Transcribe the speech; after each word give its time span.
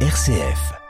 RCF. 0.00 0.85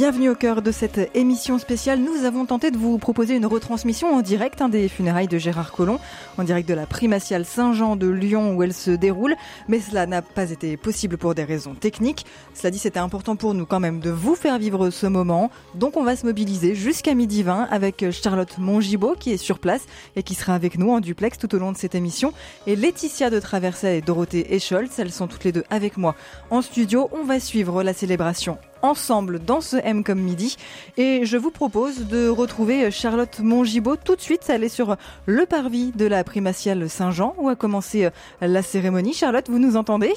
Bienvenue 0.00 0.30
au 0.30 0.34
cœur 0.34 0.62
de 0.62 0.72
cette 0.72 1.14
émission 1.14 1.58
spéciale. 1.58 2.00
Nous 2.00 2.24
avons 2.24 2.46
tenté 2.46 2.70
de 2.70 2.78
vous 2.78 2.96
proposer 2.96 3.36
une 3.36 3.44
retransmission 3.44 4.14
en 4.14 4.22
direct 4.22 4.62
hein, 4.62 4.70
des 4.70 4.88
funérailles 4.88 5.28
de 5.28 5.36
Gérard 5.36 5.72
Collomb, 5.72 5.98
en 6.38 6.42
direct 6.42 6.66
de 6.66 6.72
la 6.72 6.86
primatiale 6.86 7.44
Saint-Jean 7.44 7.96
de 7.96 8.08
Lyon 8.08 8.54
où 8.56 8.62
elle 8.62 8.72
se 8.72 8.92
déroule, 8.92 9.36
mais 9.68 9.78
cela 9.78 10.06
n'a 10.06 10.22
pas 10.22 10.52
été 10.52 10.78
possible 10.78 11.18
pour 11.18 11.34
des 11.34 11.44
raisons 11.44 11.74
techniques. 11.74 12.24
Cela 12.54 12.70
dit, 12.70 12.78
c'était 12.78 12.98
important 12.98 13.36
pour 13.36 13.52
nous 13.52 13.66
quand 13.66 13.78
même 13.78 14.00
de 14.00 14.08
vous 14.08 14.34
faire 14.36 14.58
vivre 14.58 14.88
ce 14.88 15.06
moment, 15.06 15.50
donc 15.74 15.98
on 15.98 16.02
va 16.02 16.16
se 16.16 16.24
mobiliser 16.24 16.74
jusqu'à 16.74 17.14
midi 17.14 17.42
20 17.42 17.68
avec 17.70 18.10
Charlotte 18.10 18.56
Mongibaud 18.56 19.16
qui 19.20 19.32
est 19.32 19.36
sur 19.36 19.58
place 19.58 19.84
et 20.16 20.22
qui 20.22 20.32
sera 20.32 20.54
avec 20.54 20.78
nous 20.78 20.92
en 20.92 21.00
duplex 21.00 21.36
tout 21.36 21.54
au 21.54 21.58
long 21.58 21.72
de 21.72 21.76
cette 21.76 21.94
émission, 21.94 22.32
et 22.66 22.74
Laetitia 22.74 23.28
de 23.28 23.38
Traversay 23.38 23.98
et 23.98 24.00
Dorothée 24.00 24.54
Escholz, 24.54 24.92
elles 24.96 25.12
sont 25.12 25.26
toutes 25.26 25.44
les 25.44 25.52
deux 25.52 25.64
avec 25.68 25.98
moi 25.98 26.14
en 26.50 26.62
studio. 26.62 27.10
On 27.12 27.24
va 27.24 27.38
suivre 27.38 27.82
la 27.82 27.92
célébration 27.92 28.56
ensemble 28.82 29.38
dans 29.38 29.60
ce 29.60 29.76
M 29.76 30.04
comme 30.04 30.20
midi. 30.20 30.56
Et 30.96 31.24
je 31.24 31.36
vous 31.36 31.50
propose 31.50 32.06
de 32.06 32.28
retrouver 32.28 32.90
Charlotte 32.90 33.40
Mongibaud 33.40 33.96
tout 33.96 34.16
de 34.16 34.20
suite. 34.20 34.42
Elle 34.48 34.64
est 34.64 34.68
sur 34.68 34.96
le 35.26 35.46
parvis 35.46 35.92
de 35.92 36.06
la 36.06 36.24
primatiale 36.24 36.88
Saint-Jean 36.88 37.34
où 37.38 37.48
a 37.48 37.56
commencé 37.56 38.08
la 38.40 38.62
cérémonie. 38.62 39.12
Charlotte, 39.12 39.48
vous 39.48 39.58
nous 39.58 39.76
entendez? 39.76 40.12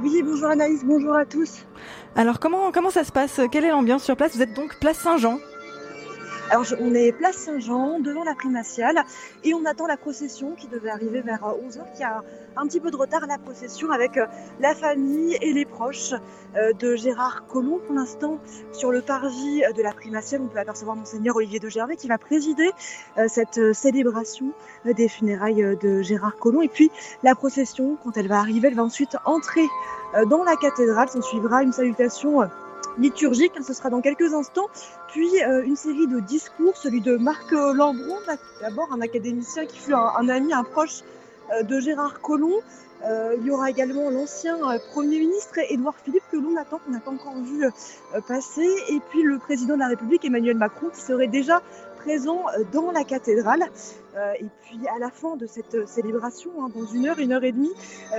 Oui, 0.00 0.22
bonjour 0.24 0.48
Anaïs, 0.48 0.84
bonjour 0.84 1.16
à 1.16 1.24
tous. 1.24 1.66
Alors 2.14 2.38
comment, 2.38 2.70
comment 2.72 2.90
ça 2.90 3.02
se 3.02 3.10
passe? 3.10 3.40
Quelle 3.50 3.64
est 3.64 3.70
l'ambiance 3.70 4.04
sur 4.04 4.16
place? 4.16 4.36
Vous 4.36 4.42
êtes 4.42 4.54
donc 4.54 4.78
place 4.78 4.98
Saint-Jean 4.98 5.38
alors, 6.50 6.64
on 6.80 6.94
est 6.94 7.12
place 7.12 7.36
Saint-Jean, 7.36 8.00
devant 8.00 8.24
la 8.24 8.34
primatiale, 8.34 9.02
et 9.44 9.52
on 9.52 9.64
attend 9.66 9.86
la 9.86 9.98
procession 9.98 10.54
qui 10.54 10.66
devait 10.66 10.88
arriver 10.88 11.20
vers 11.20 11.42
11h, 11.42 11.80
euh, 11.80 11.82
qui 11.94 12.02
a 12.02 12.22
un 12.56 12.66
petit 12.66 12.80
peu 12.80 12.90
de 12.90 12.96
retard, 12.96 13.26
la 13.26 13.36
procession 13.36 13.90
avec 13.90 14.16
euh, 14.16 14.26
la 14.58 14.74
famille 14.74 15.36
et 15.42 15.52
les 15.52 15.66
proches 15.66 16.14
euh, 16.56 16.72
de 16.72 16.96
Gérard 16.96 17.46
Collomb. 17.48 17.80
Pour 17.80 17.94
l'instant, 17.94 18.38
sur 18.72 18.92
le 18.92 19.02
parvis 19.02 19.62
de 19.76 19.82
la 19.82 19.92
primatiale, 19.92 20.40
on 20.40 20.46
peut 20.46 20.58
apercevoir 20.58 20.96
Monseigneur 20.96 21.36
Olivier 21.36 21.60
de 21.60 21.68
Gervais 21.68 21.96
qui 21.96 22.08
va 22.08 22.16
présider 22.18 22.70
cette 23.26 23.74
célébration 23.74 24.52
des 24.84 25.08
funérailles 25.08 25.76
de 25.80 26.02
Gérard 26.02 26.36
Collomb. 26.36 26.62
Et 26.62 26.68
puis, 26.68 26.90
la 27.22 27.34
procession, 27.34 27.96
quand 28.02 28.16
elle 28.16 28.28
va 28.28 28.38
arriver, 28.38 28.68
elle 28.68 28.74
va 28.74 28.84
ensuite 28.84 29.16
entrer 29.24 29.66
dans 30.26 30.44
la 30.44 30.56
cathédrale. 30.56 31.08
S'en 31.08 31.22
suivra 31.22 31.62
une 31.62 31.72
salutation 31.72 32.48
liturgique, 32.98 33.52
ce 33.62 33.72
sera 33.72 33.90
dans 33.90 34.00
quelques 34.00 34.34
instants, 34.34 34.68
puis 35.08 35.28
euh, 35.42 35.64
une 35.64 35.76
série 35.76 36.06
de 36.06 36.20
discours, 36.20 36.76
celui 36.76 37.00
de 37.00 37.16
Marc 37.16 37.50
Lambron, 37.52 38.18
d'abord 38.60 38.92
un 38.92 39.00
académicien 39.00 39.66
qui 39.66 39.78
fut 39.78 39.94
un, 39.94 40.28
ami, 40.28 40.52
un 40.52 40.64
proche 40.64 41.02
euh, 41.52 41.62
de 41.62 41.80
Gérard 41.80 42.20
Collomb. 42.20 42.60
Euh, 43.06 43.36
il 43.38 43.46
y 43.46 43.50
aura 43.52 43.70
également 43.70 44.10
l'ancien 44.10 44.56
Premier 44.90 45.20
ministre 45.20 45.54
Édouard 45.70 45.94
Philippe 46.04 46.24
que 46.32 46.36
l'on 46.36 46.56
attend, 46.56 46.80
qu'on 46.84 46.90
n'a 46.90 46.98
pas 46.98 47.12
encore 47.12 47.36
vu 47.40 47.64
passer, 48.26 48.68
et 48.88 49.00
puis 49.10 49.22
le 49.22 49.38
président 49.38 49.74
de 49.74 49.78
la 49.78 49.86
République 49.86 50.24
Emmanuel 50.24 50.56
Macron 50.56 50.88
qui 50.92 51.00
serait 51.00 51.28
déjà 51.28 51.62
présent 51.98 52.46
dans 52.72 52.90
la 52.90 53.04
cathédrale. 53.04 53.62
et 54.40 54.46
puis 54.62 54.80
à 54.88 54.98
la 54.98 55.10
fin 55.10 55.36
de 55.36 55.46
cette 55.46 55.86
célébration, 55.86 56.50
hein, 56.60 56.70
dans 56.74 56.86
une 56.86 57.06
heure, 57.06 57.20
une 57.20 57.32
heure 57.32 57.44
et 57.44 57.52
demie, 57.52 57.72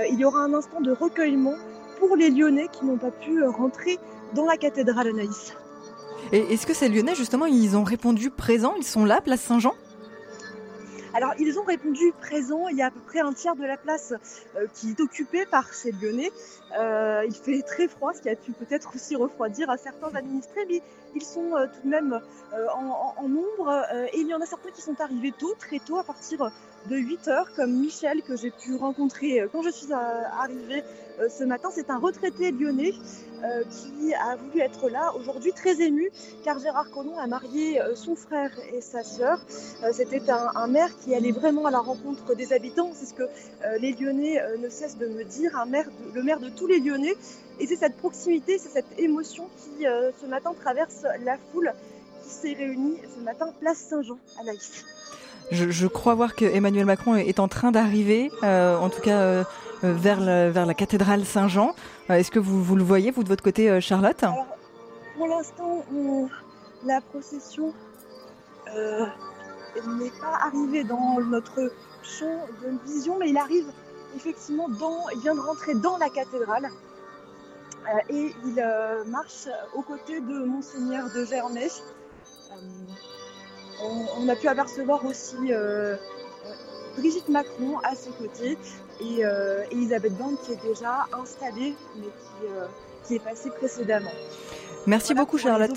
il 0.08 0.18
y 0.18 0.24
aura 0.24 0.40
un 0.40 0.54
instant 0.54 0.80
de 0.80 0.92
recueillement 0.92 1.56
pour 1.98 2.16
les 2.16 2.30
Lyonnais 2.30 2.68
qui 2.72 2.86
n'ont 2.86 2.96
pas 2.96 3.10
pu 3.10 3.44
rentrer 3.44 3.98
dans 4.34 4.46
la 4.46 4.56
cathédrale 4.56 5.08
Anaïs. 5.08 5.54
Et 6.32 6.52
est-ce 6.52 6.66
que 6.66 6.74
ces 6.74 6.88
Lyonnais, 6.88 7.14
justement, 7.14 7.46
ils 7.46 7.76
ont 7.76 7.84
répondu 7.84 8.30
présent? 8.30 8.74
Ils 8.76 8.84
sont 8.84 9.04
là, 9.04 9.20
place 9.20 9.40
Saint-Jean? 9.40 9.74
Alors, 11.12 11.32
ils 11.40 11.58
ont 11.58 11.64
répondu 11.64 12.12
présent. 12.20 12.68
Il 12.68 12.76
y 12.76 12.82
a 12.82 12.86
à 12.86 12.90
peu 12.90 13.00
près 13.00 13.20
un 13.20 13.32
tiers 13.32 13.56
de 13.56 13.64
la 13.64 13.76
place 13.76 14.14
euh, 14.56 14.66
qui 14.74 14.90
est 14.90 15.00
occupée 15.00 15.44
par 15.44 15.72
ces 15.74 15.90
Lyonnais. 15.92 16.30
Euh, 16.78 17.24
il 17.26 17.34
fait 17.34 17.62
très 17.62 17.88
froid, 17.88 18.12
ce 18.14 18.22
qui 18.22 18.28
a 18.28 18.36
pu 18.36 18.52
peut-être 18.52 18.92
aussi 18.94 19.16
refroidir 19.16 19.68
certains 19.78 20.14
administrés, 20.14 20.64
mais 20.68 20.82
ils 21.14 21.22
sont 21.22 21.56
euh, 21.56 21.66
tout 21.66 21.82
de 21.84 21.90
même 21.90 22.20
en, 22.74 23.28
nombre. 23.28 23.84
et 24.12 24.20
il 24.20 24.26
y 24.26 24.34
en 24.34 24.40
a 24.40 24.46
certains 24.46 24.70
qui 24.70 24.82
sont 24.82 25.00
arrivés 25.00 25.32
tôt, 25.36 25.54
très 25.58 25.78
tôt, 25.78 25.98
à 25.98 26.04
partir 26.04 26.50
de 26.88 26.96
8 26.96 27.28
heures, 27.28 27.52
comme 27.54 27.72
Michel 27.72 28.22
que 28.22 28.36
j'ai 28.36 28.50
pu 28.50 28.76
rencontrer 28.76 29.46
quand 29.52 29.62
je 29.62 29.70
suis 29.70 29.92
arrivée 29.92 30.82
ce 31.28 31.44
matin. 31.44 31.68
C'est 31.72 31.90
un 31.90 31.98
retraité 31.98 32.50
lyonnais 32.50 32.92
euh, 33.42 33.62
qui 33.70 34.12
a 34.12 34.36
voulu 34.36 34.60
être 34.60 34.90
là 34.90 35.14
aujourd'hui 35.14 35.52
très 35.52 35.80
ému 35.80 36.10
car 36.44 36.58
Gérard 36.58 36.90
Collomb 36.90 37.18
a 37.18 37.26
marié 37.26 37.80
euh, 37.80 37.94
son 37.94 38.14
frère 38.14 38.50
et 38.74 38.82
sa 38.82 39.02
sœur. 39.02 39.38
Euh, 39.82 39.92
c'était 39.94 40.28
un, 40.28 40.66
maire 40.66 40.90
qui 40.98 41.14
allait 41.14 41.32
vraiment 41.32 41.64
à 41.64 41.70
la 41.70 41.78
rencontre 41.78 42.34
des 42.34 42.52
habitants, 42.52 42.90
c'est 42.92 43.06
ce 43.06 43.14
que 43.14 43.22
les 43.80 43.92
Lyonnais 43.92 44.40
ne 44.58 44.68
cessent 44.68 44.98
de 44.98 45.06
me 45.06 45.24
dire, 45.24 45.56
un 45.56 45.64
maire 45.64 45.88
le 46.14 46.22
maire 46.22 46.38
de 46.38 46.50
tous 46.60 46.68
les 46.68 46.78
Lyonnais. 46.78 47.16
Et 47.58 47.66
c'est 47.66 47.76
cette 47.76 47.96
proximité, 47.96 48.58
c'est 48.58 48.68
cette 48.68 48.98
émotion 48.98 49.48
qui 49.58 49.84
ce 49.84 50.26
matin 50.26 50.52
traverse 50.58 51.04
la 51.24 51.36
foule 51.52 51.72
qui 52.22 52.30
s'est 52.30 52.54
réunie 52.54 52.96
ce 53.14 53.22
matin 53.22 53.52
place 53.60 53.78
Saint-Jean 53.78 54.18
à 54.40 54.44
Laïs. 54.44 54.84
Je, 55.50 55.86
crois 55.88 56.14
voir 56.14 56.36
que 56.36 56.44
Emmanuel 56.44 56.86
Macron 56.86 57.16
est 57.16 57.38
en 57.40 57.48
train 57.48 57.70
d'arriver, 57.70 58.30
en 58.42 58.88
tout 58.88 59.02
cas 59.02 59.44
vers, 59.82 60.20
vers 60.50 60.64
la 60.64 60.74
cathédrale 60.74 61.26
Saint-Jean. 61.26 61.74
Euh, 62.10 62.14
est-ce 62.14 62.30
que 62.30 62.40
vous, 62.40 62.62
vous, 62.62 62.76
le 62.76 62.82
voyez, 62.82 63.10
vous, 63.10 63.22
de 63.22 63.28
votre 63.28 63.42
côté, 63.42 63.70
euh, 63.70 63.80
Charlotte? 63.80 64.24
Pour 65.16 65.28
l'instant, 65.28 65.84
la 66.84 67.00
procession 67.00 67.72
euh, 68.74 69.06
n'est 69.98 70.10
pas 70.20 70.38
arrivée 70.46 70.82
dans 70.82 71.20
notre 71.20 71.72
champ 72.02 72.46
de 72.62 72.90
vision, 72.90 73.16
mais 73.18 73.30
il 73.30 73.36
arrive 73.36 73.66
effectivement 74.16 74.68
il 75.12 75.20
vient 75.20 75.34
de 75.34 75.40
rentrer 75.40 75.74
dans 75.74 75.96
la 75.98 76.08
cathédrale 76.08 76.68
et 78.08 78.34
il 78.44 78.64
marche 79.06 79.48
aux 79.74 79.82
côtés 79.82 80.20
de 80.20 80.44
Monseigneur 80.44 81.06
de 81.14 81.24
Germay. 81.24 81.68
On, 83.82 84.28
a 84.28 84.36
pu 84.36 84.46
apercevoir 84.48 85.04
aussi 85.06 85.52
Brigitte 86.96 87.28
Macron 87.28 87.78
à 87.82 87.94
ses 87.94 88.10
côtés 88.10 88.58
et 89.00 89.24
euh, 89.24 89.64
Elisabeth 89.70 90.16
Borne 90.16 90.36
qui 90.44 90.52
est 90.52 90.62
déjà 90.62 91.06
installée 91.12 91.74
mais 91.96 92.08
euh, 92.48 92.66
qui 93.04 93.14
est 93.14 93.24
passée 93.24 93.50
précédemment. 93.50 94.10
Merci 94.86 95.14
beaucoup 95.14 95.38
Charlotte. 95.38 95.70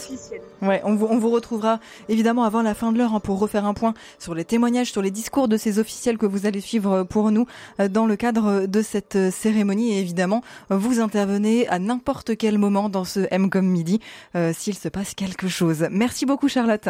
Ouais, 0.61 0.81
on 0.85 0.95
vous, 0.95 1.07
on 1.09 1.17
vous 1.17 1.29
retrouvera 1.29 1.79
évidemment 2.09 2.43
avant 2.43 2.61
la 2.61 2.73
fin 2.73 2.91
de 2.91 2.97
l'heure 2.97 3.13
hein, 3.13 3.19
pour 3.19 3.39
refaire 3.39 3.65
un 3.65 3.73
point 3.73 3.93
sur 4.17 4.33
les 4.33 4.45
témoignages, 4.45 4.91
sur 4.91 5.01
les 5.01 5.11
discours 5.11 5.47
de 5.47 5.57
ces 5.57 5.79
officiels 5.79 6.17
que 6.17 6.25
vous 6.25 6.45
allez 6.45 6.61
suivre 6.61 7.03
pour 7.03 7.31
nous 7.31 7.45
euh, 7.79 7.89
dans 7.89 8.05
le 8.05 8.15
cadre 8.15 8.65
de 8.65 8.81
cette 8.81 9.15
euh, 9.15 9.31
cérémonie. 9.31 9.93
Et 9.93 9.99
évidemment, 9.99 10.41
vous 10.69 10.99
intervenez 10.99 11.67
à 11.67 11.79
n'importe 11.79 12.37
quel 12.37 12.57
moment 12.57 12.89
dans 12.89 13.05
ce 13.05 13.27
M 13.31 13.49
comme 13.49 13.67
midi 13.67 13.99
euh, 14.35 14.53
s'il 14.53 14.75
se 14.75 14.89
passe 14.89 15.13
quelque 15.13 15.47
chose. 15.47 15.87
Merci 15.91 16.25
beaucoup 16.25 16.47
Charlotte. 16.47 16.89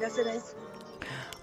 Merci 0.00 0.20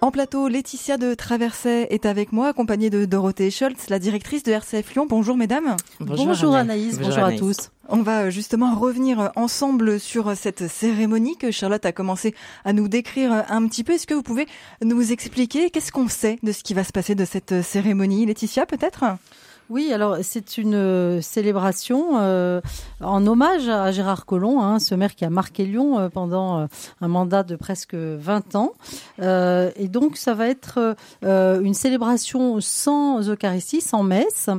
en 0.02 0.10
plateau, 0.10 0.48
Laetitia 0.48 0.98
de 0.98 1.14
Traversay 1.14 1.86
est 1.90 2.06
avec 2.06 2.32
moi, 2.32 2.48
accompagnée 2.48 2.90
de 2.90 3.04
Dorothée 3.04 3.52
Scholz, 3.52 3.88
la 3.88 4.00
directrice 4.00 4.42
de 4.42 4.50
RCF 4.50 4.94
Lyon. 4.94 5.06
Bonjour 5.08 5.36
mesdames. 5.36 5.76
Bonjour, 6.00 6.56
Anaïs, 6.56 6.98
bonjour, 6.98 7.22
à 7.22 7.32
tous. 7.32 7.70
On 7.88 8.02
va 8.02 8.28
justement 8.28 8.74
revenir 8.74 9.30
ensemble 9.36 10.00
sur 10.00 10.36
cette 10.36 10.66
cérémonie 10.66 11.36
que 11.36 11.52
Charlotte 11.52 11.86
a 11.86 11.92
commencé 11.92 12.34
à 12.64 12.72
nous 12.72 12.88
décrire 12.88 13.44
un 13.48 13.68
petit 13.68 13.84
peu. 13.84 13.92
Est-ce 13.92 14.08
que 14.08 14.14
vous 14.14 14.24
pouvez 14.24 14.48
nous 14.84 15.12
expliquer 15.12 15.70
qu'est-ce 15.70 15.92
qu'on 15.92 16.08
sait 16.08 16.40
de 16.42 16.50
ce 16.50 16.64
qui 16.64 16.74
va 16.74 16.82
se 16.82 16.90
passer 16.90 17.14
de 17.14 17.24
cette 17.24 17.62
cérémonie? 17.62 18.26
Laetitia 18.26 18.66
peut-être? 18.66 19.04
Oui, 19.70 19.92
alors 19.92 20.18
c'est 20.22 20.58
une 20.58 20.74
euh, 20.74 21.20
célébration 21.20 22.18
euh, 22.20 22.60
en 23.00 23.26
hommage 23.26 23.68
à 23.68 23.90
Gérard 23.92 24.26
Collomb, 24.26 24.60
hein, 24.60 24.78
ce 24.78 24.94
maire 24.94 25.14
qui 25.14 25.24
a 25.24 25.30
marqué 25.30 25.64
Lyon 25.64 25.98
euh, 25.98 26.08
pendant 26.08 26.66
un 27.00 27.08
mandat 27.08 27.42
de 27.42 27.56
presque 27.56 27.94
20 27.94 28.56
ans. 28.56 28.72
et 29.20 29.88
donc 29.88 30.16
ça 30.16 30.34
va 30.34 30.48
être 30.48 30.96
une 31.22 31.74
célébration 31.74 32.60
sans 32.60 33.28
Eucharistie, 33.28 33.80
sans 33.80 34.02
messe, 34.02 34.50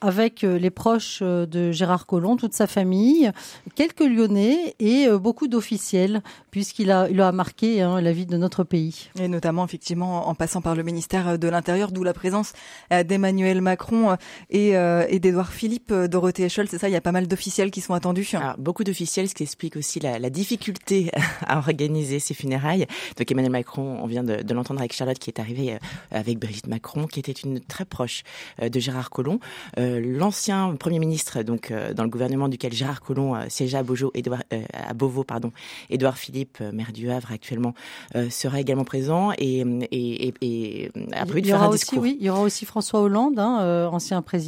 avec 0.00 0.42
les 0.42 0.70
proches 0.70 1.22
de 1.22 1.72
Gérard 1.72 2.06
Collomb, 2.06 2.36
toute 2.36 2.54
sa 2.54 2.66
famille, 2.66 3.30
quelques 3.74 4.00
Lyonnais 4.00 4.74
et 4.78 5.08
beaucoup 5.10 5.48
d'officiels, 5.48 6.22
puisqu'il 6.50 6.90
a, 6.90 7.08
il 7.10 7.20
a 7.20 7.32
marqué 7.32 7.82
hein, 7.82 8.00
la 8.00 8.12
vie 8.12 8.26
de 8.26 8.36
notre 8.36 8.64
pays. 8.64 9.10
Et 9.18 9.28
notamment 9.28 9.64
effectivement 9.64 10.28
en 10.28 10.34
passant 10.34 10.60
par 10.60 10.74
le 10.74 10.82
ministère 10.82 11.38
de 11.38 11.48
l'Intérieur, 11.48 11.92
d'où 11.92 12.04
la 12.04 12.14
présence 12.14 12.52
d'Emmanuel 12.90 13.60
Macron 13.60 14.16
et, 14.52 14.76
euh, 14.76 15.04
et 15.08 15.18
d'Edouard 15.18 15.52
Philippe, 15.52 15.92
Dorothée 15.92 16.44
Eschol, 16.44 16.68
c'est 16.68 16.78
ça, 16.78 16.88
il 16.88 16.92
y 16.92 16.96
a 16.96 17.00
pas 17.00 17.12
mal 17.12 17.26
d'officiels 17.26 17.70
qui 17.70 17.80
sont 17.80 17.94
attendus. 17.94 18.28
Alors, 18.34 18.56
beaucoup 18.58 18.84
d'officiels, 18.84 19.28
ce 19.28 19.34
qui 19.34 19.42
explique 19.42 19.76
aussi 19.76 19.98
la, 19.98 20.18
la, 20.18 20.30
difficulté 20.30 21.10
à 21.46 21.58
organiser 21.58 22.20
ces 22.20 22.34
funérailles. 22.34 22.86
Donc 23.16 23.30
Emmanuel 23.30 23.52
Macron, 23.52 23.98
on 24.02 24.06
vient 24.06 24.22
de, 24.22 24.42
de 24.42 24.54
l'entendre 24.54 24.80
avec 24.80 24.92
Charlotte 24.92 25.18
qui 25.18 25.30
est 25.30 25.40
arrivée 25.40 25.78
avec 26.10 26.38
Brigitte 26.38 26.68
Macron, 26.68 27.06
qui 27.06 27.20
était 27.20 27.32
une 27.32 27.60
très 27.60 27.84
proche 27.84 28.22
de 28.60 28.80
Gérard 28.80 29.10
Collomb. 29.10 29.40
L'ancien 29.76 30.74
Premier 30.76 30.98
ministre, 30.98 31.42
donc 31.42 31.72
dans 31.94 32.04
le 32.04 32.08
gouvernement 32.08 32.48
duquel 32.48 32.72
Gérard 32.72 33.00
Collomb 33.00 33.48
siégea 33.48 33.80
à, 33.80 33.82
Beaujeu, 33.82 34.10
Edouard, 34.14 34.42
à 34.72 34.94
Beauvau, 34.94 35.24
pardon, 35.24 35.52
Édouard 35.90 36.16
Philippe, 36.16 36.60
maire 36.72 36.92
du 36.92 37.10
Havre 37.10 37.32
actuellement, 37.32 37.74
sera 38.30 38.60
également 38.60 38.84
présent 38.84 39.32
et, 39.38 39.60
et, 39.90 40.28
et, 40.28 40.34
et 40.40 40.90
après 41.12 41.40
il 41.40 41.46
y 41.46 41.52
aura 41.52 41.68
aussi, 41.68 41.98
oui, 41.98 42.16
il 42.20 42.26
y 42.26 42.30
aura 42.30 42.42
aussi 42.42 42.64
François 42.64 43.00
Hollande, 43.00 43.38
hein, 43.38 43.60
euh, 43.62 43.86
ancien 43.86 44.20
président, 44.22 44.41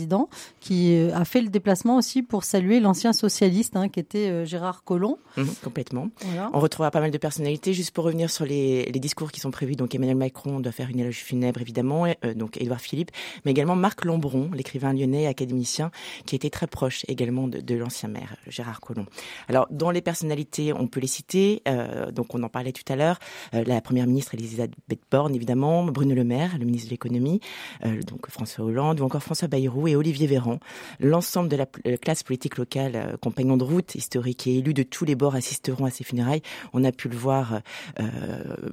qui 0.60 0.96
euh, 0.96 1.14
a 1.14 1.24
fait 1.24 1.40
le 1.40 1.48
déplacement 1.48 1.96
aussi 1.96 2.22
pour 2.22 2.44
saluer 2.44 2.80
l'ancien 2.80 3.12
socialiste 3.12 3.76
hein, 3.76 3.88
qui 3.88 4.00
était 4.00 4.30
euh, 4.30 4.44
Gérard 4.44 4.84
Collomb. 4.84 5.18
Mmh, 5.36 5.44
complètement. 5.62 6.08
Voilà. 6.20 6.50
On 6.52 6.60
retrouvera 6.60 6.90
pas 6.90 7.00
mal 7.00 7.10
de 7.10 7.18
personnalités. 7.18 7.74
Juste 7.74 7.92
pour 7.92 8.04
revenir 8.04 8.30
sur 8.30 8.44
les, 8.44 8.84
les, 8.86 9.00
discours 9.00 9.32
qui 9.32 9.40
sont 9.40 9.50
prévus, 9.50 9.76
donc 9.76 9.94
Emmanuel 9.94 10.16
Macron 10.16 10.60
doit 10.60 10.72
faire 10.72 10.88
une 10.88 11.00
éloge 11.00 11.18
funèbre 11.18 11.60
évidemment, 11.60 12.06
donc 12.36 12.60
Édouard 12.60 12.80
Philippe, 12.80 13.10
mais 13.44 13.50
également 13.50 13.76
Marc 13.76 14.04
Lombron, 14.04 14.50
l'écrivain 14.52 14.92
lyonnais, 14.92 15.26
académicien, 15.26 15.90
qui 16.24 16.36
était 16.36 16.50
très 16.50 16.66
proche 16.66 17.04
également 17.08 17.48
de, 17.48 17.60
de 17.60 17.74
l'ancien 17.74 18.08
maire 18.08 18.36
Gérard 18.46 18.80
Collomb. 18.80 19.06
Alors 19.48 19.66
dans 19.70 19.90
les 19.90 20.00
personnalités, 20.00 20.72
on 20.72 20.86
peut 20.86 21.00
les 21.00 21.06
citer. 21.06 21.62
donc 22.12 22.34
on 22.34 22.42
en 22.42 22.48
parlait 22.48 22.72
tout 22.72 22.90
à 22.90 22.96
l'heure. 22.96 23.18
la 23.52 23.80
première 23.80 24.06
ministre 24.06 24.34
Elisabeth 24.34 25.00
Borne 25.10 25.34
évidemment, 25.34 25.84
Bruno 25.84 26.14
Le 26.14 26.24
Maire, 26.24 26.56
le 26.58 26.64
ministre 26.64 26.88
de 26.88 26.92
l'économie, 26.92 27.40
euh, 27.84 28.02
donc 28.02 28.28
François 28.30 28.64
Hollande 28.64 29.00
ou 29.00 29.04
encore 29.04 29.22
François 29.22 29.48
Bayrou 29.48 29.83
et 29.86 29.96
Olivier 29.96 30.26
Véran. 30.26 30.58
L'ensemble 31.00 31.48
de 31.48 31.56
la 31.56 31.66
euh, 31.86 31.96
classe 31.96 32.22
politique 32.22 32.56
locale, 32.56 32.92
euh, 32.94 33.16
compagnons 33.20 33.56
de 33.56 33.64
route 33.64 33.94
historique 33.94 34.46
et 34.46 34.58
élus 34.58 34.74
de 34.74 34.82
tous 34.82 35.04
les 35.04 35.14
bords 35.14 35.34
assisteront 35.34 35.84
à 35.84 35.90
ces 35.90 36.04
funérailles. 36.04 36.42
On 36.72 36.84
a 36.84 36.92
pu 36.92 37.08
le 37.08 37.16
voir. 37.16 37.60
Euh, 38.00 38.04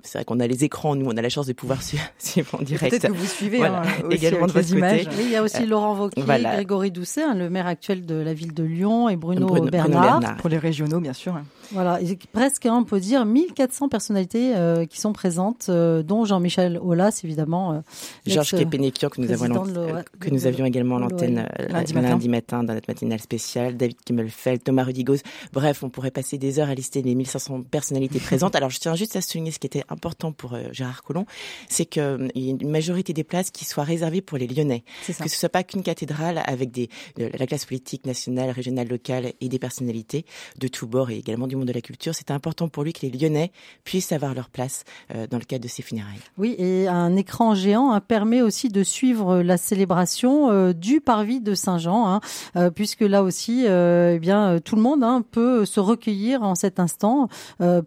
c'est 0.03 0.17
vrai 0.19 0.25
qu'on 0.25 0.39
a 0.39 0.47
les 0.47 0.63
écrans, 0.63 0.95
nous, 0.95 1.05
on 1.05 1.17
a 1.17 1.21
la 1.21 1.29
chance 1.29 1.47
de 1.47 1.53
pouvoir 1.53 1.79
suivre 2.17 2.55
en 2.55 2.61
direct. 2.61 2.91
Peut-être 2.91 3.13
que 3.13 3.17
vous 3.17 3.25
suivez 3.25 3.57
voilà. 3.57 3.81
hein, 3.81 4.03
également 4.11 4.47
de 4.47 4.53
les 4.53 4.73
images. 4.73 5.07
Oui, 5.17 5.23
il 5.25 5.31
y 5.31 5.35
a 5.35 5.43
aussi 5.43 5.65
Laurent 5.65 5.95
Wauquiez, 5.95 6.23
voilà. 6.23 6.55
Grégory 6.55 6.91
Doucet, 6.91 7.23
hein, 7.23 7.35
le 7.35 7.49
maire 7.49 7.67
actuel 7.67 8.05
de 8.05 8.15
la 8.15 8.33
ville 8.33 8.53
de 8.53 8.63
Lyon, 8.63 9.09
et 9.09 9.15
Bruno, 9.15 9.47
Bruno 9.47 9.69
Bernard. 9.69 9.89
Bruno 9.89 10.19
Bernard. 10.19 10.37
Pour 10.37 10.49
les 10.49 10.57
régionaux, 10.57 10.99
bien 10.99 11.13
sûr. 11.13 11.35
Voilà, 11.73 12.01
et 12.01 12.17
presque, 12.31 12.65
hein, 12.65 12.77
on 12.81 12.83
peut 12.83 12.99
dire, 12.99 13.25
1400 13.25 13.89
personnalités 13.89 14.55
euh, 14.55 14.85
qui 14.85 14.99
sont 14.99 15.13
présentes, 15.13 15.67
euh, 15.69 16.03
dont 16.03 16.25
Jean-Michel 16.25 16.77
Aulas, 16.77 17.21
évidemment. 17.23 17.73
Euh, 17.73 17.79
Georges 18.25 18.51
Kepenikian, 18.51 19.09
que 19.09 19.21
nous, 19.21 19.31
avons 19.31 19.63
le, 19.63 20.03
que 20.19 20.29
nous 20.29 20.47
avions 20.47 20.65
également 20.65 20.97
à 20.97 20.99
l'antenne 20.99 21.47
lundi, 21.69 21.93
lundi 21.93 22.29
matin 22.29 22.63
dans 22.63 22.73
notre 22.73 22.89
matinale 22.89 23.21
spéciale, 23.21 23.77
David 23.77 23.97
Kimmelfeld, 24.03 24.63
Thomas 24.63 24.83
Rudigos. 24.83 25.17
Bref, 25.53 25.83
on 25.83 25.89
pourrait 25.89 26.11
passer 26.11 26.37
des 26.37 26.59
heures 26.59 26.69
à 26.69 26.75
lister 26.75 27.01
les 27.01 27.15
1500 27.15 27.61
personnalités 27.63 28.19
présentes. 28.19 28.55
Alors, 28.61 28.69
je 28.69 28.79
tiens 28.79 28.95
juste 28.95 29.15
à 29.15 29.21
souligner 29.21 29.51
ce 29.51 29.59
qui 29.59 29.67
était 29.67 29.83
important 29.89 30.31
pour 30.31 30.57
Gérard 30.71 31.03
Collomb, 31.03 31.25
c'est 31.69 31.85
qu'il 31.85 32.31
y 32.35 32.49
ait 32.49 32.55
une 32.59 32.69
majorité 32.69 33.13
des 33.13 33.23
places 33.23 33.51
qui 33.51 33.65
soient 33.65 33.83
réservées 33.83 34.21
pour 34.21 34.37
les 34.37 34.47
Lyonnais. 34.47 34.83
Que 35.07 35.13
ce 35.13 35.37
soit 35.37 35.49
pas 35.49 35.63
qu'une 35.63 35.83
cathédrale 35.83 36.41
avec 36.45 36.71
des, 36.71 36.89
de 37.17 37.29
la 37.37 37.47
classe 37.47 37.65
politique 37.65 38.05
nationale, 38.05 38.49
régionale, 38.49 38.87
locale 38.87 39.33
et 39.39 39.49
des 39.49 39.59
personnalités 39.59 40.25
de 40.59 40.67
tous 40.67 40.87
bords 40.87 41.11
et 41.11 41.17
également 41.17 41.47
du 41.47 41.55
monde 41.55 41.60
de 41.65 41.73
la 41.73 41.81
culture. 41.81 42.15
C'était 42.15 42.33
important 42.33 42.67
pour 42.67 42.83
lui 42.83 42.93
que 42.93 43.05
les 43.05 43.11
Lyonnais 43.11 43.51
puissent 43.83 44.11
avoir 44.11 44.33
leur 44.33 44.49
place 44.49 44.83
euh, 45.13 45.27
dans 45.27 45.37
le 45.37 45.43
cadre 45.43 45.63
de 45.63 45.67
ces 45.67 45.81
funérailles. 45.81 46.19
Oui, 46.37 46.55
et 46.57 46.87
un 46.87 47.15
écran 47.15 47.55
géant 47.55 47.91
hein, 47.91 48.01
permet 48.01 48.41
aussi 48.41 48.69
de 48.69 48.83
suivre 48.83 49.41
la 49.41 49.57
célébration 49.57 50.51
euh, 50.51 50.73
du 50.73 51.01
parvis 51.01 51.41
de 51.41 51.53
Saint-Jean, 51.53 52.07
hein, 52.07 52.21
euh, 52.55 52.69
puisque 52.69 53.01
là 53.01 53.23
aussi, 53.23 53.65
eh 53.65 54.19
bien, 54.19 54.59
tout 54.63 54.75
le 54.75 54.81
monde 54.81 55.03
hein, 55.03 55.23
peut 55.31 55.65
se 55.65 55.79
recueillir 55.79 56.43
en 56.43 56.55
cet 56.55 56.79
instant 56.79 57.27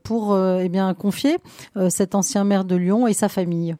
pour 0.02 0.38
eh 0.38 0.68
bien 0.68 0.92
confier 0.94 1.38
cet 1.88 2.14
ancien 2.14 2.44
maire 2.44 2.64
de 2.64 2.76
Lyon 2.76 3.06
et 3.06 3.12
sa 3.12 3.28
famille. 3.28 3.76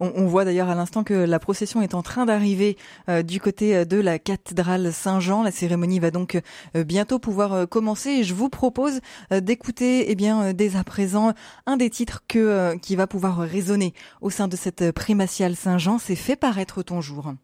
On, 0.00 0.26
voit 0.26 0.44
d'ailleurs 0.44 0.68
à 0.68 0.74
l'instant 0.74 1.04
que 1.04 1.14
la 1.14 1.38
procession 1.38 1.82
est 1.82 1.94
en 1.94 2.02
train 2.02 2.26
d'arriver 2.26 2.76
euh, 3.08 3.22
du 3.22 3.40
côté 3.40 3.84
de 3.84 3.98
la 3.98 4.18
cathédrale 4.18 4.92
Saint-Jean. 4.92 5.42
La 5.42 5.50
cérémonie 5.50 5.98
va 5.98 6.10
donc 6.10 6.40
euh, 6.76 6.84
bientôt 6.84 7.18
pouvoir 7.18 7.52
euh, 7.52 7.66
commencer 7.66 8.10
et 8.10 8.24
je 8.24 8.34
vous 8.34 8.48
propose 8.48 9.00
d'écouter 9.30 10.10
eh 10.10 10.14
bien 10.14 10.52
dès 10.52 10.76
à 10.76 10.84
présent 10.84 11.32
un 11.66 11.76
des 11.76 11.90
titres 11.90 12.22
que 12.26 12.76
qui 12.78 12.96
va 12.96 13.06
pouvoir 13.06 13.38
résonner 13.38 13.94
au 14.20 14.30
sein 14.30 14.48
de 14.48 14.56
cette 14.56 14.92
primatiale 14.92 15.56
Saint-Jean, 15.56 15.98
c'est 15.98 16.16
fait 16.16 16.36
paraître 16.36 16.82
ton 16.82 17.00
jour. 17.00 17.34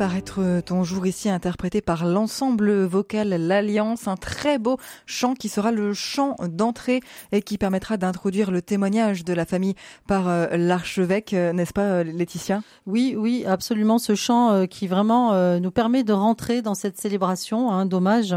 Paraître 0.00 0.62
ton 0.64 0.82
jour 0.82 1.06
ici, 1.06 1.28
interprété 1.28 1.82
par 1.82 2.06
l'ensemble 2.06 2.84
vocal 2.84 3.28
L'Alliance, 3.28 4.08
un 4.08 4.16
très 4.16 4.58
beau 4.58 4.78
chant 5.04 5.34
qui 5.34 5.50
sera 5.50 5.72
le 5.72 5.92
chant 5.92 6.36
d'entrée 6.48 7.00
et 7.32 7.42
qui 7.42 7.58
permettra 7.58 7.98
d'introduire 7.98 8.50
le 8.50 8.62
témoignage 8.62 9.26
de 9.26 9.34
la 9.34 9.44
famille 9.44 9.74
par 10.06 10.26
euh, 10.26 10.46
l'archevêque, 10.56 11.34
euh, 11.34 11.52
n'est-ce 11.52 11.74
pas 11.74 11.82
euh, 11.82 12.02
Laetitia? 12.02 12.62
Oui, 12.86 13.14
oui, 13.14 13.44
absolument, 13.46 13.98
ce 13.98 14.14
chant 14.14 14.66
qui 14.68 14.86
vraiment 14.86 15.34
nous 15.60 15.70
permet 15.70 16.02
de 16.02 16.14
rentrer 16.14 16.62
dans 16.62 16.74
cette 16.74 16.96
célébration 16.98 17.70
hein, 17.70 17.84
d'hommage 17.84 18.34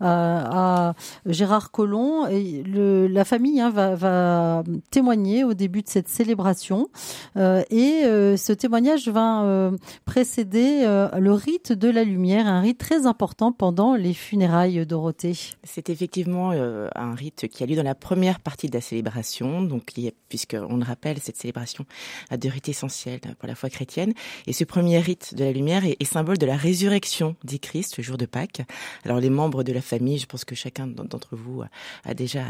à 0.00 0.92
Gérard 1.24 1.70
Collomb. 1.70 2.26
Et 2.26 2.62
la 3.08 3.24
famille 3.24 3.58
hein, 3.62 3.70
va, 3.70 4.62
témoigner 4.90 5.44
au 5.44 5.54
début 5.54 5.80
de 5.80 5.88
cette 5.88 6.08
célébration 6.08 6.90
et 7.36 8.02
ce 8.04 8.52
témoignage 8.52 9.08
va 9.08 9.70
précéder 10.04 10.84
euh, 11.05 11.05
le 11.18 11.32
rite 11.32 11.72
de 11.72 11.88
la 11.88 12.04
lumière, 12.04 12.46
un 12.46 12.60
rite 12.60 12.78
très 12.78 13.06
important 13.06 13.52
pendant 13.52 13.94
les 13.94 14.14
funérailles 14.14 14.86
Dorothée. 14.86 15.36
C'est 15.64 15.90
effectivement 15.90 16.52
euh, 16.52 16.88
un 16.94 17.14
rite 17.14 17.48
qui 17.48 17.62
a 17.62 17.66
lieu 17.66 17.76
dans 17.76 17.82
la 17.82 17.94
première 17.94 18.40
partie 18.40 18.68
de 18.68 18.74
la 18.74 18.80
célébration, 18.80 19.62
donc 19.62 19.92
puisqu'on 20.28 20.76
le 20.76 20.84
rappelle, 20.84 21.18
cette 21.20 21.36
célébration 21.36 21.84
a 22.30 22.36
deux 22.36 22.48
rites 22.48 22.68
essentiels 22.68 23.20
pour 23.38 23.48
la 23.48 23.54
foi 23.54 23.70
chrétienne. 23.70 24.12
Et 24.46 24.52
ce 24.52 24.64
premier 24.64 24.98
rite 24.98 25.34
de 25.34 25.44
la 25.44 25.52
lumière 25.52 25.84
est, 25.84 26.04
symbole 26.04 26.38
de 26.38 26.46
la 26.46 26.56
résurrection 26.56 27.36
du 27.44 27.58
Christ, 27.58 27.98
le 27.98 28.02
jour 28.04 28.16
de 28.16 28.26
Pâques. 28.26 28.62
Alors 29.04 29.20
les 29.20 29.30
membres 29.30 29.64
de 29.64 29.72
la 29.72 29.80
famille, 29.82 30.18
je 30.18 30.26
pense 30.26 30.44
que 30.44 30.54
chacun 30.54 30.86
d'entre 30.86 31.36
vous 31.36 31.62
a 32.04 32.14
déjà 32.14 32.44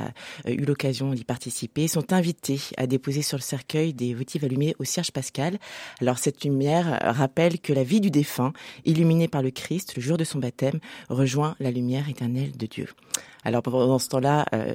euh, 0.46 0.50
eu 0.52 0.64
l'occasion 0.64 1.12
d'y 1.12 1.24
participer, 1.24 1.88
sont 1.88 2.12
invités 2.12 2.60
à 2.76 2.86
déposer 2.86 3.22
sur 3.22 3.38
le 3.38 3.42
cercueil 3.42 3.94
des 3.94 4.14
votives 4.14 4.44
allumées 4.44 4.74
au 4.78 4.84
cierge 4.84 5.10
pascal. 5.10 5.58
Alors 6.00 6.18
cette 6.18 6.44
lumière 6.44 6.98
rappelle 7.02 7.60
que 7.60 7.72
la 7.72 7.82
vie 7.82 8.00
du 8.00 8.10
défunt 8.10 8.35
fin, 8.36 8.52
illuminé 8.84 9.28
par 9.28 9.42
le 9.42 9.50
Christ 9.50 9.96
le 9.96 10.02
jour 10.02 10.16
de 10.16 10.24
son 10.24 10.38
baptême, 10.38 10.78
rejoint 11.08 11.56
la 11.58 11.70
lumière 11.70 12.08
éternelle 12.08 12.56
de 12.56 12.66
Dieu. 12.66 12.88
Alors 13.44 13.62
pendant 13.62 13.98
ce 13.98 14.08
temps-là, 14.08 14.44
euh, 14.52 14.74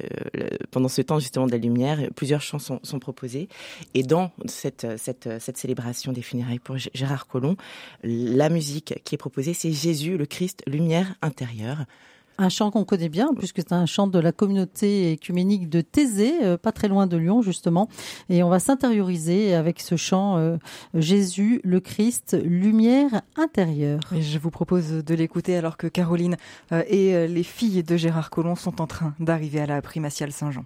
pendant 0.70 0.88
ce 0.88 1.02
temps 1.02 1.18
justement 1.18 1.46
de 1.46 1.52
la 1.52 1.58
lumière, 1.58 1.98
plusieurs 2.16 2.40
chansons 2.40 2.80
sont 2.82 2.98
proposées. 2.98 3.48
Et 3.94 4.02
dans 4.02 4.30
cette, 4.46 4.86
cette, 4.96 5.28
cette 5.40 5.58
célébration 5.58 6.12
des 6.12 6.22
funérailles 6.22 6.58
pour 6.58 6.76
Gérard 6.78 7.26
Collomb, 7.26 7.56
la 8.02 8.48
musique 8.48 8.94
qui 9.04 9.14
est 9.14 9.18
proposée, 9.18 9.54
c'est 9.54 9.72
Jésus, 9.72 10.16
le 10.16 10.26
Christ, 10.26 10.62
lumière 10.66 11.14
intérieure. 11.22 11.84
Un 12.38 12.48
chant 12.48 12.70
qu'on 12.70 12.84
connaît 12.84 13.08
bien, 13.08 13.30
puisque 13.36 13.58
c'est 13.58 13.72
un 13.72 13.86
chant 13.86 14.06
de 14.06 14.18
la 14.18 14.32
communauté 14.32 15.12
écuménique 15.12 15.68
de 15.68 15.80
Thésée, 15.80 16.34
euh, 16.42 16.56
pas 16.56 16.72
très 16.72 16.88
loin 16.88 17.06
de 17.06 17.16
Lyon, 17.16 17.42
justement. 17.42 17.88
Et 18.28 18.42
on 18.42 18.48
va 18.48 18.58
s'intérioriser 18.58 19.54
avec 19.54 19.80
ce 19.80 19.96
chant 19.96 20.38
euh, 20.38 20.56
Jésus, 20.94 21.60
le 21.64 21.80
Christ, 21.80 22.36
lumière 22.42 23.22
intérieure. 23.36 24.00
Et 24.14 24.22
je 24.22 24.38
vous 24.38 24.50
propose 24.50 24.90
de 25.04 25.14
l'écouter 25.14 25.56
alors 25.56 25.76
que 25.76 25.86
Caroline 25.86 26.36
euh, 26.72 26.82
et 26.88 27.28
les 27.28 27.42
filles 27.42 27.82
de 27.82 27.96
Gérard 27.96 28.30
Collomb 28.30 28.56
sont 28.56 28.80
en 28.80 28.86
train 28.86 29.14
d'arriver 29.20 29.60
à 29.60 29.66
la 29.66 29.82
primatiale 29.82 30.32
Saint-Jean. 30.32 30.64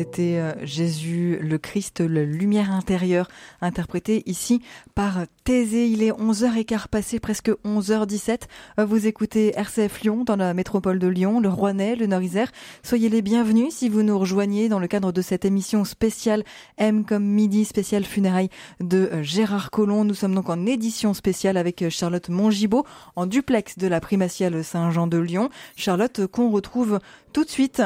C'était 0.00 0.38
euh, 0.38 0.54
Jésus, 0.64 1.38
le 1.42 1.58
Christ, 1.58 2.00
la 2.00 2.24
lumière 2.24 2.72
intérieure, 2.72 3.28
interprété 3.60 4.22
ici 4.24 4.62
par 4.94 5.26
Thésée. 5.44 5.88
Il 5.88 6.02
est 6.02 6.10
11h15 6.10 6.88
passé, 6.88 7.20
presque 7.20 7.50
11h17. 7.66 8.44
Euh, 8.78 8.86
vous 8.86 9.06
écoutez 9.06 9.52
RCF 9.58 10.00
Lyon 10.00 10.24
dans 10.24 10.36
la 10.36 10.54
métropole 10.54 10.98
de 10.98 11.06
Lyon, 11.06 11.38
le 11.38 11.50
Rouennais, 11.50 11.96
le 11.96 12.06
Nord-Isère. 12.06 12.50
Soyez 12.82 13.10
les 13.10 13.20
bienvenus 13.20 13.74
si 13.74 13.90
vous 13.90 14.02
nous 14.02 14.18
rejoignez 14.18 14.70
dans 14.70 14.78
le 14.78 14.86
cadre 14.86 15.12
de 15.12 15.20
cette 15.20 15.44
émission 15.44 15.84
spéciale 15.84 16.44
M 16.78 17.04
comme 17.04 17.26
midi, 17.26 17.66
spéciale 17.66 18.06
funérailles 18.06 18.48
de 18.80 19.10
euh, 19.12 19.22
Gérard 19.22 19.70
Collomb. 19.70 20.04
Nous 20.04 20.14
sommes 20.14 20.34
donc 20.34 20.48
en 20.48 20.64
édition 20.64 21.12
spéciale 21.12 21.58
avec 21.58 21.90
Charlotte 21.90 22.30
Mongibaud 22.30 22.86
en 23.16 23.26
duplex 23.26 23.76
de 23.76 23.86
la 23.86 24.00
primatiale 24.00 24.64
Saint-Jean 24.64 25.08
de 25.08 25.18
Lyon. 25.18 25.50
Charlotte 25.76 26.26
qu'on 26.26 26.50
retrouve 26.50 27.00
tout 27.34 27.44
de 27.44 27.50
suite. 27.50 27.82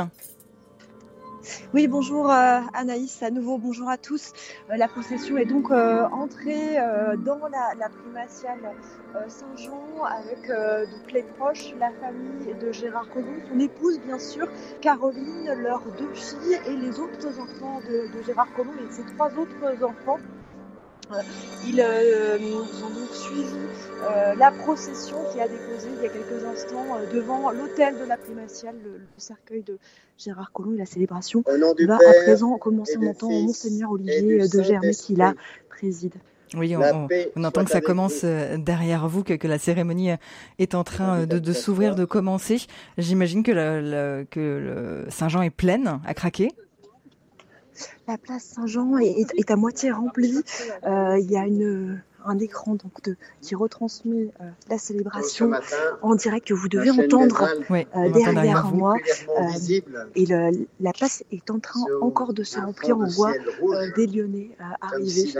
Oui, 1.74 1.88
bonjour 1.88 2.30
euh, 2.30 2.60
Anaïs, 2.72 3.22
à 3.22 3.30
nouveau 3.30 3.58
bonjour 3.58 3.88
à 3.88 3.98
tous. 3.98 4.32
Euh, 4.70 4.76
la 4.76 4.88
procession 4.88 5.36
est 5.36 5.44
donc 5.44 5.70
euh, 5.70 6.04
entrée 6.06 6.76
dans 7.24 7.40
la, 7.48 7.88
primatiale 7.88 8.72
Saint-Jean 9.28 10.04
avec 10.04 10.48
donc 10.48 11.12
les 11.12 11.22
proches, 11.22 11.74
la 11.78 11.90
famille 11.90 12.54
de 12.60 12.72
Gérard 12.72 13.08
Collomb, 13.10 13.40
son 13.52 13.60
épouse 13.60 14.00
bien 14.00 14.18
sûr, 14.18 14.48
Caroline, 14.80 15.52
leurs 15.58 15.84
deux 15.98 16.14
filles 16.14 16.58
et 16.66 16.76
les 16.76 16.98
autres 16.98 17.38
enfants 17.38 17.80
de, 17.88 18.16
de 18.16 18.22
Gérard 18.24 18.52
Collomb 18.54 18.72
et 18.78 18.92
ses 18.92 19.04
trois 19.14 19.30
autres 19.38 19.84
enfants. 19.84 20.18
Ils 21.66 21.80
euh, 21.80 22.38
ont 22.38 22.90
donc 22.90 23.10
suivi 23.12 23.44
euh, 24.02 24.34
la 24.34 24.50
procession 24.50 25.16
qui 25.32 25.40
a 25.40 25.48
déposé 25.48 25.88
il 25.96 26.02
y 26.02 26.06
a 26.06 26.10
quelques 26.10 26.44
instants 26.44 26.96
euh, 26.96 27.12
devant 27.12 27.50
l'hôtel 27.50 27.98
de 27.98 28.04
la 28.04 28.16
primatiale, 28.16 28.74
le, 28.84 29.00
cercueil 29.16 29.62
de 29.62 29.78
Gérard 30.18 30.52
Collomb 30.52 30.74
et 30.74 30.78
la 30.78 30.86
célébration 30.86 31.42
va 31.46 31.94
à 31.94 32.22
présent 32.24 32.56
commencer 32.58 32.96
en 32.98 33.06
entendant 33.06 33.40
Monseigneur 33.40 33.92
Olivier 33.92 34.48
de 34.48 34.62
Germay 34.62 34.92
qui 34.92 35.16
la 35.16 35.34
préside. 35.68 36.14
Oui, 36.56 36.76
on, 36.76 37.44
entend 37.44 37.64
que 37.64 37.70
ça 37.70 37.80
commence 37.80 38.24
derrière 38.24 39.08
vous, 39.08 39.24
que, 39.24 39.48
la 39.48 39.58
cérémonie 39.58 40.10
est 40.60 40.74
en 40.76 40.84
train 40.84 41.26
de, 41.26 41.52
s'ouvrir, 41.52 41.96
de 41.96 42.04
commencer. 42.04 42.58
J'imagine 42.96 43.42
que, 43.42 43.50
le, 43.50 44.24
que 44.30 44.40
le 44.40 45.10
Saint-Jean 45.10 45.42
est 45.42 45.50
pleine, 45.50 46.00
à 46.04 46.14
craquer 46.14 46.52
la 48.08 48.18
place 48.18 48.44
Saint-Jean 48.44 48.98
est, 48.98 49.50
à 49.50 49.56
moitié 49.56 49.90
remplie. 49.90 50.42
Euh, 50.84 51.18
il 51.18 51.30
y 51.30 51.36
a 51.36 51.46
une, 51.46 52.00
un 52.24 52.38
écran 52.38 52.74
donc 52.74 53.02
de, 53.02 53.16
qui 53.40 53.54
retransmet 53.54 54.30
euh, 54.40 54.44
la 54.68 54.78
célébration 54.78 55.50
en 56.02 56.14
direct 56.14 56.48
que 56.48 56.54
vous 56.54 56.68
devez 56.68 56.90
entendre 56.90 57.48
euh, 57.70 58.10
derrière 58.10 58.72
moi. 58.72 58.96
et 60.14 60.26
la 60.26 60.92
place 60.92 61.24
est 61.32 61.50
en 61.50 61.58
train 61.58 61.80
encore 62.00 62.34
de 62.34 62.42
se 62.42 62.58
remplir. 62.58 62.98
On 62.98 63.06
voit 63.06 63.32
des 63.96 64.06
Lyonnais 64.06 64.50
arriver 64.80 65.32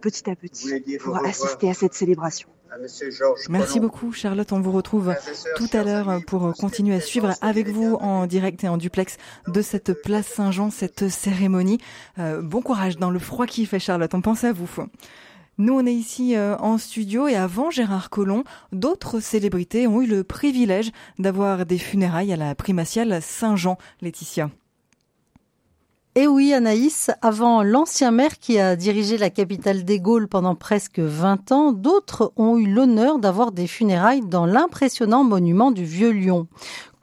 petit 0.00 0.30
à 0.30 0.36
petit 0.36 0.98
pour 0.98 1.16
assister 1.24 1.70
à 1.70 1.74
cette 1.74 1.94
célébration. 1.94 2.48
Merci 3.48 3.80
beaucoup 3.80 4.12
Charlotte, 4.12 4.52
on 4.52 4.60
vous 4.60 4.72
retrouve 4.72 5.14
tout 5.56 5.68
à 5.72 5.82
l'heure 5.82 6.20
pour 6.26 6.54
continuer 6.54 6.94
à 6.94 7.00
suivre 7.00 7.32
avec 7.40 7.68
vous 7.68 7.94
en 7.94 8.26
direct 8.26 8.64
et 8.64 8.68
en 8.68 8.76
duplex 8.76 9.16
de 9.46 9.62
cette 9.62 10.02
place 10.02 10.26
Saint-Jean, 10.26 10.70
cette 10.70 11.08
cérémonie. 11.08 11.78
Euh, 12.18 12.42
bon 12.42 12.62
courage 12.62 12.96
dans 12.96 13.10
le 13.10 13.18
froid 13.18 13.46
qui 13.46 13.66
fait 13.66 13.78
Charlotte, 13.78 14.14
on 14.14 14.20
pense 14.20 14.44
à 14.44 14.52
vous. 14.52 14.68
Nous, 15.58 15.72
on 15.72 15.86
est 15.86 15.94
ici 15.94 16.36
euh, 16.36 16.54
en 16.58 16.76
studio 16.76 17.28
et 17.28 17.34
avant 17.34 17.70
Gérard 17.70 18.10
Collomb, 18.10 18.44
d'autres 18.72 19.20
célébrités 19.20 19.86
ont 19.86 20.02
eu 20.02 20.06
le 20.06 20.22
privilège 20.22 20.90
d'avoir 21.18 21.64
des 21.64 21.78
funérailles 21.78 22.32
à 22.32 22.36
la 22.36 22.54
primatiale 22.54 23.22
Saint-Jean, 23.22 23.78
Laetitia. 24.02 24.50
Et 26.18 26.26
oui, 26.26 26.54
Anaïs, 26.54 27.10
avant 27.20 27.62
l'ancien 27.62 28.10
maire 28.10 28.38
qui 28.38 28.58
a 28.58 28.74
dirigé 28.74 29.18
la 29.18 29.28
capitale 29.28 29.84
des 29.84 30.00
Gaules 30.00 30.28
pendant 30.28 30.54
presque 30.54 30.98
20 30.98 31.52
ans, 31.52 31.72
d'autres 31.72 32.32
ont 32.36 32.56
eu 32.56 32.66
l'honneur 32.66 33.18
d'avoir 33.18 33.52
des 33.52 33.66
funérailles 33.66 34.22
dans 34.22 34.46
l'impressionnant 34.46 35.24
monument 35.24 35.70
du 35.70 35.84
Vieux 35.84 36.12
Lyon. 36.12 36.48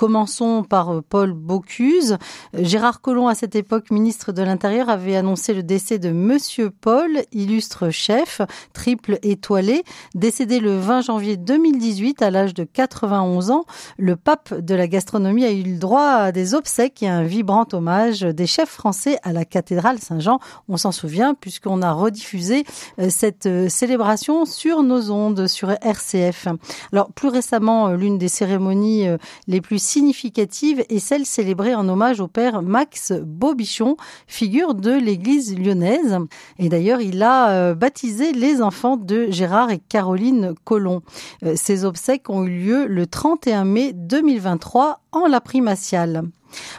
Commençons 0.04 0.64
par 0.64 0.96
euh, 0.96 1.02
Paul 1.02 1.32
Bocuse. 1.32 2.18
Gérard 2.54 3.00
Collomb, 3.00 3.30
à 3.30 3.36
cette 3.36 3.56
époque 3.56 3.90
ministre 3.90 4.34
de 4.34 4.42
l'Intérieur, 4.42 4.90
avait 4.90 5.16
annoncé 5.16 5.54
le 5.54 5.64
décès 5.64 5.98
de 5.98 6.10
Monsieur 6.12 6.72
Paul, 6.72 7.22
illustre 7.32 7.90
chef, 7.90 8.42
triple 8.74 9.18
étoilé, 9.24 9.86
décédé 10.14 10.60
le 10.60 10.78
20 10.78 11.04
janvier 11.04 11.38
2018 11.38 12.22
à 12.22 12.32
l'âge 12.32 12.54
de 12.54 12.66
91 12.66 13.50
ans. 13.50 13.64
Le 13.98 14.18
pape 14.18 14.54
de 14.54 14.76
la 14.76 14.90
gastronomie 14.90 15.46
a 15.46 15.52
eu 15.54 15.64
le 15.64 15.78
droit 15.78 16.10
à 16.10 16.32
des 16.34 16.54
obsèques 16.54 17.02
et 17.02 17.08
un 17.08 17.24
vibrant 17.24 17.68
hommage 17.72 18.24
des 18.24 18.46
chefs 18.46 18.72
français 18.72 19.18
à 19.24 19.32
la 19.32 19.46
cathédrale 19.46 20.00
Saint-Jean. 20.00 20.40
On 20.68 20.76
s'en 20.76 20.92
souvient 20.92 21.34
puisqu'on 21.34 21.82
a 21.82 21.94
rediffusé 21.94 22.66
euh, 23.00 23.08
cette 23.10 23.46
euh, 23.46 23.70
célébration 23.70 24.44
sur 24.44 24.84
nos 24.84 25.12
ondes, 25.12 25.48
sur 25.48 25.72
RCF. 25.82 26.50
Alors 26.92 27.10
plus 27.14 27.30
récemment, 27.30 27.92
l'une 27.92 28.18
des 28.18 28.28
cérémonies 28.28 29.08
les 29.48 29.62
plus 29.62 29.93
significative 29.94 30.84
est 30.90 30.98
celle 30.98 31.24
célébrée 31.24 31.76
en 31.76 31.88
hommage 31.88 32.20
au 32.20 32.28
père 32.28 32.64
Max 32.64 33.14
Bobichon, 33.14 33.96
figure 34.26 34.74
de 34.74 34.90
l'église 34.90 35.56
lyonnaise. 35.56 36.18
Et 36.58 36.68
d'ailleurs, 36.68 37.00
il 37.00 37.22
a 37.22 37.52
euh, 37.52 37.76
baptisé 37.76 38.34
les 38.34 38.64
enfants 38.64 38.98
de 38.98 39.28
Gérard 39.30 39.70
et 39.70 39.78
Caroline 39.78 40.56
Collomb. 40.64 41.02
Euh, 41.44 41.54
ces 41.56 41.86
obsèques 41.86 42.32
ont 42.32 42.44
eu 42.44 42.64
lieu 42.66 42.86
le 42.88 43.06
31 43.06 43.66
mai 43.66 43.94
2023 43.94 45.02
en 45.12 45.28
la 45.28 45.42
primatiale. 45.42 46.24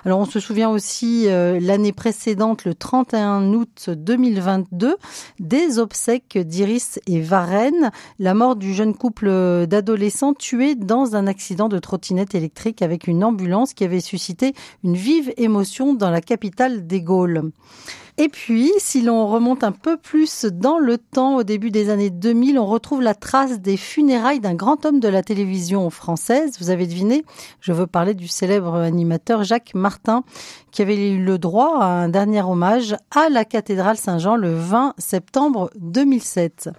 Alors 0.04 0.20
on 0.20 0.24
se 0.24 0.40
souvient 0.40 0.70
aussi 0.70 1.28
euh, 1.28 1.58
l'année 1.60 1.92
précédente, 1.92 2.64
le 2.64 2.74
31 2.74 3.52
août 3.52 3.90
2022, 3.90 4.96
des 5.40 5.78
obsèques 5.78 6.38
d'Iris 6.38 7.00
et 7.06 7.20
Varenne, 7.20 7.90
la 8.18 8.34
mort 8.34 8.56
du 8.56 8.74
jeune 8.74 8.94
couple 8.94 9.66
d'adolescents 9.66 10.34
tués 10.34 10.74
dans 10.74 11.16
un 11.16 11.26
accident 11.26 11.68
de 11.68 11.78
trottinette 11.78 12.34
électrique 12.34 12.82
avec 12.82 13.06
une 13.06 13.24
ambulance 13.24 13.74
qui 13.74 13.84
avait 13.84 14.00
suscité 14.00 14.54
une 14.82 14.96
vive 14.96 15.32
émotion 15.36 15.94
dans 15.94 16.10
la 16.10 16.20
capitale 16.20 16.86
des 16.86 17.02
Gaules. 17.02 17.50
Et 18.16 18.28
puis, 18.28 18.70
si 18.78 19.02
l'on 19.02 19.26
remonte 19.26 19.64
un 19.64 19.72
peu 19.72 19.96
plus 19.96 20.44
dans 20.44 20.78
le 20.78 20.98
temps, 20.98 21.36
au 21.36 21.42
début 21.42 21.72
des 21.72 21.90
années 21.90 22.10
2000, 22.10 22.60
on 22.60 22.66
retrouve 22.66 23.02
la 23.02 23.14
trace 23.14 23.60
des 23.60 23.76
funérailles 23.76 24.38
d'un 24.38 24.54
grand 24.54 24.86
homme 24.86 25.00
de 25.00 25.08
la 25.08 25.24
télévision 25.24 25.90
française. 25.90 26.56
Vous 26.60 26.70
avez 26.70 26.86
deviné, 26.86 27.24
je 27.60 27.72
veux 27.72 27.88
parler 27.88 28.14
du 28.14 28.28
célèbre 28.28 28.74
animateur 28.74 29.42
Jacques 29.42 29.74
Martin, 29.74 30.22
qui 30.70 30.82
avait 30.82 31.10
eu 31.10 31.24
le 31.24 31.38
droit 31.38 31.78
à 31.80 31.86
un 31.86 32.08
dernier 32.08 32.42
hommage 32.42 32.96
à 33.10 33.28
la 33.28 33.44
cathédrale 33.44 33.96
Saint-Jean 33.96 34.36
le 34.36 34.54
20 34.54 34.94
septembre 34.98 35.70
2007. 35.76 36.70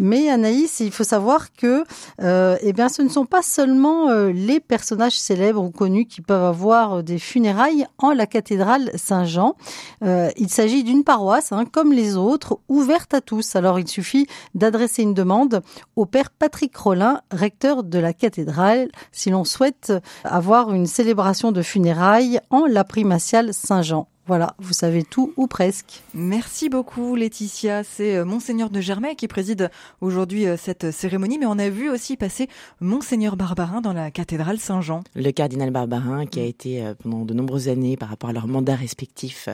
Mais 0.00 0.28
Anaïs, 0.28 0.80
il 0.80 0.92
faut 0.92 1.04
savoir 1.04 1.52
que, 1.52 1.84
euh, 2.20 2.56
eh 2.62 2.72
bien, 2.72 2.88
ce 2.88 3.02
ne 3.02 3.08
sont 3.08 3.26
pas 3.26 3.42
seulement 3.42 4.10
euh, 4.10 4.30
les 4.32 4.60
personnages 4.60 5.18
célèbres 5.18 5.62
ou 5.62 5.70
connus 5.70 6.06
qui 6.06 6.20
peuvent 6.20 6.44
avoir 6.44 7.02
des 7.02 7.18
funérailles 7.18 7.86
en 7.98 8.12
la 8.12 8.26
cathédrale 8.26 8.90
Saint-Jean. 8.94 9.56
Euh, 10.04 10.30
il 10.36 10.50
s'agit 10.50 10.67
d'une 10.68 11.04
paroisse, 11.04 11.52
hein, 11.52 11.64
comme 11.64 11.92
les 11.92 12.16
autres, 12.16 12.58
ouverte 12.68 13.14
à 13.14 13.20
tous. 13.20 13.56
Alors, 13.56 13.78
il 13.78 13.88
suffit 13.88 14.26
d'adresser 14.54 15.02
une 15.02 15.14
demande 15.14 15.62
au 15.96 16.06
père 16.06 16.30
Patrick 16.30 16.76
Rollin, 16.76 17.22
recteur 17.30 17.82
de 17.82 17.98
la 17.98 18.12
cathédrale, 18.12 18.88
si 19.10 19.30
l'on 19.30 19.44
souhaite 19.44 19.92
avoir 20.24 20.72
une 20.72 20.86
célébration 20.86 21.52
de 21.52 21.62
funérailles 21.62 22.40
en 22.50 22.66
la 22.66 22.84
primatiale 22.84 23.54
Saint-Jean. 23.54 24.08
Voilà, 24.28 24.54
vous 24.58 24.74
savez 24.74 25.04
tout 25.04 25.32
ou 25.38 25.46
presque. 25.46 26.02
Merci 26.12 26.68
beaucoup 26.68 27.16
Laetitia. 27.16 27.82
C'est 27.82 28.14
euh, 28.14 28.26
Monseigneur 28.26 28.68
de 28.68 28.78
Germain 28.78 29.14
qui 29.14 29.26
préside 29.26 29.70
aujourd'hui 30.02 30.46
euh, 30.46 30.58
cette 30.58 30.90
cérémonie, 30.90 31.38
mais 31.38 31.46
on 31.46 31.58
a 31.58 31.70
vu 31.70 31.88
aussi 31.88 32.18
passer 32.18 32.46
Monseigneur 32.82 33.38
Barbarin 33.38 33.80
dans 33.80 33.94
la 33.94 34.10
cathédrale 34.10 34.58
Saint-Jean. 34.58 35.02
Le 35.16 35.30
cardinal 35.30 35.70
Barbarin 35.70 36.26
qui 36.26 36.40
a 36.40 36.44
été 36.44 36.84
euh, 36.84 36.92
pendant 37.02 37.24
de 37.24 37.32
nombreuses 37.32 37.70
années 37.70 37.96
par 37.96 38.10
rapport 38.10 38.28
à 38.28 38.34
leurs 38.34 38.48
mandats 38.48 38.74
respectifs, 38.74 39.48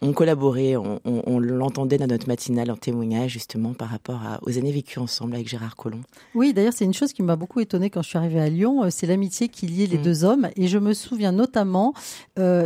ont 0.00 0.12
collaboré, 0.12 0.76
on, 0.76 1.40
l'entendait 1.40 1.98
dans 1.98 2.06
notre 2.06 2.28
matinale 2.28 2.70
en 2.70 2.76
témoignage 2.76 3.32
justement 3.32 3.74
par 3.74 3.88
rapport 3.88 4.20
aux 4.42 4.56
années 4.56 4.70
vécues 4.70 5.00
ensemble 5.00 5.34
avec 5.34 5.48
Gérard 5.48 5.74
Collomb. 5.74 6.02
Oui, 6.36 6.54
d'ailleurs 6.54 6.72
c'est 6.72 6.84
une 6.84 6.94
chose 6.94 7.12
qui 7.12 7.24
m'a 7.24 7.34
beaucoup 7.34 7.58
étonnée 7.58 7.90
quand 7.90 8.02
je 8.02 8.10
suis 8.10 8.18
arrivée 8.18 8.40
à 8.40 8.48
Lyon, 8.48 8.88
c'est 8.90 9.08
l'amitié 9.08 9.48
qui 9.48 9.66
liait 9.66 9.86
les 9.86 9.98
mm. 9.98 10.02
deux 10.02 10.24
hommes 10.24 10.48
et 10.54 10.68
je 10.68 10.78
me 10.78 10.92
souviens 10.94 11.32
notamment 11.32 11.94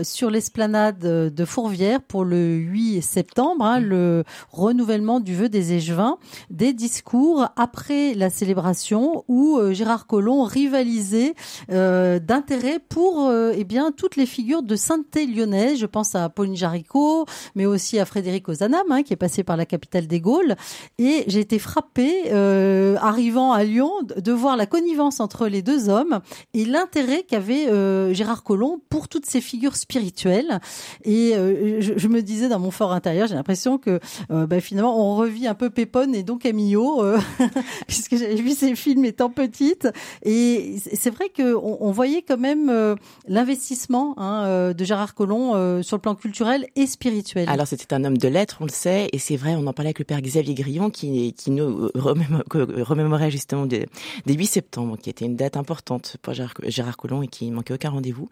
sur 0.03 0.29
l'esplanade 0.29 1.33
de 1.39 1.45
Fourvière 1.45 2.03
pour 2.03 2.25
le 2.25 2.57
8 2.57 3.01
septembre, 3.01 3.65
hein, 3.65 3.79
le 3.79 4.25
renouvellement 4.51 5.21
du 5.21 5.35
vœu 5.35 5.49
des 5.49 5.73
échevins, 5.73 6.19
des 6.51 6.73
discours 6.73 7.47
après 7.57 8.15
la 8.15 8.29
célébration 8.29 9.25
où 9.29 9.61
Gérard 9.71 10.07
Collomb 10.07 10.43
rivalisait 10.43 11.35
d'intérêt 11.69 12.81
pour 12.89 13.31
eh 13.33 13.65
bien 13.65 13.93
toutes 13.93 14.17
les 14.17 14.27
figures 14.27 14.63
de 14.63 14.75
sainteté 14.75 15.27
lyonnaise. 15.27 15.79
Je 15.79 15.87
pense 15.87 16.15
à 16.15 16.29
Pauline 16.29 16.57
Jaricot, 16.57 17.27
mais 17.55 17.67
aussi 17.67 17.99
à 17.99 18.05
Frédéric 18.05 18.49
Ozanam, 18.49 18.91
hein, 18.91 19.03
qui 19.03 19.13
est 19.13 19.17
passé 19.17 19.45
par 19.45 19.57
la 19.57 19.65
capitale 19.65 20.07
des 20.07 20.21
Gaules. 20.21 20.57
Et 20.99 21.25
j'ai 21.29 21.41
été 21.41 21.59
frappée, 21.59 22.33
arrivant 23.01 23.53
à 23.53 23.63
Lyon, 23.63 23.93
de 24.17 24.33
voir 24.33 24.57
la 24.57 24.67
connivence 24.67 25.21
entre 25.21 25.47
les 25.47 25.63
deux 25.63 25.89
hommes 25.89 26.21
et 26.55 26.65
l'intérêt 26.65 27.23
qu'avait 27.23 27.69
euh, 27.69 28.13
Gérard 28.15 28.43
Collomb 28.43 28.81
pour 28.89 29.09
toutes 29.09 29.27
ces 29.27 29.41
figures 29.41 29.77
spirituelles. 29.77 30.61
Et 31.05 31.28
euh, 31.35 31.81
je, 31.81 32.09
me 32.09 32.23
disais 32.23 32.49
dans 32.49 32.59
mon 32.59 32.71
fort 32.71 32.93
intérieur, 32.93 33.29
j'ai 33.29 33.35
l'impression 33.35 33.79
que 33.79 34.01
euh, 34.31 34.47
bah, 34.47 34.61
finalement 34.61 34.99
on 34.99 35.17
revit 35.17 35.47
un 35.47 35.55
peu 35.55 35.71
Pépone 35.71 36.15
et 36.15 36.23
donc 36.23 36.43
Camillo, 36.43 37.03
puisque 37.87 38.17
j'avais 38.17 38.37
vu 38.37 38.51
ces 38.51 38.75
films 38.75 39.05
étant 39.05 39.31
petite. 39.31 39.89
Et 40.23 40.77
c'est 40.93 41.11
vrai 41.11 41.31
qu'on 41.35 41.79
on 41.81 41.91
voyait 41.91 42.23
quand 42.23 42.39
même 42.39 42.97
l'investissement 43.27 44.15
hein, 44.19 44.73
de 44.73 44.85
Gérard 44.85 45.15
Collomb 45.15 45.83
sur 45.83 45.97
le 45.97 46.01
plan 46.01 46.15
culturel 46.15 46.67
et 46.77 46.87
spirituel. 46.87 47.49
Alors 47.49 47.67
c'était 47.67 47.95
un 47.95 48.05
homme 48.05 48.19
de 48.19 48.29
lettres, 48.29 48.59
on 48.61 48.65
le 48.65 48.71
sait, 48.71 49.09
et 49.13 49.19
c'est 49.19 49.37
vrai, 49.37 49.55
on 49.55 49.67
en 49.67 49.73
parlait 49.73 49.89
avec 49.89 49.99
le 49.99 50.05
père 50.05 50.21
Xavier 50.21 50.55
Grillon 50.55 50.91
qui, 50.91 51.35
nous 51.49 51.91
remémorait 51.95 53.31
justement 53.31 53.67
des, 53.67 53.87
des 54.27 54.35
8 54.35 54.47
septembre, 54.47 54.97
qui 54.99 55.11
était 55.11 55.25
une 55.25 55.37
date 55.37 55.57
importante 55.57 56.17
pour 56.23 56.35
Gérard, 56.35 56.55
Gérard 56.67 56.97
Collomb 56.97 57.23
et 57.23 57.29
qui 57.29 57.51
manquait 57.51 57.75
aucun 57.75 57.91
rendez-vous. 57.91 58.29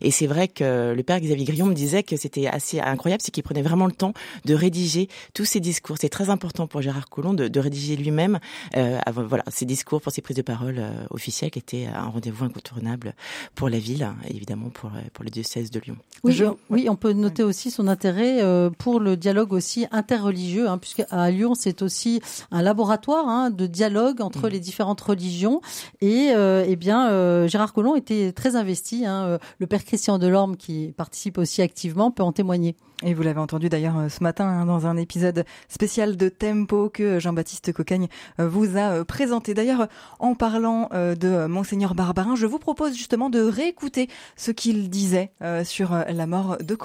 Et 0.00 0.10
c'est 0.10 0.26
vrai 0.26 0.48
que 0.48 0.94
le 0.94 1.02
père 1.02 1.20
Xavier 1.20 1.44
Grillon 1.44 1.66
me 1.66 1.74
disait 1.74 2.02
que 2.02 2.16
c'était 2.16 2.29
assez 2.48 2.80
incroyable, 2.80 3.22
c'est 3.22 3.30
qu'il 3.30 3.42
prenait 3.42 3.62
vraiment 3.62 3.86
le 3.86 3.92
temps 3.92 4.12
de 4.44 4.54
rédiger 4.54 5.08
tous 5.34 5.44
ses 5.44 5.60
discours. 5.60 5.96
C'est 6.00 6.08
très 6.08 6.30
important 6.30 6.66
pour 6.66 6.82
Gérard 6.82 7.08
Collomb 7.08 7.34
de, 7.34 7.48
de 7.48 7.60
rédiger 7.60 7.96
lui-même 7.96 8.38
euh, 8.76 8.98
voilà, 9.16 9.44
ses 9.48 9.64
discours 9.64 10.00
pour 10.00 10.12
ses 10.12 10.22
prises 10.22 10.36
de 10.36 10.42
parole 10.42 10.76
euh, 10.78 11.04
officielles, 11.10 11.50
qui 11.50 11.58
étaient 11.58 11.86
un 11.86 12.08
rendez-vous 12.08 12.44
incontournable 12.44 13.14
pour 13.54 13.68
la 13.68 13.78
ville 13.78 14.08
et 14.28 14.34
évidemment 14.34 14.70
pour, 14.70 14.90
euh, 14.90 15.00
pour 15.12 15.24
le 15.24 15.30
diocèse 15.30 15.70
de 15.70 15.80
Lyon. 15.80 15.96
Oui, 16.24 16.40
oui 16.68 16.88
on 16.88 16.96
peut 16.96 17.12
noter 17.12 17.42
aussi 17.42 17.70
son 17.70 17.88
intérêt 17.88 18.42
euh, 18.42 18.70
pour 18.70 19.00
le 19.00 19.16
dialogue 19.16 19.52
aussi 19.52 19.86
interreligieux, 19.90 20.68
hein, 20.68 20.78
puisque 20.78 21.02
à 21.10 21.30
Lyon, 21.30 21.54
c'est 21.54 21.82
aussi 21.82 22.20
un 22.50 22.62
laboratoire 22.62 23.28
hein, 23.28 23.50
de 23.50 23.66
dialogue 23.66 24.20
entre 24.20 24.46
mmh. 24.46 24.52
les 24.52 24.60
différentes 24.60 25.00
religions. 25.00 25.60
Et 26.00 26.30
euh, 26.34 26.64
eh 26.66 26.76
bien, 26.76 27.10
euh, 27.10 27.48
Gérard 27.48 27.72
Collomb 27.72 27.96
était 27.96 28.32
très 28.32 28.56
investi. 28.56 29.06
Hein, 29.06 29.38
le 29.58 29.66
père 29.66 29.84
Christian 29.84 30.18
Delorme, 30.18 30.56
qui 30.56 30.92
participe 30.96 31.38
aussi 31.38 31.62
activement, 31.62 32.10
peut 32.20 32.24
en 32.24 32.32
témoigner. 32.32 32.74
Et 33.02 33.14
vous 33.14 33.22
l'avez 33.22 33.40
entendu 33.40 33.70
d'ailleurs 33.70 34.10
ce 34.10 34.22
matin 34.22 34.44
hein, 34.44 34.66
dans 34.66 34.86
un 34.86 34.98
épisode 34.98 35.46
spécial 35.68 36.18
de 36.18 36.28
Tempo 36.28 36.90
que 36.90 37.18
Jean-Baptiste 37.18 37.72
Cocagne 37.72 38.08
vous 38.36 38.76
a 38.76 39.06
présenté. 39.06 39.54
D'ailleurs, 39.54 39.88
en 40.18 40.34
parlant 40.34 40.90
de 40.92 41.46
Monseigneur 41.46 41.94
Barbarin, 41.94 42.36
je 42.36 42.44
vous 42.44 42.58
propose 42.58 42.94
justement 42.94 43.30
de 43.30 43.40
réécouter 43.40 44.08
ce 44.36 44.50
qu'il 44.50 44.90
disait 44.90 45.32
sur 45.64 45.92
la 45.92 46.26
mort 46.26 46.58
de 46.58 46.76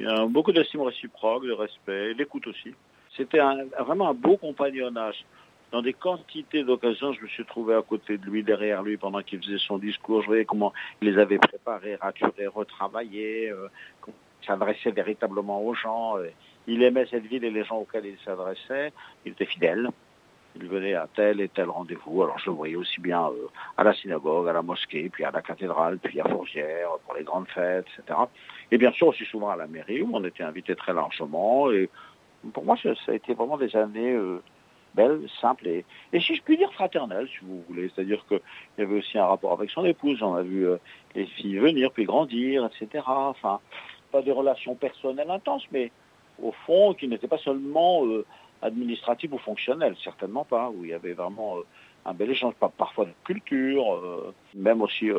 y 0.00 0.06
a 0.06 0.24
beaucoup 0.24 0.52
d'estime 0.52 0.80
réciproque, 0.80 1.44
de 1.44 1.52
respect, 1.52 2.14
d'écoute 2.14 2.46
aussi. 2.46 2.72
C'était 3.14 3.40
vraiment 3.78 4.08
un 4.08 4.14
beau 4.14 4.38
compagnonnage 4.38 5.26
dans 5.70 5.82
des 5.82 5.92
quantités 5.92 6.64
d'occasions, 6.64 7.12
je 7.12 7.22
me 7.22 7.28
suis 7.28 7.44
trouvé 7.44 7.74
à 7.74 7.82
côté 7.82 8.16
de 8.16 8.24
lui, 8.24 8.42
derrière 8.42 8.82
lui, 8.82 8.96
pendant 8.96 9.22
qu'il 9.22 9.42
faisait 9.42 9.58
son 9.58 9.78
discours. 9.78 10.22
Je 10.22 10.26
voyais 10.26 10.44
comment 10.44 10.72
il 11.02 11.10
les 11.10 11.20
avait 11.20 11.38
préparés, 11.38 11.96
raturés, 11.96 12.46
retravaillés, 12.46 13.50
euh, 13.50 13.68
s'adressait 14.48 14.90
véritablement 14.90 15.62
aux 15.62 15.74
gens. 15.74 16.18
Euh, 16.18 16.30
il 16.66 16.82
aimait 16.82 17.06
cette 17.10 17.26
ville 17.26 17.44
et 17.44 17.50
les 17.50 17.64
gens 17.64 17.76
auxquels 17.76 18.06
il 18.06 18.18
s'adressait. 18.24 18.92
Il 19.24 19.32
était 19.32 19.46
fidèle. 19.46 19.88
Il 20.56 20.66
venait 20.66 20.94
à 20.94 21.06
tel 21.14 21.40
et 21.40 21.48
tel 21.48 21.70
rendez-vous. 21.70 22.22
Alors 22.22 22.38
je 22.38 22.50
le 22.50 22.56
voyais 22.56 22.76
aussi 22.76 23.00
bien 23.00 23.26
euh, 23.26 23.48
à 23.76 23.84
la 23.84 23.94
synagogue, 23.94 24.48
à 24.48 24.52
la 24.52 24.62
mosquée, 24.62 25.08
puis 25.08 25.24
à 25.24 25.30
la 25.30 25.42
cathédrale, 25.42 25.98
puis 25.98 26.20
à 26.20 26.24
Fourvière, 26.24 26.88
pour 27.04 27.14
les 27.14 27.22
grandes 27.22 27.48
fêtes, 27.48 27.86
etc. 27.98 28.18
Et 28.72 28.78
bien 28.78 28.90
sûr 28.92 29.08
aussi 29.08 29.24
souvent 29.24 29.50
à 29.50 29.56
la 29.56 29.66
mairie, 29.66 30.02
où 30.02 30.10
on 30.12 30.24
était 30.24 30.42
invité 30.42 30.74
très 30.74 30.92
largement. 30.92 31.70
Et 31.70 31.88
pour 32.52 32.64
moi, 32.64 32.76
ça, 32.82 32.90
a 33.08 33.12
été 33.12 33.34
vraiment 33.34 33.56
des 33.56 33.74
années... 33.76 34.12
Euh, 34.12 34.42
belle, 34.94 35.20
simple 35.40 35.68
et, 35.68 35.84
si 36.18 36.34
je 36.34 36.42
puis 36.42 36.56
dire 36.56 36.72
fraternelle, 36.72 37.28
si 37.28 37.44
vous 37.44 37.62
voulez. 37.68 37.90
C'est-à-dire 37.94 38.24
qu'il 38.26 38.40
y 38.78 38.82
avait 38.82 38.96
aussi 38.96 39.18
un 39.18 39.26
rapport 39.26 39.52
avec 39.52 39.70
son 39.70 39.84
épouse. 39.84 40.22
On 40.22 40.34
a 40.34 40.42
vu 40.42 40.66
les 41.14 41.26
filles 41.26 41.58
venir 41.58 41.92
puis 41.92 42.04
grandir, 42.04 42.66
etc. 42.66 43.04
Enfin, 43.06 43.60
pas 44.10 44.22
des 44.22 44.32
relations 44.32 44.74
personnelles 44.74 45.30
intenses, 45.30 45.64
mais 45.72 45.90
au 46.42 46.52
fond, 46.66 46.94
qui 46.94 47.08
n'étaient 47.08 47.28
pas 47.28 47.38
seulement 47.38 48.06
euh, 48.06 48.24
administratives 48.62 49.34
ou 49.34 49.38
fonctionnelles, 49.38 49.96
certainement 50.02 50.44
pas, 50.44 50.70
où 50.70 50.84
il 50.84 50.90
y 50.90 50.94
avait 50.94 51.12
vraiment 51.12 51.58
euh, 51.58 51.62
un 52.04 52.14
bel 52.14 52.30
échange, 52.30 52.54
parfois 52.54 53.04
de 53.04 53.12
culture, 53.24 54.32
même 54.54 54.80
aussi 54.80 55.10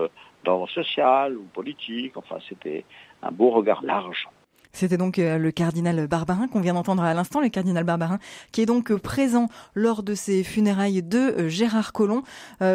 dans 0.43 0.61
le 0.61 0.67
social 0.67 1.37
ou 1.37 1.43
politique. 1.43 2.17
Enfin, 2.17 2.37
c'était 2.47 2.83
un 3.21 3.31
beau 3.31 3.51
regard 3.51 3.83
large. 3.83 4.27
C'était 4.71 4.97
donc 4.97 5.17
euh, 5.17 5.37
le 5.37 5.51
cardinal 5.51 6.07
Barbarin 6.07 6.47
qu'on 6.47 6.61
vient 6.61 6.75
d'entendre 6.75 7.03
à 7.03 7.13
l'instant, 7.13 7.41
le 7.41 7.49
cardinal 7.49 7.83
Barbarin, 7.83 8.19
qui 8.51 8.61
est 8.61 8.65
donc 8.65 8.91
euh, 8.91 8.97
présent 8.97 9.49
lors 9.73 10.03
de 10.03 10.13
ces 10.13 10.43
funérailles 10.43 11.01
de 11.01 11.17
euh, 11.17 11.49
Gérard 11.49 11.91
Collomb, 11.91 12.23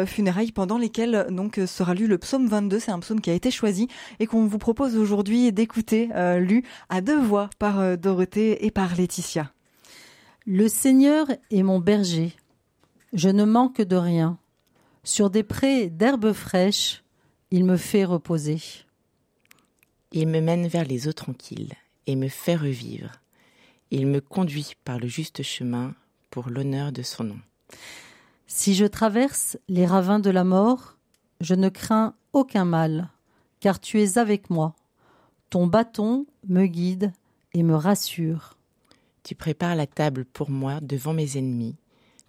funérailles 0.05 0.51
pendant 0.51 0.77
lesquelles 0.77 1.27
donc 1.29 1.59
sera 1.65 1.93
lu 1.93 2.07
le 2.07 2.17
psaume 2.17 2.47
22. 2.47 2.79
C'est 2.79 2.91
un 2.91 2.99
psaume 2.99 3.21
qui 3.21 3.29
a 3.29 3.33
été 3.33 3.51
choisi 3.51 3.87
et 4.19 4.25
qu'on 4.25 4.45
vous 4.45 4.57
propose 4.57 4.97
aujourd'hui 4.97 5.51
d'écouter, 5.51 6.09
lu 6.37 6.63
à 6.89 7.01
deux 7.01 7.19
voix 7.19 7.49
par 7.59 7.97
Dorothée 7.97 8.65
et 8.65 8.71
par 8.71 8.95
Laetitia. 8.95 9.51
Le 10.45 10.67
Seigneur 10.67 11.27
est 11.51 11.63
mon 11.63 11.79
berger. 11.79 12.33
Je 13.13 13.29
ne 13.29 13.45
manque 13.45 13.81
de 13.81 13.95
rien. 13.95 14.37
Sur 15.03 15.29
des 15.29 15.43
prés 15.43 15.89
d'herbes 15.89 16.33
fraîches, 16.33 17.03
il 17.51 17.63
me 17.63 17.77
fait 17.77 18.05
reposer. 18.05 18.59
Il 20.11 20.27
me 20.27 20.41
mène 20.41 20.67
vers 20.67 20.85
les 20.85 21.07
eaux 21.07 21.13
tranquilles 21.13 21.75
et 22.07 22.15
me 22.15 22.27
fait 22.27 22.55
revivre. 22.55 23.11
Il 23.91 24.07
me 24.07 24.19
conduit 24.19 24.73
par 24.83 24.99
le 24.99 25.07
juste 25.07 25.43
chemin 25.43 25.93
pour 26.29 26.49
l'honneur 26.49 26.91
de 26.91 27.01
son 27.01 27.23
nom. 27.23 27.39
Si 28.47 28.75
je 28.75 28.85
traverse 28.85 29.57
les 29.67 29.85
ravins 29.85 30.19
de 30.19 30.29
la 30.29 30.43
mort, 30.43 30.97
je 31.41 31.55
ne 31.55 31.69
crains 31.69 32.13
aucun 32.33 32.65
mal, 32.65 33.09
car 33.59 33.79
tu 33.79 34.01
es 34.01 34.17
avec 34.17 34.49
moi. 34.49 34.75
Ton 35.49 35.67
bâton 35.67 36.25
me 36.47 36.65
guide 36.65 37.11
et 37.53 37.63
me 37.63 37.75
rassure. 37.75 38.57
Tu 39.23 39.35
prépares 39.35 39.75
la 39.75 39.87
table 39.87 40.25
pour 40.25 40.49
moi 40.49 40.79
devant 40.81 41.13
mes 41.13 41.37
ennemis. 41.37 41.75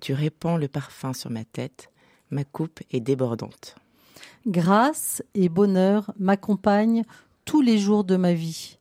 Tu 0.01 0.13
répands 0.13 0.57
le 0.57 0.69
parfum 0.69 1.13
sur 1.13 1.31
ma 1.31 1.45
tête. 1.45 1.91
Ma 2.31 2.45
coupe 2.45 2.81
est 2.91 3.01
débordante. 3.01 3.77
Grâce 4.47 5.23
et 5.35 5.49
bonheur 5.49 6.13
m'accompagnent 6.19 7.05
tous 7.45 7.61
les 7.61 7.79
jours 7.79 8.05
de 8.05 8.17
ma 8.17 8.33
vie. 8.33 8.76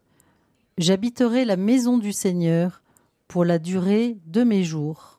J'habiterai 0.78 1.46
la 1.46 1.56
maison 1.56 1.98
du 1.98 2.12
Seigneur 2.12 2.82
pour 3.30 3.46
la 3.46 3.60
durée 3.60 4.18
de 4.26 4.44
mes 4.44 4.66
jours. 4.66 5.15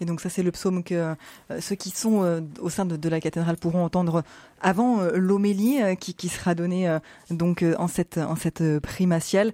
Et 0.00 0.06
donc 0.06 0.20
ça 0.20 0.30
c'est 0.30 0.42
le 0.42 0.50
psaume 0.50 0.82
que 0.82 0.94
euh, 0.94 1.60
ceux 1.60 1.76
qui 1.76 1.90
sont 1.90 2.24
euh, 2.24 2.40
au 2.60 2.70
sein 2.70 2.86
de, 2.86 3.08
la 3.08 3.20
cathédrale 3.20 3.56
pourront 3.56 3.84
entendre 3.84 4.22
avant 4.60 5.00
euh, 5.00 5.10
l'homélie 5.14 5.78
qui, 5.98 6.14
qui, 6.14 6.28
sera 6.28 6.54
donnée 6.54 6.98
donc 7.30 7.64
en 7.78 7.88
cette 7.88 8.18
en 8.18 8.36
cette 8.36 8.78
primatiale. 8.80 9.52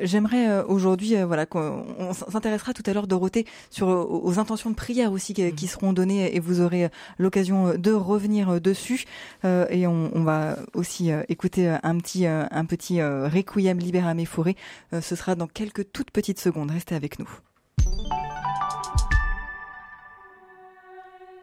J'aimerais 0.00 0.62
aujourd'hui 0.64 1.14
voilà 1.22 1.46
qu'on 1.46 2.12
s'intéressera 2.12 2.74
tout 2.74 2.82
à 2.86 2.92
l'heure 2.92 3.06
Dorothée 3.06 3.46
sur 3.70 3.88
aux, 3.88 4.38
intentions 4.38 4.70
de 4.70 4.74
prière 4.74 5.12
aussi 5.12 5.34
qui, 5.34 5.50
qui, 5.52 5.66
seront 5.66 5.92
données 5.92 6.34
et 6.34 6.40
vous 6.40 6.60
aurez 6.60 6.90
l'occasion 7.18 7.74
de 7.76 7.92
revenir 7.92 8.60
dessus 8.60 9.04
et 9.44 9.86
on, 9.86 10.10
on, 10.14 10.22
va 10.22 10.58
aussi 10.74 11.10
écouter 11.28 11.68
un 11.82 11.96
petit 11.98 12.26
un 12.26 12.64
petit 12.66 13.02
requiem 13.02 13.78
libérame 13.78 14.24
forêt. 14.26 14.56
ce 14.92 15.16
sera 15.16 15.34
dans 15.34 15.46
quelques 15.46 15.92
toutes 15.92 16.10
petites 16.10 16.40
secondes. 16.40 16.70
Restez 16.70 16.94
avec 16.94 17.18
nous. 17.18 17.28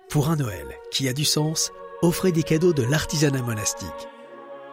Pour 0.10 0.32
un 0.32 0.38
Noël 0.38 0.66
qui 0.90 1.08
a 1.08 1.14
du 1.14 1.24
sens, 1.24 1.72
offrez 2.02 2.32
des 2.32 2.42
cadeaux 2.42 2.74
de 2.74 2.82
l'artisanat 2.82 3.44
monastique. 3.44 3.90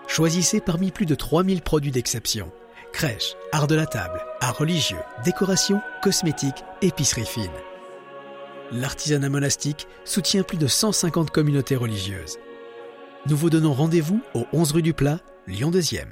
Choisissez 0.07 0.63
parmi 0.63 0.91
plus 0.91 1.05
de 1.05 1.15
3000 1.15 1.61
produits 1.61 1.91
d'exception. 1.91 2.51
Crèche, 2.95 3.37
art 3.53 3.67
de 3.67 3.75
la 3.75 3.85
table, 3.85 4.25
art 4.41 4.57
religieux, 4.57 4.97
décoration, 5.27 5.83
cosmétiques, 6.03 6.65
épicerie 6.81 7.27
fine. 7.27 7.51
L'artisanat 8.73 9.29
monastique 9.29 9.87
soutient 10.07 10.43
plus 10.43 10.57
de 10.57 10.67
150 10.67 11.31
communautés 11.31 11.77
religieuses. 11.77 12.39
Nous 13.27 13.37
vous 13.37 13.51
donnons 13.51 13.75
rendez-vous 13.75 14.23
au 14.33 14.47
11 14.55 14.73
rue 14.73 14.83
du 14.83 14.95
Plat, 14.95 15.21
Lyon 15.47 15.71
2e. 15.71 16.07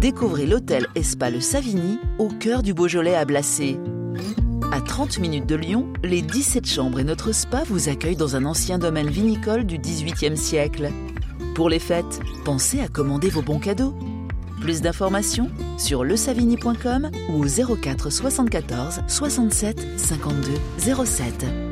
Découvrez 0.00 0.46
l'hôtel 0.46 0.86
Espa 0.94 1.30
Le 1.30 1.40
Savigny 1.40 1.98
au 2.20 2.28
cœur 2.28 2.62
du 2.62 2.72
Beaujolais 2.72 3.16
à 3.16 3.24
Blacé. 3.24 3.80
À 4.70 4.82
30 4.82 5.18
minutes 5.18 5.46
de 5.46 5.54
Lyon, 5.54 5.86
les 6.04 6.20
17 6.20 6.66
chambres 6.66 7.00
et 7.00 7.04
notre 7.04 7.32
spa 7.32 7.62
vous 7.64 7.88
accueillent 7.88 8.16
dans 8.16 8.36
un 8.36 8.44
ancien 8.44 8.78
domaine 8.78 9.08
vinicole 9.08 9.64
du 9.64 9.78
XVIIIe 9.78 10.36
siècle. 10.36 10.90
Pour 11.54 11.70
les 11.70 11.78
fêtes, 11.78 12.20
pensez 12.44 12.80
à 12.80 12.88
commander 12.88 13.30
vos 13.30 13.40
bons 13.40 13.60
cadeaux. 13.60 13.94
Plus 14.60 14.82
d'informations 14.82 15.50
sur 15.78 16.04
lesavigny.com 16.04 17.10
ou 17.30 17.44
au 17.44 17.76
04 17.76 18.10
74 18.10 19.00
67 19.06 19.86
52 19.96 20.52
07. 21.04 21.67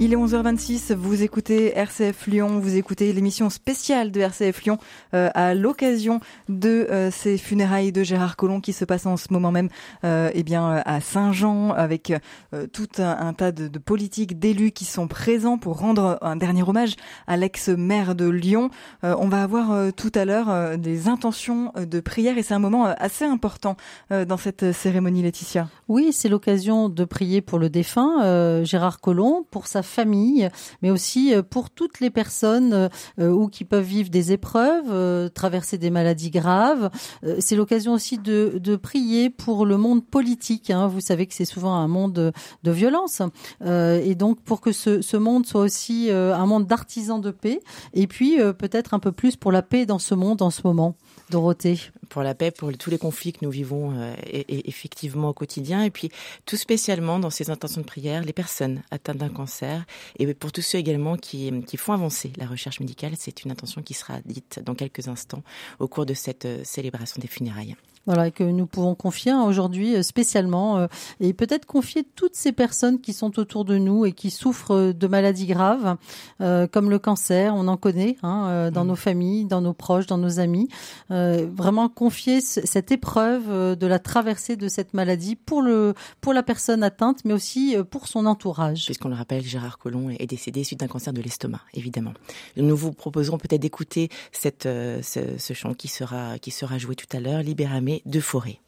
Il 0.00 0.12
est 0.12 0.16
11h26, 0.16 0.94
vous 0.94 1.24
écoutez 1.24 1.76
RCF 1.76 2.28
Lyon, 2.28 2.60
vous 2.60 2.76
écoutez 2.76 3.12
l'émission 3.12 3.50
spéciale 3.50 4.12
de 4.12 4.20
RCF 4.20 4.62
Lyon 4.62 4.78
euh, 5.12 5.28
à 5.34 5.54
l'occasion 5.54 6.20
de 6.48 6.86
euh, 6.88 7.10
ces 7.10 7.36
funérailles 7.36 7.90
de 7.90 8.04
Gérard 8.04 8.36
Collomb 8.36 8.60
qui 8.60 8.72
se 8.72 8.84
passent 8.84 9.06
en 9.06 9.16
ce 9.16 9.32
moment 9.32 9.50
même 9.50 9.68
euh, 10.04 10.30
eh 10.34 10.44
bien, 10.44 10.82
à 10.86 11.00
Saint-Jean 11.00 11.72
avec 11.72 12.12
euh, 12.54 12.68
tout 12.72 12.86
un, 12.98 13.32
tas 13.32 13.50
de, 13.50 13.66
de 13.66 13.78
politiques, 13.80 14.38
d'élus 14.38 14.70
qui 14.70 14.84
sont 14.84 15.08
présents 15.08 15.58
pour 15.58 15.80
rendre 15.80 16.16
un 16.22 16.36
dernier 16.36 16.62
hommage 16.62 16.94
à 17.26 17.36
l'ex-maire 17.36 18.14
de 18.14 18.28
Lyon. 18.28 18.70
on 19.02 19.26
va 19.26 19.42
avoir 19.42 19.92
tout 19.94 20.12
à 20.14 20.24
l'heure 20.24 20.78
des 20.78 21.08
intentions 21.08 21.72
de 21.76 21.98
prière 21.98 22.38
et 22.38 22.44
c'est 22.44 22.54
un 22.54 22.60
moment 22.60 22.84
assez 22.84 23.24
important 23.24 23.76
dans 24.10 24.36
cette 24.36 24.72
cérémonie 24.72 25.22
Laetitia. 25.22 25.68
Oui, 25.88 26.12
c'est 26.12 26.28
l'occasion 26.28 26.88
de 26.88 27.04
prier 27.04 27.40
pour 27.40 27.58
le 27.58 27.68
défunt 27.68 28.62
Gérard 28.64 29.00
Collomb, 29.00 29.44
pour 29.50 29.66
sa 29.66 29.82
famille, 29.88 30.48
mais 30.82 30.90
aussi 30.90 31.34
euh, 31.34 31.42
pour 31.42 31.70
toutes 31.70 32.00
les 32.00 32.10
personnes 32.10 32.88
euh, 33.18 33.30
ou 33.30 33.48
qui 33.48 33.64
peuvent 33.64 33.84
vivre 33.84 34.10
des 34.10 34.32
épreuves, 34.32 34.90
euh, 34.90 35.28
traverser 35.28 35.78
des 35.78 35.90
maladies 35.90 36.30
graves. 36.30 36.90
C'est 37.38 37.56
l'occasion 37.56 37.92
aussi 37.92 38.18
de, 38.18 38.76
prier 38.76 39.30
pour 39.30 39.66
le 39.66 39.76
monde 39.76 40.04
politique. 40.06 40.70
Hein. 40.70 40.86
Vous 40.86 41.00
savez 41.00 41.26
que 41.26 41.34
c'est 41.34 41.44
souvent 41.44 41.74
un 41.74 41.88
monde 41.88 42.12
de, 42.12 42.32
de 42.62 42.70
violence. 42.70 43.22
et 43.64 44.14
donc 44.14 44.40
pour 44.42 44.60
que 44.60 44.72
ce, 44.72 45.00
ce 45.00 45.16
monde 45.16 45.46
soit 45.46 45.62
aussi 45.62 46.10
un 46.10 46.46
monde 46.46 46.66
d'artisans 46.66 47.20
de 47.20 47.30
paix, 47.30 47.60
et 47.94 48.06
puis 48.06 48.38
peut-être 48.58 48.94
un 48.94 48.98
peu 48.98 49.12
plus 49.12 49.36
pour 49.36 49.52
la 49.52 49.62
paix 49.62 49.86
dans 49.86 49.98
ce 49.98 50.14
monde 50.14 50.42
en 50.42 50.50
ce 50.50 50.62
moment. 50.64 50.94
Dorothée 51.30 51.90
Pour 52.08 52.22
la 52.22 52.34
paix, 52.34 52.50
pour 52.50 52.72
tous 52.76 52.90
les 52.90 52.98
conflits 52.98 53.32
que 53.32 53.38
nous 53.42 53.50
vivons 53.50 53.92
euh, 53.98 54.14
et, 54.26 54.68
effectivement 54.68 55.30
au 55.30 55.32
quotidien, 55.32 55.82
et 55.82 55.90
puis 55.90 56.10
tout 56.46 56.56
spécialement 56.56 57.18
dans 57.18 57.30
ces 57.30 57.50
intentions 57.50 57.80
de 57.80 57.86
prière, 57.86 58.22
les 58.22 58.32
personnes 58.32 58.82
atteintes 58.90 59.18
d'un 59.18 59.28
cancer, 59.28 59.84
et 60.18 60.32
pour 60.34 60.52
tous 60.52 60.62
ceux 60.62 60.78
également 60.78 61.16
qui, 61.16 61.52
qui 61.66 61.76
font 61.76 61.92
avancer 61.92 62.32
la 62.36 62.46
recherche 62.46 62.80
médicale, 62.80 63.12
c'est 63.16 63.44
une 63.44 63.50
intention 63.50 63.82
qui 63.82 63.94
sera 63.94 64.20
dite 64.24 64.60
dans 64.64 64.74
quelques 64.74 65.08
instants 65.08 65.42
au 65.78 65.88
cours 65.88 66.06
de 66.06 66.14
cette 66.14 66.44
euh, 66.44 66.62
célébration 66.64 67.20
des 67.20 67.28
funérailles 67.28 67.76
voilà, 68.08 68.30
que 68.30 68.42
nous 68.42 68.66
pouvons 68.66 68.94
confier 68.94 69.34
aujourd'hui 69.34 69.94
euh, 69.94 70.02
spécialement 70.02 70.78
euh, 70.78 70.86
et 71.20 71.34
peut-être 71.34 71.66
confier 71.66 72.06
toutes 72.14 72.34
ces 72.34 72.52
personnes 72.52 73.02
qui 73.02 73.12
sont 73.12 73.38
autour 73.38 73.66
de 73.66 73.76
nous 73.76 74.06
et 74.06 74.12
qui 74.12 74.30
souffrent 74.30 74.92
de 74.92 75.06
maladies 75.06 75.46
graves 75.46 75.96
euh, 76.40 76.66
comme 76.66 76.88
le 76.88 76.98
cancer, 76.98 77.54
on 77.54 77.68
en 77.68 77.76
connaît 77.76 78.16
hein, 78.22 78.70
dans 78.72 78.84
mmh. 78.84 78.88
nos 78.88 78.96
familles, 78.96 79.44
dans 79.44 79.60
nos 79.60 79.74
proches, 79.74 80.06
dans 80.06 80.16
nos 80.16 80.40
amis. 80.40 80.68
vraiment 81.10 81.90
confier 81.90 82.40
cette 82.40 82.90
épreuve 82.90 83.76
de 83.76 83.86
la 83.86 83.98
traversée 83.98 84.56
de 84.56 84.68
cette 84.68 84.94
maladie 84.94 85.36
pour 85.36 85.60
le 85.60 85.92
pour 86.22 86.32
la 86.32 86.42
personne 86.42 86.82
atteinte, 86.82 87.24
mais 87.26 87.34
aussi 87.34 87.76
pour 87.90 88.08
son 88.08 88.24
entourage. 88.24 88.86
Puisqu'on 88.86 89.10
le 89.10 89.16
rappelle, 89.16 89.42
Gérard 89.42 89.78
Collomb 89.78 90.08
est 90.08 90.26
décédé 90.26 90.64
suite 90.64 90.80
d'un 90.80 90.88
cancer 90.88 91.12
de 91.12 91.20
l'estomac, 91.20 91.60
évidemment. 91.74 92.14
Nous 92.56 92.76
vous 92.76 92.92
proposerons 92.92 93.36
peut-être 93.36 93.60
d'écouter 93.60 94.08
cette 94.32 94.64
ce, 94.64 95.20
ce 95.36 95.52
chant 95.52 95.74
qui 95.74 95.88
sera 95.88 96.38
qui 96.38 96.50
sera 96.50 96.78
joué 96.78 96.94
tout 96.94 97.16
à 97.16 97.20
l'heure, 97.20 97.42
Libéramé 97.42 97.97
de 98.06 98.20
forêt. 98.20 98.58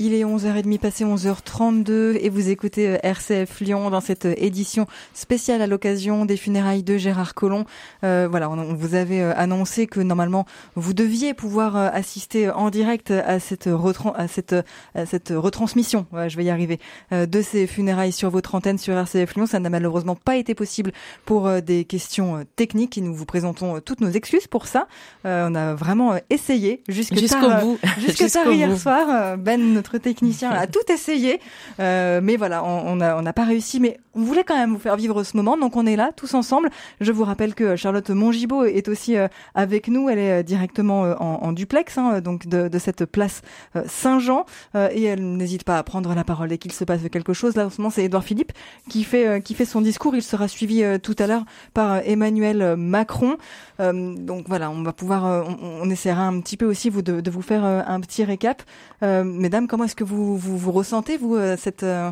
Il 0.00 0.14
est 0.14 0.22
11h30 0.22 0.78
passé 0.78 1.04
11h32 1.04 2.18
et 2.20 2.28
vous 2.28 2.50
écoutez 2.50 2.86
euh, 2.86 2.98
RCF 3.02 3.58
Lyon 3.58 3.90
dans 3.90 4.00
cette 4.00 4.26
euh, 4.26 4.34
édition 4.36 4.86
spéciale 5.12 5.60
à 5.60 5.66
l'occasion 5.66 6.24
des 6.24 6.36
funérailles 6.36 6.84
de 6.84 6.96
Gérard 6.96 7.34
Collomb. 7.34 7.64
Euh, 8.04 8.28
voilà, 8.30 8.48
on, 8.48 8.74
vous 8.74 8.94
avait 8.94 9.20
euh, 9.20 9.32
annoncé 9.34 9.88
que 9.88 9.98
normalement 9.98 10.46
vous 10.76 10.94
deviez 10.94 11.34
pouvoir 11.34 11.74
assister 11.74 12.48
en 12.48 12.70
direct 12.70 13.10
à 13.10 13.40
cette, 13.40 13.68
à 14.14 14.28
cette, 14.28 14.54
à 14.94 15.04
cette 15.04 15.32
retransmission, 15.34 16.06
je 16.28 16.36
vais 16.36 16.44
y 16.44 16.50
arriver, 16.50 16.78
de 17.10 17.42
ces 17.42 17.66
funérailles 17.66 18.12
sur 18.12 18.30
votre 18.30 18.54
antenne 18.54 18.78
sur 18.78 18.94
RCF 18.94 19.34
Lyon. 19.34 19.46
Ça 19.46 19.58
n'a 19.58 19.70
malheureusement 19.70 20.14
pas 20.14 20.36
été 20.36 20.54
possible 20.54 20.92
pour 21.24 21.50
des 21.62 21.84
questions 21.84 22.44
techniques 22.54 22.98
et 22.98 23.00
nous 23.00 23.14
vous 23.14 23.26
présentons 23.26 23.80
toutes 23.80 24.00
nos 24.00 24.10
excuses 24.10 24.46
pour 24.46 24.66
ça. 24.66 24.86
on 25.24 25.54
a 25.54 25.74
vraiment 25.74 26.14
essayé 26.30 26.82
jusqu'au 26.88 27.16
bout, 27.60 27.78
jusque 27.98 28.30
tard 28.30 28.52
hier 28.52 28.76
soir. 28.78 29.36
Ben, 29.38 29.74
notre 29.74 29.87
technicien 29.96 30.50
a 30.50 30.66
tout 30.66 30.92
essayé, 30.92 31.40
euh, 31.80 32.20
mais 32.22 32.36
voilà, 32.36 32.64
on 32.64 32.96
n'a 32.96 33.16
on 33.16 33.24
pas 33.32 33.44
réussi. 33.44 33.80
Mais 33.80 33.98
on 34.14 34.22
voulait 34.22 34.44
quand 34.44 34.56
même 34.56 34.72
vous 34.72 34.78
faire 34.78 34.96
vivre 34.96 35.22
ce 35.22 35.36
moment, 35.36 35.56
donc 35.56 35.76
on 35.76 35.86
est 35.86 35.96
là 35.96 36.10
tous 36.14 36.34
ensemble. 36.34 36.70
Je 37.00 37.12
vous 37.12 37.24
rappelle 37.24 37.54
que 37.54 37.76
Charlotte 37.76 38.10
Mongibaud 38.10 38.64
est 38.64 38.88
aussi 38.88 39.16
euh, 39.16 39.28
avec 39.54 39.88
nous. 39.88 40.08
Elle 40.08 40.18
est 40.18 40.40
euh, 40.40 40.42
directement 40.42 41.02
en, 41.18 41.52
duplex, 41.52 41.98
hein, 41.98 42.20
donc 42.20 42.46
de, 42.46 42.68
de, 42.68 42.78
cette 42.78 43.04
place 43.04 43.42
Saint-Jean, 43.86 44.44
et 44.74 45.04
elle 45.04 45.36
n'hésite 45.36 45.64
pas 45.64 45.78
à 45.78 45.82
prendre 45.82 46.14
la 46.14 46.24
parole 46.24 46.48
dès 46.48 46.58
qu'il 46.58 46.72
se 46.72 46.84
passe 46.84 47.00
quelque 47.10 47.32
chose. 47.32 47.56
Là, 47.56 47.66
en 47.66 47.70
ce 47.70 47.80
moment, 47.80 47.90
c'est 47.90 48.04
Edouard 48.04 48.24
Philippe 48.24 48.52
qui 48.88 49.04
fait 49.04 49.42
qui 49.42 49.54
fait 49.54 49.64
son 49.64 49.80
discours. 49.80 50.14
Il 50.14 50.22
sera 50.22 50.48
suivi 50.48 50.82
tout 51.02 51.16
à 51.18 51.26
l'heure 51.26 51.44
par 51.74 52.00
Emmanuel 52.04 52.76
Macron. 52.76 53.36
donc 53.78 54.48
voilà, 54.48 54.70
on 54.70 54.82
va 54.82 54.92
pouvoir, 54.92 55.46
on, 55.46 55.82
on, 55.82 55.90
essaiera 55.90 56.22
un 56.22 56.40
petit 56.40 56.56
peu 56.56 56.66
aussi 56.66 56.90
vous 56.90 57.02
de, 57.02 57.20
de 57.20 57.30
vous 57.30 57.42
faire 57.42 57.64
un 57.64 58.00
petit 58.00 58.24
récap. 58.24 58.62
mesdames, 59.02 59.66
comment 59.66 59.77
est-ce 59.84 59.96
que 59.96 60.04
vous, 60.04 60.36
vous, 60.36 60.56
vous 60.58 60.72
ressentez, 60.72 61.16
vous, 61.16 61.36
euh, 61.36 61.56
cette, 61.56 61.82
euh, 61.82 62.10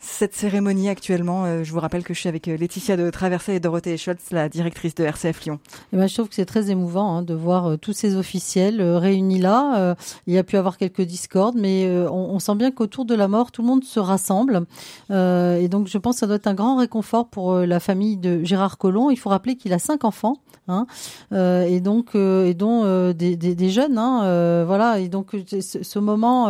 cette 0.00 0.34
cérémonie 0.34 0.88
actuellement. 0.88 1.44
Euh, 1.44 1.62
je 1.62 1.72
vous 1.72 1.80
rappelle 1.80 2.02
que 2.02 2.14
je 2.14 2.20
suis 2.20 2.28
avec 2.28 2.46
Laetitia 2.46 2.96
de 2.96 3.10
Traversée 3.10 3.54
et 3.54 3.60
Dorothée 3.60 3.96
Scholz, 3.96 4.18
la 4.30 4.48
directrice 4.48 4.94
de 4.94 5.04
RCF 5.04 5.44
Lyon. 5.44 5.60
Et 5.64 5.76
eh 5.92 5.96
ben, 5.96 6.08
je 6.08 6.14
trouve 6.14 6.28
que 6.28 6.34
c'est 6.34 6.46
très 6.46 6.70
émouvant 6.70 7.16
hein, 7.16 7.22
de 7.22 7.34
voir 7.34 7.78
tous 7.78 7.92
ces 7.92 8.16
officiels 8.16 8.82
réunis 8.82 9.38
là. 9.38 9.94
il 10.26 10.34
y 10.34 10.38
a 10.38 10.44
pu 10.44 10.56
avoir 10.56 10.76
quelques 10.78 11.02
discordes, 11.02 11.56
mais 11.56 11.88
on, 12.10 12.38
sent 12.38 12.54
bien 12.54 12.70
qu'autour 12.70 13.04
de 13.04 13.14
la 13.14 13.28
mort, 13.28 13.52
tout 13.52 13.62
le 13.62 13.68
monde 13.68 13.84
se 13.84 14.00
rassemble. 14.00 14.66
et 15.10 15.68
donc, 15.68 15.86
je 15.86 15.98
pense 15.98 16.16
que 16.16 16.20
ça 16.20 16.26
doit 16.26 16.36
être 16.36 16.46
un 16.46 16.54
grand 16.54 16.76
réconfort 16.76 17.28
pour 17.28 17.54
la 17.58 17.80
famille 17.80 18.16
de 18.16 18.42
Gérard 18.44 18.78
Collomb. 18.78 19.10
Il 19.10 19.18
faut 19.18 19.30
rappeler 19.30 19.56
qu'il 19.56 19.72
a 19.72 19.78
cinq 19.78 20.04
enfants. 20.04 20.36
Hein, 20.70 20.86
euh, 21.32 21.64
et 21.64 21.80
donc 21.80 22.14
euh, 22.14 22.46
et 22.46 22.54
dont 22.54 22.82
euh, 22.84 23.12
des, 23.12 23.70
jeunes, 23.70 23.98
hein, 23.98 24.64
voilà. 24.64 25.00
Et 25.00 25.08
donc 25.08 25.34
ce, 25.60 25.82
ce 25.82 25.98
moment, 25.98 26.48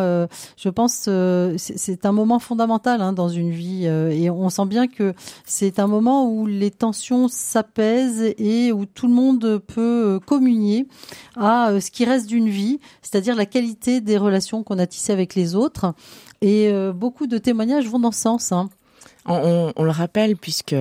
je 0.56 0.68
pense, 0.68 1.08
c'est 1.56 2.06
un 2.06 2.12
moment 2.12 2.38
fondamental 2.38 3.14
dans 3.14 3.28
une 3.28 3.39
vie, 3.48 3.86
et 3.86 4.28
on 4.28 4.50
sent 4.50 4.66
bien 4.66 4.86
que 4.86 5.14
c'est 5.46 5.78
un 5.78 5.86
moment 5.86 6.30
où 6.30 6.46
les 6.46 6.70
tensions 6.70 7.28
s'apaisent 7.28 8.34
et 8.36 8.72
où 8.72 8.84
tout 8.84 9.06
le 9.06 9.14
monde 9.14 9.62
peut 9.66 10.20
communier 10.26 10.86
à 11.36 11.80
ce 11.80 11.90
qui 11.90 12.04
reste 12.04 12.26
d'une 12.26 12.50
vie, 12.50 12.80
c'est-à-dire 13.00 13.34
la 13.34 13.46
qualité 13.46 14.02
des 14.02 14.18
relations 14.18 14.62
qu'on 14.62 14.78
a 14.78 14.86
tissées 14.86 15.12
avec 15.12 15.34
les 15.34 15.54
autres. 15.54 15.94
Et 16.42 16.70
beaucoup 16.94 17.26
de 17.26 17.38
témoignages 17.38 17.88
vont 17.88 18.00
dans 18.00 18.12
ce 18.12 18.20
sens. 18.20 18.52
Hein. 18.52 18.68
On, 19.30 19.72
on, 19.76 19.84
le 19.84 19.90
rappelle 19.90 20.36
puisque 20.36 20.74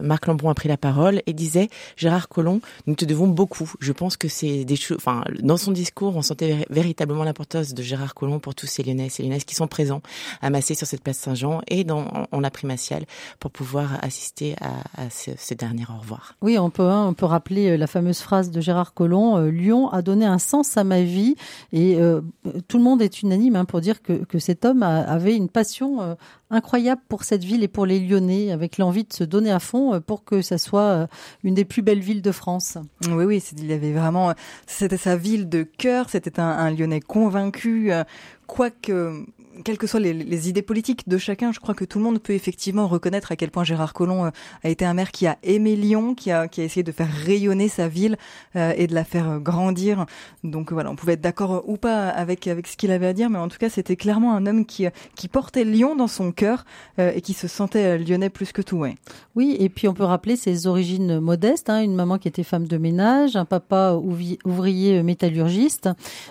Marc 0.00 0.26
Lambron 0.26 0.50
a 0.50 0.54
pris 0.54 0.68
la 0.68 0.76
parole 0.76 1.22
et 1.26 1.32
disait 1.32 1.68
Gérard 1.96 2.28
Collomb, 2.28 2.60
nous 2.86 2.94
te 2.94 3.04
devons 3.04 3.28
beaucoup. 3.28 3.70
Je 3.80 3.92
pense 3.92 4.16
que 4.16 4.28
c'est 4.28 4.64
des 4.64 4.76
choses. 4.76 4.96
Enfin, 4.96 5.24
dans 5.40 5.56
son 5.56 5.72
discours, 5.72 6.16
on 6.16 6.22
sentait 6.22 6.66
véritablement 6.70 7.24
l'importance 7.24 7.74
de 7.74 7.82
Gérard 7.82 8.14
Collomb 8.14 8.40
pour 8.40 8.54
tous 8.54 8.66
ces 8.66 8.82
Lyonnais, 8.82 9.08
ces 9.08 9.22
Lyonnaises 9.22 9.44
qui 9.44 9.54
sont 9.54 9.68
présents, 9.68 10.02
amassés 10.40 10.74
sur 10.74 10.86
cette 10.86 11.02
place 11.02 11.18
Saint-Jean 11.18 11.60
et 11.68 11.84
dans 11.84 12.26
en, 12.30 12.40
la 12.40 12.50
primatiale 12.50 13.04
pour 13.38 13.50
pouvoir 13.50 13.98
assister 14.02 14.56
à, 14.60 15.02
à 15.02 15.10
ce, 15.10 15.54
dernier 15.54 15.84
au 15.88 16.00
revoir. 16.00 16.34
Oui, 16.42 16.58
on 16.58 16.70
peut 16.70 16.82
hein, 16.82 17.06
on 17.06 17.14
peut 17.14 17.26
rappeler 17.26 17.70
euh, 17.70 17.76
la 17.76 17.86
fameuse 17.86 18.20
phrase 18.20 18.50
de 18.50 18.60
Gérard 18.60 18.94
Collomb 18.94 19.36
euh, 19.36 19.50
Lyon 19.50 19.88
a 19.90 20.02
donné 20.02 20.24
un 20.24 20.38
sens 20.38 20.76
à 20.76 20.84
ma 20.84 21.02
vie 21.02 21.36
et 21.72 21.96
euh, 21.96 22.20
tout 22.68 22.78
le 22.78 22.84
monde 22.84 23.02
est 23.02 23.22
unanime 23.22 23.56
hein, 23.56 23.64
pour 23.64 23.80
dire 23.80 24.02
que, 24.02 24.24
que 24.24 24.38
cet 24.38 24.64
homme 24.64 24.82
avait 24.82 25.36
une 25.36 25.48
passion 25.48 26.00
euh, 26.02 26.14
incroyable 26.52 27.00
pour 27.08 27.24
cette 27.24 27.42
ville 27.42 27.64
et 27.64 27.68
pour 27.68 27.86
les 27.86 27.98
Lyonnais, 27.98 28.52
avec 28.52 28.78
l'envie 28.78 29.04
de 29.04 29.12
se 29.12 29.24
donner 29.24 29.50
à 29.50 29.58
fond 29.58 29.94
euh, 29.94 30.00
pour 30.00 30.24
que 30.24 30.42
ça 30.42 30.58
soit 30.58 30.80
euh, 30.82 31.06
une 31.42 31.54
des 31.54 31.64
plus 31.64 31.82
belles 31.82 32.00
villes 32.00 32.22
de 32.22 32.32
France. 32.32 32.78
Oui, 33.08 33.24
oui, 33.24 33.42
il 33.58 33.72
avait 33.72 33.92
vraiment, 33.92 34.32
c'était 34.66 34.96
sa 34.96 35.16
ville 35.16 35.48
de 35.48 35.62
cœur, 35.62 36.08
c'était 36.10 36.38
un, 36.38 36.48
un 36.48 36.70
Lyonnais 36.70 37.00
convaincu, 37.00 37.92
euh, 37.92 38.04
quoique 38.46 39.24
quelles 39.62 39.78
que 39.78 39.86
soient 39.86 40.00
les, 40.00 40.48
idées 40.48 40.62
politiques 40.62 41.08
de 41.08 41.18
chacun, 41.18 41.52
je 41.52 41.60
crois 41.60 41.74
que 41.74 41.84
tout 41.84 41.98
le 41.98 42.04
monde 42.04 42.18
peut 42.18 42.32
effectivement 42.32 42.88
reconnaître 42.88 43.32
à 43.32 43.36
quel 43.36 43.50
point 43.50 43.64
Gérard 43.64 43.92
Collomb 43.92 44.26
euh, 44.26 44.30
a 44.64 44.68
été 44.68 44.84
un 44.84 44.94
maire 44.94 45.12
qui 45.12 45.26
a 45.26 45.38
aimé 45.42 45.76
Lyon, 45.76 46.14
qui 46.14 46.30
a, 46.30 46.48
qui 46.48 46.60
a 46.60 46.64
essayé 46.64 46.82
de 46.82 46.92
faire 46.92 47.10
rayonner 47.10 47.68
sa 47.68 47.88
ville 47.88 48.16
euh, 48.56 48.72
et 48.76 48.86
de 48.86 48.94
la 48.94 49.04
faire 49.04 49.40
grandir. 49.40 50.06
Donc 50.44 50.72
voilà, 50.72 50.90
on 50.90 50.96
pouvait 50.96 51.14
être 51.14 51.20
d'accord 51.20 51.62
ou 51.66 51.76
pas 51.76 52.08
avec 52.08 52.46
avec 52.46 52.66
ce 52.66 52.76
qu'il 52.76 52.90
avait 52.90 53.06
à 53.06 53.12
dire, 53.12 53.30
mais 53.30 53.38
en 53.38 53.48
tout 53.48 53.58
cas, 53.58 53.68
c'était 53.68 53.96
clairement 53.96 54.34
un 54.34 54.46
homme 54.46 54.66
qui 54.66 54.86
qui 55.14 55.28
portait 55.28 55.64
Lyon 55.64 55.96
dans 55.96 56.08
son 56.08 56.32
cœur 56.32 56.64
euh, 56.98 57.12
et 57.14 57.20
qui 57.20 57.32
se 57.32 57.48
sentait 57.48 57.98
lyonnais 57.98 58.30
plus 58.30 58.52
que 58.52 58.62
tout. 58.62 58.78
Ouais. 58.78 58.96
Oui, 59.34 59.56
et 59.58 59.68
puis 59.68 59.88
on 59.88 59.94
peut 59.94 60.04
rappeler 60.04 60.36
ses 60.36 60.66
origines 60.66 61.20
modestes, 61.20 61.70
hein, 61.70 61.82
une 61.82 61.94
maman 61.94 62.18
qui 62.18 62.28
était 62.28 62.42
femme 62.42 62.66
de 62.66 62.78
ménage, 62.78 63.36
un 63.36 63.44
papa 63.44 63.94
ouvrier 63.94 65.02
métallurgiste, 65.02 65.88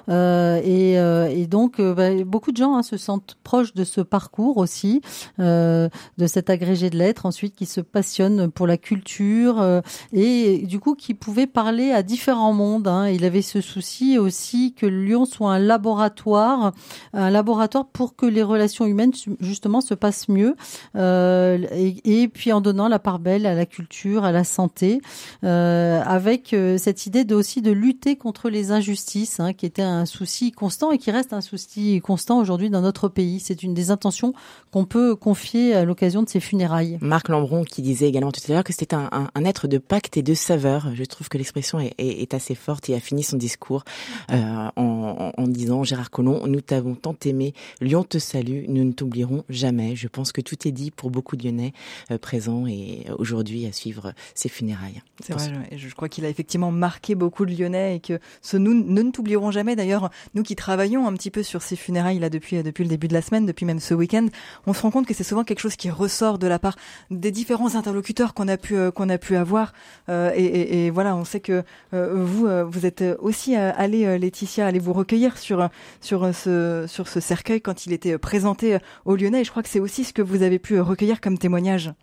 et, 0.10 0.94
et, 0.94 1.48
donc 1.48 1.82
bah, 1.82 2.24
beaucoup 2.24 2.52
de 2.52 2.58
gens 2.58 2.76
hein, 2.76 2.84
se 2.84 2.98
sentent 2.98 3.21
proche 3.44 3.74
de 3.74 3.84
ce 3.84 4.02
parcours 4.02 4.58
aussi, 4.58 5.02
euh, 5.40 5.90
de 6.18 6.28
cet 6.28 6.50
agrégé 6.50 6.90
de 6.90 6.98
lettres 6.98 7.26
ensuite 7.26 7.56
qui 7.56 7.66
se 7.66 7.82
passionne 7.82 8.52
pour 8.52 8.68
la 8.68 8.78
culture 8.78 9.62
euh, 9.62 9.82
et 10.14 10.60
du 10.66 10.80
coup 10.80 10.96
qui 10.96 11.14
pouvait 11.14 11.48
parler 11.48 11.92
à 11.92 12.04
différents 12.04 12.54
mondes. 12.54 12.88
Hein. 12.88 13.10
Il 13.10 13.26
avait 13.26 13.42
ce 13.42 13.62
souci 13.62 14.18
aussi 14.18 14.74
que 14.74 14.86
Lyon 14.86 15.26
soit 15.26 15.52
un 15.52 15.60
laboratoire, 15.60 16.74
un 17.14 17.30
laboratoire 17.30 17.88
pour 17.88 18.16
que 18.16 18.26
les 18.26 18.44
relations 18.44 18.86
humaines 18.86 19.14
justement 19.40 19.82
se 19.82 19.94
passent 19.94 20.30
mieux 20.30 20.56
euh, 20.96 21.58
et, 21.72 22.28
puis 22.28 22.52
en 22.52 22.62
donnant 22.62 22.88
la 22.88 23.00
part 23.00 23.20
belle 23.20 23.46
à 23.46 23.56
la 23.56 23.66
culture, 23.66 24.24
à 24.24 24.32
la 24.32 24.44
santé, 24.44 25.02
avec 25.44 26.56
cette 26.78 27.06
idée 27.06 27.24
de 27.24 27.36
aussi 27.36 27.62
de 27.62 27.72
lutter 27.72 28.16
contre 28.16 28.50
les 28.50 28.72
injustices, 28.72 29.40
hein, 29.40 29.54
qui 29.54 29.66
était 29.66 29.82
un 29.82 30.06
souci 30.06 30.52
constant 30.52 30.92
et 30.92 30.98
qui 30.98 31.12
reste 31.12 31.34
un 31.34 31.42
souci 31.42 32.00
constant 32.02 32.40
aujourd'hui 32.40 32.70
dans 32.70 32.82
notre 32.82 33.01
pays. 33.10 33.40
C'est 33.40 33.64
une 33.64 33.74
des 33.74 33.92
intentions 33.92 34.34
qu'on 34.72 34.86
peut 34.86 35.16
confier 35.16 35.74
à 35.74 35.86
l'occasion 35.86 36.24
de 36.24 36.30
ces 36.30 36.40
funérailles. 36.40 36.98
Marc 37.02 37.30
Lambron 37.30 37.64
qui 37.64 37.82
disait 37.82 38.08
également 38.08 38.32
tout 38.32 38.42
à 38.48 38.54
l'heure 38.54 38.64
que 38.64 38.74
c'était 38.74 38.96
un, 38.96 39.10
un, 39.12 39.46
être 39.46 39.68
de 39.68 39.78
pacte 39.78 40.18
et 40.18 40.24
de 40.24 40.34
saveur. 40.34 40.90
Je 40.96 41.04
trouve 41.04 41.30
que 41.30 41.38
l'expression 41.38 41.80
est, 41.80 41.94
est, 41.98 42.22
est, 42.22 42.34
assez 42.34 42.56
forte 42.56 42.90
et 42.90 42.96
a 42.96 43.00
fini 43.00 43.24
son 43.24 43.38
discours 43.38 43.84
euh, 44.32 44.70
en, 44.76 45.32
en, 45.38 45.48
disant 45.48 45.84
Gérard 45.84 46.10
Collomb, 46.10 46.48
nous 46.48 46.62
t'avons 46.62 46.96
tant 46.96 47.16
aimé, 47.26 47.54
Lyon 47.82 48.04
te 48.04 48.18
salue, 48.18 48.66
nous 48.68 48.84
ne 48.84 48.92
t'oublierons 48.92 49.44
jamais. 49.50 49.96
Je 49.96 50.08
pense 50.08 50.32
que 50.32 50.42
tout 50.42 50.68
est 50.68 50.72
dit 50.72 50.92
pour 50.92 51.12
beaucoup 51.12 51.36
de 51.36 51.44
Lyonnais 51.44 51.74
euh, 52.12 52.18
présents 52.18 52.68
et 52.68 53.06
aujourd'hui 53.18 53.66
à 53.66 53.72
suivre 53.72 54.14
ces 54.36 54.50
funérailles. 54.50 55.02
C'est 55.24 55.34
vrai, 55.34 55.52
je 55.76 55.90
crois 55.94 56.10
qu'il 56.10 56.26
a 56.26 56.30
effectivement 56.30 56.72
marqué 56.72 57.16
beaucoup 57.16 57.46
de 57.46 57.54
Lyonnais 57.54 57.98
et 57.98 58.00
que 58.00 58.20
ce 58.42 58.58
nous, 58.58 58.74
nous 58.74 59.04
ne 59.04 59.12
t'oublierons 59.12 59.52
jamais. 59.52 59.76
D'ailleurs, 59.76 60.10
nous 60.34 60.44
qui 60.44 60.56
travaillons 60.56 61.08
un 61.08 61.14
petit 61.14 61.32
peu 61.32 61.44
sur 61.44 61.62
ces 61.62 61.76
funérailles 61.76 62.20
là 62.20 62.30
depuis 62.30 62.62
depuis 62.64 62.84
le 62.84 62.90
début 62.92 63.08
de 63.08 63.14
la 63.14 63.22
semaine, 63.22 63.46
depuis 63.46 63.66
même 63.66 63.80
ce 63.80 63.94
week-end, 63.94 64.28
on 64.68 64.74
se 64.74 64.82
rend 64.82 64.92
compte 64.92 65.08
que 65.08 65.14
c'est 65.14 65.24
souvent 65.24 65.44
quelque 65.44 65.60
chose 65.60 65.76
qui 65.76 65.90
ressort 65.90 66.38
de 66.38 66.48
la 66.48 66.60
part 66.60 66.76
des 67.10 67.32
différents 67.32 67.76
interlocuteurs 67.76 68.34
qu'on 68.34 68.48
a 68.48 68.58
pu 68.58 68.76
euh, 68.76 68.92
qu'on 68.92 69.10
a 69.10 69.18
pu 69.18 69.36
avoir. 69.36 69.74
Euh, 70.10 70.32
et, 70.36 70.90
voilà, 70.90 71.16
on 71.16 71.26
sait 71.26 71.40
que 71.40 71.64
euh, 71.94 72.14
vous 72.14 72.48
vous 72.70 72.86
êtes 72.86 73.04
aussi 73.20 73.56
allé 73.56 74.18
Laetitia, 74.20 74.68
allez 74.68 74.80
vous 74.80 74.94
recueillir 74.94 75.38
sur 75.38 75.70
sur 76.02 76.36
ce 76.36 76.86
sur 76.88 77.08
ce 77.08 77.20
cercueil 77.20 77.62
quand 77.62 77.86
il 77.86 77.94
était 77.94 78.18
présenté 78.18 78.78
aux 79.06 79.16
Lyonnais. 79.16 79.42
Et 79.42 79.44
je 79.44 79.52
crois 79.52 79.64
que 79.64 79.70
c'est 79.70 79.80
aussi 79.80 80.04
ce 80.04 80.14
que 80.14 80.22
vous 80.22 80.44
avez 80.44 80.60
pu 80.60 80.80
recueillir 80.80 81.22
comme 81.22 81.38
témoignage. 81.38 81.94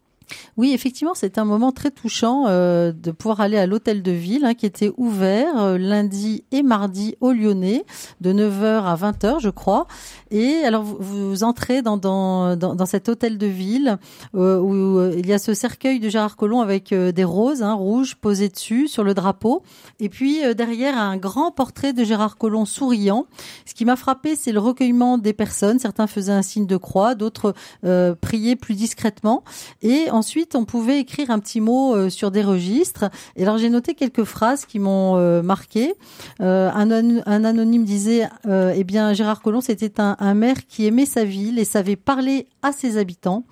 Oui, 0.57 0.73
effectivement, 0.73 1.15
c'est 1.15 1.39
un 1.39 1.45
moment 1.45 1.73
très 1.73 1.91
touchant 1.91 2.45
euh, 2.49 2.93
de 2.93 3.11
pouvoir 3.11 3.41
aller 3.41 3.57
à 3.57 3.67
l'hôtel 3.67 4.03
de 4.03 4.13
ville 4.13 4.45
hein, 4.45 4.55
qui 4.55 4.67
était 4.67 4.91
ouvert 4.97 5.61
euh, 5.61 5.79
lundi 5.79 6.45
et 6.51 6.63
mardi 6.63 7.17
au 7.21 7.33
Lyonnais 7.33 7.85
de 8.21 8.33
9h 8.33 8.85
à 8.85 8.97
20h, 8.97 9.41
je 9.41 9.51
crois. 9.51 9.87
Et 10.31 10.57
alors 10.65 10.83
vous, 10.83 11.31
vous 11.31 11.45
entrez 11.45 11.83
dans, 11.83 11.97
dans, 11.97 12.57
dans, 12.57 12.87
cet 12.87 13.09
hôtel 13.09 13.39
de 13.39 13.47
ville 13.47 13.99
euh, 14.35 14.59
où 14.59 15.13
il 15.17 15.27
y 15.27 15.33
a 15.33 15.39
ce 15.39 15.55
cercueil 15.55 16.01
de 16.01 16.09
Gérard 16.09 16.37
Collomb 16.37 16.61
avec 16.61 16.93
des 16.93 17.25
roses 17.25 17.63
hein, 17.63 17.75
rouges 17.75 18.17
posées 18.17 18.49
dessus 18.49 18.89
sur 18.89 19.05
le 19.05 19.15
drapeau. 19.15 19.63
Et 20.01 20.09
puis 20.09 20.41
derrière 20.55 20.99
un 20.99 21.17
grand 21.17 21.51
portrait 21.51 21.93
de 21.93 22.05
Gérard 22.05 22.37
Collomb 22.37 22.65
souriant. 22.65 23.27
Ce 23.65 23.75
qui 23.75 23.85
m'a 23.85 23.97
frappé, 23.97 24.37
c'est 24.37 24.53
le 24.53 24.61
recueillement 24.61 25.19
des 25.19 25.33
personnes. 25.33 25.79
Certains 25.79 26.07
faisaient 26.07 26.33
un 26.33 26.43
signe 26.43 26.67
de 26.67 26.77
croix, 26.77 27.15
d'autres 27.15 27.55
priaient 28.21 28.57
plus 28.57 28.75
discrètement. 28.75 29.45
Ensuite, 30.19 30.55
on 30.55 30.65
pouvait 30.65 31.01
écrire 31.01 31.31
un 31.31 31.39
petit 31.39 31.61
mot 31.61 32.11
sur 32.11 32.31
des 32.31 32.43
registres. 32.43 33.11
Et 33.37 33.43
alors, 33.43 33.59
j'ai 33.59 33.71
noté 33.71 33.95
quelques 33.95 34.25
phrases 34.25 34.67
qui 34.67 34.79
m'ont 34.79 35.43
marqué. 35.43 35.95
Un, 36.41 36.91
un, 36.91 37.45
anonyme 37.45 37.85
disait, 37.85 38.29
eh 38.47 38.85
bien, 38.85 39.13
Gérard 39.13 39.41
Collomb, 39.41 39.61
c'était 39.61 40.01
un, 40.01 40.35
maire 40.35 40.67
qui 40.67 40.87
aimait 40.87 41.07
sa 41.07 41.25
ville 41.25 41.59
et 41.59 41.65
savait 41.65 41.97
parler 41.97 42.47
à 42.63 42.73
ses 42.73 42.99
habitants. 42.99 43.45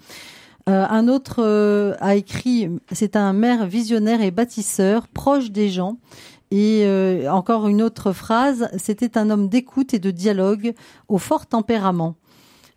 Euh, 0.68 0.84
un 0.88 1.06
autre 1.06 1.44
euh, 1.44 1.94
a 2.00 2.16
écrit, 2.16 2.68
c'est 2.90 3.14
un 3.14 3.32
maire 3.32 3.66
visionnaire 3.66 4.20
et 4.20 4.32
bâtisseur, 4.32 5.06
proche 5.06 5.52
des 5.52 5.68
gens. 5.68 5.98
Et 6.50 6.82
euh, 6.84 7.30
encore 7.30 7.68
une 7.68 7.82
autre 7.82 8.12
phrase, 8.12 8.68
c'était 8.76 9.16
un 9.16 9.30
homme 9.30 9.48
d'écoute 9.48 9.94
et 9.94 9.98
de 9.98 10.10
dialogue 10.10 10.74
au 11.08 11.18
fort 11.18 11.46
tempérament. 11.46 12.16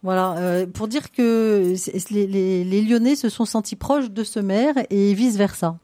Voilà, 0.02 0.66
pour 0.74 0.88
dire 0.88 1.12
que 1.12 1.74
les, 2.12 2.28
les, 2.28 2.64
les 2.64 2.82
Lyonnais 2.82 3.16
se 3.16 3.28
sont 3.28 3.46
sentis 3.46 3.76
proches 3.76 4.10
de 4.10 4.24
ce 4.24 4.40
maire 4.40 4.74
et 4.90 5.14
vice 5.14 5.36
versa. 5.36 5.78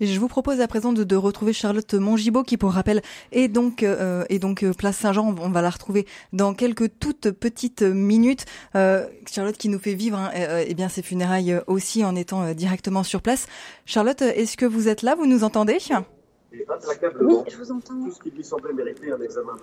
Et 0.00 0.06
je 0.06 0.18
vous 0.18 0.28
propose 0.28 0.62
à 0.62 0.66
présent 0.66 0.94
de, 0.94 1.04
de 1.04 1.16
retrouver 1.16 1.52
Charlotte 1.52 1.92
Mongibaud 1.92 2.42
qui, 2.42 2.56
pour 2.56 2.72
rappel, 2.72 3.02
est 3.32 3.48
donc, 3.48 3.82
euh, 3.82 4.24
est 4.30 4.38
donc 4.38 4.62
euh, 4.62 4.72
place 4.72 4.96
Saint-Jean. 4.96 5.34
On 5.38 5.50
va 5.50 5.60
la 5.60 5.68
retrouver 5.68 6.06
dans 6.32 6.54
quelques 6.54 6.98
toutes 6.98 7.30
petites 7.32 7.82
minutes. 7.82 8.46
Euh, 8.74 9.06
Charlotte 9.30 9.58
qui 9.58 9.68
nous 9.68 9.78
fait 9.78 9.92
vivre 9.94 10.16
hein, 10.16 10.30
euh, 10.34 10.64
eh 10.66 10.72
bien 10.72 10.88
ces 10.88 11.02
funérailles 11.02 11.60
aussi 11.66 12.02
en 12.02 12.16
étant 12.16 12.54
directement 12.54 13.02
sur 13.02 13.20
place. 13.20 13.46
Charlotte, 13.84 14.22
est-ce 14.22 14.56
que 14.56 14.64
vous 14.64 14.88
êtes 14.88 15.02
là? 15.02 15.14
Vous 15.14 15.26
nous 15.26 15.44
entendez? 15.44 15.76
Oui, 16.50 17.36
je 17.46 17.56
vous 17.58 17.70
entends. 17.70 18.08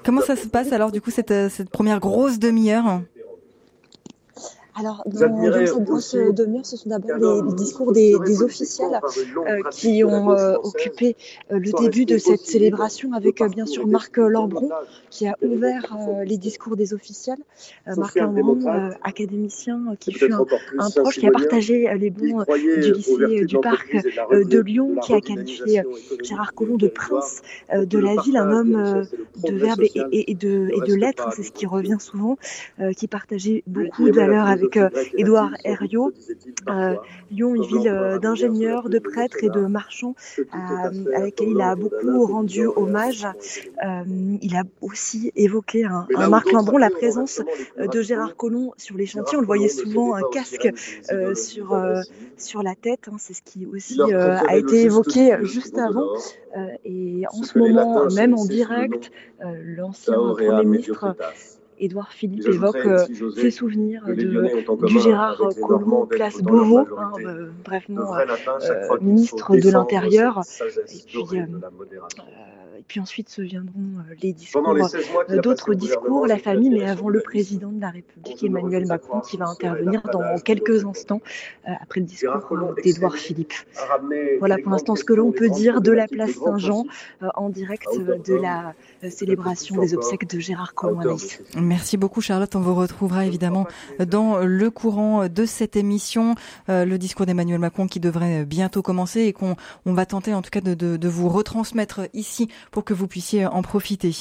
Comment 0.04 0.22
ça 0.22 0.36
se 0.36 0.48
passe 0.48 0.72
alors 0.72 0.92
du 0.92 1.02
coup 1.02 1.10
cette, 1.10 1.50
cette 1.50 1.72
première 1.72 2.00
grosse 2.00 2.38
demi-heure? 2.38 3.02
Alors, 4.78 5.04
dans, 5.06 5.80
dans 5.80 6.00
cette 6.02 6.36
demi-heure, 6.36 6.66
ce 6.66 6.76
sont 6.76 6.90
d'abord 6.90 7.46
les, 7.46 7.54
discours 7.54 7.94
des, 7.94 8.14
des 8.26 8.44
officiels 8.44 9.00
euh, 9.38 9.62
qui 9.72 10.04
ont 10.04 10.32
euh, 10.32 10.56
occupé 10.64 11.16
euh, 11.52 11.60
le 11.60 11.72
début 11.82 12.06
de 12.06 12.18
cette 12.18 12.42
célébration 12.42 13.14
avec 13.14 13.42
bien 13.44 13.66
sûr 13.66 13.88
Marc 13.88 14.18
Lambron 14.18 14.70
qui 15.10 15.28
a 15.28 15.36
ouvert 15.42 15.96
les 16.26 16.38
discours 16.38 16.76
des 16.76 16.94
officiels. 16.94 17.38
Marc 17.96 18.16
Lambron, 18.16 18.60
académicien 19.02 19.96
qui 20.00 20.12
fut 20.12 20.34
un, 20.34 20.46
un, 20.80 20.90
proche 20.90 21.20
qui 21.20 21.28
a 21.28 21.32
partagé 21.32 21.88
les 21.98 22.10
bons 22.10 22.44
du 22.44 22.92
lycée 22.92 23.46
du 23.46 23.58
parc 23.60 23.96
de 24.32 24.60
Lyon, 24.60 24.98
qui 25.02 25.14
a 25.14 25.22
qualifié 25.22 25.84
Gérard 26.22 26.54
Collomb 26.54 26.78
de 26.78 26.88
prince 26.88 27.42
de 27.74 27.98
la 27.98 28.22
ville, 28.22 28.36
un 28.36 28.52
homme 28.52 29.06
de 29.44 29.54
verbe 29.54 29.84
et, 29.84 30.32
et, 30.32 30.36
de, 30.36 30.70
et 30.74 30.86
de 30.86 30.96
lettres, 30.96 31.30
c'est 31.34 31.44
ce 31.44 31.52
qui 31.52 31.66
revient 31.66 31.98
souvent, 32.00 32.38
qui 32.98 33.08
partageait 33.08 33.64
beaucoup 33.68 34.10
de 34.10 34.16
valeurs 34.16 34.48
avec 34.48 34.65
avec 34.66 34.78
euh, 34.78 34.90
Édouard 35.18 35.52
Herriot. 35.64 36.12
Euh, 36.70 36.96
Lyon, 37.32 37.56
une 37.56 37.64
ville 37.64 37.88
euh, 37.88 38.20
d'ingénieurs, 38.20 38.90
de 38.90 39.00
prêtres 39.00 39.44
et 39.44 39.50
de 39.50 39.62
marchands 39.62 40.16
à 40.52 40.92
laquelle 41.20 41.50
il 41.50 41.62
a 41.62 41.76
beaucoup 41.76 42.26
rendu 42.26 42.68
hommage. 42.68 43.28
il 43.84 44.56
a 44.56 44.64
aussi 44.82 45.32
évoqué 45.36 45.86
un, 45.86 46.08
Marc 46.30 46.52
Lambron, 46.52 46.78
la 46.78 46.90
présence 46.90 47.42
de 47.78 48.02
Gérard 48.02 48.36
Collomb 48.36 48.72
sur 48.78 48.98
les 48.98 49.06
chantiers. 49.06 49.38
On 49.38 49.42
le 49.42 49.48
voyait 49.48 49.70
souvent 49.70 50.16
un 50.16 50.22
casque 50.32 50.70
sur, 51.36 51.78
sur 52.38 52.64
la 52.64 52.76
tête. 52.76 53.08
Hein. 53.08 53.18
C'est 53.20 53.34
ce 53.34 53.42
qui 53.42 53.66
aussi 53.66 54.00
a 54.02 54.56
été 54.56 54.84
évoqué 54.84 55.38
juste 55.42 55.78
avant. 55.78 56.08
et 56.84 57.24
en 57.32 57.44
ce 57.44 57.58
moment, 57.58 58.06
même 58.14 58.34
en 58.34 58.46
direct, 58.46 59.12
l'ancien 59.40 60.14
Premier 60.14 60.66
ministre 60.66 61.16
Édouard 61.78 62.12
Philippe 62.14 62.48
évoque 62.48 62.76
euh, 62.86 63.06
ses 63.36 63.52
souvenirs 63.52 64.04
de, 64.08 64.86
du 64.86 65.00
Gérard 65.00 65.38
Collomb, 65.62 66.06
place 66.06 66.42
Beauvau, 66.42 66.88
hein, 66.98 67.12
euh, 67.20 67.52
euh, 67.90 68.98
ministre 69.02 69.58
de 69.58 69.70
l'Intérieur. 69.70 70.42
Et 70.90 71.04
puis, 71.06 71.24
et 72.78 72.84
puis 72.88 73.00
ensuite 73.00 73.30
se 73.30 73.42
viendront 73.42 73.82
les 74.22 74.34
discours, 74.34 74.76
d'autres 75.42 75.74
discours, 75.74 76.28
la 76.28 76.38
famille, 76.38 76.70
mais 76.70 76.86
avant 76.86 77.10
le 77.10 77.22
président 77.22 77.72
de 77.72 77.82
la 77.82 77.90
République, 77.90 78.44
Emmanuel 78.44 78.86
Macron, 78.86 79.22
qui 79.22 79.38
va 79.38 79.48
intervenir 79.48 80.02
dans 80.12 80.40
quelques 80.40 80.86
instants 80.86 81.22
après 81.66 82.00
le 82.00 82.06
discours 82.06 82.76
d'Édouard 82.84 83.16
Philippe. 83.16 83.54
Voilà 84.40 84.58
pour 84.58 84.72
l'instant 84.72 84.96
ce 84.96 85.04
que 85.04 85.14
l'on 85.14 85.32
peut 85.32 85.50
dire 85.50 85.82
de 85.82 85.92
la 85.92 86.08
place 86.08 86.32
Saint-Jean 86.32 86.86
en 87.36 87.50
direct 87.50 87.88
de 88.26 88.36
la 88.36 88.74
célébration 89.10 89.82
des 89.82 89.94
obsèques 89.94 90.28
de 90.28 90.40
Gérard 90.40 90.74
Collomb 90.74 91.18
Merci 91.58 91.98
beaucoup 91.98 92.22
Charlotte. 92.22 92.56
On 92.56 92.62
vous 92.62 92.76
retrouvera 92.76 93.26
évidemment 93.26 93.68
dans 94.00 94.40
le 94.40 94.70
courant 94.70 95.28
de 95.28 95.46
cette 95.46 95.76
émission, 95.76 96.36
euh, 96.70 96.86
le 96.86 96.98
discours 96.98 97.26
d'Emmanuel 97.26 97.60
Macron 97.60 97.88
qui 97.88 98.00
devrait 98.00 98.46
bientôt 98.46 98.82
commencer 98.82 99.22
et 99.22 99.34
qu'on 99.34 99.56
on 99.86 99.94
va 99.94 100.06
tenter 100.06 100.34
en 100.34 100.42
tout 100.42 100.50
cas 100.50 100.62
de, 100.62 100.74
de, 100.74 100.98
de, 100.98 101.08
vous 101.08 101.30
retransmettre 101.30 102.02
ici 102.14 102.50
pour 102.72 102.84
que 102.84 102.94
vous 102.94 103.08
puissiez 103.08 103.46
en 103.46 103.62
profiter. 103.62 104.12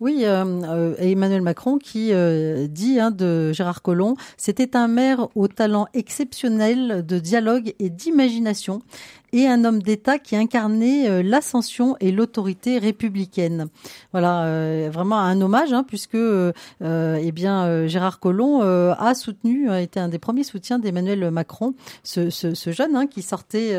Oui, 0.00 0.22
euh, 0.22 0.44
euh 0.64 0.94
Emmanuel 0.98 1.42
Macron 1.42 1.78
qui 1.78 2.12
euh, 2.12 2.66
dit 2.68 3.00
hein, 3.00 3.10
de 3.10 3.52
Gérard 3.52 3.82
Collomb, 3.82 4.16
c'était 4.36 4.76
un 4.76 4.88
maire 4.88 5.28
au 5.34 5.48
talent 5.48 5.88
exceptionnel 5.94 7.04
de 7.04 7.18
dialogue 7.18 7.74
et 7.78 7.90
d'imagination 7.90 8.82
et 9.32 9.46
un 9.46 9.64
homme 9.64 9.82
d'État 9.82 10.18
qui 10.18 10.36
incarnait 10.36 11.08
euh, 11.08 11.22
l'ascension 11.22 11.96
et 12.00 12.12
l'autorité 12.12 12.78
républicaine. 12.78 13.66
Voilà, 14.12 14.44
euh, 14.44 14.90
vraiment 14.92 15.18
un 15.18 15.40
hommage, 15.40 15.72
hein, 15.72 15.84
puisque 15.86 16.14
euh, 16.14 16.52
eh 16.80 17.32
bien 17.32 17.86
Gérard 17.86 18.20
Collomb 18.20 18.60
a 18.60 19.14
soutenu, 19.14 19.70
a 19.70 19.80
été 19.80 20.00
un 20.00 20.08
des 20.08 20.18
premiers 20.18 20.44
soutiens 20.44 20.78
d'Emmanuel 20.78 21.30
Macron, 21.30 21.74
ce, 22.02 22.30
jeune 22.70 22.96
hein, 22.96 23.06
qui 23.06 23.22
sortait, 23.22 23.76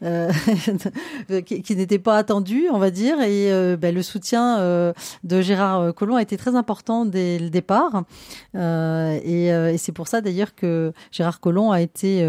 qui, 1.46 1.62
qui 1.62 1.76
n'était 1.76 1.98
pas 1.98 2.16
attendu, 2.16 2.68
on 2.72 2.78
va 2.78 2.90
dire, 2.90 3.20
et 3.20 3.76
ben, 3.76 3.94
le 3.94 4.02
soutien 4.02 4.92
de 5.24 5.40
Gérard 5.40 5.94
Collomb 5.94 6.16
a 6.16 6.22
été 6.22 6.36
très 6.36 6.54
important 6.56 7.04
dès 7.04 7.38
le 7.38 7.50
départ, 7.50 8.04
et, 8.54 9.46
et 9.46 9.78
c'est 9.78 9.92
pour 9.92 10.08
ça 10.08 10.20
d'ailleurs 10.20 10.54
que 10.54 10.92
Gérard 11.10 11.40
Collomb 11.40 11.70
a 11.70 11.80
été 11.80 12.26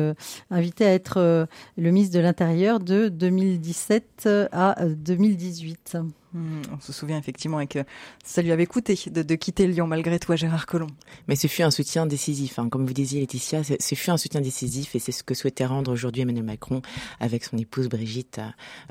invité 0.52 0.86
à 0.86 0.94
être 0.94 1.48
le 1.78 1.92
ministre 1.92 2.16
de 2.16 2.22
l'Intérieur 2.22 2.49
de 2.80 3.10
2017 3.10 4.28
à 4.52 4.86
2018. 4.86 5.98
Hmm, 6.32 6.62
on 6.72 6.80
se 6.80 6.94
souvient 6.94 7.18
effectivement 7.18 7.66
que 7.66 7.80
ça 8.24 8.44
lui 8.44 8.52
avait 8.52 8.68
coûté 8.68 8.96
de, 9.08 9.36
quitter 9.36 9.66
Lyon 9.66 9.88
malgré 9.88 10.20
toi, 10.20 10.36
Gérard 10.36 10.68
Collomb. 10.68 10.92
Mais 11.28 11.36
ce 11.36 11.48
fut 11.48 11.64
un 11.64 11.72
soutien 11.72 12.06
décisif. 12.06 12.60
Hein. 12.60 12.70
Comme 12.70 12.86
vous 12.86 12.94
disiez, 12.94 13.22
Laetitia, 13.22 13.64
ce 13.64 13.96
fut 13.96 14.12
un 14.12 14.18
soutien 14.18 14.40
décisif 14.40 14.96
et 14.96 15.00
c'est 15.00 15.12
ce 15.12 15.24
que 15.24 15.34
souhaitait 15.34 15.66
rendre 15.66 15.92
aujourd'hui 15.92 16.22
Emmanuel 16.22 16.44
Macron 16.44 16.84
avec 17.20 17.44
son 17.44 17.58
épouse 17.58 17.90
Brigitte 17.90 18.42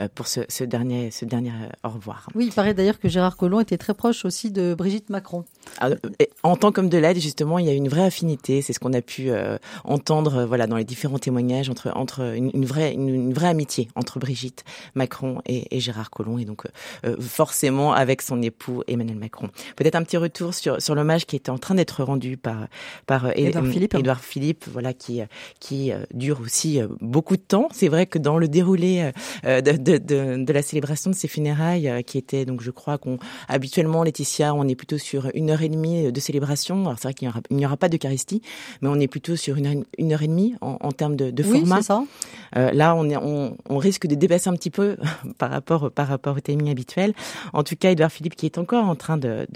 euh, 0.00 0.08
pour 0.12 0.26
ce, 0.26 0.64
dernier, 0.64 1.12
ce 1.12 1.24
dernier 1.26 1.52
euh, 1.52 1.88
au 1.88 1.90
revoir. 1.90 2.28
Oui, 2.34 2.46
il 2.46 2.52
paraît 2.52 2.74
d'ailleurs 2.74 2.98
que 2.98 3.08
Gérard 3.08 3.36
Collomb 3.36 3.60
était 3.60 3.78
très 3.78 3.94
proche 3.94 4.24
aussi 4.24 4.50
de 4.50 4.74
Brigitte 4.74 5.08
Macron. 5.08 5.44
Ah, 5.78 5.90
en 6.42 6.56
tant 6.56 6.72
qu'homme 6.72 6.88
de 6.88 6.98
l'aide, 6.98 7.20
justement, 7.20 7.60
il 7.60 7.66
y 7.66 7.70
a 7.70 7.74
une 7.74 7.88
vraie 7.88 8.04
affinité. 8.04 8.62
C'est 8.62 8.72
ce 8.72 8.80
qu'on 8.80 8.94
a 8.94 9.02
pu 9.02 9.30
euh, 9.30 9.58
entendre, 9.84 10.44
voilà, 10.44 10.66
dans 10.66 10.76
les 10.76 10.84
différents 10.84 11.20
témoignages 11.20 11.70
entre 11.70 11.92
entre 11.94 12.34
une, 12.34 12.64
vraie 12.64 12.94
une, 12.94 13.32
vraie 13.32 13.48
amitié 13.48 13.88
entre 13.94 14.18
Brigitte 14.18 14.64
Macron 14.96 15.40
et, 15.46 15.78
Gérard 15.78 16.10
Collomb 16.10 16.38
et 16.38 16.44
donc 16.44 16.64
forcément 17.28 17.92
avec 17.92 18.22
son 18.22 18.42
époux 18.42 18.82
Emmanuel 18.86 19.16
Macron. 19.16 19.48
Peut-être 19.76 19.94
un 19.94 20.02
petit 20.02 20.16
retour 20.16 20.54
sur 20.54 20.80
sur 20.80 20.94
l'hommage 20.94 21.26
qui 21.26 21.36
était 21.36 21.50
en 21.50 21.58
train 21.58 21.74
d'être 21.74 22.02
rendu 22.02 22.36
par 22.36 22.66
par 23.06 23.26
euh, 23.26 23.32
Édouard 23.36 23.66
Philippe, 23.66 23.94
Édouard 23.94 24.20
Philippe, 24.20 24.64
voilà 24.72 24.92
qui 24.92 25.20
qui 25.60 25.92
euh, 25.92 26.04
dure 26.12 26.40
aussi 26.40 26.80
euh, 26.80 26.88
beaucoup 27.00 27.36
de 27.36 27.42
temps. 27.42 27.68
C'est 27.72 27.88
vrai 27.88 28.06
que 28.06 28.18
dans 28.18 28.38
le 28.38 28.48
déroulé 28.48 29.10
de, 29.44 29.60
de, 29.60 29.98
de, 29.98 30.44
de 30.44 30.52
la 30.52 30.62
célébration 30.62 31.10
de 31.10 31.14
ces 31.14 31.28
funérailles, 31.28 32.02
qui 32.06 32.18
était 32.18 32.44
donc 32.44 32.62
je 32.62 32.70
crois 32.70 32.98
qu'on 32.98 33.18
habituellement 33.48 34.02
Laetitia, 34.02 34.54
on 34.54 34.66
est 34.66 34.74
plutôt 34.74 34.98
sur 34.98 35.30
une 35.34 35.50
heure 35.50 35.62
et 35.62 35.68
demie 35.68 36.10
de 36.10 36.20
célébration. 36.20 36.86
Alors 36.86 36.98
c'est 36.98 37.08
vrai 37.08 37.14
qu'il 37.14 37.30
n'y 37.50 37.66
aura, 37.66 37.76
pas 37.76 37.88
d'Eucharistie, 37.88 38.42
mais 38.80 38.88
on 38.88 38.98
est 38.98 39.08
plutôt 39.08 39.36
sur 39.36 39.56
une, 39.56 39.66
heure, 39.66 39.84
une 39.98 40.12
heure 40.12 40.22
et 40.22 40.28
demie 40.28 40.54
en, 40.60 40.78
en 40.80 40.92
termes 40.92 41.16
de, 41.16 41.30
de 41.30 41.42
oui, 41.42 41.60
format. 41.60 41.82
Ça. 41.82 42.02
Euh, 42.56 42.70
là, 42.72 42.94
on, 42.94 43.08
est, 43.08 43.16
on, 43.16 43.56
on, 43.68 43.78
risque 43.78 44.06
de 44.06 44.14
dépasser 44.14 44.48
un 44.48 44.54
petit 44.54 44.70
peu 44.70 44.96
par 45.38 45.50
rapport 45.50 45.90
par 45.90 46.08
rapport 46.08 46.36
au 46.36 46.40
timing 46.40 46.70
habituel. 46.70 47.14
En 47.52 47.62
tout 47.62 47.76
cas, 47.76 47.90
Edouard 47.90 48.12
Philippe 48.12 48.36
qui 48.36 48.46
est 48.46 48.58
encore 48.58 48.84
en 48.84 48.94
train 48.94 49.18
de, 49.18 49.46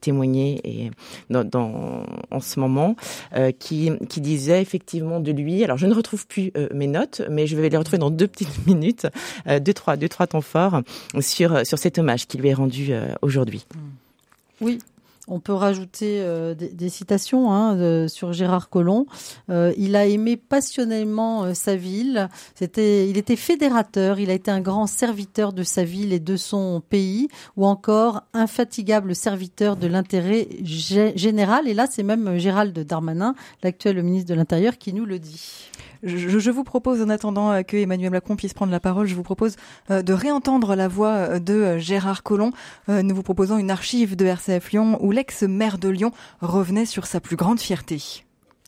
témoigner 0.00 0.60
et 0.64 0.90
dans, 1.30 2.04
en 2.30 2.40
ce 2.40 2.60
moment, 2.60 2.96
euh, 3.34 3.52
qui, 3.52 3.90
disait 4.20 4.62
effectivement 4.62 5.20
de 5.20 5.32
lui. 5.32 5.64
Alors, 5.64 5.76
je 5.76 5.86
ne 5.86 5.94
retrouve 5.94 6.26
plus 6.26 6.52
euh, 6.56 6.68
mes 6.72 6.86
notes, 6.86 7.22
mais 7.28 7.46
je 7.46 7.56
vais 7.56 7.68
les 7.68 7.76
retrouver 7.76 7.98
dans 7.98 8.10
deux 8.10 8.28
petites 8.28 8.66
minutes, 8.66 9.06
euh, 9.48 9.58
deux 9.58 9.74
trois 9.74 9.96
deux 9.96 10.08
trois 10.08 10.26
temps 10.26 10.40
forts 10.40 10.82
sur 11.20 11.66
sur 11.66 11.78
cet 11.78 11.98
hommage 11.98 12.26
qui 12.26 12.38
lui 12.38 12.48
est 12.48 12.54
rendu 12.54 12.92
aujourd'hui. 13.20 13.66
Oui, 14.60 14.78
on 15.28 15.38
peut 15.38 15.52
rajouter 15.52 16.20
euh, 16.20 16.54
des, 16.54 16.88
citations 16.88 17.52
hein, 17.52 18.08
sur 18.08 18.32
Gérard 18.32 18.68
Collomb. 18.68 19.06
Euh, 19.50 19.72
il 19.76 19.94
a 19.94 20.06
aimé 20.06 20.36
passionnément 20.36 21.44
euh, 21.44 21.54
sa 21.54 21.76
ville. 21.76 22.28
C'était, 22.54 23.08
il 23.08 23.16
était 23.16 23.36
fédérateur. 23.36 24.18
Il 24.18 24.30
a 24.30 24.34
été 24.34 24.50
un 24.50 24.60
grand 24.60 24.86
serviteur 24.86 25.52
de 25.52 25.62
sa 25.62 25.84
ville 25.84 26.12
et 26.12 26.20
de 26.20 26.36
son 26.36 26.82
pays, 26.88 27.28
ou 27.56 27.66
encore 27.66 28.22
infatigable 28.34 29.14
serviteur 29.14 29.76
de 29.76 29.86
l'intérêt 29.86 30.48
général. 30.64 31.68
Et 31.68 31.74
là, 31.74 31.86
c'est 31.88 32.02
même 32.02 32.38
Gérald 32.38 32.76
Darmanin, 32.78 33.34
l'actuel 33.62 34.02
ministre 34.02 34.28
de 34.28 34.34
l'Intérieur, 34.34 34.76
qui 34.76 34.92
nous 34.92 35.04
le 35.04 35.18
dit. 35.18 35.70
Je, 36.02 36.50
vous 36.50 36.64
propose, 36.64 37.00
en 37.00 37.08
attendant 37.08 37.62
que 37.62 37.76
Emmanuel 37.76 38.10
Macron 38.10 38.36
puisse 38.36 38.54
prendre 38.54 38.72
la 38.72 38.80
parole, 38.80 39.06
je 39.06 39.14
vous 39.14 39.22
propose 39.22 39.56
de 39.88 40.12
réentendre 40.12 40.74
la 40.74 40.88
voix 40.88 41.38
de 41.38 41.78
Gérard 41.78 42.22
Collomb. 42.22 42.52
Nous 42.88 43.14
vous 43.14 43.22
proposons 43.22 43.58
une 43.58 43.70
archive 43.70 44.16
de 44.16 44.26
RCF 44.26 44.72
Lyon 44.72 44.98
où 45.00 45.12
l'ex-maire 45.12 45.78
de 45.78 45.88
Lyon 45.88 46.12
revenait 46.40 46.86
sur 46.86 47.06
sa 47.06 47.20
plus 47.20 47.36
grande 47.36 47.60
fierté. 47.60 48.24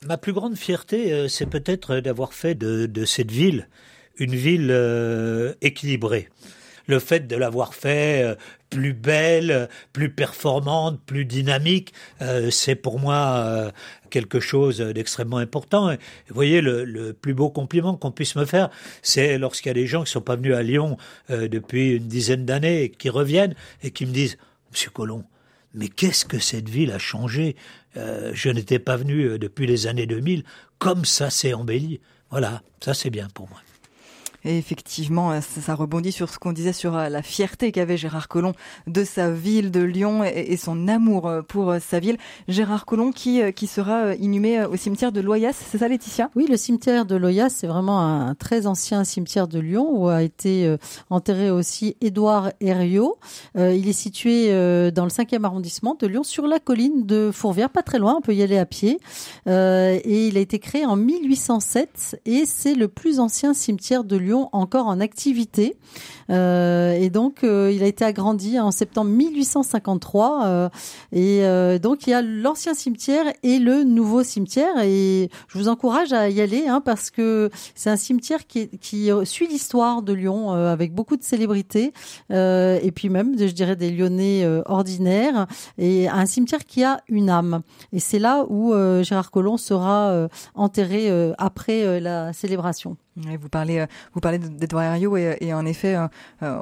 Ma 0.06 0.16
plus 0.16 0.32
grande 0.32 0.56
fierté, 0.56 1.28
c'est 1.28 1.46
peut-être 1.46 2.00
d'avoir 2.00 2.34
fait 2.34 2.54
de, 2.54 3.04
cette 3.04 3.32
ville 3.32 3.68
une 4.16 4.34
ville 4.34 5.56
équilibrée 5.60 6.28
le 6.86 6.98
fait 6.98 7.26
de 7.26 7.36
l'avoir 7.36 7.74
fait 7.74 8.22
euh, 8.22 8.34
plus 8.70 8.92
belle, 8.92 9.68
plus 9.92 10.10
performante, 10.10 11.00
plus 11.04 11.24
dynamique, 11.24 11.92
euh, 12.22 12.50
c'est 12.50 12.74
pour 12.74 12.98
moi 12.98 13.34
euh, 13.36 13.70
quelque 14.10 14.40
chose 14.40 14.78
d'extrêmement 14.78 15.38
important. 15.38 15.90
vous 15.90 16.34
voyez, 16.34 16.60
le, 16.60 17.12
plus 17.12 17.34
beau 17.34 17.50
compliment 17.50 17.96
qu'on 17.96 18.10
puisse 18.10 18.36
me 18.36 18.44
faire, 18.44 18.70
c'est 19.02 19.38
lorsqu'il 19.38 19.70
y 19.70 19.70
a 19.70 19.74
des 19.74 19.86
gens 19.86 20.04
qui 20.04 20.10
sont 20.10 20.20
pas 20.20 20.36
venus 20.36 20.54
à 20.54 20.62
Lyon 20.62 20.96
depuis 21.28 21.96
une 21.96 22.06
dizaine 22.06 22.44
d'années 22.44 22.84
et 22.84 22.90
qui 22.90 23.08
reviennent 23.08 23.54
et 23.82 23.90
qui 23.90 24.06
me 24.06 24.12
disent, 24.12 24.38
Monsieur 24.70 24.90
Colomb, 24.90 25.24
mais 25.72 25.88
qu'est-ce 25.88 26.24
que 26.24 26.38
cette 26.38 26.68
ville 26.68 26.92
a 26.92 26.98
changé? 26.98 27.56
Je 27.96 28.50
n'étais 28.50 28.78
pas 28.78 28.96
venu 28.96 29.38
depuis 29.38 29.66
les 29.66 29.86
années 29.86 30.06
2000, 30.06 30.44
comme 30.78 31.04
ça 31.04 31.30
s'est 31.30 31.54
embelli. 31.54 32.00
Voilà, 32.30 32.62
ça 32.80 32.94
c'est 32.94 33.10
bien 33.10 33.28
pour 33.34 33.48
moi. 33.48 33.63
Et 34.44 34.58
effectivement, 34.58 35.32
euh, 35.32 35.40
ça, 35.40 35.74
rebondit 35.74 36.12
sur 36.12 36.28
ce 36.28 36.38
qu'on 36.38 36.52
disait 36.52 36.74
sur 36.74 36.96
euh, 36.96 37.08
la 37.08 37.22
fierté 37.22 37.72
qu'avait 37.72 37.96
Gérard 37.96 38.28
Collomb 38.28 38.52
de 38.86 39.02
sa 39.02 39.30
ville 39.30 39.70
de 39.70 39.80
Lyon 39.80 40.22
et, 40.22 40.56
son 40.56 40.86
amour 40.88 41.26
euh, 41.26 41.42
pour 41.42 41.74
sa 41.80 41.98
ville. 41.98 42.18
Gérard 42.48 42.84
Collomb 42.84 43.12
qui, 43.12 43.40
qui 43.54 43.66
sera 43.66 44.14
inhumé 44.14 44.64
au 44.64 44.76
cimetière 44.76 45.12
de 45.12 45.20
Loyas, 45.20 45.54
c'est 45.54 45.78
ça 45.78 45.88
Laetitia? 45.88 46.30
Oui, 46.36 46.46
le 46.48 46.56
cimetière 46.56 47.06
de 47.06 47.16
Loyas, 47.16 47.48
c'est 47.50 47.66
vraiment 47.66 48.00
un 48.00 48.34
très 48.34 48.66
ancien 48.66 49.04
cimetière 49.04 49.48
de 49.48 49.58
Lyon 49.58 49.88
où 49.90 50.08
a 50.08 50.22
été 50.22 50.74
enterré 51.10 51.50
aussi 51.50 51.96
Édouard 52.00 52.50
Herriot. 52.60 53.18
il 53.56 53.88
est 53.88 53.92
situé 53.92 54.48
dans 54.92 55.04
le 55.04 55.10
5e 55.10 55.44
arrondissement 55.44 55.96
de 55.98 56.06
Lyon, 56.06 56.22
sur 56.22 56.46
la 56.46 56.58
colline 56.58 57.06
de 57.06 57.30
Fourvière, 57.32 57.70
pas 57.70 57.82
très 57.82 57.98
loin, 57.98 58.16
on 58.18 58.20
peut 58.20 58.34
y 58.34 58.42
aller 58.42 58.58
à 58.58 58.66
pied. 58.66 58.98
et 59.46 60.26
il 60.28 60.36
a 60.36 60.40
été 60.40 60.58
créé 60.58 60.84
en 60.86 60.96
1807 60.96 62.20
et 62.26 62.44
c'est 62.46 62.74
le 62.74 62.88
plus 62.88 63.20
ancien 63.20 63.54
cimetière 63.54 64.04
de 64.04 64.16
Lyon 64.16 64.33
encore 64.52 64.86
en 64.86 65.00
activité. 65.00 65.76
Euh, 66.30 66.92
et 66.92 67.10
donc, 67.10 67.44
euh, 67.44 67.70
il 67.72 67.82
a 67.82 67.86
été 67.86 68.04
agrandi 68.04 68.58
en 68.58 68.70
septembre 68.70 69.10
1853. 69.10 70.46
Euh, 70.46 70.68
et 71.12 71.78
donc, 71.78 72.06
il 72.06 72.10
y 72.10 72.14
a 72.14 72.22
l'ancien 72.22 72.74
cimetière 72.74 73.26
et 73.42 73.58
le 73.58 73.84
nouveau 73.84 74.22
cimetière. 74.22 74.82
Et 74.82 75.30
je 75.48 75.58
vous 75.58 75.68
encourage 75.68 76.12
à 76.12 76.28
y 76.28 76.40
aller 76.40 76.66
hein, 76.66 76.80
parce 76.80 77.10
que 77.10 77.50
c'est 77.74 77.90
un 77.90 77.96
cimetière 77.96 78.46
qui, 78.46 78.68
qui 78.78 79.10
suit 79.24 79.46
l'histoire 79.46 80.02
de 80.02 80.12
Lyon 80.12 80.50
avec 80.50 80.94
beaucoup 80.94 81.16
de 81.16 81.22
célébrités 81.22 81.92
et 82.30 82.92
puis 82.94 83.08
même, 83.08 83.38
je 83.38 83.52
dirais, 83.52 83.76
des 83.76 83.90
Lyonnais 83.90 84.46
ordinaires. 84.66 85.46
Et 85.78 86.08
un 86.08 86.26
cimetière 86.26 86.64
qui 86.64 86.84
a 86.84 87.00
une 87.08 87.30
âme. 87.30 87.62
Et 87.92 88.00
c'est 88.00 88.18
là 88.18 88.44
où 88.48 88.74
Gérard 89.02 89.30
Collomb 89.30 89.56
sera 89.56 90.28
enterré 90.54 91.10
après 91.38 92.00
la 92.00 92.32
célébration. 92.32 92.96
Vous 93.16 93.48
parlez, 93.48 93.86
vous 94.12 94.20
parlez 94.20 94.38
d'Edouard 94.38 94.82
Herriot 94.82 95.16
et, 95.16 95.36
et, 95.40 95.54
en 95.54 95.64
effet, 95.66 95.94
euh, 95.94 96.08
euh, 96.42 96.58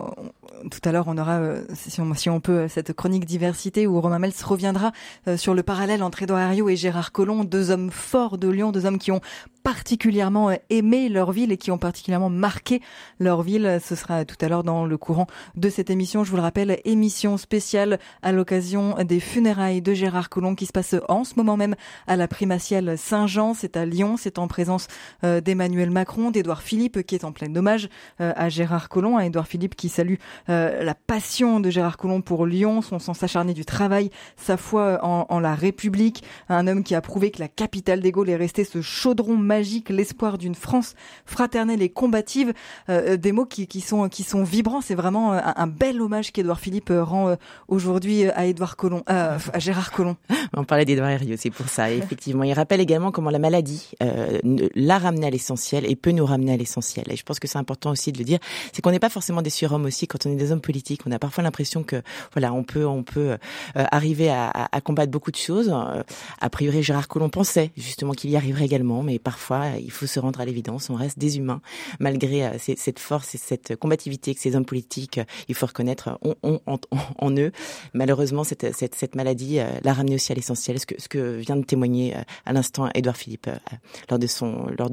tout 0.71 0.81
à 0.85 0.93
l'heure, 0.93 1.07
on 1.09 1.17
aura, 1.17 1.39
euh, 1.39 1.65
si 1.73 1.99
on, 1.99 2.13
si 2.13 2.29
on, 2.29 2.41
peut, 2.41 2.69
cette 2.69 2.93
chronique 2.93 3.25
diversité 3.25 3.87
où 3.87 3.99
Romain 3.99 4.19
Mels 4.19 4.33
reviendra 4.45 4.93
sur 5.37 5.55
le 5.55 5.63
parallèle 5.63 6.03
entre 6.03 6.23
Edouard 6.23 6.41
Herriot 6.41 6.69
et 6.69 6.77
Gérard 6.77 7.13
Collomb, 7.13 7.45
deux 7.45 7.71
hommes 7.71 7.91
forts 7.91 8.37
de 8.37 8.49
Lyon, 8.49 8.71
deux 8.71 8.85
hommes 8.85 8.99
qui 8.99 9.13
ont 9.13 9.23
particulièrement 9.63 10.51
aimé 10.71 11.09
leur 11.09 11.33
ville 11.33 11.53
et 11.53 11.57
qui 11.57 11.71
ont 11.71 11.79
particulièrement 11.79 12.31
marqué 12.31 12.81
leur 13.19 13.43
ville. 13.43 13.79
Ce 13.85 13.95
sera 13.95 14.25
tout 14.25 14.37
à 14.41 14.49
l'heure 14.49 14.65
dans 14.65 14.87
le 14.87 14.97
courant 14.99 15.27
de 15.57 15.69
cette 15.69 15.91
émission. 15.91 16.25
Je 16.25 16.31
vous 16.31 16.37
le 16.37 16.43
rappelle, 16.43 16.81
émission 16.85 17.37
spéciale 17.37 17.99
à 18.23 18.33
l'occasion 18.33 18.97
des 19.05 19.21
funérailles 19.21 19.83
de 19.83 19.95
Gérard 19.95 20.29
Collomb 20.29 20.55
qui 20.55 20.67
se 20.67 20.73
passe 20.73 20.95
en 21.09 21.25
ce 21.25 21.35
moment 21.37 21.57
même 21.57 21.75
à 22.07 22.17
la 22.17 22.29
primatiale 22.29 22.99
Saint-Jean. 22.99 23.55
C'est 23.55 23.77
à 23.77 23.85
Lyon. 23.85 24.17
C'est 24.17 24.39
en 24.39 24.49
présence 24.49 24.89
d'Emmanuel 25.23 25.91
Macron, 25.91 26.31
d'Edouard 26.31 26.63
Philippe 26.63 27.03
qui 27.03 27.15
est 27.15 27.25
en 27.25 27.33
plein 27.33 27.55
hommage 27.55 27.89
à 28.19 28.49
Gérard 28.49 28.89
Collomb, 28.89 29.17
à 29.17 29.27
Édouard 29.27 29.47
Philippe 29.47 29.77
qui 29.77 29.89
salue 29.89 30.15
euh, 30.49 30.83
la 30.83 30.95
passion 30.95 31.61
de 31.61 31.71
Gérard 31.71 31.97
Collomb 31.97 32.23
pour 32.23 32.47
Lyon, 32.47 32.83
son 32.83 32.99
sens 32.99 33.23
acharné 33.23 33.55
du 33.55 33.65
travail, 33.65 34.11
sa 34.37 34.57
foi 34.57 35.01
en, 35.03 35.41
la 35.41 35.55
République, 35.55 36.23
un 36.49 36.67
homme 36.67 36.85
qui 36.85 36.95
a 36.95 37.01
prouvé 37.01 37.31
que 37.31 37.41
la 37.41 37.49
capitale 37.49 38.01
des 38.01 38.13
Gaules 38.13 38.31
est 38.31 38.37
restée 38.37 38.65
ce 38.65 38.81
chaudron 38.81 39.37
magique, 39.53 39.89
l'espoir 39.91 40.39
d'une 40.39 40.55
France 40.55 40.95
fraternelle 41.27 41.83
et 41.83 41.89
combative, 41.89 42.53
euh, 42.89 43.17
des 43.17 43.33
mots 43.33 43.47
qui, 43.47 43.81
sont, 43.81 44.09
qui 44.09 44.23
sont 44.23 44.45
vibrants. 44.45 44.81
C'est 44.81 44.95
vraiment 44.95 45.33
un, 45.33 45.67
bel 45.67 46.01
hommage 46.01 46.33
qu'Édouard 46.33 46.61
Philippe 46.61 46.93
rend 46.93 47.37
aujourd'hui 47.69 48.29
à 48.29 48.47
Édouard 48.47 48.77
Collomb, 48.77 49.03
à 49.07 49.39
Gérard 49.59 49.93
Collomb. 49.93 50.17
On 50.57 50.65
parlait 50.65 50.85
d'Édouard 50.85 51.11
Herriot, 51.11 51.37
c'est 51.39 51.51
pour 51.51 51.69
ça. 51.69 51.91
effectivement, 51.91 52.45
il 52.45 52.53
rappelle 52.53 52.81
également 52.81 53.11
comment 53.11 53.31
la 53.31 53.39
maladie 53.39 53.91
l'a 54.01 54.99
ramené 54.99 55.27
à 55.27 55.31
l'essentiel 55.31 55.91
et 55.91 55.97
peut 55.97 56.13
nous 56.13 56.27
ramener 56.27 56.53
à 56.53 56.57
l'essentiel. 56.57 57.07
Et 57.11 57.17
je 57.17 57.23
pense 57.23 57.39
que 57.39 57.49
c'est 57.49 57.59
important 57.59 57.91
aussi 57.91 58.13
de 58.13 58.19
le 58.19 58.25
dire 58.25 58.39
c'est 58.73 58.83
qu'on 58.83 58.91
n'est 58.91 58.99
pas 58.99 59.11
forcément 59.11 59.43
des 59.43 59.51
surhommes 59.51 59.85
aussi 59.85 60.07
quand 60.07 60.27
on 60.27 60.31
est 60.31 60.37
des 60.37 60.53
hommes 60.53 60.61
politiques. 60.61 61.03
On 61.07 61.13
a 61.13 61.19
parfois 61.19 61.45
l'impression 61.45 61.83
que 61.83 62.03
voilà, 62.33 62.53
on 62.53 62.65
peut 62.65 62.87
on 62.87 63.03
peut 63.03 63.37
euh, 63.77 63.85
arriver 63.91 64.31
à, 64.31 64.51
à, 64.51 64.81
combattre 64.81 65.11
beaucoup 65.11 65.31
de 65.31 65.37
choses. 65.37 65.71
Euh, 65.73 66.03
a 66.41 66.51
priori, 66.51 66.83
Gérard 66.83 67.09
Collomb 67.09 67.29
pensait 67.29 67.71
justement 67.77 68.13
qu'il 68.13 68.31
y 68.31 68.37
arriverait 68.37 68.65
également, 68.65 69.03
mais 69.03 69.19
parfois 69.19 69.42
il 69.81 69.91
faut 69.91 70.07
se 70.07 70.21
rendre 70.21 70.41
à 70.41 70.45
l'évidence. 70.45 70.91
On 70.91 70.95
reste 70.95 71.19
des 71.19 71.39
humains 71.39 71.61
malgré 71.99 72.45
euh, 72.45 72.59
cette 72.59 72.99
force 72.99 73.35
et 73.35 73.39
cette 73.39 73.77
combativité 73.77 74.35
que 74.35 74.41
ces 74.41 74.57
hommes 74.57 74.65
politiques, 74.65 75.21
il 75.49 75.55
faut 75.55 75.67
reconnaître, 75.67 76.19
ont, 76.23 76.61
en, 77.19 77.37
eux. 77.37 77.53
Malheureusement, 77.95 78.45
cette, 78.45 79.15
maladie 79.15 79.59
l'a 79.83 79.93
ramené 79.93 80.15
aussi 80.15 80.33
à 80.33 80.35
l'essentiel. 80.35 80.79
Ce 80.79 81.09
que, 81.09 81.37
vient 81.37 81.57
de 81.57 81.65
témoigner 81.65 82.15
à 82.45 82.53
l'instant 82.53 82.89
Édouard 82.95 83.17
Philippe 83.17 83.49
lors 84.09 84.19
de 84.19 84.27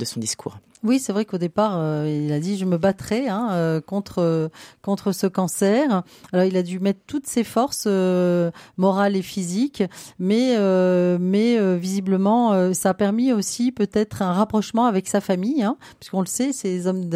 son 0.06 0.20
discours. 0.20 0.58
Oui, 0.82 1.00
c'est 1.00 1.12
vrai 1.12 1.26
qu'au 1.26 1.38
départ, 1.38 1.74
euh, 1.76 2.08
il 2.08 2.32
a 2.32 2.40
dit 2.40 2.58
je 2.58 2.64
me 2.64 2.78
battrai 2.78 3.28
hein, 3.28 3.50
euh, 3.52 3.82
contre 3.82 4.50
contre 4.82 5.12
ce 5.12 5.28
cancer. 5.28 6.04
Alors 6.32 6.46
il 6.46 6.56
a 6.56 6.64
dû 6.64 6.80
mettre 6.80 7.02
toutes 7.06 7.28
ses 7.28 7.44
forces 7.44 7.84
euh, 7.86 8.50
morales 8.78 9.18
et 9.18 9.22
physiques, 9.22 9.84
mais 10.20 10.58
mais 11.20 11.78
visiblement 11.78 12.74
ça 12.74 12.92
a 12.92 12.94
permis 12.94 13.34
aussi 13.34 13.72
peut-être 13.72 14.22
un 14.22 14.32
rapprochement 14.32 14.86
avec 14.86 15.08
sa 15.08 15.20
famille, 15.20 15.64
hein, 15.64 15.78
puisqu'on 16.00 16.22
le 16.22 16.28
sait, 16.28 16.54
ces 16.54 16.88
hommes 16.88 17.10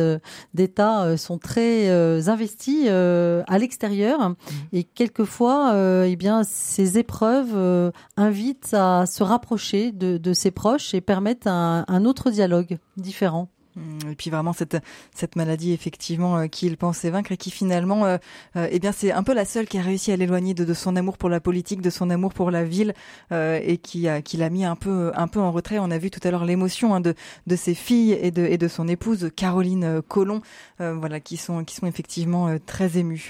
d'État 0.54 1.16
sont 1.18 1.38
très 1.38 1.90
investis 2.28 2.88
à 2.90 3.58
l'extérieur 3.58 4.30
mmh. 4.30 4.36
et 4.74 4.84
quelquefois, 4.84 5.74
eh 6.06 6.16
bien, 6.16 6.44
ces 6.44 6.98
épreuves 6.98 7.92
invitent 8.18 8.74
à 8.74 9.06
se 9.06 9.24
rapprocher 9.24 9.92
de, 9.92 10.18
de 10.18 10.34
ses 10.34 10.52
proches 10.52 10.94
et 10.94 11.02
permettent 11.02 11.48
un, 11.48 11.86
un 11.88 12.06
autre 12.06 12.30
dialogue 12.30 12.78
différent. 12.98 13.50
Mmh, 13.76 14.12
et 14.12 14.16
puis 14.16 14.30
vraiment 14.30 14.54
cette 14.54 14.78
cette 15.16 15.36
maladie 15.36 15.74
effectivement 15.74 16.38
euh, 16.38 16.46
qu'il 16.46 16.78
pensait 16.78 17.10
vaincre 17.10 17.32
et 17.32 17.38
qui 17.38 17.50
finalement 17.50 18.06
euh, 18.06 18.18
euh, 18.56 18.68
eh 18.70 18.78
bien 18.78 18.92
c'est 18.92 19.12
un 19.12 19.24
peu 19.24 19.34
la 19.34 19.46
seule 19.46 19.66
qui 19.66 19.80
a 19.80 19.82
réussi 19.82 20.12
à 20.12 20.16
l'éloigner 20.16 20.54
de, 20.54 20.64
de, 20.64 20.74
son 20.76 20.96
amour 20.96 21.18
pour 21.18 21.28
la 21.28 21.40
politique, 21.40 21.82
de 21.82 21.90
son 21.90 22.12
amour 22.12 22.36
pour 22.36 22.52
la 22.52 22.66
ville 22.66 22.94
et 23.32 23.80
qui 23.80 24.08
a 24.08 24.22
qui 24.22 24.38
l'a 24.38 24.52
mis 24.52 24.64
un 24.64 24.76
peu 24.76 25.12
un 25.16 25.28
peu 25.28 25.40
en 25.40 25.52
retrait. 25.52 25.80
On 25.80 25.90
a 25.90 25.98
vu 25.98 26.12
tout 26.12 26.20
à 26.24 26.30
l'heure 26.30 26.46
l'émotion 26.46 26.94
hein, 26.94 27.02
de 27.02 27.16
de 27.48 27.56
ses 27.56 27.74
filles 27.74 28.12
et 28.12 28.30
de 28.30 28.46
et 28.46 28.60
de 28.60 28.68
son 28.68 28.88
épouse 28.88 29.32
Caroline 29.36 30.02
Colomb 30.08 30.42
voilà 30.78 31.20
qui 31.20 31.38
sont 31.38 31.64
qui 31.64 31.76
sont 31.76 31.88
effectivement 31.88 32.56
très 32.66 32.98
émues. 32.98 33.30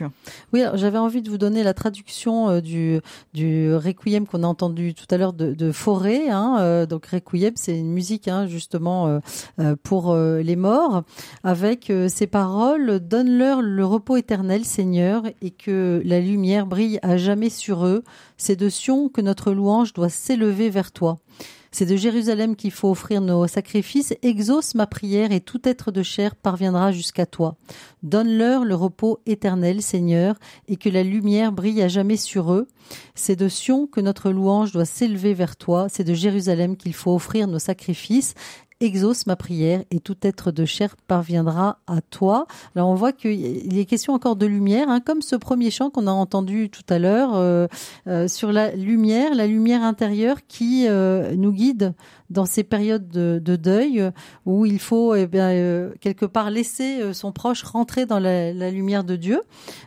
Oui, 0.52 0.64
j'avais 0.74 0.98
envie 0.98 1.22
de 1.22 1.30
vous 1.30 1.38
donner 1.38 1.64
la 1.64 1.74
traduction 1.74 2.60
du 2.60 3.00
du 3.34 3.74
requiem 3.74 4.28
qu'on 4.28 4.44
a 4.44 4.48
entendu 4.48 4.94
tout 4.94 5.08
à 5.10 5.18
l'heure 5.18 5.34
de, 5.34 5.54
de 5.54 5.72
Forêt 5.72 6.30
hein, 6.30 6.86
donc 6.86 7.06
requiem 7.06 7.54
c'est 7.56 7.78
une 7.78 7.92
musique 7.92 8.28
hein, 8.28 8.48
justement 8.48 9.22
pour 9.84 10.16
les 10.42 10.56
morts 10.56 11.04
avec 11.44 11.90
euh, 11.90 12.08
ces 12.08 12.28
paroles 12.28 13.00
Donne-leur 13.00 13.62
le 13.62 13.86
repos 13.86 14.18
éternel, 14.18 14.66
Seigneur, 14.66 15.24
et 15.42 15.52
que 15.52 16.02
la 16.06 16.20
lumière 16.20 16.66
brille 16.66 17.00
à 17.02 17.18
jamais 17.18 17.50
sur 17.50 17.86
eux. 17.86 18.04
C'est 18.38 18.56
de 18.56 18.70
Sion 18.70 19.10
que 19.10 19.22
notre 19.22 19.52
louange 19.52 19.94
doit 19.94 20.10
s'élever 20.10 20.70
vers 20.70 20.92
toi. 20.92 21.20
C'est 21.74 21.88
de 21.88 21.96
Jérusalem 21.96 22.56
qu'il 22.56 22.70
faut 22.70 22.92
offrir 22.92 23.20
nos 23.20 23.48
sacrifices. 23.48 24.14
Exauce 24.22 24.76
ma 24.76 24.86
prière 24.86 25.32
et 25.32 25.42
tout 25.42 25.60
être 25.64 25.92
de 25.92 26.04
chair 26.04 26.36
parviendra 26.36 26.92
jusqu'à 26.92 27.26
toi. 27.26 27.56
Donne-leur 28.04 28.64
le 28.64 28.76
repos 28.76 29.20
éternel, 29.26 29.82
Seigneur, 29.82 30.36
et 30.68 30.78
que 30.78 30.90
la 30.90 31.02
lumière 31.02 31.52
brille 31.52 31.82
à 31.82 31.88
jamais 31.88 32.16
sur 32.16 32.54
eux. 32.54 32.68
C'est 33.16 33.36
de 33.36 33.50
Sion 33.50 33.88
que 33.88 34.02
notre 34.02 34.30
louange 34.30 34.72
doit 34.72 34.86
s'élever 34.86 35.34
vers 35.34 35.56
toi. 35.56 35.88
C'est 35.90 36.04
de 36.04 36.14
Jérusalem 36.14 36.78
qu'il 36.78 36.94
faut 36.94 37.16
offrir 37.16 37.48
nos 37.48 37.58
sacrifices. 37.58 38.36
Exauce 38.84 39.26
ma 39.28 39.36
prière 39.36 39.84
et 39.92 40.00
tout 40.00 40.18
être 40.22 40.52
de 40.52 40.66
chair 40.66 40.96
parviendra 41.08 41.80
à 41.88 42.02
toi. 42.02 42.48
Alors 42.76 42.90
on 42.90 42.96
voit 42.96 43.14
qu'il 43.14 43.78
est 43.78 43.86
question 43.86 44.14
encore 44.14 44.36
de 44.36 44.46
lumière, 44.46 44.90
hein, 44.90 45.00
comme 45.00 45.22
ce 45.22 45.36
premier 45.36 45.72
chant 45.72 45.90
qu'on 45.90 46.08
a 46.08 46.12
entendu 46.12 46.70
tout 46.70 46.84
à 46.90 47.00
l'heure 47.00 47.32
euh, 47.36 47.68
euh, 48.08 48.28
sur 48.28 48.52
la 48.52 48.76
lumière, 48.76 49.34
la 49.36 49.48
lumière 49.48 49.84
intérieure 49.84 50.46
qui 50.48 50.86
euh, 50.88 51.36
nous 51.36 51.54
guide 51.54 51.94
dans 52.30 52.46
ces 52.46 52.64
périodes 52.64 53.08
de, 53.10 53.56
deuil 53.56 54.10
où 54.46 54.66
il 54.66 54.80
faut 54.80 55.14
eh 55.14 55.28
bien, 55.28 55.92
quelque 56.02 56.26
part 56.26 56.50
laisser 56.50 57.14
son 57.14 57.32
proche 57.32 57.62
rentrer 57.62 58.08
dans 58.08 58.18
la, 58.18 58.72
lumière 58.72 59.04
de 59.04 59.16
Dieu 59.16 59.42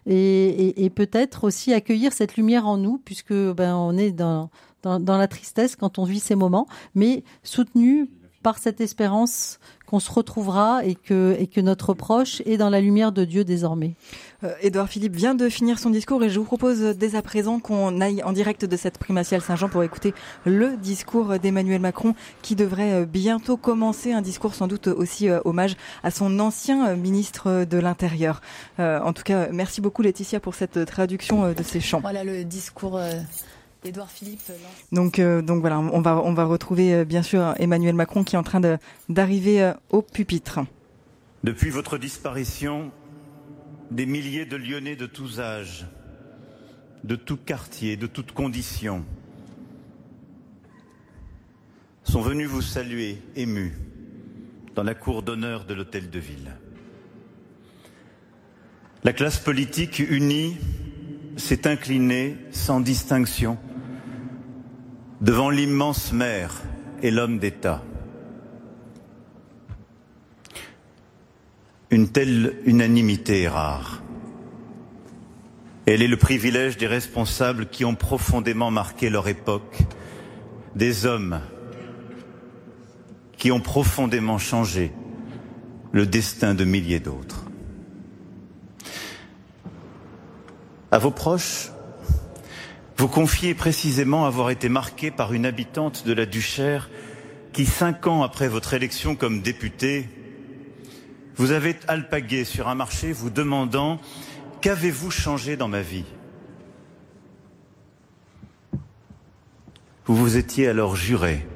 et, 0.07 0.91
peut-être 0.95 1.43
aussi 1.43 1.75
accueillir 1.75 2.13
cette 2.13 2.37
lumière 2.37 2.69
en 2.69 2.77
nous 2.77 2.99
puisque 3.05 3.33
ben, 3.33 3.75
on 3.75 3.97
est 3.97 4.13
dans 4.13 4.49
dans, 4.83 5.19
la 5.19 5.29
tristesse 5.29 5.77
quand 5.77 5.99
on 5.99 6.05
vit 6.05 6.21
ces 6.21 6.35
moments, 6.35 6.67
mais 6.95 7.25
soutenu 7.43 8.09
par 8.47 8.59
cette 8.59 8.81
espérance 8.81 9.59
qu'on 9.87 9.99
se 9.99 10.09
retrouvera 10.09 10.85
et 10.85 10.95
que, 10.95 11.35
et 11.41 11.49
que 11.49 11.61
notre 11.61 11.95
proche 11.95 12.43
est 12.47 12.57
dans 12.57 12.71
la 12.71 12.81
lumière 12.81 13.11
de 13.11 13.25
Dieu 13.25 13.43
désormais. 13.43 13.97
Euh, 14.45 14.53
Édouard 14.61 14.89
Philippe 14.89 15.17
vient 15.17 15.35
de 15.35 15.49
finir 15.49 15.81
son 15.81 15.91
discours 15.91 16.23
et 16.23 16.31
je 16.31 16.39
vous 16.39 16.45
propose 16.45 16.79
dès 16.97 17.17
à 17.17 17.23
présent 17.23 17.59
qu'on 17.59 18.01
aille 18.01 18.23
en 18.23 18.31
direct 18.31 18.65
de 18.65 18.77
cette 18.77 18.99
primatiale 18.99 19.41
Saint-Jean 19.41 19.69
pour 19.69 19.83
écouter 19.83 20.15
le 20.45 20.77
discours 20.77 21.41
d'Emmanuel 21.41 21.81
Macron 21.81 22.15
qui 22.41 22.55
devrait 22.55 22.93
euh, 22.93 23.05
bientôt 23.05 23.57
commencer, 23.57 24.13
un 24.13 24.23
discours 24.23 24.55
sans 24.55 24.69
doute 24.69 24.87
aussi 24.87 25.29
euh, 25.29 25.41
hommage 25.45 25.75
à 26.05 26.13
son 26.13 26.39
ancien 26.39 26.95
ministre 26.95 27.65
de 27.65 27.79
l'Intérieur. 27.79 28.41
en 28.79 29.13
tout 29.13 29.25
cas, 29.25 29.49
merci 29.51 29.81
beaucoup 29.81 30.03
Laetitia 30.03 30.39
pour 30.39 30.55
cette 30.55 30.87
traduction 30.87 31.53
de 31.53 31.63
ces 31.65 31.81
chants. 31.81 31.99
Voilà 31.99 32.23
le 32.23 32.45
discours 32.45 33.01
Édouard 33.85 34.11
Philippe. 34.11 34.41
Euh, 34.51 34.55
donc, 34.93 35.19
euh, 35.19 35.43
donc 35.43 35.61
voilà, 35.61 35.79
on 35.79 36.01
va, 36.01 36.21
on 36.25 36.35
va 36.35 36.45
retrouver 36.45 36.95
euh, 36.95 37.05
bien 37.05 37.23
sûr 37.23 37.55
Emmanuel 37.59 37.95
Macron 37.95 38.25
qui 38.25 38.35
est 38.35 38.39
en 38.39 38.43
train 38.43 38.61
d'arriver 39.09 39.73
au 39.91 40.03
pupitre. 40.03 40.61
Depuis 41.45 41.71
votre 41.71 41.99
disparition, 41.99 42.91
des 43.91 44.07
milliers 44.07 44.47
de 44.47 44.57
Lyonnais 44.57 44.97
de 44.97 45.07
tous 45.07 45.41
âges, 45.41 45.87
de 47.05 47.15
tout 47.15 47.37
quartier, 47.37 47.97
de 47.97 48.07
toutes 48.07 48.33
conditions, 48.33 49.05
sont 52.03 52.23
venus 52.23 52.49
vous 52.49 52.63
saluer, 52.63 53.19
émus, 53.37 53.77
dans 54.75 54.83
la 54.83 54.95
cour 54.95 55.23
d'honneur 55.23 55.65
de 55.65 55.75
l'Hôtel 55.75 56.11
de 56.11 56.19
Ville. 56.19 56.57
La 59.05 59.13
classe 59.13 59.39
politique 59.39 60.01
unie 60.01 60.57
s'est 61.37 61.67
inclinée 61.67 62.37
sans 62.51 62.81
distinction 62.81 63.59
devant 65.21 65.51
l'immense 65.51 66.13
mer 66.13 66.63
et 67.03 67.11
l'homme 67.11 67.39
d'État. 67.39 67.83
Une 71.91 72.09
telle 72.09 72.57
unanimité 72.65 73.43
est 73.43 73.49
rare. 73.49 74.03
Elle 75.87 76.03
est 76.03 76.09
le 76.09 76.17
privilège 76.17 76.77
des 76.77 76.89
responsables 76.89 77.67
qui 77.67 77.85
ont 77.85 77.95
profondément 77.95 78.71
marqué 78.71 79.09
leur 79.09 79.29
époque, 79.29 79.79
des 80.75 81.07
hommes 81.07 81.41
qui 83.37 83.53
ont 83.53 83.61
profondément 83.61 84.39
changé 84.39 84.93
le 85.93 86.07
destin 86.07 86.55
de 86.55 86.65
milliers 86.65 87.01
d'autres. 87.01 87.46
À 90.97 90.99
vos 90.99 91.11
proches, 91.11 91.73
vous 92.97 93.07
confiez 93.07 93.53
précisément 93.53 94.25
avoir 94.25 94.49
été 94.49 94.71
marqué 94.71 95.11
par 95.11 95.35
une 95.35 95.45
habitante 95.45 96.07
de 96.07 96.15
la 96.15 96.25
Duchère 96.25 96.89
qui, 97.53 97.67
cinq 97.67 98.07
ans 98.07 98.23
après 98.23 98.49
votre 98.49 98.73
élection 98.73 99.15
comme 99.15 99.43
député, 99.43 100.09
vous 101.37 101.51
avez 101.51 101.77
alpagué 101.87 102.45
sur 102.45 102.69
un 102.69 102.75
marché 102.75 103.13
vous 103.13 103.29
demandant 103.29 104.01
Qu'avez-vous 104.63 105.11
changé 105.11 105.59
dans 105.59 105.69
ma 105.69 105.83
vie? 105.83 106.07
Vous 110.07 110.17
vous 110.17 110.39
étiez 110.39 110.67
alors 110.67 110.97
juré 110.97 111.47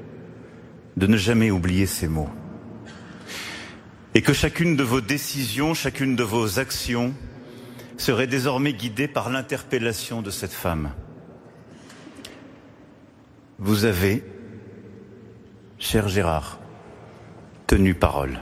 de 0.97 1.07
ne 1.07 1.17
jamais 1.17 1.49
oublier 1.49 1.87
ces 1.87 2.07
mots. 2.07 2.29
Et 4.13 4.21
que 4.21 4.33
chacune 4.33 4.75
de 4.75 4.83
vos 4.83 5.01
décisions, 5.01 5.73
chacune 5.73 6.15
de 6.15 6.23
vos 6.23 6.59
actions 6.59 7.15
serait 8.01 8.27
désormais 8.27 8.73
guidée 8.73 9.07
par 9.07 9.29
l'interpellation 9.29 10.23
de 10.23 10.31
cette 10.31 10.53
femme. 10.53 10.91
Vous 13.59 13.85
avez, 13.85 14.23
cher 15.77 16.07
Gérard, 16.07 16.59
tenu 17.67 17.93
parole. 17.93 18.39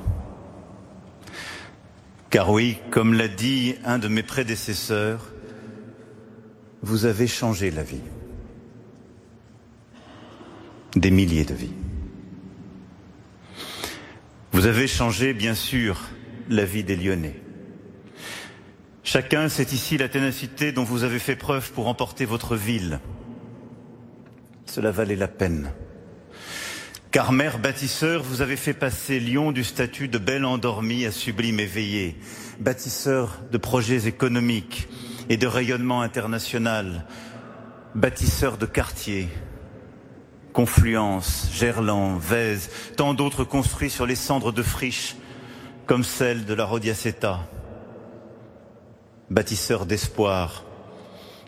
Car 2.30 2.49
oui, 2.51 2.78
comme 2.89 3.14
l'a 3.14 3.28
dit 3.28 3.76
un 3.84 3.99
de 3.99 4.07
mes 4.07 4.24
prédécesseurs, 4.24 5.30
vous 6.82 7.05
avez 7.05 7.28
changé 7.28 7.70
la 7.70 7.84
vie. 7.84 8.01
Des 10.95 11.12
milliers 11.12 11.43
de 11.43 11.53
vies. 11.53 11.74
Vous 14.53 14.68
avez 14.68 14.88
changé, 14.88 15.34
bien 15.34 15.53
sûr, 15.53 15.99
la 16.47 16.64
vie 16.64 16.86
des 16.86 16.95
Lyonnais. 16.95 17.41
Chacun 19.03 19.49
sait 19.49 19.63
ici 19.71 19.97
la 19.97 20.09
ténacité 20.09 20.71
dont 20.71 20.83
vous 20.83 21.03
avez 21.03 21.19
fait 21.19 21.35
preuve 21.35 21.71
pour 21.71 21.87
emporter 21.87 22.25
votre 22.25 22.55
ville. 22.55 22.99
Cela 24.65 24.91
valait 24.91 25.15
la 25.15 25.27
peine. 25.27 25.71
Car 27.11 27.31
mère 27.31 27.57
bâtisseur, 27.57 28.21
vous 28.21 28.41
avez 28.41 28.55
fait 28.55 28.73
passer 28.73 29.19
Lyon 29.19 29.51
du 29.51 29.63
statut 29.63 30.07
de 30.07 30.19
belle 30.19 30.45
endormie 30.45 31.05
à 31.05 31.11
sublime 31.11 31.59
éveillé, 31.59 32.15
bâtisseur 32.59 33.41
de 33.51 33.57
projets 33.57 34.05
économiques 34.05 34.87
et 35.27 35.37
de 35.37 35.47
rayonnement 35.47 36.01
international, 36.01 37.07
bâtisseur 37.95 38.57
de 38.57 38.67
quartiers, 38.67 39.27
Confluence, 40.53 41.49
Gerland, 41.53 42.19
Vèze, 42.19 42.69
tant 42.95 43.13
d'autres 43.15 43.43
construits 43.43 43.89
sur 43.89 44.05
les 44.05 44.15
cendres 44.15 44.51
de 44.51 44.61
friches, 44.61 45.15
comme 45.87 46.03
celle 46.03 46.45
de 46.45 46.53
la 46.53 46.65
Rodiaceta. 46.65 47.39
Bâtisseur 49.30 49.86
d'espoir 49.86 50.65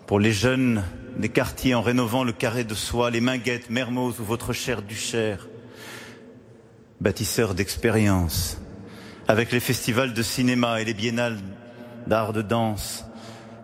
pour 0.06 0.20
les 0.20 0.34
jeunes 0.34 0.84
des 1.18 1.30
quartiers 1.30 1.74
en 1.74 1.82
rénovant 1.82 2.24
le 2.24 2.32
carré 2.32 2.64
de 2.64 2.76
soie, 2.76 3.10
les 3.10 3.22
Minguettes, 3.22 3.72
Mermoz 3.72 4.20
ou 4.20 4.24
votre 4.24 4.54
chère 4.54 4.84
Duchère. 4.84 5.48
Bâtisseur 7.00 7.56
d'expérience, 7.56 8.62
avec 9.28 9.52
les 9.52 9.60
festivals 9.60 10.14
de 10.14 10.22
cinéma 10.22 10.80
et 10.80 10.86
les 10.86 10.94
biennales 10.94 11.40
d'art 12.06 12.34
de 12.34 12.44
danse, 12.44 13.04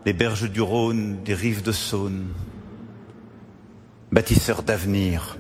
les 0.04 0.14
berges 0.14 0.50
du 0.50 0.62
Rhône, 0.62 1.22
des 1.24 1.36
rives 1.36 1.62
de 1.62 1.72
Saône. 1.72 2.26
Bâtisseur 4.12 4.64
d'avenir, 4.64 5.38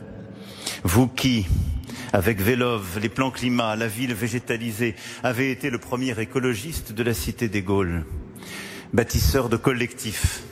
vous 0.83 1.07
qui, 1.07 1.47
avec 2.13 2.39
Vélove, 2.39 2.99
les 3.01 3.09
plans 3.09 3.31
climat, 3.31 3.75
la 3.75 3.87
ville 3.87 4.13
végétalisée, 4.13 4.95
avez 5.23 5.49
été 5.49 5.71
le 5.71 5.79
premier 5.79 6.19
écologiste 6.19 6.91
de 6.91 7.01
la 7.01 7.15
cité 7.15 7.49
des 7.49 7.63
Gaules. 7.63 8.05
Bâtisseur 8.93 9.49
de 9.49 9.57
collectifs, 9.57 10.43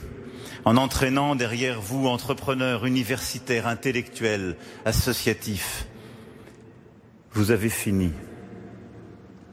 en 0.64 0.76
entraînant 0.76 1.34
derrière 1.34 1.80
vous 1.80 2.06
entrepreneurs, 2.06 2.86
universitaires, 2.86 3.66
intellectuels, 3.66 4.56
associatifs. 4.84 5.86
Vous 7.32 7.50
avez 7.50 7.68
fini 7.68 8.12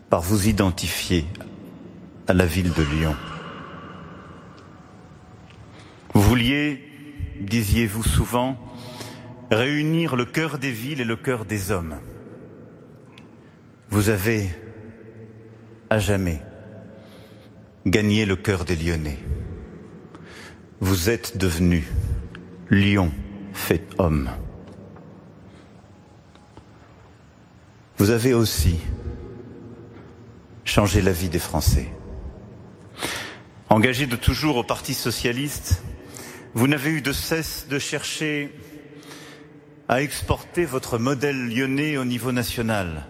par 0.09 0.21
vous 0.21 0.47
identifier 0.47 1.25
à 2.27 2.33
la 2.33 2.45
ville 2.45 2.73
de 2.73 2.83
Lyon. 2.83 3.15
Vous 6.13 6.21
vouliez, 6.21 6.81
disiez-vous 7.41 8.03
souvent, 8.03 8.57
réunir 9.51 10.15
le 10.15 10.25
cœur 10.25 10.57
des 10.59 10.71
villes 10.71 11.01
et 11.01 11.05
le 11.05 11.15
cœur 11.15 11.45
des 11.45 11.71
hommes. 11.71 11.95
Vous 13.89 14.09
avez, 14.09 14.49
à 15.89 15.99
jamais, 15.99 16.41
gagné 17.86 18.25
le 18.25 18.36
cœur 18.36 18.65
des 18.65 18.75
Lyonnais 18.75 19.19
vous 20.84 21.09
êtes 21.09 21.38
devenu 21.38 21.88
lion 22.69 23.09
fait 23.53 23.88
homme. 23.99 24.29
Vous 27.95 28.09
avez 28.09 28.34
aussi 28.34 28.79
changé 30.65 31.01
la 31.01 31.13
vie 31.13 31.29
des 31.29 31.39
Français. 31.39 31.88
Engagé 33.69 34.07
de 34.07 34.17
toujours 34.17 34.57
au 34.57 34.65
Parti 34.65 34.93
socialiste, 34.93 35.81
vous 36.53 36.67
n'avez 36.67 36.89
eu 36.91 37.01
de 37.01 37.13
cesse 37.13 37.67
de 37.69 37.79
chercher 37.79 38.53
à 39.88 40.01
exporter 40.01 40.65
votre 40.65 40.97
modèle 40.97 41.47
lyonnais 41.47 41.95
au 41.95 42.03
niveau 42.03 42.34
national. 42.34 43.05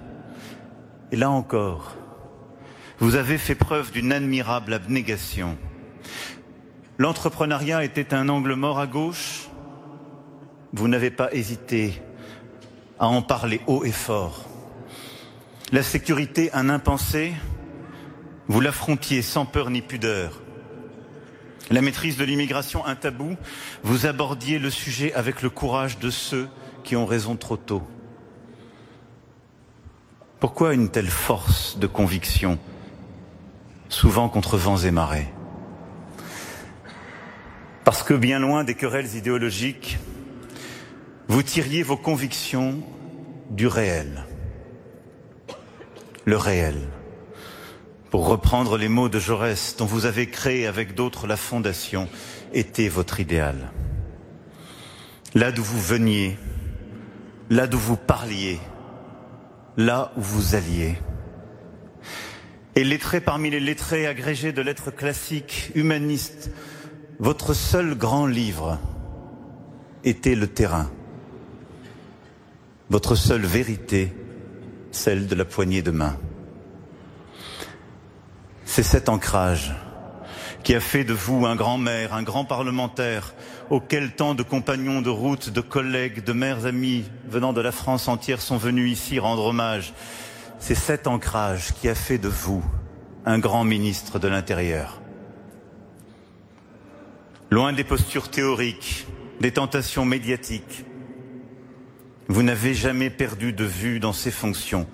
Et 1.12 1.16
là 1.16 1.32
encore, 1.32 1.96
vous 3.00 3.16
avez 3.16 3.38
fait 3.38 3.56
preuve 3.56 3.92
d'une 3.92 4.12
admirable 4.12 4.74
abnégation 4.74 5.58
L'entrepreneuriat 7.00 7.84
était 7.84 8.14
un 8.14 8.30
angle 8.30 8.54
mort 8.54 8.80
à 8.80 8.86
gauche. 8.86 9.50
Vous 10.74 10.88
n'avez 10.88 11.10
pas 11.10 11.34
hésité 11.34 12.00
à 13.00 13.08
en 13.08 13.24
parler 13.24 13.62
haut 13.66 13.84
et 13.84 13.92
fort. 13.92 14.46
la 15.72 15.82
sécurité 15.82 16.52
un 16.54 16.70
impensé, 16.70 17.34
vous 18.48 18.62
l'affrontiez 18.62 19.24
sans 19.24 19.46
peur 19.46 19.72
ni 19.72 19.82
pudeur. 19.82 20.42
La 21.72 21.82
maîtrise 21.82 22.18
de 22.18 22.24
l'immigration 22.24 22.86
un 22.86 22.96
tabou, 22.96 23.36
vous 23.82 24.06
abordiez 24.06 24.60
le 24.60 24.70
sujet 24.70 25.14
avec 25.14 25.42
le 25.42 25.50
courage 25.50 25.98
de 25.98 26.12
ceux 26.12 26.48
qui 26.84 26.96
ont 26.96 27.08
raison 27.08 27.36
trop 27.36 27.58
tôt. 27.58 27.82
Pourquoi 30.40 30.74
une 30.74 30.90
telle 30.90 31.10
force 31.10 31.80
de 31.80 31.88
conviction, 31.88 32.60
souvent 33.94 34.28
contre 34.28 34.58
vents 34.58 34.78
et 34.78 34.92
marées 34.92 35.32
Parce 37.86 38.02
que 38.02 38.16
bien 38.16 38.40
loin 38.40 38.64
des 38.64 38.74
querelles 38.74 39.16
idéologiques, 39.16 40.00
vous 41.28 41.44
tiriez 41.44 41.84
vos 41.84 41.96
convictions 41.96 42.82
du 43.52 43.68
réel. 43.68 44.26
Le 46.26 46.38
réel. 46.38 46.90
Pour 48.10 48.28
reprendre 48.28 48.78
les 48.78 48.90
mots 48.90 49.10
de 49.10 49.20
Jaurès, 49.20 49.76
dont 49.78 49.86
vous 49.86 50.06
avez 50.06 50.28
créé 50.28 50.66
avec 50.66 50.96
d'autres 50.96 51.28
la 51.28 51.38
fondation, 51.38 52.10
était 52.52 52.88
votre 52.88 53.20
idéal. 53.20 53.72
Là 55.36 55.52
d'où 55.52 55.64
vous 55.64 55.82
veniez, 55.82 56.38
là 57.50 57.68
d'où 57.68 57.80
vous 57.80 57.98
parliez, 57.98 58.60
là 59.78 60.12
où 60.18 60.22
vous 60.22 60.56
alliez. 60.56 60.98
Et 62.76 62.84
lettré 62.84 63.22
parmi 63.22 63.52
les 63.52 63.60
lettrés 63.60 64.08
agrégés 64.08 64.52
de 64.52 64.62
lettres 64.62 64.90
classiques, 64.90 65.72
humanistes, 65.76 66.50
votre 67.20 67.54
seul 67.54 67.96
grand 67.96 68.26
livre 68.26 68.80
était 70.04 70.36
le 70.36 70.48
terrain. 70.48 70.90
Votre 72.90 73.16
seule 73.16 73.46
vérité, 73.46 74.12
celle 74.92 75.28
de 75.28 75.36
la 75.36 75.46
poignée 75.46 75.84
de 75.84 75.92
main. 75.92 76.18
C'est 78.66 78.84
cet 78.84 79.08
ancrage 79.08 79.74
qui 80.64 80.74
a 80.74 80.80
fait 80.80 81.04
de 81.04 81.14
vous 81.14 81.46
un 81.46 81.56
grand 81.56 81.78
maire, 81.78 82.14
un 82.14 82.24
grand 82.24 82.46
parlementaire, 82.46 83.36
auquel 83.70 84.16
tant 84.16 84.34
de 84.34 84.44
compagnons 84.44 85.02
de 85.02 85.10
route, 85.10 85.50
de 85.50 85.62
collègues, 85.62 86.24
de 86.24 86.34
mères 86.34 86.66
amis 86.66 87.06
venant 87.28 87.54
de 87.54 87.62
la 87.62 87.72
France 87.72 88.08
entière 88.08 88.42
sont 88.42 88.58
venus 88.58 88.92
ici 88.92 89.20
rendre 89.20 89.46
hommage. 89.46 89.94
C'est 90.66 90.76
cet 90.76 91.08
ancrage 91.08 91.74
qui 91.74 91.90
a 91.90 91.94
fait 91.94 92.18
de 92.18 92.30
vous 92.30 92.64
un 93.26 93.38
grand 93.38 93.66
ministre 93.66 94.18
de 94.18 94.30
l'Intérieur. 94.30 95.02
Loin 97.52 97.74
des 97.74 97.84
postures 97.84 98.32
théoriques, 98.32 99.06
des 99.42 99.52
tentations 99.52 100.06
médiatiques, 100.06 100.86
vous 102.30 102.44
n'avez 102.44 102.74
jamais 102.74 103.10
perdu 103.10 103.52
de 103.52 103.66
vue 103.66 104.00
dans 104.00 104.14
ces 104.14 104.32
fonctions 104.32 104.88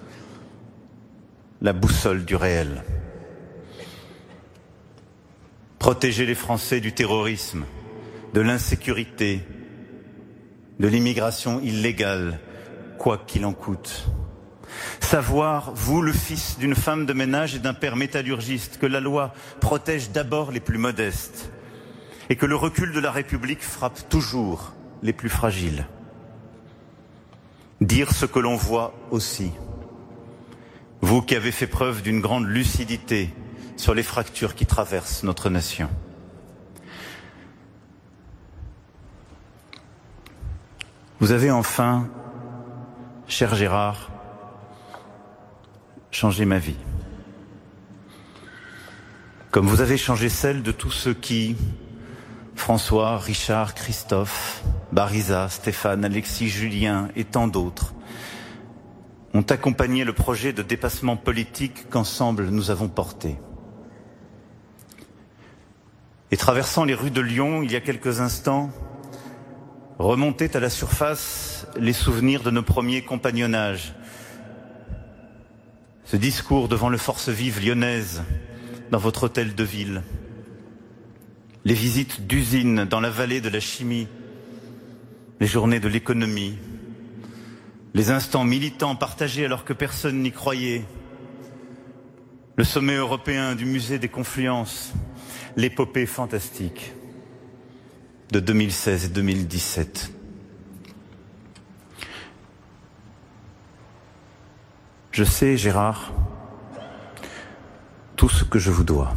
la 1.61 1.73
boussole 1.73 2.25
du 2.25 2.35
réel. 2.35 2.83
Protéger 5.77 6.25
les 6.25 6.33
Français 6.33 6.79
du 6.79 6.93
terrorisme, 6.93 7.63
de 8.33 8.41
l'insécurité, 8.41 9.43
de 10.79 10.87
l'immigration 10.87 11.61
illégale, 11.61 12.39
quoi 12.97 13.19
qu'il 13.19 13.45
en 13.45 13.53
coûte. 13.53 14.09
Savoir, 14.99 15.71
vous, 15.73 16.01
le 16.01 16.13
fils 16.13 16.57
d'une 16.59 16.75
femme 16.75 17.05
de 17.05 17.13
ménage 17.13 17.55
et 17.55 17.59
d'un 17.59 17.73
père 17.73 17.95
métallurgiste, 17.95 18.77
que 18.79 18.85
la 18.85 18.99
loi 18.99 19.33
protège 19.59 20.11
d'abord 20.11 20.51
les 20.51 20.59
plus 20.59 20.77
modestes 20.77 21.51
et 22.29 22.35
que 22.35 22.45
le 22.45 22.55
recul 22.55 22.93
de 22.93 22.99
la 22.99 23.11
République 23.11 23.63
frappe 23.63 24.07
toujours 24.09 24.73
les 25.01 25.13
plus 25.13 25.29
fragiles. 25.29 25.87
Dire 27.81 28.11
ce 28.11 28.25
que 28.25 28.39
l'on 28.39 28.55
voit 28.55 28.93
aussi. 29.09 29.51
Vous 31.01 31.21
qui 31.21 31.35
avez 31.35 31.51
fait 31.51 31.67
preuve 31.67 32.01
d'une 32.01 32.21
grande 32.21 32.45
lucidité 32.45 33.33
sur 33.77 33.93
les 33.93 34.03
fractures 34.03 34.53
qui 34.53 34.65
traversent 34.65 35.23
notre 35.23 35.49
nation. 35.49 35.89
Vous 41.19 41.31
avez 41.31 41.51
enfin, 41.51 42.09
cher 43.27 43.55
Gérard, 43.55 44.09
changé 46.11 46.45
ma 46.45 46.59
vie. 46.59 46.77
Comme 49.51 49.67
vous 49.67 49.81
avez 49.81 49.97
changé 49.97 50.29
celle 50.29 50.63
de 50.63 50.71
tous 50.71 50.91
ceux 50.91 51.13
qui, 51.13 51.55
François, 52.55 53.17
Richard, 53.17 53.73
Christophe, 53.73 54.63
Barisa, 54.91 55.49
Stéphane, 55.49 56.05
Alexis, 56.05 56.49
Julien 56.49 57.09
et 57.15 57.23
tant 57.23 57.47
d'autres, 57.47 57.93
ont 59.33 59.41
accompagné 59.41 60.03
le 60.03 60.13
projet 60.13 60.53
de 60.53 60.61
dépassement 60.61 61.17
politique 61.17 61.89
qu'ensemble 61.89 62.49
nous 62.49 62.71
avons 62.71 62.87
porté. 62.87 63.37
Et 66.31 66.37
traversant 66.37 66.85
les 66.85 66.93
rues 66.93 67.11
de 67.11 67.21
Lyon 67.21 67.63
il 67.63 67.71
y 67.71 67.75
a 67.75 67.81
quelques 67.81 68.21
instants, 68.21 68.71
remontaient 69.97 70.55
à 70.55 70.59
la 70.59 70.69
surface 70.69 71.67
les 71.75 71.93
souvenirs 71.93 72.43
de 72.43 72.51
nos 72.51 72.63
premiers 72.63 73.03
compagnonnages. 73.03 73.93
Ce 76.11 76.17
discours 76.17 76.69
devant 76.69 76.89
le 76.89 76.97
Force 76.97 77.29
vive 77.29 77.63
lyonnaise, 77.63 78.23
dans 78.89 78.97
votre 78.97 79.25
hôtel 79.25 79.53
de 79.53 79.63
ville. 79.63 80.01
Les 81.65 81.75
visites 81.75 82.25
d'usines 82.25 82.85
dans 82.85 82.99
la 82.99 83.11
vallée 83.11 83.41
de 83.41 83.49
la 83.49 83.59
chimie, 83.59 84.07
les 85.39 85.45
journées 85.45 85.79
de 85.79 85.87
l'économie, 85.87 86.57
les 87.93 88.09
instants 88.09 88.43
militants 88.43 88.95
partagés 88.95 89.45
alors 89.45 89.65
que 89.65 89.73
personne 89.73 90.23
n'y 90.23 90.31
croyait, 90.31 90.83
le 92.55 92.63
sommet 92.63 92.95
européen 92.95 93.53
du 93.53 93.65
musée 93.65 93.99
des 93.99 94.09
confluences, 94.09 94.93
l'épopée 95.57 96.07
fantastique 96.07 96.91
de 98.31 98.39
2016 98.39 99.05
et 99.05 99.09
2017. 99.09 100.18
Je 105.11 105.23
sais, 105.23 105.57
Gérard, 105.57 106.11
tout 108.15 108.29
ce 108.29 108.43
que 108.43 108.59
je 108.59 108.69
vous 108.69 108.83
dois. 108.83 109.13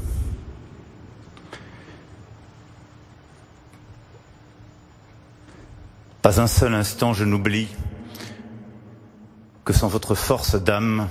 Pas 6.23 6.41
un 6.41 6.47
seul 6.47 6.73
instant 6.75 7.13
je 7.13 7.25
n'oublie 7.25 7.69
que 9.65 9.73
sans 9.73 9.89
votre 9.89 10.15
force 10.15 10.55
d'âme, 10.55 11.09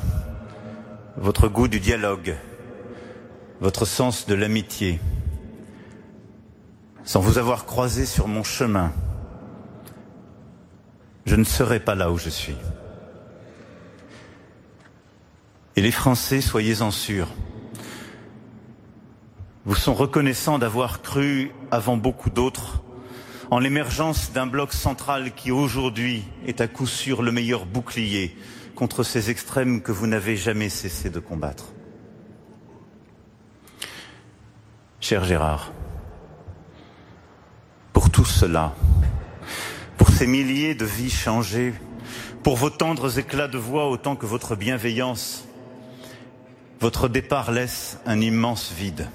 votre 1.18 1.48
goût 1.48 1.68
du 1.68 1.80
dialogue, 1.80 2.36
votre 3.60 3.86
sens 3.86 4.26
de 4.26 4.34
l'amitié, 4.34 5.00
sans 7.04 7.20
vous 7.20 7.38
avoir 7.38 7.66
croisé 7.66 8.06
sur 8.06 8.28
mon 8.28 8.44
chemin, 8.44 8.92
je 11.26 11.36
ne 11.36 11.44
serais 11.44 11.80
pas 11.80 11.94
là 11.96 12.12
où 12.12 12.18
je 12.18 12.30
suis. 12.30 12.56
Et 15.76 15.82
les 15.82 15.92
Français, 15.92 16.42
soyez-en 16.42 16.92
sûrs, 16.92 17.30
vous 19.64 19.76
sont 19.76 19.94
reconnaissants 19.94 20.60
d'avoir 20.60 21.02
cru, 21.02 21.52
avant 21.70 21.96
beaucoup 21.96 22.30
d'autres, 22.30 22.84
en 23.52 23.60
l'émergence 23.60 24.34
d'un 24.34 24.48
bloc 24.48 24.74
central 24.74 25.34
qui 25.34 25.52
aujourd'hui 25.52 26.24
est 26.46 26.62
à 26.62 26.68
coup 26.68 26.88
sûr 26.88 27.22
le 27.22 27.32
meilleur 27.32 27.66
bouclier 27.66 28.36
contre 28.76 29.04
ces 29.04 29.30
extrêmes 29.30 29.82
que 29.82 29.92
vous 29.92 30.08
n'avez 30.08 30.36
jamais 30.36 30.70
cessé 30.70 31.10
de 31.10 31.20
combattre. 31.20 31.66
Cher 35.00 35.24
Gérard, 35.24 35.72
pour 37.94 38.10
tout 38.10 38.26
cela, 38.26 38.74
pour 39.98 40.10
ces 40.10 40.28
milliers 40.28 40.76
de 40.76 40.86
vies 40.86 41.10
changées, 41.10 41.74
pour 42.44 42.56
vos 42.56 42.70
tendres 42.70 43.20
éclats 43.20 43.48
de 43.48 43.58
voix 43.58 43.90
autant 43.90 44.16
que 44.16 44.26
votre 44.26 44.56
bienveillance, 44.56 45.48
votre 46.82 47.08
départ 47.08 47.52
laisse 47.52 48.00
un 48.08 48.20
immense 48.20 48.74
vide. 48.74 49.08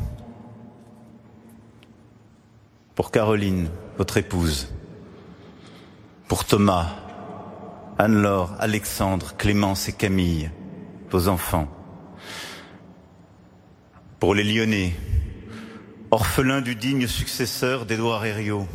Pour 2.94 3.10
Caroline, 3.10 3.68
votre 3.98 4.16
épouse, 4.18 4.72
pour 6.28 6.44
Thomas, 6.44 6.94
Anne-Laure, 7.98 8.54
Alexandre, 8.60 9.34
Clémence 9.36 9.88
et 9.88 9.92
Camille, 9.92 10.50
vos 11.10 11.26
enfants, 11.26 11.66
pour 14.20 14.32
les 14.32 14.44
Lyonnais, 14.44 14.94
orphelin 16.12 16.60
du 16.60 16.76
digne 16.76 17.08
successeur 17.08 17.84
d'Édouard 17.84 18.24
Herriot, 18.24 18.68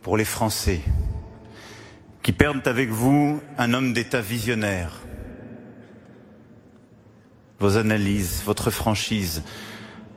pour 0.00 0.16
les 0.16 0.24
Français, 0.24 0.80
qui 2.22 2.32
perdent 2.32 2.66
avec 2.66 2.88
vous 2.88 3.38
un 3.58 3.74
homme 3.74 3.92
d'État 3.92 4.22
visionnaire. 4.22 5.02
Vos 7.62 7.76
analyses, 7.76 8.42
votre 8.44 8.72
franchise, 8.72 9.44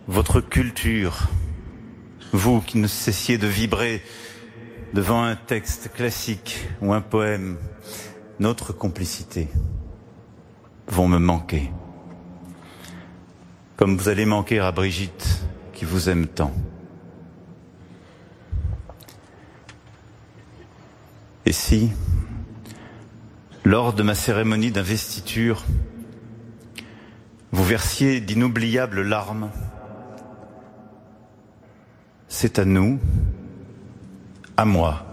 votre 0.07 0.41
culture, 0.41 1.27
vous 2.33 2.59
qui 2.59 2.79
ne 2.79 2.87
cessiez 2.87 3.37
de 3.37 3.45
vibrer 3.45 4.01
devant 4.93 5.23
un 5.23 5.35
texte 5.35 5.91
classique 5.93 6.67
ou 6.81 6.91
un 6.91 7.01
poème, 7.01 7.59
notre 8.39 8.73
complicité. 8.73 9.47
vont 10.87 11.07
me 11.07 11.19
manquer. 11.19 11.71
Comme 13.77 13.95
vous 13.95 14.09
allez 14.09 14.25
manquer 14.25 14.57
à 14.57 14.71
Brigitte 14.71 15.45
qui 15.71 15.85
vous 15.85 16.09
aime 16.09 16.25
tant. 16.25 16.51
Et 21.45 21.51
si, 21.51 21.91
lors 23.63 23.93
de 23.93 24.01
ma 24.01 24.15
cérémonie 24.15 24.71
d'investiture, 24.71 25.63
vous 27.51 27.63
versiez 27.63 28.19
d'inoubliables 28.19 29.01
larmes, 29.01 29.49
c'est 32.27 32.59
à 32.59 32.65
nous, 32.65 32.99
à 34.57 34.65
moi, 34.65 35.05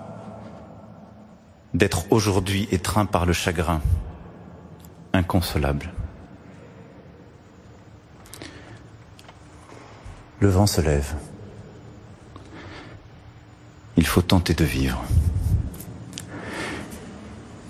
d'être 1.74 2.10
aujourd'hui 2.10 2.68
étreint 2.70 3.06
par 3.06 3.26
le 3.26 3.32
chagrin, 3.32 3.80
inconsolable. 5.12 5.92
Le 10.40 10.48
vent 10.48 10.66
se 10.66 10.80
lève. 10.80 11.14
Il 13.96 14.06
faut 14.06 14.22
tenter 14.22 14.54
de 14.54 14.64
vivre. 14.64 15.04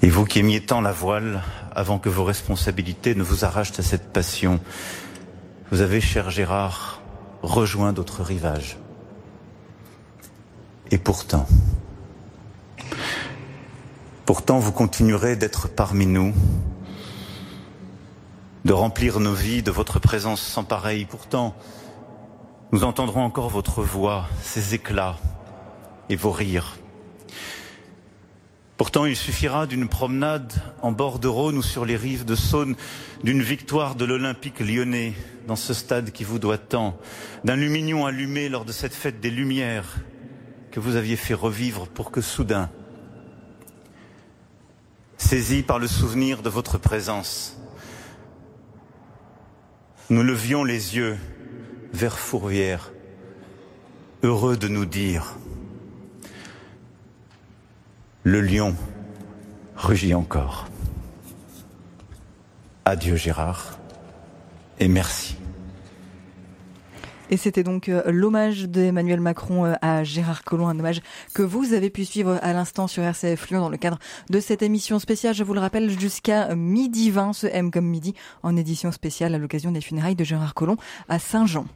Et 0.01 0.09
vous 0.09 0.25
qui 0.25 0.39
aimiez 0.39 0.65
tant 0.65 0.81
la 0.81 0.93
voile, 0.93 1.43
avant 1.75 1.99
que 1.99 2.09
vos 2.09 2.25
responsabilités 2.25 3.14
ne 3.14 3.23
vous 3.23 3.45
arrachent 3.45 3.79
à 3.79 3.83
cette 3.83 4.12
passion, 4.12 4.61
vous 5.70 5.81
avez, 5.81 6.01
cher 6.01 6.31
Gérard, 6.31 7.01
rejoint 7.43 7.93
d'autres 7.93 8.23
rivages. 8.23 8.79
Et 10.91 10.99
pourtant, 10.99 11.47
pourtant 14.27 14.59
vous 14.59 14.73
continuerez 14.73 15.37
d'être 15.37 15.68
parmi 15.68 16.07
nous, 16.07 16.35
de 18.64 18.73
remplir 18.73 19.18
nos 19.18 19.33
vies 19.33 19.62
de 19.62 19.70
votre 19.70 19.99
présence 19.99 20.41
sans 20.41 20.64
pareil. 20.64 21.07
Pourtant, 21.07 21.55
nous 22.73 22.85
entendrons 22.85 23.23
encore 23.23 23.49
votre 23.49 23.83
voix, 23.83 24.27
ses 24.43 24.75
éclats 24.75 25.16
et 26.09 26.16
vos 26.16 26.31
rires. 26.31 26.77
Pourtant, 28.83 29.07
il 29.07 29.14
suffira 29.14 29.68
d'une 29.68 29.89
promenade 29.89 30.53
en 30.83 30.91
bord 30.91 31.20
de 31.20 31.28
Rhône 31.28 31.57
ou 31.57 31.62
sur 31.62 31.85
les 31.85 31.95
rives 31.95 32.24
de 32.24 32.35
Saône, 32.35 32.74
d'une 33.22 33.41
victoire 33.41 33.95
de 33.95 34.05
l'Olympique 34.05 34.59
lyonnais 34.59 35.14
dans 35.47 35.55
ce 35.55 35.72
stade 35.72 36.11
qui 36.11 36.24
vous 36.24 36.41
doit 36.41 36.59
tant, 36.59 36.99
d'un 37.45 37.55
lumignon 37.55 38.07
allumé 38.07 38.49
lors 38.49 38.64
de 38.64 38.72
cette 38.72 38.93
fête 38.93 39.20
des 39.20 39.30
Lumières 39.30 39.99
que 40.72 40.80
vous 40.80 40.97
aviez 40.97 41.14
fait 41.14 41.33
revivre 41.33 41.87
pour 41.87 42.11
que 42.11 42.20
soudain, 42.20 42.70
saisi 45.16 45.62
par 45.62 45.78
le 45.78 45.87
souvenir 45.87 46.43
de 46.43 46.51
votre 46.51 46.76
présence, 46.76 47.57
nous 50.11 50.24
levions 50.24 50.64
les 50.64 50.97
yeux 50.97 51.16
vers 51.93 52.18
Fourvière, 52.18 52.91
heureux 54.24 54.57
de 54.57 54.66
nous 54.66 54.87
dire 54.87 55.37
le 58.25 58.41
lion 58.41 58.75
rugit 59.77 60.14
encore. 60.14 60.68
Adieu 62.85 63.16
Gérard 63.16 63.79
et 64.79 64.89
merci. 64.89 65.37
Et 67.31 67.37
c'était 67.39 67.62
donc 67.62 67.89
euh, 67.89 68.03
l'hommage 68.11 68.64
d'Emmanuel 68.64 69.20
Macron 69.20 69.64
euh, 69.64 69.75
à 69.81 70.05
Gérard 70.05 70.45
Collomb, 70.45 70.68
un 70.68 70.79
hommage 70.79 71.01
que 71.33 71.43
vous 71.43 71.73
avez 71.73 71.89
pu 71.89 72.05
suivre 72.05 72.39
à 72.43 72.53
l'instant 72.53 72.87
sur 72.87 73.03
RCF 73.03 73.49
Lyon 73.49 73.61
dans 73.61 73.70
le 73.70 73.79
cadre 73.79 73.99
de 74.29 74.39
cette 74.39 74.62
émission 74.62 74.99
spéciale. 74.99 75.35
Je 75.35 75.43
vous 75.43 75.55
le 75.55 75.61
rappelle, 75.61 75.89
jusqu'à 75.99 76.55
midi 76.55 77.11
20, 77.11 77.33
ce 77.33 77.47
M 77.47 77.70
comme 77.70 77.87
midi, 77.87 78.14
en 78.43 78.55
édition 78.57 78.93
spéciale 78.93 79.35
à 79.35 79.39
l'occasion 79.39 79.73
des 79.73 79.81
funérailles 79.81 80.16
de 80.16 80.25
Gérard 80.25 80.53
Collomb 80.53 80.77
à 81.09 81.18
Saint-Jean. 81.18 81.66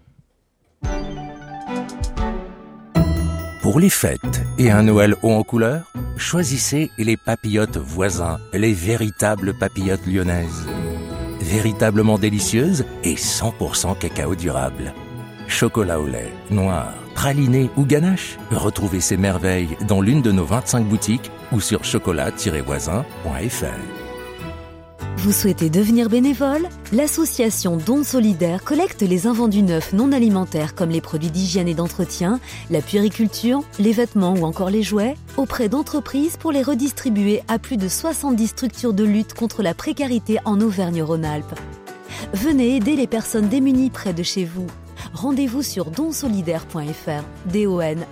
Pour 3.76 3.82
les 3.82 3.90
fêtes 3.90 4.40
et 4.56 4.70
un 4.70 4.84
Noël 4.84 5.14
haut 5.22 5.32
en 5.32 5.42
couleur, 5.42 5.92
choisissez 6.16 6.90
les 6.96 7.18
papillotes 7.18 7.76
voisins, 7.76 8.38
les 8.54 8.72
véritables 8.72 9.52
papillotes 9.52 10.06
lyonnaises. 10.06 10.66
Véritablement 11.42 12.16
délicieuses 12.16 12.86
et 13.04 13.16
100% 13.16 13.98
cacao 13.98 14.34
durable. 14.34 14.94
Chocolat 15.46 16.00
au 16.00 16.06
lait, 16.06 16.32
noir, 16.50 16.94
praliné 17.14 17.68
ou 17.76 17.84
ganache 17.84 18.38
Retrouvez 18.50 19.02
ces 19.02 19.18
merveilles 19.18 19.76
dans 19.86 20.00
l'une 20.00 20.22
de 20.22 20.32
nos 20.32 20.46
25 20.46 20.86
boutiques 20.86 21.30
ou 21.52 21.60
sur 21.60 21.84
chocolat-voisin.fr. 21.84 24.05
Vous 25.18 25.32
souhaitez 25.32 25.70
devenir 25.70 26.08
bénévole? 26.08 26.68
L'association 26.92 27.78
Don 27.78 28.04
Solidaire 28.04 28.62
collecte 28.62 29.02
les 29.02 29.26
invendus 29.26 29.62
neufs 29.62 29.92
non 29.92 30.12
alimentaires 30.12 30.74
comme 30.74 30.90
les 30.90 31.00
produits 31.00 31.30
d'hygiène 31.30 31.68
et 31.68 31.74
d'entretien, 31.74 32.38
la 32.70 32.82
puériculture, 32.82 33.62
les 33.78 33.92
vêtements 33.92 34.34
ou 34.34 34.44
encore 34.44 34.70
les 34.70 34.82
jouets 34.82 35.14
auprès 35.36 35.68
d'entreprises 35.68 36.36
pour 36.36 36.52
les 36.52 36.62
redistribuer 36.62 37.42
à 37.48 37.58
plus 37.58 37.78
de 37.78 37.88
70 37.88 38.46
structures 38.46 38.92
de 38.92 39.04
lutte 39.04 39.34
contre 39.34 39.62
la 39.62 39.74
précarité 39.74 40.38
en 40.44 40.60
Auvergne-Rhône-Alpes. 40.60 41.58
Venez 42.34 42.76
aider 42.76 42.94
les 42.94 43.06
personnes 43.06 43.48
démunies 43.48 43.90
près 43.90 44.12
de 44.12 44.22
chez 44.22 44.44
vous. 44.44 44.66
Rendez-vous 45.14 45.62
sur 45.62 45.90
donsolidaire.fr, 45.90 47.24
D-O-N. 47.46 48.06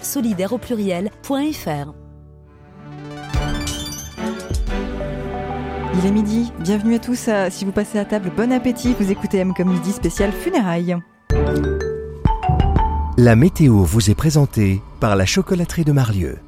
Il 5.97 6.07
est 6.07 6.11
midi, 6.11 6.53
bienvenue 6.59 6.97
à 6.97 6.99
tous. 6.99 7.29
Si 7.51 7.65
vous 7.65 7.71
passez 7.71 7.99
à 7.99 8.05
table, 8.05 8.33
bon 8.37 8.53
appétit. 8.53 8.95
Vous 8.99 9.13
écoutez 9.13 9.39
M 9.39 9.55
comme 9.55 9.69
midi 9.69 9.93
spécial 9.93 10.33
funérailles. 10.33 10.97
La 13.17 13.37
météo 13.37 13.77
vous 13.85 14.11
est 14.11 14.17
présentée 14.17 14.83
par 14.99 15.15
la 15.15 15.25
chocolaterie 15.25 15.85
de 15.85 15.93
Marlieu. 15.93 16.39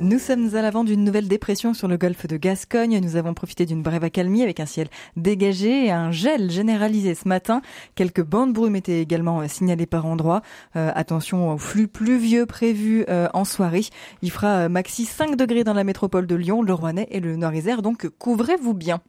Nous 0.00 0.18
sommes 0.18 0.54
à 0.56 0.62
l'avant 0.62 0.82
d'une 0.82 1.04
nouvelle 1.04 1.28
dépression 1.28 1.74
sur 1.74 1.86
le 1.86 1.98
golfe 1.98 2.26
de 2.26 2.38
Gascogne. 2.38 2.98
Nous 3.02 3.16
avons 3.16 3.34
profité 3.34 3.66
d'une 3.66 3.82
brève 3.82 4.02
accalmie 4.02 4.42
avec 4.42 4.58
un 4.58 4.64
ciel 4.64 4.88
dégagé 5.16 5.86
et 5.86 5.90
un 5.90 6.10
gel 6.10 6.50
généralisé 6.50 7.14
ce 7.14 7.28
matin. 7.28 7.60
Quelques 7.96 8.24
bandes 8.24 8.54
brumes 8.54 8.76
étaient 8.76 9.02
également 9.02 9.40
euh, 9.40 9.46
signalées 9.46 9.84
par 9.84 10.06
endroits. 10.06 10.40
Euh, 10.74 10.90
attention 10.94 11.52
au 11.52 11.58
flux 11.58 11.86
pluvieux 11.86 12.46
prévu 12.46 13.04
euh, 13.10 13.28
en 13.34 13.44
soirée. 13.44 13.84
Il 14.22 14.30
fera 14.30 14.70
maxi 14.70 15.04
5 15.04 15.36
degrés 15.36 15.64
dans 15.64 15.74
la 15.74 15.84
métropole 15.84 16.26
de 16.26 16.34
Lyon, 16.34 16.62
le 16.62 16.72
Rouennais 16.72 17.08
et 17.10 17.20
le 17.20 17.36
Nord-Isère, 17.36 17.82
donc 17.82 18.08
couvrez-vous 18.18 18.72
bien. 18.72 19.00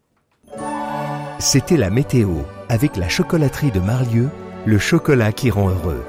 C'était 1.39 1.77
la 1.77 1.89
météo 1.89 2.31
avec 2.67 2.97
la 2.97 3.07
chocolaterie 3.07 3.71
de 3.71 3.79
Marlieu, 3.79 4.27
le 4.65 4.77
chocolat 4.77 5.31
qui 5.31 5.51
rend 5.51 5.69
heureux. 5.69 6.03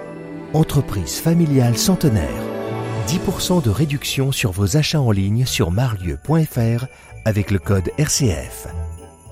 Entreprise 0.54 1.20
familiale 1.20 1.78
centenaire. 1.78 2.61
10% 3.06 3.62
de 3.62 3.70
réduction 3.70 4.32
sur 4.32 4.52
vos 4.52 4.76
achats 4.76 5.00
en 5.00 5.10
ligne 5.10 5.44
sur 5.46 5.70
marlieu.fr 5.70 6.86
avec 7.24 7.50
le 7.50 7.58
code 7.58 7.90
RCF. 7.98 8.68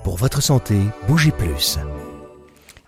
Pour 0.03 0.17
votre 0.17 0.41
santé, 0.41 0.77
bougez 1.07 1.31
plus. 1.31 1.77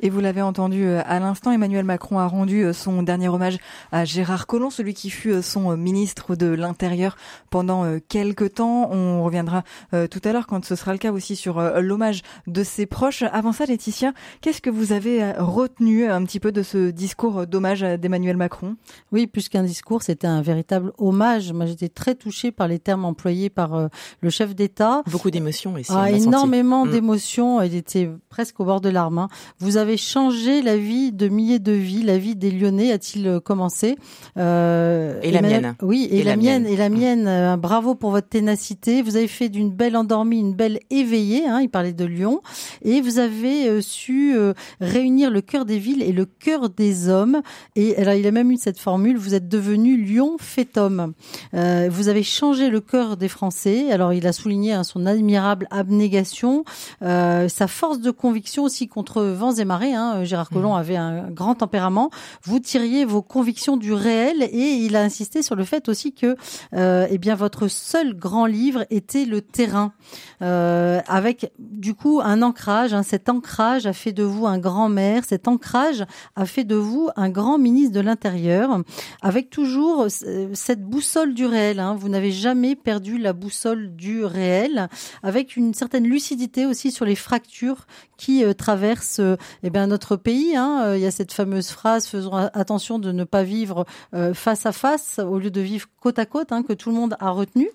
Et 0.05 0.09
vous 0.09 0.19
l'avez 0.19 0.41
entendu 0.41 0.85
euh, 0.85 1.01
à 1.05 1.21
l'instant, 1.21 1.53
Emmanuel 1.53 1.85
Macron 1.85 2.19
a 2.19 2.27
rendu 2.27 2.65
euh, 2.65 2.73
son 2.73 3.03
dernier 3.03 3.29
hommage 3.29 3.57
à 3.93 4.03
Gérard 4.03 4.47
Collomb, 4.47 4.69
celui 4.69 4.93
qui 4.93 5.09
fut 5.09 5.31
euh, 5.31 5.41
son 5.41 5.77
ministre 5.77 6.35
de 6.35 6.47
l'Intérieur 6.47 7.15
pendant 7.49 7.85
quelques 8.09 8.55
temps. 8.55 8.91
On 8.91 9.23
reviendra 9.23 9.63
tout 9.91 10.19
à 10.23 10.33
l'heure 10.33 10.47
quand 10.47 10.65
ce 10.65 10.75
sera 10.75 10.91
le 10.91 10.97
cas 10.97 11.11
aussi 11.11 11.35
sur 11.35 11.61
l'hommage 11.79 12.21
de 12.47 12.63
ses 12.63 12.85
proches. 12.85 13.21
Avant 13.31 13.51
ça, 13.51 13.65
Laetitia, 13.65 14.11
qu'est-ce 14.41 14.59
que 14.59 14.71
vous 14.71 14.91
avez 14.91 15.31
retenu 15.33 16.09
un 16.09 16.23
petit 16.25 16.39
peu 16.39 16.51
de 16.51 16.63
ce 16.63 16.89
discours 16.89 17.45
d'hommage 17.45 17.81
d'Emmanuel 17.81 18.35
Macron? 18.35 18.75
Oui, 19.11 19.27
plus 19.27 19.49
qu'un 19.49 19.63
discours, 19.63 20.01
c'était 20.01 20.27
un 20.27 20.41
véritable 20.41 20.93
hommage. 20.97 21.53
Moi, 21.53 21.67
j'étais 21.67 21.89
très 21.89 22.15
touchée 22.15 22.51
par 22.51 22.67
les 22.67 22.79
termes 22.79 23.05
employés 23.05 23.51
par 23.51 23.89
le 24.21 24.29
chef 24.29 24.55
d'État. 24.55 25.03
Beaucoup 25.11 25.31
d'émotions 25.31 25.77
ici. 25.77 25.91
Ah, 25.95 26.11
énormément 26.11 26.85
mm. 26.85 26.91
d'émotions. 26.91 27.61
Il 27.61 27.75
était 27.75 28.09
presque 28.29 28.59
au 28.59 28.65
bord 28.65 28.81
de 28.81 28.89
larmes. 28.89 29.19
Hein. 29.19 29.27
Vous 29.59 29.77
avez 29.77 29.92
changé 29.97 30.61
la 30.61 30.77
vie 30.77 31.11
de 31.11 31.27
milliers 31.27 31.59
de 31.59 31.71
vies, 31.71 32.03
la 32.03 32.17
vie 32.17 32.35
des 32.35 32.51
Lyonnais 32.51 32.91
a-t-il 32.91 33.27
euh, 33.27 33.39
commencé 33.39 33.97
euh, 34.37 35.19
Et 35.21 35.31
la 35.31 35.41
mienne. 35.41 35.75
Oui, 35.81 36.07
et, 36.11 36.23
la, 36.23 36.35
mienne. 36.35 36.65
Et 36.65 36.75
la 36.75 36.89
mienne. 36.89 37.27
Euh, 37.27 37.57
bravo 37.57 37.95
pour 37.95 38.11
votre 38.11 38.29
ténacité. 38.29 39.01
Vous 39.01 39.15
avez 39.15 39.27
fait 39.27 39.49
d'une 39.49 39.71
belle 39.71 39.95
endormie 39.95 40.39
une 40.39 40.53
belle 40.53 40.79
éveillée. 40.89 41.45
Hein, 41.45 41.61
il 41.61 41.69
parlait 41.69 41.93
de 41.93 42.05
Lyon. 42.05 42.41
Et 42.81 43.01
vous 43.01 43.19
avez 43.19 43.81
su 43.81 44.35
réunir 44.79 45.29
le 45.29 45.41
cœur 45.41 45.65
des 45.65 45.79
villes 45.79 46.01
et 46.01 46.11
le 46.11 46.25
cœur 46.25 46.69
des 46.69 47.09
hommes. 47.09 47.41
Et 47.75 47.95
alors, 47.97 48.13
il 48.13 48.25
a 48.27 48.31
même 48.31 48.51
eu 48.51 48.57
cette 48.57 48.79
formule. 48.79 49.17
Vous 49.17 49.33
êtes 49.33 49.47
devenu 49.47 49.97
Lyon 49.97 50.37
fait 50.39 50.77
homme. 50.77 51.13
vous 51.53 52.07
avez 52.07 52.23
changé 52.23 52.69
le 52.69 52.81
cœur 52.81 53.17
des 53.17 53.27
Français. 53.27 53.91
Alors, 53.91 54.13
il 54.13 54.27
a 54.27 54.33
souligné 54.33 54.73
hein, 54.73 54.83
son 54.83 55.05
admirable 55.05 55.67
abnégation, 55.71 56.63
sa 57.01 57.67
force 57.67 57.99
de 57.99 58.11
conviction 58.11 58.63
aussi 58.63 58.87
contre 58.87 59.23
vents 59.23 59.53
et 59.53 59.65
marées 59.65 59.82
Hein. 59.91 60.23
Gérard 60.23 60.49
Collomb 60.49 60.75
mmh. 60.75 60.79
avait 60.79 60.95
un 60.95 61.29
grand 61.29 61.55
tempérament. 61.55 62.09
Vous 62.43 62.59
tiriez 62.59 63.05
vos 63.05 63.21
convictions 63.21 63.77
du 63.77 63.93
réel 63.93 64.43
et 64.43 64.85
il 64.85 64.95
a 64.95 65.01
insisté 65.01 65.43
sur 65.43 65.55
le 65.55 65.65
fait 65.65 65.89
aussi 65.89 66.13
que, 66.13 66.37
euh, 66.73 67.07
eh 67.09 67.17
bien, 67.17 67.35
votre 67.35 67.67
seul 67.67 68.13
grand 68.15 68.45
livre 68.45 68.85
était 68.89 69.25
le 69.25 69.41
terrain, 69.41 69.93
euh, 70.41 71.01
avec 71.07 71.51
du 71.59 71.93
coup 71.93 72.21
un 72.23 72.41
ancrage. 72.41 72.93
Hein. 72.93 73.03
Cet 73.03 73.27
ancrage 73.29 73.85
a 73.85 73.93
fait 73.93 74.13
de 74.13 74.23
vous 74.23 74.47
un 74.47 74.59
grand 74.59 74.89
maire. 74.89 75.23
Cet 75.27 75.47
ancrage 75.47 76.05
a 76.35 76.45
fait 76.45 76.63
de 76.63 76.75
vous 76.75 77.09
un 77.15 77.29
grand 77.29 77.57
ministre 77.57 77.93
de 77.93 77.99
l'Intérieur, 77.99 78.79
avec 79.21 79.49
toujours 79.49 80.07
cette 80.09 80.83
boussole 80.83 81.33
du 81.33 81.45
réel. 81.45 81.79
Hein. 81.79 81.95
Vous 81.95 82.09
n'avez 82.09 82.31
jamais 82.31 82.75
perdu 82.75 83.17
la 83.17 83.33
boussole 83.33 83.95
du 83.95 84.23
réel, 84.23 84.87
avec 85.21 85.57
une 85.57 85.73
certaine 85.73 86.05
lucidité 86.05 86.65
aussi 86.65 86.91
sur 86.91 87.05
les 87.05 87.15
fractures 87.15 87.87
qui 88.17 88.43
euh, 88.43 88.53
traversent 88.53 89.19
euh, 89.19 89.35
eh 89.63 89.69
bien 89.69 89.87
notre 89.87 90.15
pays. 90.15 90.55
Hein. 90.55 90.83
Euh, 90.85 90.97
il 90.97 91.01
y 91.01 91.05
a 91.05 91.11
cette 91.11 91.31
fameuse 91.31 91.69
phrase 91.69 92.07
faisons 92.07 92.33
attention 92.33 92.99
de 92.99 93.11
ne 93.11 93.23
pas 93.23 93.43
vivre 93.43 93.85
face 94.33 94.65
à 94.65 94.71
face 94.71 95.19
au 95.19 95.39
lieu 95.39 95.49
de 95.49 95.61
vivre 95.61 95.87
côte 95.99 96.19
à 96.19 96.25
côte, 96.25 96.51
hein, 96.51 96.63
que 96.63 96.73
tout 96.73 96.89
le 96.89 96.95
monde 96.95 97.15
a 97.19 97.31
retenu. 97.31 97.69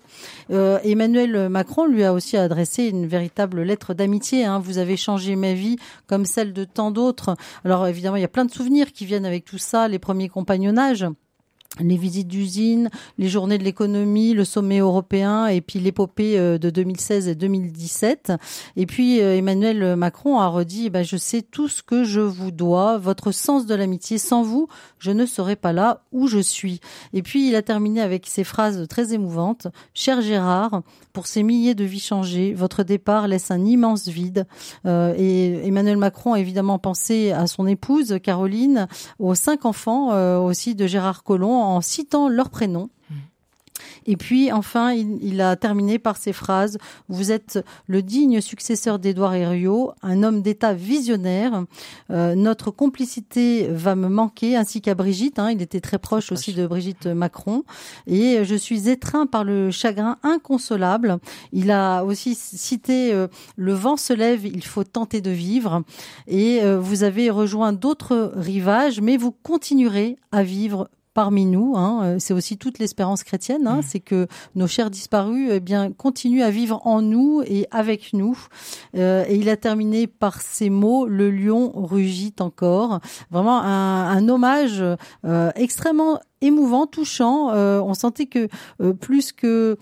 Emmanuel 0.49 1.49
Macron 1.49 1.85
lui 1.85 2.03
a 2.03 2.13
aussi 2.13 2.37
adressé 2.37 2.85
une 2.85 3.07
véritable 3.07 3.61
lettre 3.61 3.93
d'amitié. 3.93 4.45
Hein. 4.45 4.59
Vous 4.59 4.77
avez 4.77 4.97
changé 4.97 5.35
ma 5.35 5.53
vie 5.53 5.77
comme 6.07 6.25
celle 6.25 6.53
de 6.53 6.63
tant 6.63 6.91
d'autres. 6.91 7.35
Alors 7.65 7.87
évidemment, 7.87 8.15
il 8.15 8.21
y 8.21 8.25
a 8.25 8.29
plein 8.29 8.45
de 8.45 8.51
souvenirs 8.51 8.91
qui 8.91 9.05
viennent 9.05 9.25
avec 9.25 9.45
tout 9.45 9.57
ça, 9.57 9.87
les 9.87 9.99
premiers 9.99 10.29
compagnonnages 10.29 11.05
les 11.77 11.97
visites 11.97 12.27
d'usines, 12.27 12.89
les 13.17 13.29
journées 13.29 13.57
de 13.57 13.63
l'économie, 13.63 14.33
le 14.33 14.43
sommet 14.43 14.79
européen 14.79 15.47
et 15.47 15.61
puis 15.61 15.79
l'épopée 15.79 16.37
euh, 16.37 16.57
de 16.57 16.69
2016 16.69 17.27
et 17.27 17.35
2017. 17.35 18.33
Et 18.75 18.85
puis 18.85 19.21
euh, 19.21 19.37
Emmanuel 19.37 19.95
Macron 19.95 20.39
a 20.39 20.47
redit 20.47 20.89
ben, 20.89 21.03
je 21.03 21.15
sais 21.15 21.41
tout 21.41 21.67
ce 21.67 21.83
que 21.83 22.03
je 22.03 22.21
vous 22.21 22.51
dois, 22.51 22.97
votre 22.97 23.31
sens 23.31 23.65
de 23.65 23.75
l'amitié. 23.75 24.17
Sans 24.17 24.41
vous, 24.41 24.67
je 24.97 25.11
ne 25.11 25.25
serais 25.25 25.55
pas 25.55 25.71
là 25.71 26.01
où 26.11 26.27
je 26.27 26.39
suis. 26.39 26.81
Et 27.13 27.21
puis 27.21 27.47
il 27.47 27.55
a 27.55 27.61
terminé 27.61 28.01
avec 28.01 28.25
ces 28.25 28.43
phrases 28.43 28.87
très 28.87 29.13
émouvantes. 29.13 29.67
Cher 29.93 30.21
Gérard, 30.21 30.81
pour 31.13 31.27
ces 31.27 31.43
milliers 31.43 31.75
de 31.75 31.83
vies 31.83 31.99
changées, 31.99 32.53
votre 32.53 32.83
départ 32.83 33.27
laisse 33.27 33.51
un 33.51 33.63
immense 33.63 34.07
vide. 34.07 34.47
Euh, 34.85 35.13
et 35.17 35.67
Emmanuel 35.67 35.97
Macron 35.97 36.33
a 36.33 36.39
évidemment 36.39 36.79
pensé 36.79 37.31
à 37.31 37.45
son 37.45 37.67
épouse 37.67 38.17
Caroline, 38.23 38.87
aux 39.19 39.35
cinq 39.35 39.65
enfants 39.65 40.09
aussi 40.43 40.75
de 40.75 40.87
Gérard 40.87 41.23
Collomb 41.23 41.58
en 41.61 41.81
citant 41.81 42.29
leur 42.29 42.49
prénom. 42.49 42.89
Et 44.05 44.17
puis 44.17 44.51
enfin, 44.51 44.93
il, 44.93 45.41
a 45.41 45.55
terminé 45.55 45.99
par 45.99 46.17
ces 46.17 46.33
phrases 46.33 46.77
Vous 47.07 47.31
êtes 47.31 47.63
le 47.87 48.01
digne 48.01 48.41
successeur 48.41 48.99
d'Édouard 48.99 49.35
Herriot, 49.35 49.93
un 50.01 50.23
homme 50.23 50.41
d'État 50.41 50.73
visionnaire. 50.73 51.65
Euh, 52.09 52.35
notre 52.35 52.71
complicité 52.71 53.67
va 53.67 53.95
me 53.95 54.07
manquer, 54.07 54.55
ainsi 54.55 54.81
qu'à 54.81 54.95
Brigitte. 54.95 55.39
Hein, 55.39 55.51
il 55.51 55.61
était 55.61 55.81
très 55.81 55.99
proche 55.99 56.31
aussi 56.31 56.53
de 56.53 56.65
Brigitte 56.65 57.07
Macron. 57.07 57.63
Et 58.07 58.43
je 58.43 58.55
suis 58.55 58.89
étreint 58.89 59.27
par 59.27 59.43
le 59.43 59.71
chagrin 59.71 60.17
inconsolable. 60.23 61.19
Il 61.53 61.71
a 61.71 62.03
aussi 62.03 62.35
cité 62.35 63.13
euh, 63.13 63.27
Le 63.55 63.73
vent 63.73 63.97
se 63.97 64.13
lève, 64.13 64.45
il 64.45 64.63
faut 64.63 64.83
tenter 64.83 65.21
de 65.21 65.31
vivre. 65.31 65.83
Et 66.27 66.61
euh, 66.63 66.79
vous 66.79 67.03
avez 67.03 67.29
rejoint 67.29 67.73
d'autres 67.73 68.31
rivages, 68.35 69.01
mais 69.01 69.17
vous 69.17 69.31
continuerez 69.31 70.17
à 70.31 70.43
vivre 70.43 70.89
parmi 71.19 71.45
nous. 71.45 71.73
Hein. 71.75 72.01
Euh, 72.01 72.15
c'est 72.17 72.33
aussi 72.33 72.57
toute 72.57 72.79
l'espérance 72.79 73.25
chrétienne, 73.25 73.67
hein. 73.67 73.79
mmh. 73.79 73.85
c'est 73.85 73.99
que 73.99 74.27
nos 74.55 74.67
chers 74.67 74.89
disparus 74.89 75.49
eh 75.51 75.59
bien 75.59 75.91
continuent 75.91 76.43
à 76.43 76.49
vivre 76.49 76.79
en 76.87 77.01
nous 77.01 77.43
et 77.45 77.67
avec 77.71 78.13
nous. 78.13 78.39
Euh, 78.95 79.25
et 79.27 79.35
il 79.35 79.49
a 79.49 79.57
terminé 79.57 80.07
par 80.07 80.39
ces 80.39 80.69
mots 80.69 81.07
le 81.07 81.29
lion 81.29 81.73
rugit 81.75 82.33
encore. 82.39 83.01
Vraiment 83.31 83.61
un, 83.61 84.29
hommage 84.29 84.81
euh, 85.25 85.51
extrêmement 85.55 86.21
émouvant, 86.39 86.87
touchant. 86.87 87.49
on 87.49 87.93
sentait 87.93 88.27
que 88.27 88.47
plus 89.01 89.33
que 89.33 89.77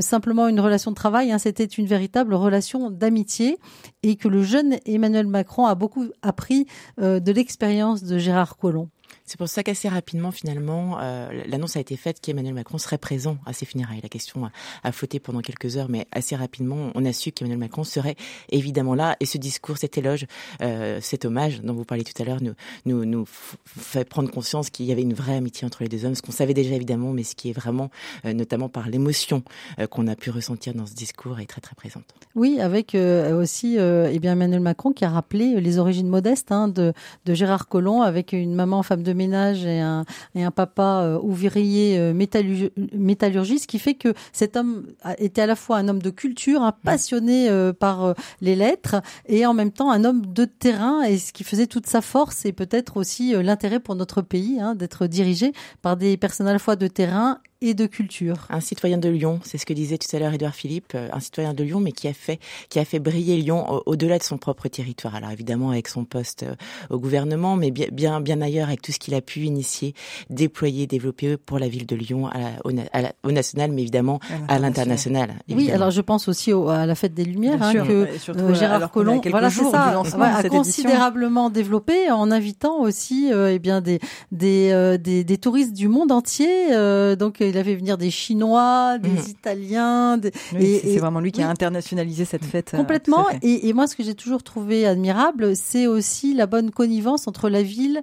simplement 0.00 0.48
une 0.48 0.58
relation 0.58 0.90
de 0.90 0.96
travail, 0.96 1.30
hein, 1.30 1.38
c'était 1.38 1.64
une 1.64 1.86
véritable 1.86 2.34
relation 2.34 2.90
d'amitié 2.90 3.58
et 4.02 4.16
que 4.16 4.26
le 4.26 4.42
jeune 4.42 4.78
Emmanuel 4.86 5.28
Macron 5.28 5.66
a 5.66 5.76
beaucoup 5.76 6.06
appris 6.22 6.66
de 6.98 7.30
l'expérience 7.30 8.02
de 8.02 8.18
Gérard 8.18 8.56
Collomb. 8.56 8.88
C'est 9.30 9.36
pour 9.36 9.48
ça 9.48 9.62
qu'assez 9.62 9.88
rapidement, 9.88 10.32
finalement, 10.32 10.98
euh, 11.00 11.44
l'annonce 11.46 11.76
a 11.76 11.80
été 11.80 11.96
faite 11.96 12.20
qu'Emmanuel 12.20 12.52
Macron 12.52 12.78
serait 12.78 12.98
présent 12.98 13.38
à 13.46 13.52
ces 13.52 13.64
funérailles. 13.64 14.00
La 14.02 14.08
question 14.08 14.50
a, 14.82 14.90
flotté 14.90 15.20
pendant 15.20 15.40
quelques 15.40 15.76
heures, 15.76 15.88
mais 15.88 16.08
assez 16.10 16.34
rapidement, 16.34 16.90
on 16.96 17.04
a 17.04 17.12
su 17.12 17.30
qu'Emmanuel 17.30 17.60
Macron 17.60 17.84
serait 17.84 18.16
évidemment 18.48 18.96
là. 18.96 19.16
Et 19.20 19.26
ce 19.26 19.38
discours, 19.38 19.78
cet 19.78 19.96
éloge, 19.96 20.26
euh, 20.62 20.98
cet 21.00 21.26
hommage 21.26 21.60
dont 21.60 21.74
vous 21.74 21.84
parliez 21.84 22.02
tout 22.02 22.20
à 22.20 22.24
l'heure, 22.24 22.40
nous, 22.84 23.24
fait 23.64 24.04
prendre 24.04 24.32
conscience 24.32 24.68
qu'il 24.68 24.86
y 24.86 24.90
avait 24.90 25.02
une 25.02 25.14
vraie 25.14 25.36
amitié 25.36 25.64
entre 25.64 25.84
les 25.84 25.88
deux 25.88 26.04
hommes, 26.04 26.16
ce 26.16 26.22
qu'on 26.22 26.32
savait 26.32 26.52
déjà 26.52 26.74
évidemment, 26.74 27.12
mais 27.12 27.22
ce 27.22 27.36
qui 27.36 27.50
est 27.50 27.52
vraiment, 27.52 27.88
euh, 28.24 28.32
notamment 28.32 28.68
par 28.68 28.88
l'émotion 28.88 29.44
qu'on 29.90 30.08
a 30.08 30.16
pu 30.16 30.30
ressentir 30.30 30.74
dans 30.74 30.86
ce 30.86 30.94
discours, 30.94 31.38
est 31.38 31.46
très 31.46 31.60
très 31.60 31.76
présente. 31.76 32.16
Oui, 32.34 32.58
avec 32.60 32.96
aussi 32.96 33.76
eh 33.78 34.18
bien 34.18 34.32
Emmanuel 34.32 34.58
Macron 34.58 34.92
qui 34.92 35.04
a 35.04 35.08
rappelé 35.08 35.60
les 35.60 35.78
origines 35.78 36.08
modestes 36.08 36.50
hein, 36.50 36.66
de, 36.66 36.92
de 37.26 37.34
Gérard 37.34 37.68
Collomb 37.68 38.02
avec 38.02 38.32
une 38.32 38.56
maman 38.56 38.82
femme 38.82 39.04
de 39.04 39.12
ménage 39.20 39.66
et 39.66 39.80
un, 39.80 40.04
et 40.34 40.42
un 40.42 40.50
papa 40.50 41.02
euh, 41.02 41.18
ouvrier 41.22 41.98
euh, 41.98 42.14
métallurgiste, 42.94 43.66
qui 43.66 43.78
fait 43.78 43.94
que 43.94 44.14
cet 44.32 44.56
homme 44.56 44.86
était 45.18 45.42
à 45.42 45.46
la 45.46 45.56
fois 45.56 45.76
un 45.76 45.88
homme 45.88 46.00
de 46.00 46.10
culture, 46.10 46.62
un 46.62 46.72
passionné 46.72 47.50
euh, 47.50 47.72
par 47.72 48.14
les 48.40 48.56
lettres, 48.56 48.96
et 49.26 49.44
en 49.44 49.52
même 49.52 49.72
temps 49.72 49.90
un 49.90 50.04
homme 50.04 50.24
de 50.24 50.46
terrain, 50.46 51.02
et 51.02 51.18
ce 51.18 51.32
qui 51.32 51.44
faisait 51.44 51.66
toute 51.66 51.86
sa 51.86 52.00
force, 52.00 52.46
et 52.46 52.52
peut-être 52.52 52.96
aussi 52.96 53.34
l'intérêt 53.42 53.80
pour 53.80 53.94
notre 53.94 54.22
pays, 54.22 54.58
hein, 54.60 54.74
d'être 54.74 55.06
dirigé 55.06 55.52
par 55.82 55.96
des 55.96 56.16
personnes 56.16 56.48
à 56.48 56.52
la 56.52 56.58
fois 56.58 56.76
de 56.76 56.86
terrain 56.86 57.38
et 57.62 57.74
de 57.74 57.86
culture. 57.86 58.46
Un 58.48 58.60
citoyen 58.60 58.96
de 58.96 59.08
Lyon, 59.08 59.38
c'est 59.42 59.58
ce 59.58 59.66
que 59.66 59.74
disait 59.74 59.98
tout 59.98 60.14
à 60.16 60.18
l'heure 60.18 60.32
Édouard 60.32 60.54
Philippe, 60.54 60.92
euh, 60.94 61.08
un 61.12 61.20
citoyen 61.20 61.52
de 61.52 61.62
Lyon, 61.62 61.80
mais 61.80 61.92
qui 61.92 62.08
a 62.08 62.14
fait, 62.14 62.40
qui 62.70 62.78
a 62.78 62.86
fait 62.86 62.98
briller 62.98 63.36
Lyon 63.36 63.82
au-delà 63.84 64.18
de 64.18 64.22
son 64.22 64.38
propre 64.38 64.68
territoire. 64.68 65.14
Alors 65.14 65.30
évidemment 65.30 65.70
avec 65.70 65.88
son 65.88 66.04
poste 66.04 66.44
euh, 66.44 66.54
au 66.88 66.98
gouvernement, 66.98 67.56
mais 67.56 67.70
bien, 67.70 67.88
bien, 67.92 68.20
bien 68.22 68.40
ailleurs 68.40 68.68
avec 68.68 68.80
tout 68.80 68.92
ce 68.92 68.98
qu'il 68.98 69.14
a 69.14 69.20
pu 69.20 69.40
initier, 69.40 69.94
déployer, 70.30 70.86
développer 70.86 71.36
pour 71.36 71.58
la 71.58 71.68
ville 71.68 71.86
de 71.86 71.96
Lyon, 71.96 72.28
à 72.28 72.38
au, 72.64 73.30
national, 73.30 73.72
mais 73.72 73.82
évidemment 73.82 74.20
à 74.48 74.58
l'international. 74.58 75.34
Oui, 75.50 75.70
alors 75.70 75.90
je 75.90 76.00
pense 76.00 76.28
aussi 76.28 76.52
à 76.52 76.86
la 76.86 76.94
fête 76.94 77.12
des 77.12 77.24
Lumières, 77.24 77.62
hein, 77.62 77.72
que 77.74 78.08
euh, 78.30 78.54
Gérard 78.54 78.90
Collomb, 78.90 79.20
voilà, 79.26 79.50
c'est 79.50 79.64
ça, 79.64 80.00
a 80.00 80.48
considérablement 80.48 81.50
développé 81.50 82.10
en 82.10 82.30
invitant 82.30 82.80
aussi, 82.80 83.30
eh 83.32 83.58
bien 83.58 83.82
des 83.82 84.00
des, 84.32 84.98
des, 84.98 85.24
des 85.24 85.38
touristes 85.38 85.74
du 85.74 85.88
monde 85.88 86.10
entier, 86.10 86.70
donc 87.16 87.42
il 87.50 87.58
a 87.58 87.64
fait 87.64 87.74
venir 87.74 87.98
des 87.98 88.10
Chinois, 88.10 88.98
des 88.98 89.08
mmh. 89.08 89.28
Italiens. 89.28 90.18
Des... 90.18 90.32
c'est 90.52 90.98
vraiment 90.98 91.20
lui 91.20 91.32
qui 91.32 91.42
a 91.42 91.48
internationalisé 91.48 92.24
cette 92.24 92.44
fête. 92.44 92.72
Euh, 92.74 92.78
Complètement. 92.78 93.26
et, 93.42 93.68
et, 93.68 93.72
moi, 93.72 93.86
ce 93.86 93.96
que 93.96 94.02
j'ai 94.02 94.14
toujours 94.14 94.42
trouvé 94.42 94.86
admirable, 94.86 95.54
c'est 95.56 95.86
aussi 95.86 96.34
la 96.34 96.46
bonne 96.46 96.70
connivence 96.70 97.28
entre 97.28 97.48
la 97.48 97.62
ville 97.62 98.02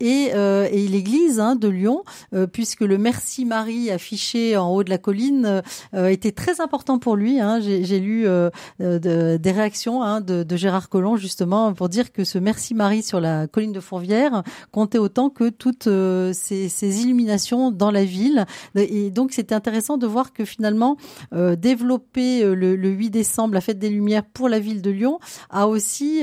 et, 0.00 0.30
euh, 0.34 0.68
et 0.70 0.86
l'église 0.88 1.40
hein, 1.40 1.56
de 1.56 1.68
Lyon, 1.68 2.04
euh, 2.34 2.46
puisque 2.46 2.80
le 2.80 2.98
Merci 2.98 3.44
Marie 3.44 3.90
affiché 3.90 4.56
en 4.56 4.70
haut 4.70 4.84
de 4.84 4.90
la 4.90 4.98
colline 4.98 5.62
euh, 5.94 6.08
était 6.08 6.32
très 6.32 6.60
important 6.60 6.98
pour 6.98 7.16
lui. 7.16 7.40
Hein. 7.40 7.60
J'ai 7.60 8.00
lu 8.00 8.26
euh, 8.26 8.50
de, 8.78 9.36
des 9.36 9.52
réactions 9.52 10.02
hein, 10.02 10.20
de, 10.20 10.42
de, 10.42 10.56
Gérard 10.56 10.88
Collomb 10.88 11.16
justement 11.16 11.72
pour 11.72 11.88
dire 11.88 12.12
que 12.12 12.24
ce 12.24 12.38
Merci 12.38 12.74
Marie 12.74 13.02
sur 13.02 13.20
la 13.20 13.46
colline 13.46 13.72
de 13.72 13.80
Fourvière 13.80 14.42
comptait 14.72 14.98
autant 14.98 15.30
que 15.30 15.48
toutes 15.48 15.86
euh, 15.86 16.32
ces, 16.32 16.68
ces, 16.68 17.02
illuminations 17.02 17.70
dans 17.70 17.90
la 17.90 18.04
ville. 18.04 18.46
Et 18.76 19.10
donc 19.10 19.32
c'était 19.32 19.54
intéressant 19.54 19.96
de 19.98 20.06
voir 20.06 20.32
que 20.32 20.44
finalement 20.44 20.96
développer 21.32 22.42
le, 22.42 22.76
le, 22.76 22.88
8 22.88 23.10
décembre 23.10 23.54
la 23.54 23.60
fête 23.60 23.78
des 23.78 23.88
Lumières 23.88 24.24
pour 24.24 24.48
la 24.48 24.58
ville 24.58 24.82
de 24.82 24.90
Lyon 24.90 25.18
a 25.50 25.68
aussi 25.68 26.22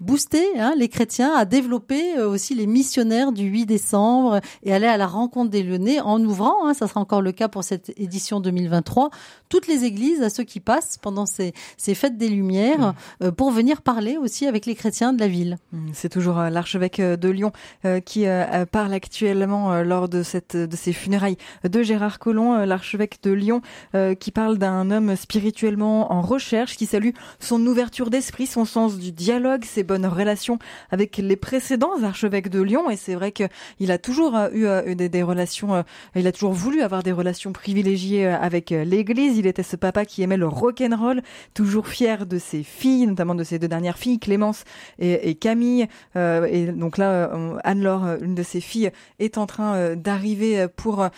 boosté 0.00 0.42
hein, 0.58 0.74
les 0.76 0.88
chrétiens 0.88 1.32
à 1.34 1.44
développer 1.44 2.18
aussi 2.20 2.54
les 2.54 2.66
missionnaires 2.66 3.07
du 3.08 3.44
8 3.44 3.66
décembre 3.66 4.40
et 4.62 4.72
aller 4.72 4.86
à 4.86 4.96
la 4.96 5.06
rencontre 5.06 5.50
des 5.50 5.62
Lyonnais 5.62 6.00
en 6.00 6.22
ouvrant, 6.22 6.66
hein, 6.66 6.74
ça 6.74 6.86
sera 6.86 7.00
encore 7.00 7.22
le 7.22 7.32
cas 7.32 7.48
pour 7.48 7.64
cette 7.64 7.92
édition 7.96 8.40
2023, 8.40 9.10
toutes 9.48 9.66
les 9.66 9.84
églises 9.84 10.22
à 10.22 10.30
ceux 10.30 10.44
qui 10.44 10.60
passent 10.60 10.98
pendant 11.00 11.26
ces, 11.26 11.52
ces 11.76 11.94
fêtes 11.94 12.16
des 12.16 12.28
Lumières 12.28 12.78
mmh. 12.78 13.24
euh, 13.24 13.32
pour 13.32 13.50
venir 13.50 13.82
parler 13.82 14.16
aussi 14.16 14.46
avec 14.46 14.66
les 14.66 14.74
chrétiens 14.74 15.12
de 15.12 15.20
la 15.20 15.28
ville. 15.28 15.58
Mmh, 15.72 15.88
c'est 15.92 16.08
toujours 16.08 16.38
euh, 16.38 16.50
l'archevêque 16.50 17.00
euh, 17.00 17.16
de 17.16 17.28
Lyon 17.28 17.52
qui 18.04 18.26
parle 18.70 18.92
actuellement 18.92 19.82
lors 19.82 20.08
de, 20.08 20.22
cette, 20.22 20.56
de 20.56 20.76
ces 20.76 20.92
funérailles 20.92 21.36
de 21.64 21.82
Gérard 21.82 22.18
Collomb, 22.18 22.64
l'archevêque 22.64 23.18
de 23.22 23.30
Lyon, 23.30 23.62
qui 24.18 24.30
parle 24.30 24.58
d'un 24.58 24.90
homme 24.90 25.16
spirituellement 25.16 26.12
en 26.12 26.20
recherche, 26.20 26.76
qui 26.76 26.86
salue 26.86 27.10
son 27.40 27.64
ouverture 27.66 28.10
d'esprit, 28.10 28.46
son 28.46 28.64
sens 28.64 28.98
du 28.98 29.12
dialogue, 29.12 29.64
ses 29.64 29.84
bonnes 29.84 30.06
relations 30.06 30.58
avec 30.90 31.16
les 31.16 31.36
précédents 31.36 32.02
archevêques 32.02 32.48
de 32.48 32.60
Lyon 32.60 32.90
et 32.90 32.96
c'est 32.96 33.14
vrai 33.14 33.32
qu'il 33.32 33.90
a 33.90 33.98
toujours 33.98 34.36
eu 34.52 34.94
des, 34.94 35.22
relations, 35.22 35.84
il 36.14 36.26
a 36.26 36.32
toujours 36.32 36.52
voulu 36.52 36.82
avoir 36.82 37.02
des 37.02 37.12
relations 37.12 37.52
privilégiées 37.52 38.26
avec 38.26 38.70
l'Église. 38.70 39.37
Il 39.38 39.46
était 39.46 39.62
ce 39.62 39.76
papa 39.76 40.04
qui 40.04 40.22
aimait 40.22 40.36
le 40.36 40.48
rock 40.48 40.80
and 40.80 40.96
roll, 40.96 41.22
toujours 41.54 41.86
fier 41.86 42.26
de 42.26 42.38
ses 42.38 42.62
filles, 42.62 43.06
notamment 43.06 43.34
de 43.34 43.44
ses 43.44 43.58
deux 43.58 43.68
dernières 43.68 43.98
filles, 43.98 44.18
Clémence 44.18 44.64
et, 44.98 45.34
Camille. 45.36 45.86
et 46.16 46.66
donc 46.72 46.98
là, 46.98 47.30
Anne-Laure, 47.62 48.16
une 48.20 48.34
de 48.34 48.42
ses 48.42 48.60
filles, 48.60 48.90
est 49.18 49.38
en 49.38 49.46
train 49.46 49.94
d'arriver 49.94 50.66
pour 50.76 51.08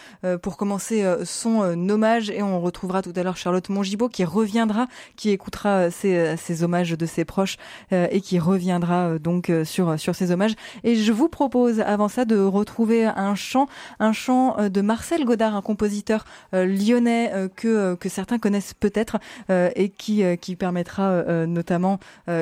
pour 0.43 0.57
commencer 0.57 1.05
son 1.25 1.61
hommage 1.89 2.31
et 2.31 2.43
on 2.43 2.61
retrouvera 2.61 3.03
tout 3.03 3.13
à 3.17 3.23
l'heure 3.23 3.37
Charlotte 3.37 3.69
Mongibaud 3.69 4.09
qui 4.09 4.25
reviendra, 4.25 4.87
qui 5.17 5.31
écoutera 5.31 5.91
ces, 5.91 6.37
ces 6.37 6.63
hommages 6.63 6.93
de 6.93 7.07
ses 7.07 7.25
proches 7.25 7.57
et 7.91 8.21
qui 8.21 8.39
reviendra 8.39 9.19
donc 9.19 9.51
sur 9.65 9.99
sur 9.99 10.15
ces 10.15 10.31
hommages. 10.31 10.55
Et 10.85 10.97
je 10.97 11.13
vous 11.13 11.29
propose 11.29 11.81
avant 11.81 12.09
ça 12.09 12.25
de 12.25 12.39
retrouver 12.39 13.07
un 13.07 13.35
chant, 13.35 13.67
un 13.99 14.13
chant 14.13 14.69
de 14.69 14.81
Marcel 14.81 15.25
Godard, 15.25 15.57
un 15.57 15.63
compositeur 15.63 16.25
lyonnais 16.53 17.33
que 17.57 17.95
que 17.95 18.09
certains 18.11 18.39
connaissent 18.39 18.75
peut-être 18.75 19.19
et 19.49 19.89
qui 19.89 20.23
qui 20.41 20.57
permettra 20.57 21.47
notamment 21.47 21.99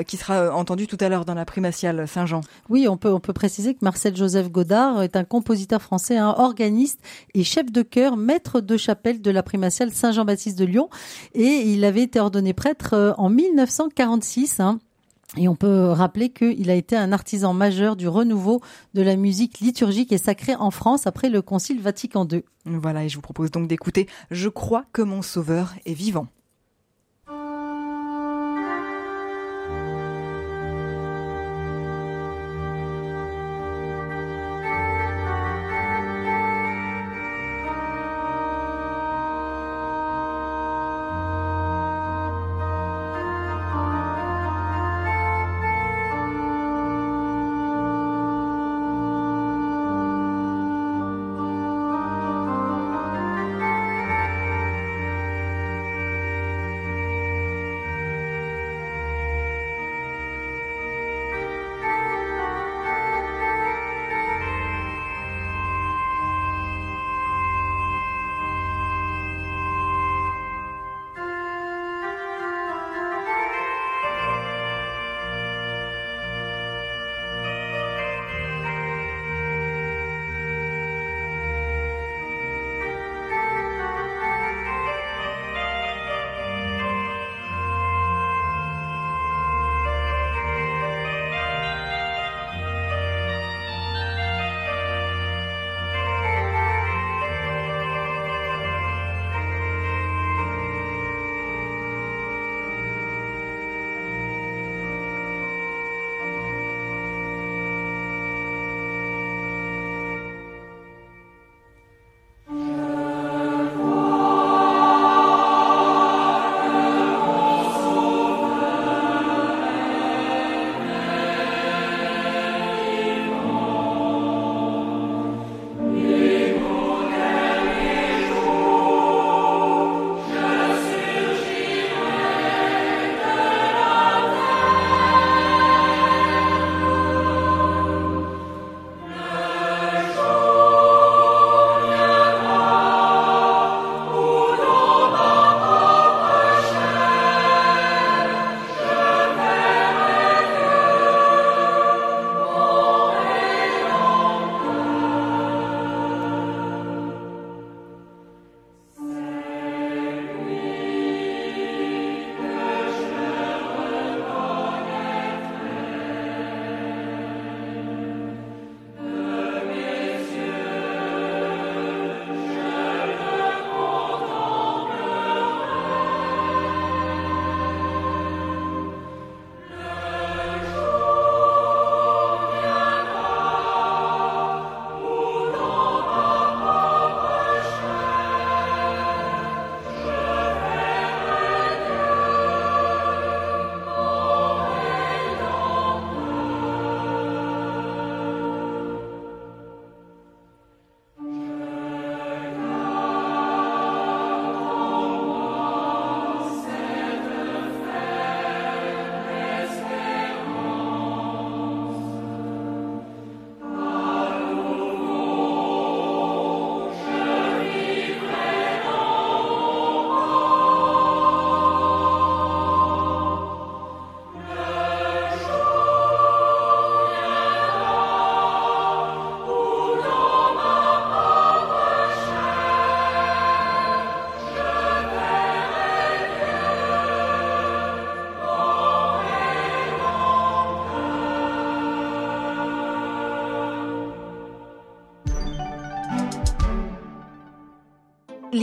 qui 0.06 0.16
sera 0.16 0.54
entendu 0.54 0.86
tout 0.86 0.98
à 1.00 1.08
l'heure 1.08 1.24
dans 1.24 1.34
la 1.34 1.44
primatiale 1.44 2.08
Saint-Jean. 2.08 2.40
Oui, 2.68 2.88
on 2.88 2.96
peut 2.96 3.12
on 3.12 3.20
peut 3.20 3.32
préciser 3.32 3.74
que 3.74 3.80
Marcel 3.82 4.16
Joseph 4.16 4.50
Godard 4.50 5.02
est 5.02 5.16
un 5.16 5.24
compositeur 5.24 5.82
français, 5.82 6.16
un 6.16 6.30
organiste 6.30 7.00
et 7.34 7.44
chef 7.44 7.70
de 7.70 7.82
chœur, 7.82 8.16
maître 8.16 8.60
de 8.60 8.76
chapelle 8.76 9.20
de 9.20 9.30
la 9.30 9.42
primatiale 9.42 9.92
Saint-Jean-Baptiste 9.92 10.58
de 10.58 10.64
Lyon 10.64 10.88
et 11.34 11.42
il 11.42 11.84
avait 11.84 12.02
été 12.02 12.20
ordonné 12.20 12.52
prêtre 12.52 13.14
en 13.18 13.28
1946. 13.30 14.60
Hein. 14.60 14.78
Et 15.36 15.46
on 15.46 15.54
peut 15.54 15.90
rappeler 15.90 16.30
qu'il 16.30 16.70
a 16.70 16.74
été 16.74 16.96
un 16.96 17.12
artisan 17.12 17.52
majeur 17.52 17.96
du 17.96 18.08
renouveau 18.08 18.62
de 18.94 19.02
la 19.02 19.16
musique 19.16 19.60
liturgique 19.60 20.12
et 20.12 20.18
sacrée 20.18 20.54
en 20.54 20.70
France 20.70 21.06
après 21.06 21.28
le 21.28 21.42
Concile 21.42 21.80
Vatican 21.80 22.26
II. 22.30 22.42
Voilà, 22.64 23.04
et 23.04 23.08
je 23.08 23.16
vous 23.16 23.22
propose 23.22 23.50
donc 23.50 23.68
d'écouter 23.68 24.08
Je 24.30 24.48
crois 24.48 24.84
que 24.92 25.02
mon 25.02 25.20
Sauveur 25.20 25.74
est 25.84 25.92
vivant. 25.92 26.28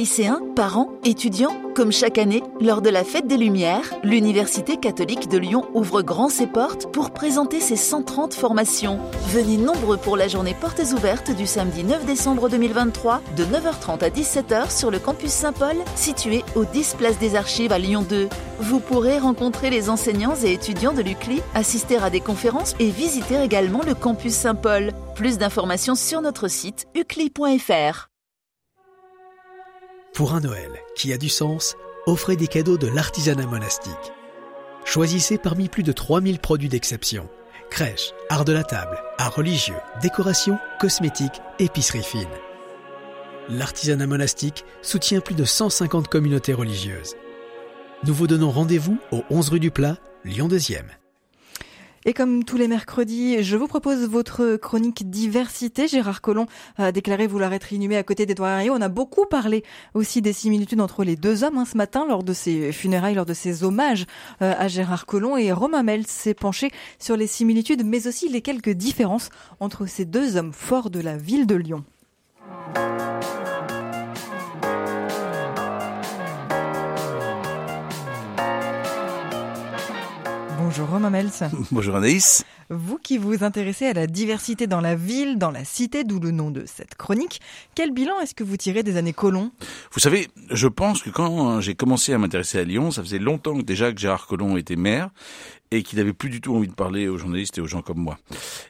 Lycéens, 0.06 0.40
parents, 0.56 0.92
étudiants, 1.04 1.58
comme 1.74 1.92
chaque 1.92 2.20
année, 2.20 2.44
lors 2.62 2.84
de 2.84 2.92
la 2.92 3.04
Fête 3.04 3.26
des 3.26 3.38
Lumières, 3.38 3.92
l'Université 4.04 4.78
catholique 4.78 5.28
de 5.30 5.40
Lyon 5.40 5.66
ouvre 5.74 6.04
grand 6.04 6.30
ses 6.30 6.46
portes 6.46 6.92
pour 6.92 7.10
présenter 7.10 7.60
ses 7.60 7.76
130 7.76 8.36
formations. 8.36 9.00
Venez 9.30 9.58
nombreux 9.58 9.98
pour 9.98 10.16
la 10.16 10.28
journée 10.28 10.54
portes 10.62 10.84
ouvertes 10.94 11.36
du 11.36 11.48
samedi 11.48 11.84
9 11.84 12.06
décembre 12.06 12.50
2023 12.50 13.20
de 13.36 13.46
9h30 13.46 14.04
à 14.04 14.10
17h 14.10 14.70
sur 14.70 14.92
le 14.92 15.00
campus 15.00 15.32
Saint-Paul, 15.32 15.76
situé 15.96 16.44
au 16.56 16.66
10 16.66 16.98
Place 17.00 17.18
des 17.18 17.36
Archives 17.36 17.72
à 17.72 17.80
Lyon 17.80 18.06
2. 18.08 18.30
Vous 18.60 18.80
pourrez 18.80 19.18
rencontrer 19.18 19.72
les 19.72 19.90
enseignants 19.90 20.36
et 20.44 20.54
étudiants 20.54 20.94
de 20.94 21.02
l'UCLI, 21.02 21.42
assister 21.56 21.98
à 21.98 22.12
des 22.12 22.22
conférences 22.22 22.76
et 22.78 22.92
visiter 22.92 23.42
également 23.42 23.82
le 23.82 23.96
campus 23.96 24.36
Saint-Paul. 24.36 24.92
Plus 25.16 25.40
d'informations 25.40 25.96
sur 25.96 26.22
notre 26.22 26.48
site 26.48 26.86
ucli.fr. 26.94 28.15
Pour 30.16 30.34
un 30.34 30.40
Noël 30.40 30.72
qui 30.96 31.12
a 31.12 31.18
du 31.18 31.28
sens, 31.28 31.76
offrez 32.06 32.38
des 32.38 32.48
cadeaux 32.48 32.78
de 32.78 32.88
l'artisanat 32.88 33.48
monastique. 33.48 34.14
Choisissez 34.86 35.38
parmi 35.38 35.68
plus 35.68 35.84
de 35.84 35.92
3000 35.92 36.40
produits 36.40 36.70
d'exception. 36.70 37.28
Crèche, 37.70 38.14
art 38.30 38.46
de 38.46 38.54
la 38.54 38.64
table, 38.64 38.98
art 39.18 39.36
religieux, 39.36 39.76
décoration, 40.02 40.58
cosmétiques, 40.80 41.42
épicerie 41.60 42.02
fine. 42.02 42.30
L'artisanat 43.50 44.08
monastique 44.08 44.64
soutient 44.82 45.20
plus 45.20 45.36
de 45.36 45.44
150 45.44 46.08
communautés 46.08 46.54
religieuses. 46.54 47.16
Nous 48.06 48.14
vous 48.14 48.28
donnons 48.28 48.52
rendez-vous 48.52 48.98
au 49.12 49.22
11 49.30 49.50
rue 49.50 49.60
du 49.60 49.70
Plat, 49.70 49.98
Lyon 50.24 50.48
2e. 50.48 50.86
Et 52.08 52.14
comme 52.14 52.44
tous 52.44 52.58
les 52.58 52.68
mercredis, 52.68 53.42
je 53.42 53.58
vous 53.58 53.66
propose 53.66 54.08
votre 54.08 54.58
chronique 54.58 55.10
diversité. 55.10 55.88
Gérard 55.88 56.22
Collomb 56.22 56.46
a 56.78 56.92
déclaré 56.92 57.26
vouloir 57.26 57.52
être 57.52 57.74
inhumé 57.74 57.98
à 57.98 58.04
côté 58.04 58.28
d'Edouard 58.28 58.60
Herriot. 58.60 58.76
On 58.76 58.82
a 58.82 58.90
beaucoup 58.90 59.26
parlé 59.26 59.64
aussi 59.96 60.22
des 60.22 60.32
similitudes 60.32 60.82
entre 60.82 61.04
les 61.04 61.16
deux 61.16 61.44
hommes 61.44 61.58
hein, 61.58 61.66
ce 61.66 61.76
matin 61.76 62.06
lors 62.08 62.24
de 62.24 62.34
ses 62.34 62.72
funérailles, 62.72 63.16
lors 63.16 63.26
de 63.26 63.34
ses 63.34 63.64
hommages 63.64 64.06
euh, 64.44 64.54
à 64.56 64.68
Gérard 64.68 65.08
Collomb. 65.08 65.36
Et 65.36 65.52
Romain 65.52 65.82
Mel 65.82 66.06
s'est 66.06 66.36
penché 66.36 66.70
sur 67.00 67.18
les 67.18 67.26
similitudes, 67.26 67.84
mais 67.84 68.06
aussi 68.06 68.30
les 68.30 68.42
quelques 68.42 68.70
différences 68.70 69.30
entre 69.60 69.88
ces 69.88 70.06
deux 70.06 70.38
hommes 70.38 70.54
forts 70.54 70.92
de 70.92 71.00
la 71.00 71.18
ville 71.18 71.48
de 71.48 71.56
Lyon. 71.56 71.84
Bonjour 80.78 80.90
Romain 80.90 81.10
Mels. 81.10 81.32
Bonjour 81.72 81.96
Anaïs. 81.96 82.44
Vous 82.70 82.98
qui 82.98 83.18
vous 83.18 83.46
intéressez 83.46 83.86
à 83.86 83.94
la 83.94 84.08
diversité 84.08 84.68
dans 84.68 84.82
la 84.82 84.96
ville, 84.96 85.38
dans 85.38 85.52
la 85.52 85.64
cité, 85.64 86.04
d'où 86.04 86.20
le 86.20 86.32
nom 86.32 86.52
de 86.52 86.66
cette 86.66 86.96
chronique, 86.96 87.40
quel 87.76 87.92
bilan 87.92 88.20
est-ce 88.20 88.36
que 88.36 88.44
vous 88.44 88.58
tirez 88.58 88.84
des 88.84 88.98
années 88.98 89.14
Colomb 89.14 89.52
Vous 89.94 90.02
savez, 90.02 90.28
je 90.50 90.68
pense 90.68 91.02
que 91.02 91.10
quand 91.10 91.62
j'ai 91.62 91.76
commencé 91.76 92.12
à 92.12 92.18
m'intéresser 92.18 92.60
à 92.60 92.66
Lyon, 92.66 92.92
ça 92.92 93.04
faisait 93.04 93.20
longtemps 93.20 93.58
déjà 93.58 93.94
que 93.94 94.00
Gérard 94.02 94.28
Collomb 94.28 94.58
était 94.58 94.76
maire 94.76 95.12
et 95.72 95.84
qu'il 95.84 95.98
n'avait 95.98 96.14
plus 96.14 96.30
du 96.30 96.42
tout 96.42 96.56
envie 96.56 96.68
de 96.68 96.74
parler 96.74 97.08
aux 97.08 97.18
journalistes 97.18 97.58
et 97.58 97.62
aux 97.62 97.68
gens 97.68 97.82
comme 97.82 97.98
moi. 97.98 98.18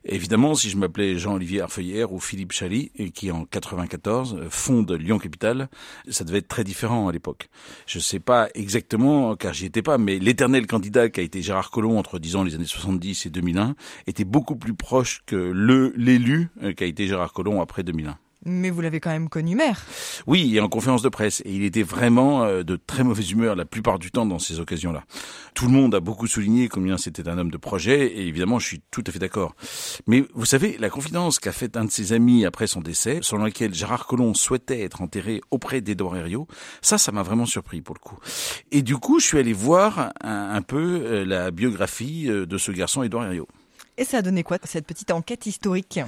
évidemment, 0.06 0.56
si 0.56 0.69
je 0.69 0.77
m'appelais 0.77 1.18
Jean-Olivier 1.18 1.61
Arfeuillère 1.61 2.14
ou 2.14 2.19
Philippe 2.19 2.52
Chaly, 2.52 2.91
et 2.95 3.11
qui 3.11 3.32
en 3.32 3.45
94 3.45 4.48
fonde 4.49 4.91
Lyon 4.91 5.19
Capital, 5.19 5.69
ça 6.10 6.23
devait 6.23 6.40
être 6.40 6.48
très 6.48 6.64
différent 6.64 7.07
à 7.07 7.11
l'époque. 7.11 7.49
Je 7.86 7.98
ne 7.98 8.03
sais 8.03 8.19
pas 8.19 8.49
exactement, 8.56 9.36
car 9.36 9.53
j'y 9.53 9.65
étais 9.65 9.82
pas, 9.82 9.98
mais 9.98 10.19
l'éternel 10.19 10.68
candidat 10.68 11.10
qui 11.10 11.19
a 11.19 11.23
été 11.23 11.41
Gérard 11.41 11.69
Collomb 11.69 11.95
entre, 11.98 12.20
disons, 12.20 12.44
les 12.44 12.56
années 12.56 12.66
70 12.66 13.26
et 13.26 13.30
2001, 13.30 13.76
était 14.08 14.26
beaucoup 14.26 14.56
plus 14.56 14.74
proche 14.74 15.22
que 15.26 15.36
le 15.36 15.94
l'élu 15.96 16.50
euh, 16.64 16.74
qui 16.74 16.84
a 16.84 16.88
été 16.88 17.08
Gérard 17.08 17.34
Collomb 17.34 17.62
après 17.62 17.84
2001. 17.84 18.18
Mais 18.46 18.70
vous 18.70 18.82
l'avez 18.82 19.00
quand 19.00 19.10
même 19.10 19.28
connu 19.28 19.56
maire. 19.56 19.84
Oui, 20.28 20.56
et 20.56 20.60
en 20.60 20.70
conférence 20.70 21.02
de 21.02 21.10
presse. 21.10 21.42
Et 21.46 21.54
il 21.54 21.64
était 21.64 21.84
vraiment 21.84 22.44
euh, 22.44 22.64
de 22.64 22.76
très 22.76 23.04
mauvaise 23.04 23.32
humeur 23.32 23.56
la 23.56 23.66
plupart 23.66 23.98
du 23.98 24.12
temps 24.12 24.26
dans 24.26 24.40
ces 24.40 24.60
occasions-là. 24.60 25.04
Tout 25.56 25.66
le 25.66 25.72
monde 25.72 25.96
a 25.96 26.00
beaucoup 26.00 26.28
souligné 26.28 26.70
combien 26.70 26.98
c'était 26.98 27.28
un 27.28 27.38
homme 27.38 27.50
de 27.50 27.58
projet, 27.58 28.06
et 28.06 28.28
évidemment, 28.28 28.60
je 28.60 28.68
suis 28.68 28.82
tout 28.92 29.04
à 29.08 29.12
fait 29.12 29.20
d'accord. 29.20 29.56
Mais 30.06 30.26
vous 30.36 30.46
savez, 30.46 30.78
la 30.80 30.90
confidence 30.90 31.40
qu'a 31.40 31.52
faite 31.52 31.76
un 31.76 31.86
de 31.86 31.92
ses 31.92 32.14
amis 32.14 32.46
après 32.46 32.68
son 32.68 32.82
décès, 32.82 33.20
selon 33.22 33.44
laquelle 33.44 33.74
Gérard 33.74 34.06
Collomb 34.06 34.34
souhaitait 34.34 34.82
être 34.82 35.02
enterré 35.02 35.42
auprès 35.50 35.82
d'Edouard 35.82 36.18
Herriot, 36.18 36.48
ça, 36.82 36.98
ça 36.98 37.12
m'a 37.12 37.24
vraiment 37.24 37.46
surpris 37.46 37.82
pour 37.82 37.96
le 37.96 38.00
coup. 38.00 38.18
Et 38.72 38.82
du 38.82 38.98
coup, 38.98 39.20
je 39.20 39.26
suis 39.26 39.40
allé 39.40 39.54
voir 39.54 40.12
un, 40.22 40.50
un 40.52 40.62
peu 40.62 41.02
euh, 41.04 41.26
la 41.26 41.52
biographie 41.52 42.30
euh, 42.30 42.46
de 42.46 42.58
ce 42.58 42.72
garçon, 42.72 43.02
Edouard 43.02 43.26
Herriot. 43.26 43.48
Et 43.98 44.04
ça 44.04 44.18
a 44.18 44.22
donné 44.22 44.44
quoi 44.44 44.58
cette 44.64 44.86
petite 44.86 45.12
enquête 45.12 45.46
historique? 45.46 46.00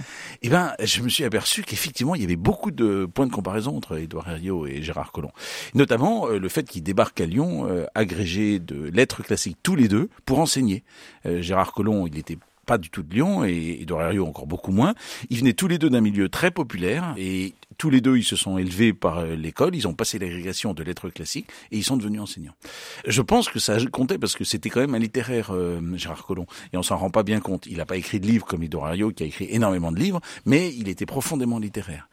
Eh 0.42 0.50
ben, 0.50 0.74
je 0.84 1.02
me 1.02 1.08
suis 1.08 1.24
aperçu 1.24 1.64
qu'effectivement, 1.64 2.16
il 2.16 2.22
y 2.22 2.26
avait 2.26 2.36
beaucoup 2.36 2.72
de 2.72 3.06
points 3.06 3.28
de 3.28 3.32
comparaison 3.32 3.78
entre 3.78 3.98
Édouard 3.98 4.30
Herriot 4.30 4.68
et 4.68 4.82
Gérard 4.82 5.14
Collomb. 5.14 5.32
Notamment 5.74 6.28
euh, 6.28 6.38
le 6.38 6.50
fait 6.50 6.68
qu'ils 6.68 6.84
débarquent 6.84 7.22
à 7.22 7.26
Lyon, 7.26 7.66
euh, 7.70 7.86
agrégés 7.96 8.60
de 8.60 8.90
lettres 8.90 9.24
classiques 9.24 9.58
tous 9.64 9.76
les 9.76 9.88
deux, 9.88 10.10
pour 10.26 10.40
enseigner. 10.40 10.84
Euh, 11.26 11.42
Gérard 11.42 11.72
Collomb, 11.72 12.08
il 12.08 12.18
était 12.18 12.38
pas 12.68 12.78
du 12.78 12.92
tout 12.92 13.02
de 13.02 13.12
Lyon 13.12 13.46
et 13.46 13.80
Édouard 13.82 14.04
Herriot 14.04 14.28
encore 14.28 14.46
beaucoup 14.46 14.72
moins. 14.72 14.94
Ils 15.32 15.40
venaient 15.40 15.54
tous 15.54 15.68
les 15.68 15.80
deux 15.80 15.90
d'un 15.90 16.02
milieu 16.02 16.30
très 16.30 16.52
populaire 16.52 17.16
et 17.18 17.56
tous 17.78 17.90
les 17.90 18.02
deux, 18.02 18.18
ils 18.18 18.24
se 18.24 18.36
sont 18.36 18.58
élevés 18.58 18.94
par 18.94 19.20
euh, 19.20 19.36
l'école, 19.36 19.76
ils 19.76 19.88
ont 19.88 19.94
passé 19.94 20.18
l'agrégation 20.18 20.74
de 20.74 20.84
lettres 20.84 21.10
classiques 21.10 21.48
et 21.72 21.78
ils 21.78 21.84
sont 21.84 21.98
devenus 21.98 22.22
enseignants. 22.22 22.56
Je 23.06 23.22
pense 23.22 23.50
que 23.50 23.60
ça 23.60 23.78
comptait 23.92 24.18
parce 24.18 24.36
que 24.36 24.44
c'était 24.44 24.70
quand 24.70 24.80
même 24.80 24.96
un 24.96 25.00
littéraire, 25.00 25.52
euh, 25.52 25.80
Gérard 25.96 26.26
Collomb, 26.26 26.48
et 26.74 26.78
on 26.78 26.84
s'en 26.84 26.98
rend 26.98 27.10
pas 27.10 27.24
bien 27.24 27.40
compte. 27.40 27.68
Il 27.68 27.78
n'a 27.78 27.86
pas 27.86 27.98
écrit 27.98 28.20
de 28.20 28.26
livres 28.26 28.46
comme 28.46 28.64
Edouard 28.64 28.90
Herriot, 28.90 29.12
qui 29.12 29.24
a 29.24 29.26
écrit 29.28 29.48
énormément 29.52 29.92
de 29.92 30.00
livres, 30.00 30.22
mais 30.46 30.74
il 30.74 30.90
était 30.90 31.06
profondément 31.06 31.60
littéraire. 31.60 32.10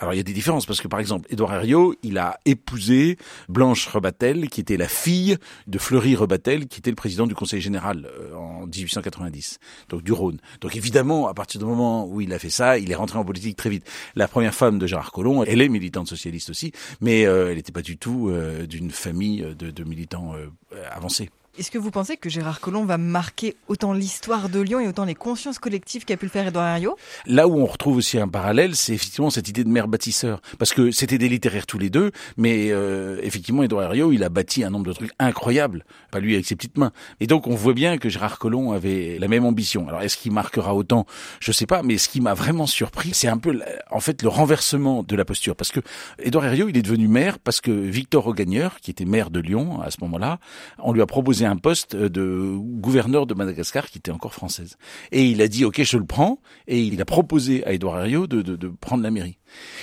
Alors 0.00 0.14
il 0.14 0.16
y 0.16 0.20
a 0.20 0.24
des 0.24 0.32
différences 0.32 0.66
parce 0.66 0.80
que 0.80 0.88
par 0.88 1.00
exemple, 1.00 1.28
Herriot, 1.32 1.94
il 2.02 2.18
a 2.18 2.40
épousé 2.44 3.16
Blanche 3.48 3.86
Rebatel, 3.86 4.48
qui 4.48 4.60
était 4.60 4.76
la 4.76 4.88
fille 4.88 5.36
de 5.66 5.78
Fleury 5.78 6.16
Rebatel, 6.16 6.66
qui 6.66 6.80
était 6.80 6.90
le 6.90 6.96
président 6.96 7.26
du 7.26 7.34
Conseil 7.34 7.60
général 7.60 8.06
euh, 8.06 8.34
en 8.34 8.66
1890, 8.66 9.58
donc 9.88 9.93
du 10.02 10.12
Rhône. 10.12 10.38
Donc 10.60 10.76
évidemment, 10.76 11.28
à 11.28 11.34
partir 11.34 11.60
du 11.60 11.66
moment 11.66 12.06
où 12.06 12.20
il 12.20 12.32
a 12.32 12.38
fait 12.38 12.50
ça, 12.50 12.78
il 12.78 12.90
est 12.90 12.94
rentré 12.94 13.18
en 13.18 13.24
politique 13.24 13.56
très 13.56 13.70
vite. 13.70 13.88
La 14.14 14.28
première 14.28 14.54
femme 14.54 14.78
de 14.78 14.86
Gérard 14.86 15.12
Gérard 15.14 15.44
Elle 15.46 15.62
est 15.62 15.68
militante 15.68 16.08
socialiste 16.08 16.50
aussi, 16.50 16.72
mais 17.00 17.26
euh, 17.26 17.50
elle 17.50 17.56
n'était 17.56 17.72
pas 17.72 17.82
du 17.82 17.96
tout 17.96 18.28
euh, 18.28 18.66
d'une 18.66 18.90
famille 18.90 19.42
de, 19.58 19.70
de 19.70 19.84
militants 19.84 20.34
euh, 20.34 20.48
avancés. 20.90 21.30
Est-ce 21.56 21.70
que 21.70 21.78
vous 21.78 21.92
pensez 21.92 22.16
que 22.16 22.28
Gérard 22.28 22.58
Collomb 22.58 22.84
va 22.84 22.98
marquer 22.98 23.54
autant 23.68 23.92
l'histoire 23.92 24.48
de 24.48 24.58
Lyon 24.58 24.80
et 24.80 24.88
autant 24.88 25.04
les 25.04 25.14
consciences 25.14 25.60
collectives 25.60 26.04
qu'a 26.04 26.16
pu 26.16 26.24
le 26.24 26.30
faire 26.30 26.48
Édouard 26.48 26.66
Herriot 26.66 26.96
Là 27.26 27.46
où 27.46 27.60
on 27.60 27.66
retrouve 27.66 27.98
aussi 27.98 28.18
un 28.18 28.26
parallèle, 28.26 28.74
c'est 28.74 28.92
effectivement 28.92 29.30
cette 29.30 29.48
idée 29.48 29.62
de 29.62 29.68
maire 29.68 29.86
bâtisseur. 29.86 30.40
Parce 30.58 30.72
que 30.72 30.90
c'était 30.90 31.16
des 31.16 31.28
littéraires 31.28 31.66
tous 31.66 31.78
les 31.78 31.90
deux, 31.90 32.10
mais 32.36 32.72
euh, 32.72 33.20
effectivement, 33.22 33.62
Édouard 33.62 33.84
Herriot, 33.84 34.10
il 34.10 34.24
a 34.24 34.30
bâti 34.30 34.64
un 34.64 34.70
nombre 34.70 34.86
de 34.86 34.94
trucs 34.94 35.12
incroyables, 35.20 35.84
pas 36.10 36.18
lui 36.18 36.34
avec 36.34 36.44
ses 36.44 36.56
petites 36.56 36.76
mains. 36.76 36.90
Et 37.20 37.28
donc 37.28 37.46
on 37.46 37.54
voit 37.54 37.72
bien 37.72 37.98
que 37.98 38.08
Gérard 38.08 38.40
Collomb 38.40 38.72
avait 38.72 39.18
la 39.20 39.28
même 39.28 39.44
ambition. 39.44 39.86
Alors 39.86 40.02
est-ce 40.02 40.16
qu'il 40.16 40.32
marquera 40.32 40.74
autant? 40.74 41.06
Je 41.38 41.52
sais 41.52 41.66
pas, 41.66 41.84
mais 41.84 41.98
ce 41.98 42.08
qui 42.08 42.20
m'a 42.20 42.34
vraiment 42.34 42.66
surpris, 42.66 43.10
c'est 43.12 43.28
un 43.28 43.38
peu 43.38 43.60
en 43.92 44.00
fait 44.00 44.22
le 44.22 44.28
renversement 44.28 45.04
de 45.04 45.14
la 45.14 45.24
posture. 45.24 45.54
Parce 45.54 45.70
que 45.70 45.78
Édouard 46.18 46.46
Herriot, 46.46 46.68
il 46.68 46.76
est 46.76 46.82
devenu 46.82 47.06
maire 47.06 47.38
parce 47.38 47.60
que 47.60 47.70
Victor 47.70 48.26
Augagneur, 48.26 48.80
qui 48.80 48.90
était 48.90 49.04
maire 49.04 49.30
de 49.30 49.38
Lyon 49.38 49.80
à 49.82 49.92
ce 49.92 49.98
moment-là, 50.00 50.40
on 50.78 50.92
lui 50.92 51.00
a 51.00 51.06
proposé 51.06 51.43
un 51.46 51.56
poste 51.56 51.96
de 51.96 52.56
gouverneur 52.56 53.26
de 53.26 53.34
Madagascar 53.34 53.88
qui 53.88 53.98
était 53.98 54.10
encore 54.10 54.34
française. 54.34 54.76
Et 55.12 55.24
il 55.24 55.42
a 55.42 55.48
dit, 55.48 55.64
OK, 55.64 55.82
je 55.82 55.96
le 55.96 56.04
prends. 56.04 56.40
Et 56.66 56.80
il 56.80 57.00
a 57.00 57.04
proposé 57.04 57.64
à 57.66 57.72
Édouard 57.72 58.00
Herriot 58.00 58.26
de, 58.26 58.68
prendre 58.80 59.02
la 59.02 59.10
mairie. 59.10 59.38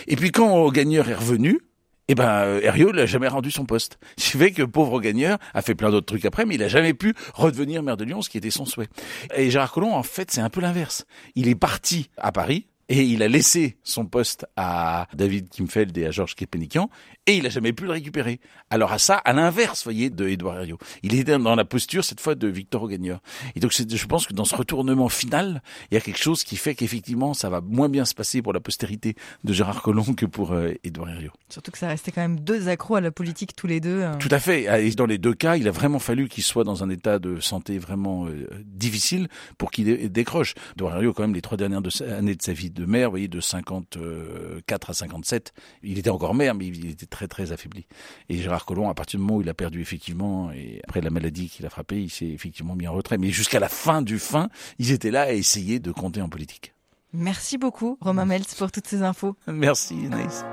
Et 0.07 0.15
puis 0.15 0.31
quand 0.31 0.69
Gagneur 0.71 1.09
est 1.09 1.15
revenu, 1.15 1.59
eh 2.07 2.15
ben, 2.15 2.59
Herriot 2.61 2.91
n'a 2.91 3.05
jamais 3.05 3.27
rendu 3.27 3.51
son 3.51 3.65
poste. 3.65 3.97
Ce 4.17 4.31
qui 4.31 4.38
fait 4.38 4.51
que 4.51 4.63
pauvre 4.63 4.99
Gagneur 4.99 5.38
a 5.53 5.61
fait 5.61 5.75
plein 5.75 5.91
d'autres 5.91 6.07
trucs 6.07 6.25
après, 6.25 6.45
mais 6.45 6.55
il 6.55 6.63
a 6.63 6.67
jamais 6.67 6.93
pu 6.93 7.13
redevenir 7.33 7.83
maire 7.83 7.97
de 7.97 8.03
Lyon, 8.03 8.21
ce 8.21 8.29
qui 8.29 8.38
était 8.38 8.49
son 8.49 8.65
souhait. 8.65 8.89
Et 9.35 9.49
Gérard 9.49 9.71
Collomb, 9.71 9.93
en 9.93 10.03
fait, 10.03 10.31
c'est 10.31 10.41
un 10.41 10.49
peu 10.49 10.61
l'inverse. 10.61 11.05
Il 11.35 11.47
est 11.47 11.55
parti 11.55 12.09
à 12.17 12.31
Paris, 12.31 12.67
et 12.91 13.03
il 13.03 13.23
a 13.23 13.29
laissé 13.29 13.77
son 13.83 14.05
poste 14.05 14.45
à 14.57 15.07
David 15.13 15.47
Kimfeld 15.47 15.97
et 15.97 16.07
à 16.07 16.11
Georges 16.11 16.35
Kepenikian 16.35 16.89
et 17.27 17.38
il 17.38 17.45
a 17.45 17.49
jamais 17.49 17.73
pu 17.73 17.85
le 17.85 17.91
récupérer. 17.91 18.39
Alors 18.69 18.91
à 18.91 18.99
ça, 18.99 19.15
à 19.15 19.34
l'inverse, 19.34 19.84
voyez, 19.84 20.10
de 20.10 20.27
Edouard 20.27 20.57
Herriot. 20.57 20.77
Il 21.03 21.15
est 21.15 21.23
dans 21.23 21.56
la 21.56 21.65
posture 21.65 22.03
cette 22.03 22.19
fois 22.19 22.35
de 22.35 22.48
Victor 22.48 22.84
Augagneur. 22.84 23.22
Et 23.56 23.60
donc 23.60 23.72
je 23.72 24.06
pense 24.07 24.26
que 24.26 24.34
dans 24.34 24.45
ce 24.45 24.56
retournement 24.56 25.10
final, 25.10 25.61
il 25.91 25.95
y 25.95 25.98
a 25.98 26.02
quelque 26.02 26.19
chose 26.19 26.43
qui 26.43 26.57
fait 26.57 26.76
qu'effectivement 26.76 27.34
ça 27.34 27.49
va 27.49 27.61
moins 27.61 27.89
bien 27.89 28.06
se 28.06 28.15
passer 28.15 28.41
pour 28.41 28.53
la 28.53 28.60
postérité 28.60 29.15
de 29.43 29.53
Gérard 29.53 29.81
Collomb 29.81 30.15
que 30.15 30.26
pour 30.26 30.52
euh, 30.53 30.73
Édouard 30.84 31.10
Herriot. 31.10 31.31
Surtout 31.49 31.72
que 31.72 31.77
ça 31.77 31.88
restait 31.88 32.11
quand 32.11 32.22
même 32.22 32.39
deux 32.39 32.68
accros 32.68 32.95
à 32.95 33.02
la 33.02 33.11
politique 33.11 33.56
tous 33.56 33.68
les 33.68 33.80
deux. 33.80 34.02
Hein. 34.03 34.18
Tout 34.19 34.30
à 34.31 34.39
fait. 34.39 34.85
Et 34.85 34.91
dans 34.91 35.06
les 35.06 35.18
deux 35.18 35.34
cas, 35.34 35.57
il 35.57 35.68
a 35.68 35.72
vraiment 35.72 35.99
fallu 35.99 36.27
qu'il 36.27 36.43
soit 36.43 36.64
dans 36.64 36.84
un 36.84 36.89
état 36.89 37.19
de 37.19 37.39
santé 37.39 37.77
vraiment 37.77 38.27
euh, 38.27 38.48
difficile 38.65 39.27
pour 39.57 39.72
qu'il 39.72 40.11
décroche. 40.11 40.56
Édouard 40.76 40.95
Herriot, 40.95 41.14
quand 41.14 41.23
même, 41.23 41.34
les 41.34 41.41
trois 41.41 41.57
dernières 41.57 41.81
années 42.02 42.35
de 42.35 42.41
sa 42.41 42.53
vie 42.53 42.72
de 42.72 42.85
maire, 42.85 43.10
vous 43.10 43.14
voyez, 43.14 43.27
de 43.27 43.39
54 43.39 44.89
à 44.89 44.93
57, 44.93 45.53
il 45.84 45.99
était 45.99 46.10
encore 46.10 46.34
maire, 46.34 46.56
mais 46.56 46.68
il 46.68 46.89
était 46.89 47.06
très 47.06 47.20
très 47.27 47.52
affaibli. 47.52 47.85
Et 48.30 48.38
Gérard 48.38 48.65
Collomb, 48.65 48.89
à 48.89 48.93
partir 48.93 49.19
du 49.19 49.26
moment 49.26 49.38
où 49.38 49.41
il 49.41 49.49
a 49.49 49.53
perdu 49.53 49.81
effectivement, 49.81 50.52
et 50.52 50.81
après 50.88 51.02
la 51.02 51.10
maladie 51.10 51.49
qui 51.49 51.64
l'a 51.64 51.69
frappé, 51.69 52.02
il 52.02 52.10
s'est 52.10 52.27
effectivement 52.27 52.76
mis 52.76 52.88
en 52.88 52.93
retrait. 52.93 53.18
Mais 53.18 53.30
jusqu'à 53.30 53.60
la 53.60 53.69
fin 53.69 54.02
du 54.02 54.19
fin, 54.19 54.49
ils 54.80 54.91
étaient 54.91 55.11
là 55.11 55.23
à 55.23 55.31
essayer 55.31 55.80
de 55.80 55.91
compter 55.91 56.22
en 56.22 56.30
politique. 56.30 56.73
Merci 57.14 57.57
beaucoup, 57.57 57.98
Romain 57.99 58.26
Meltz, 58.26 58.56
pour 58.56 58.72
toutes 58.72 58.88
ces 58.88 59.03
infos. 59.03 59.35
Merci, 59.48 59.95
Naïs. 59.95 60.45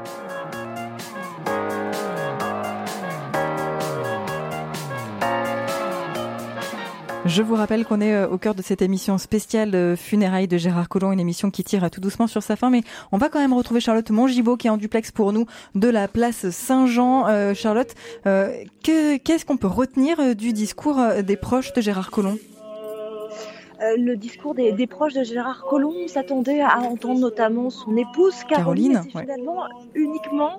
Je 7.29 7.43
vous 7.43 7.55
rappelle 7.57 7.85
qu'on 7.85 8.01
est 8.01 8.25
au 8.25 8.39
cœur 8.39 8.55
de 8.55 8.63
cette 8.63 8.81
émission 8.81 9.19
spéciale 9.19 9.97
funérailles 9.97 10.49
de 10.49 10.57
Gérard 10.57 10.89
Collomb, 10.89 11.13
une 11.13 11.21
émission 11.21 11.51
qui 11.51 11.63
tire 11.63 11.91
tout 11.91 12.01
doucement 12.01 12.27
sur 12.27 12.43
sa 12.43 12.57
fin, 12.57 12.71
mais 12.71 12.81
on 13.13 13.19
va 13.19 13.29
quand 13.29 13.39
même 13.39 13.53
retrouver 13.53 13.81
Charlotte 13.81 14.11
Mongibaud 14.11 14.57
qui 14.57 14.67
est 14.67 14.71
en 14.71 14.79
duplex 14.79 15.13
pour 15.13 15.35
nous 15.35 15.45
de 15.75 15.89
la 15.89 16.09
place 16.09 16.49
Saint-Jean. 16.49 17.55
Charlotte, 17.55 17.95
qu'est-ce 18.83 19.45
qu'on 19.45 19.59
peut 19.59 19.67
retenir 19.67 20.35
du 20.35 20.55
discours 20.55 20.99
des 21.23 21.37
proches 21.37 21.75
de 21.75 21.83
Gérard 21.83 22.11
Collomb? 22.11 22.39
euh, 22.39 22.58
le 23.81 24.17
discours 24.17 24.55
des, 24.55 24.73
des, 24.73 24.87
proches 24.87 25.15
de 25.15 25.23
Gérard 25.23 25.65
Collomb 25.65 26.09
s'attendait 26.09 26.61
à 26.61 26.81
entendre 26.81 27.21
notamment 27.21 27.71
son 27.71 27.97
épouse 27.97 28.35
Caroline, 28.45 28.95
Caroline 28.95 29.11
finalement 29.11 29.65
uniquement 29.95 30.57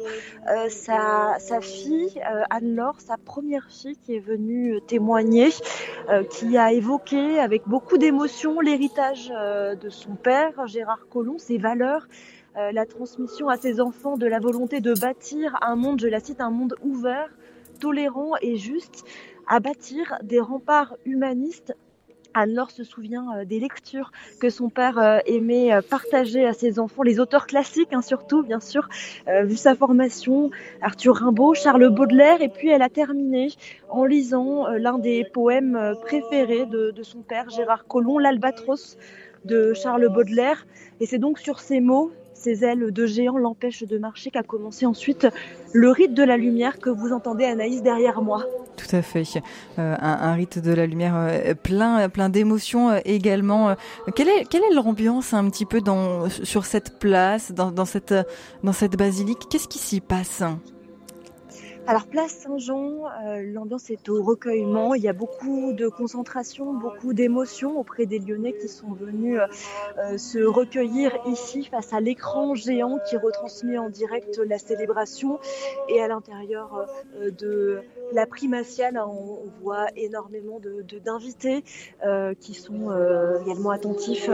euh, 0.49 0.69
sa, 0.69 1.35
sa, 1.39 1.61
fille 1.61 2.11
euh, 2.17 2.43
Anne-Laure, 2.49 2.99
sa 2.99 3.17
première 3.17 3.67
fille 3.69 3.97
qui 3.97 4.15
est 4.15 4.19
venue 4.19 4.79
témoigner, 4.87 5.49
euh, 6.09 6.23
qui 6.23 6.57
a 6.57 6.71
évoqué 6.71 7.39
avec 7.39 7.67
beaucoup 7.67 7.97
d'émotion 7.97 8.59
l'héritage 8.59 9.29
de 9.29 9.89
son 9.89 10.15
père 10.15 10.67
Gérard 10.67 11.07
Collomb, 11.09 11.37
ses 11.37 11.57
valeurs. 11.57 12.07
la 12.55 12.85
transmission 12.85 13.47
à 13.47 13.57
ses 13.57 13.79
enfants 13.79 14.17
de 14.17 14.25
la 14.25 14.39
volonté 14.39 14.81
de 14.81 14.93
bâtir 14.93 15.57
un 15.61 15.75
monde, 15.75 16.01
je 16.01 16.07
la 16.07 16.19
cite, 16.19 16.41
un 16.41 16.49
monde 16.49 16.75
ouvert, 16.83 17.29
tolérant 17.79 18.33
et 18.41 18.57
juste, 18.57 19.05
à 19.47 19.59
bâtir 19.59 20.17
des 20.23 20.39
remparts 20.39 20.95
humanistes 21.05 21.73
Anne-Laure 22.34 22.72
se 22.72 22.84
souvient 22.84 23.26
euh, 23.35 23.45
des 23.45 23.60
lectures 23.60 24.11
que 24.39 24.49
son 24.49 24.69
père 24.69 24.97
euh, 24.97 25.19
aimait 25.26 25.73
euh, 25.73 25.81
partager 25.81 26.45
à 26.45 26.53
ses 26.53 26.80
enfants, 26.80 27.03
les 27.03 27.19
auteurs 27.19 27.47
classiques 27.47 27.93
hein, 27.93 28.01
surtout, 28.01 28.43
bien 28.43 28.60
sûr, 28.60 28.88
vu 29.27 29.56
sa 29.56 29.76
formation, 29.76 30.49
Arthur 30.81 31.15
Rimbaud, 31.15 31.53
Charles 31.53 31.89
Baudelaire, 31.89 32.41
et 32.41 32.49
puis 32.49 32.69
elle 32.69 32.81
a 32.81 32.89
terminé 32.89 33.49
en 33.89 34.06
lisant 34.06 34.68
l'un 34.68 34.97
des 34.97 35.23
poèmes 35.23 35.95
préférés 36.01 36.65
de, 36.65 36.91
de 36.91 37.03
son 37.03 37.19
père, 37.19 37.49
Gérard 37.49 37.85
Collomb, 37.88 38.19
l'Albatros 38.19 38.97
de 39.45 39.73
Charles 39.73 40.10
Baudelaire. 40.10 40.65
Et 40.99 41.06
c'est 41.06 41.18
donc 41.18 41.39
sur 41.39 41.60
ces 41.60 41.80
mots, 41.80 42.11
ses 42.39 42.63
ailes 42.63 42.91
de 42.91 43.05
géant 43.05 43.37
l'empêchent 43.37 43.83
de 43.83 43.97
marcher, 43.97 44.31
qu'a 44.31 44.43
commencé 44.43 44.85
ensuite 44.85 45.27
le 45.73 45.91
rite 45.91 46.13
de 46.13 46.23
la 46.23 46.37
lumière 46.37 46.79
que 46.79 46.89
vous 46.89 47.11
entendez 47.11 47.45
Anaïs 47.45 47.83
derrière 47.83 48.21
moi. 48.21 48.45
Tout 48.77 48.95
à 48.95 49.01
fait. 49.01 49.23
Euh, 49.77 49.95
un, 49.99 50.33
rite 50.33 50.59
de 50.59 50.71
la 50.71 50.85
lumière 50.85 51.15
euh, 51.15 51.53
plein, 51.53 52.07
plein 52.07 52.29
d'émotions 52.29 52.89
euh, 52.89 52.99
également. 53.03 53.75
Quelle 54.15 54.29
est, 54.29 54.73
l'ambiance 54.73 55.33
un 55.33 55.49
petit 55.49 55.65
peu 55.65 55.81
sur 56.43 56.65
cette 56.65 56.99
place, 56.99 57.51
dans 57.51 57.85
cette, 57.85 58.15
dans 58.63 58.73
cette 58.73 58.95
basilique? 58.97 59.39
Qu'est-ce 59.49 59.67
qui 59.67 59.79
s'y 59.79 59.99
passe? 59.99 60.43
Alors 61.89 62.05
place 62.05 62.33
Saint-Jean, 62.33 63.05
euh, 63.25 63.41
l'ambiance 63.51 63.89
est 63.89 64.09
au 64.09 64.21
recueillement. 64.21 64.93
Il 64.93 65.01
y 65.01 65.07
a 65.07 65.13
beaucoup 65.13 65.73
de 65.73 65.87
concentration, 65.87 66.71
beaucoup 66.71 67.13
d'émotions 67.13 67.79
auprès 67.79 68.05
des 68.05 68.19
Lyonnais 68.19 68.53
qui 68.53 68.67
sont 68.67 68.91
venus 68.93 69.39
euh, 69.97 70.15
se 70.19 70.37
recueillir 70.37 71.17
ici 71.25 71.63
face 71.63 71.91
à 71.91 71.99
l'écran 71.99 72.53
géant 72.53 72.99
qui 73.09 73.17
retransmet 73.17 73.79
en 73.79 73.89
direct 73.89 74.39
la 74.45 74.59
célébration. 74.59 75.39
Et 75.87 75.99
à 75.99 76.07
l'intérieur 76.07 76.85
euh, 77.15 77.31
de 77.31 77.81
la 78.13 78.27
primatiale, 78.27 78.97
hein, 78.97 79.07
on, 79.09 79.49
voit 79.63 79.87
énormément 79.95 80.59
de, 80.59 80.85
d'invités 80.99 81.63
qui 82.39 82.53
sont 82.53 82.91
également 83.45 83.71
attentifs 83.71 84.29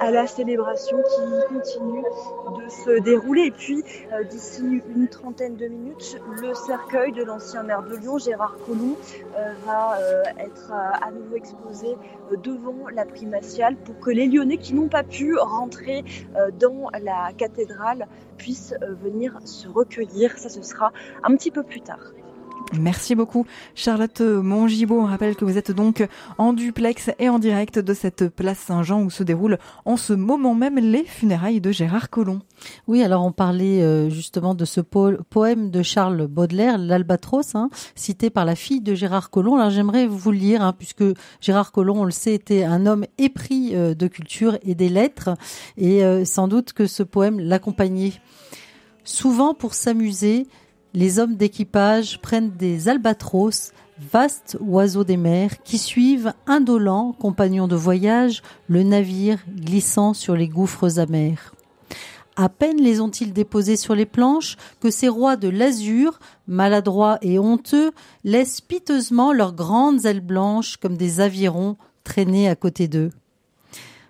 à, 0.00 0.10
la 0.10 0.26
célébration 0.26 0.96
qui 0.98 1.54
continue 1.54 2.02
de 2.02 2.68
se 2.68 3.00
dérouler. 3.00 3.42
Et 3.42 3.50
puis 3.50 3.84
d'ici 4.30 4.82
une 4.94 5.08
trentaine 5.08 5.56
de 5.56 5.66
minutes, 5.68 6.18
le 6.40 6.54
cercle 6.54 6.85
l'accueil 6.86 7.12
de 7.12 7.22
l'ancien 7.22 7.62
maire 7.62 7.82
de 7.82 7.96
Lyon, 7.96 8.18
Gérard 8.18 8.56
Collomb, 8.64 8.96
euh, 9.36 9.54
va 9.64 9.98
euh, 9.98 10.22
être 10.38 10.70
euh, 10.72 11.06
à 11.06 11.10
nouveau 11.10 11.36
exposé 11.36 11.96
devant 12.42 12.88
la 12.92 13.04
primatiale 13.04 13.76
pour 13.76 13.98
que 13.98 14.10
les 14.10 14.26
Lyonnais 14.26 14.58
qui 14.58 14.74
n'ont 14.74 14.88
pas 14.88 15.02
pu 15.02 15.36
rentrer 15.36 16.04
dans 16.58 16.90
la 17.02 17.32
cathédrale 17.36 18.06
puissent 18.36 18.74
venir 19.02 19.38
se 19.44 19.68
recueillir. 19.68 20.36
Ça, 20.38 20.48
ce 20.48 20.62
sera 20.62 20.92
un 21.22 21.36
petit 21.36 21.50
peu 21.50 21.62
plus 21.62 21.80
tard. 21.80 22.12
Merci 22.72 23.14
beaucoup 23.14 23.46
Charlotte 23.76 24.20
Mongibaud. 24.20 25.00
On 25.00 25.06
rappelle 25.06 25.36
que 25.36 25.44
vous 25.44 25.56
êtes 25.56 25.70
donc 25.70 26.06
en 26.36 26.52
duplex 26.52 27.10
et 27.20 27.28
en 27.28 27.38
direct 27.38 27.78
de 27.78 27.94
cette 27.94 28.28
place 28.28 28.58
Saint-Jean 28.58 29.02
où 29.02 29.10
se 29.10 29.22
déroulent 29.22 29.58
en 29.84 29.96
ce 29.96 30.12
moment 30.12 30.54
même 30.54 30.76
les 30.76 31.04
funérailles 31.04 31.60
de 31.60 31.70
Gérard 31.70 32.10
Collomb. 32.10 32.40
Oui, 32.88 33.04
alors 33.04 33.24
on 33.24 33.30
parlait 33.30 33.82
euh, 33.82 34.10
justement 34.10 34.54
de 34.54 34.64
ce 34.64 34.80
poème 34.80 35.70
de 35.70 35.82
Charles 35.82 36.26
Baudelaire, 36.26 36.76
l'Albatros, 36.76 37.54
hein, 37.54 37.70
cité 37.94 38.30
par 38.30 38.44
la 38.44 38.56
fille 38.56 38.80
de 38.80 38.94
Gérard 38.94 39.30
Collomb. 39.30 39.56
Alors 39.56 39.70
j'aimerais 39.70 40.08
vous 40.08 40.32
le 40.32 40.38
lire, 40.38 40.62
hein, 40.62 40.72
puisque 40.76 41.04
Gérard 41.40 41.70
Collomb, 41.70 42.00
on 42.00 42.04
le 42.04 42.10
sait, 42.10 42.34
était 42.34 42.64
un 42.64 42.84
homme 42.86 43.04
épris 43.16 43.76
euh, 43.76 43.94
de 43.94 44.08
culture 44.08 44.58
et 44.62 44.74
des 44.74 44.88
lettres, 44.88 45.30
et 45.76 46.04
euh, 46.04 46.24
sans 46.24 46.48
doute 46.48 46.72
que 46.72 46.88
ce 46.88 47.04
poème 47.04 47.38
l'accompagnait. 47.38 48.14
Souvent 49.04 49.54
pour 49.54 49.74
s'amuser, 49.74 50.48
les 50.96 51.18
hommes 51.18 51.36
d'équipage 51.36 52.18
prennent 52.22 52.52
des 52.56 52.88
albatros, 52.88 53.72
vastes 54.00 54.56
oiseaux 54.60 55.04
des 55.04 55.18
mers, 55.18 55.62
qui 55.62 55.76
suivent, 55.76 56.32
indolents, 56.46 57.12
compagnons 57.12 57.68
de 57.68 57.76
voyage, 57.76 58.42
le 58.66 58.82
navire 58.82 59.38
glissant 59.46 60.14
sur 60.14 60.34
les 60.34 60.48
gouffres 60.48 60.98
amers. 60.98 61.54
À 62.34 62.48
peine 62.48 62.80
les 62.80 63.02
ont-ils 63.02 63.34
déposés 63.34 63.76
sur 63.76 63.94
les 63.94 64.06
planches 64.06 64.56
que 64.80 64.90
ces 64.90 65.10
rois 65.10 65.36
de 65.36 65.48
l'azur, 65.48 66.18
maladroits 66.46 67.18
et 67.20 67.38
honteux, 67.38 67.90
laissent 68.24 68.62
piteusement 68.62 69.34
leurs 69.34 69.52
grandes 69.52 70.06
ailes 70.06 70.20
blanches 70.20 70.78
comme 70.78 70.96
des 70.96 71.20
avirons 71.20 71.76
traîner 72.04 72.48
à 72.48 72.56
côté 72.56 72.88
d'eux. 72.88 73.10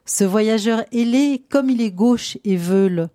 Ce 0.05 0.23
voyageur 0.23 0.85
ailé, 0.93 1.43
comme 1.49 1.69
il 1.69 1.81
est 1.81 1.91
gauche 1.91 2.39
et 2.45 2.57
veule, 2.57 3.09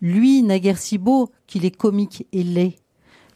lui 0.00 0.42
naguère 0.42 0.78
si 0.78 0.98
beau 0.98 1.30
qu'il 1.46 1.64
est 1.64 1.76
comique 1.76 2.26
et 2.32 2.42
laid. 2.42 2.81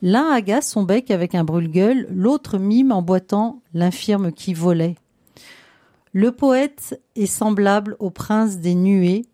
L'un 0.09 0.31
agace 0.31 0.71
son 0.71 0.85
bec 0.85 1.11
avec 1.11 1.35
un 1.35 1.43
brûle-gueule, 1.43 2.07
l'autre 2.13 2.59
mime 2.59 2.93
en 2.93 3.03
boitant 3.03 3.61
l'infirme 3.75 4.31
qui 4.31 4.55
volait. 4.55 4.95
Le 6.13 6.31
poète 6.31 7.03
est 7.17 7.27
semblable 7.27 7.97
au 7.99 8.11
prince 8.11 8.59
des 8.59 8.77
nuées, 8.77 9.27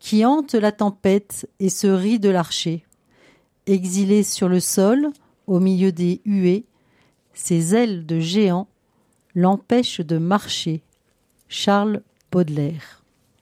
qui 0.00 0.26
hante 0.26 0.52
la 0.52 0.70
tempête 0.70 1.48
et 1.60 1.70
se 1.70 1.86
rit 1.86 2.18
de 2.18 2.28
l'archer. 2.28 2.84
Exilé 3.66 4.22
sur 4.22 4.50
le 4.50 4.60
sol, 4.60 5.08
au 5.46 5.60
milieu 5.60 5.92
des 5.92 6.20
huées, 6.26 6.66
ses 7.32 7.74
ailes 7.74 8.04
de 8.04 8.20
géant 8.20 8.68
l'empêchent 9.34 10.02
de 10.02 10.18
marcher. 10.18 10.82
Charles 11.48 12.02
Baudelaire. 12.30 12.97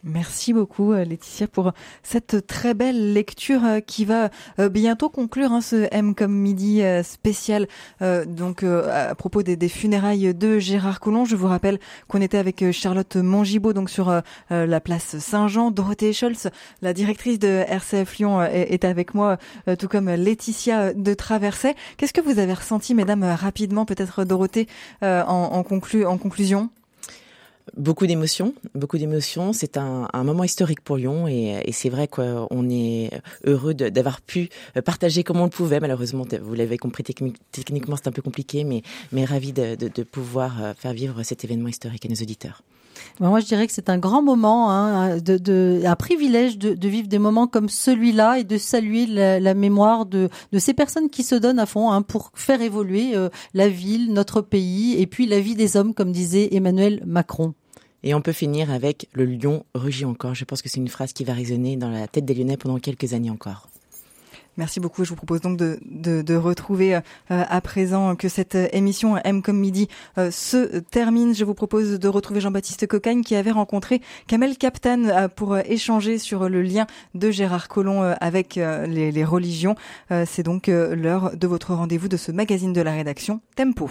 Merci 0.09 0.53
beaucoup 0.53 0.93
euh, 0.93 1.05
Laetitia 1.05 1.49
pour 1.49 1.73
cette 2.05 2.47
très 2.47 2.75
belle 2.75 3.13
lecture 3.13 3.65
euh, 3.65 3.81
qui 3.81 4.05
va 4.05 4.31
euh, 4.61 4.69
bientôt 4.69 5.09
conclure 5.09 5.51
hein, 5.51 5.61
ce 5.61 5.89
M 5.91 6.15
comme 6.15 6.33
midi 6.33 6.81
spécial 7.03 7.67
donc 8.01 8.63
à 8.63 9.15
propos 9.15 9.43
des, 9.43 9.69
funérailles 9.69 10.35
de 10.35 10.59
Gérard 10.59 11.01
Collomb. 11.01 11.25
Je 11.25 11.35
vous 11.35 11.49
rappelle 11.49 11.79
qu'on 12.09 12.21
était 12.21 12.39
avec 12.39 12.71
Charlotte 12.71 13.17
Mongibaud 13.17 13.73
donc 13.73 13.91
sur 13.91 14.23
la 14.51 14.81
place 14.81 15.19
Saint-Jean. 15.19 15.71
Dorothée 15.71 16.13
Scholz, 16.13 16.51
la 16.83 16.93
directrice 16.93 17.39
de 17.39 17.65
RCF 17.69 18.19
Lyon, 18.19 18.43
est, 18.43 18.85
avec 18.85 19.15
moi, 19.15 19.39
tout 19.79 19.89
comme 19.89 20.11
Laetitia 20.11 20.93
de 20.93 21.15
Traverset. 21.15 21.75
Qu'est-ce 21.97 22.13
que 22.13 22.21
vous 22.21 22.39
avez 22.39 22.55
ressenti, 22.55 22.95
mesdames, 22.95 23.25
rapidement, 23.25 23.85
peut-être 23.87 24.25
Dorothée, 24.25 24.69
en, 25.03 25.25
en 25.27 25.63
conclusion? 26.19 26.71
Beaucoup 27.77 28.07
d'émotions, 28.07 28.55
beaucoup 28.75 28.97
d'émotions. 28.97 29.53
C'est 29.53 29.77
un, 29.77 30.09
moment 30.25 30.45
historique 30.45 30.81
pour 30.81 30.97
Lyon 30.97 31.27
et, 31.27 31.73
c'est 31.73 31.89
vrai 31.89 32.07
qu'on 32.07 32.71
est 32.71 33.11
heureux 33.45 33.75
d'avoir 33.75 34.21
pu 34.21 34.49
partager 34.85 35.25
comme 35.25 35.41
on 35.41 35.45
le 35.45 35.51
pouvait. 35.51 35.81
Malheureusement, 35.81 36.25
vous 36.41 36.55
l'avez 36.55 36.79
compris, 36.79 37.03
techniquement 37.03 37.97
c'est 37.97 38.09
un 38.09 38.13
peu 38.13 38.23
compliqué, 38.23 38.65
mais, 38.65 38.83
mais 39.13 39.25
ravi 39.25 39.53
de, 39.53 40.03
pouvoir 40.05 40.75
faire 40.79 40.93
vivre 40.93 41.23
cet 41.23 41.45
événement 41.45 41.69
historique 41.69 42.07
à 42.07 42.09
nos 42.09 42.15
auditeurs. 42.15 42.63
Moi, 43.21 43.41
je 43.41 43.47
dirais 43.47 43.67
que 43.67 43.73
c'est 43.73 43.89
un 43.89 43.99
grand 43.99 44.23
moment, 44.23 44.71
hein, 44.71 45.19
de, 45.19 45.39
de, 45.39 45.83
un 45.85 45.97
privilège 45.97 46.59
de, 46.59 46.89
vivre 46.89 47.09
des 47.09 47.19
moments 47.19 47.47
comme 47.47 47.69
celui-là 47.69 48.39
et 48.39 48.45
de 48.45 48.59
saluer 48.59 49.07
la, 49.07 49.41
la 49.41 49.55
mémoire 49.55 50.07
de, 50.07 50.29
de, 50.53 50.59
ces 50.59 50.75
personnes 50.75 51.11
qui 51.11 51.23
se 51.23 51.35
donnent 51.35 51.59
à 51.59 51.67
fond 51.67 51.91
hein, 51.91 52.03
pour 52.03 52.31
faire 52.35 52.63
évoluer 52.63 53.17
euh, 53.17 53.29
la 53.55 53.69
ville, 53.69 54.13
notre 54.13 54.41
pays 54.41 55.01
et 55.01 55.07
puis 55.07 55.27
la 55.27 55.41
vie 55.41 55.55
des 55.55 55.77
hommes, 55.77 55.95
comme 55.95 56.13
disait 56.13 56.49
Emmanuel 56.53 57.03
Macron. 57.07 57.55
Et 58.03 58.15
on 58.15 58.21
peut 58.21 58.33
finir 58.33 58.71
avec 58.71 59.09
le 59.15 59.25
lion 59.25 59.65
rugit 59.75 60.05
encore. 60.05 60.35
Je 60.35 60.45
pense 60.45 60.63
que 60.63 60.69
c'est 60.69 60.79
une 60.79 60.89
phrase 60.89 61.13
qui 61.13 61.25
va 61.25 61.33
résonner 61.33 61.77
dans 61.77 61.91
la 61.91 62.07
tête 62.07 62.25
des 62.25 62.35
Lyonnais 62.35 62.57
pendant 62.57 62.79
quelques 62.79 63.15
années 63.15 63.31
encore. 63.31 63.69
Merci 64.57 64.81
beaucoup. 64.81 65.05
Je 65.05 65.11
vous 65.11 65.17
propose 65.17 65.41
donc 65.41 65.57
de, 65.57 65.79
de, 65.85 66.23
de 66.23 66.35
retrouver 66.35 66.95
euh, 66.97 67.01
à 67.29 67.61
présent 67.61 68.17
que 68.17 68.29
cette 68.29 68.57
émission 68.73 69.17
M 69.19 69.43
comme 69.43 69.59
midi 69.59 69.89
euh, 70.19 70.31
se 70.31 70.79
termine. 70.79 71.35
Je 71.35 71.45
vous 71.45 71.55
propose 71.55 71.99
de 71.99 72.09
retrouver 72.09 72.41
Jean-Baptiste 72.41 72.87
Cocagne 72.87 73.23
qui 73.23 73.35
avait 73.35 73.51
rencontré 73.51 74.01
Kamel 74.27 74.57
Kaptan 74.57 75.05
euh, 75.05 75.29
pour 75.29 75.59
échanger 75.59 76.19
sur 76.19 76.49
le 76.49 76.63
lien 76.63 76.87
de 77.15 77.31
Gérard 77.31 77.69
Collomb 77.69 78.15
avec 78.21 78.57
les, 78.57 79.13
les 79.13 79.25
religions. 79.25 79.75
C'est 80.27 80.43
donc 80.43 80.67
l'heure 80.69 81.37
de 81.37 81.47
votre 81.47 81.75
rendez-vous 81.75 82.09
de 82.09 82.17
ce 82.17 82.33
magazine 82.33 82.73
de 82.73 82.81
la 82.81 82.93
rédaction 82.93 83.41
Tempo. 83.57 83.91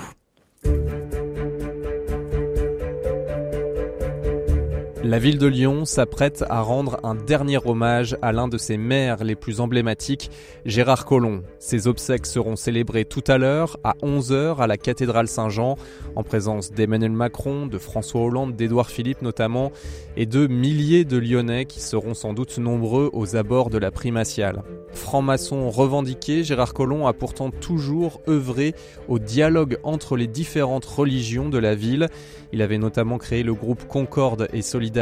La 5.07 5.19
ville 5.19 5.38
de 5.38 5.45
Lyon 5.45 5.86
s'apprête 5.86 6.44
à 6.49 6.61
rendre 6.61 6.99
un 7.03 7.14
dernier 7.14 7.60
hommage 7.64 8.18
à 8.23 8.32
l'un 8.32 8.48
de 8.48 8.57
ses 8.57 8.76
maires 8.76 9.23
les 9.23 9.36
plus 9.36 9.60
emblématiques, 9.60 10.32
Gérard 10.65 11.06
Collomb. 11.06 11.44
Ses 11.60 11.86
obsèques 11.86 12.26
seront 12.26 12.56
célébrées 12.56 13.06
tout 13.06 13.23
à 13.27 13.38
l'heure, 13.38 13.77
à 13.84 13.94
11h, 14.02 14.57
à 14.57 14.65
la 14.65 14.77
cathédrale 14.77 15.27
Saint-Jean, 15.27 15.76
en 16.15 16.23
présence 16.23 16.72
d'Emmanuel 16.72 17.11
Macron, 17.11 17.68
de 17.68 17.77
François 17.77 18.22
Hollande, 18.22 18.56
d'Édouard 18.56 18.90
Philippe 18.90 19.22
notamment, 19.22 19.72
et 20.18 20.26
de 20.26 20.48
milliers 20.48 21.06
de 21.06 21.18
Lyonnais 21.19 21.65
qui 21.65 21.82
seront 21.82 22.15
sans 22.15 22.34
doute 22.34 22.57
nombreux 22.57 23.11
aux 23.14 23.36
abords 23.36 23.69
de 23.69 23.77
la 23.77 23.91
primatiale. 23.91 24.64
Franc-maçon 24.91 25.69
revendiqué, 25.69 26.44
Gérard 26.44 26.73
Collomb 26.73 27.06
a 27.06 27.14
pourtant 27.14 27.52
toujours 27.52 28.22
œuvré 28.27 28.73
au 29.07 29.19
dialogue 29.19 29.77
entre 29.84 30.18
les 30.18 30.26
différentes 30.26 30.86
religions 30.86 31.49
de 31.49 31.60
la 31.60 31.76
ville. 31.76 32.07
Il 32.53 32.64
avait 32.64 32.77
notamment 32.80 33.19
créé 33.19 33.44
le 33.44 33.53
groupe 33.53 33.86
Concorde 33.88 34.48
et 34.52 34.64
Solidarité. 34.64 34.95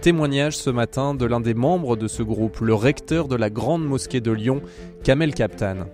Témoignage 0.00 0.56
ce 0.56 0.70
matin 0.70 1.14
de 1.14 1.26
l'un 1.26 1.40
des 1.40 1.52
membres 1.52 1.96
de 1.96 2.08
ce 2.08 2.22
groupe, 2.22 2.60
le 2.60 2.74
recteur 2.74 3.28
de 3.28 3.36
la 3.36 3.50
Grande 3.50 3.84
Mosquée 3.84 4.20
de 4.20 4.30
Lyon, 4.30 4.62
Kamel 5.04 5.34
Kaptan. 5.34 5.86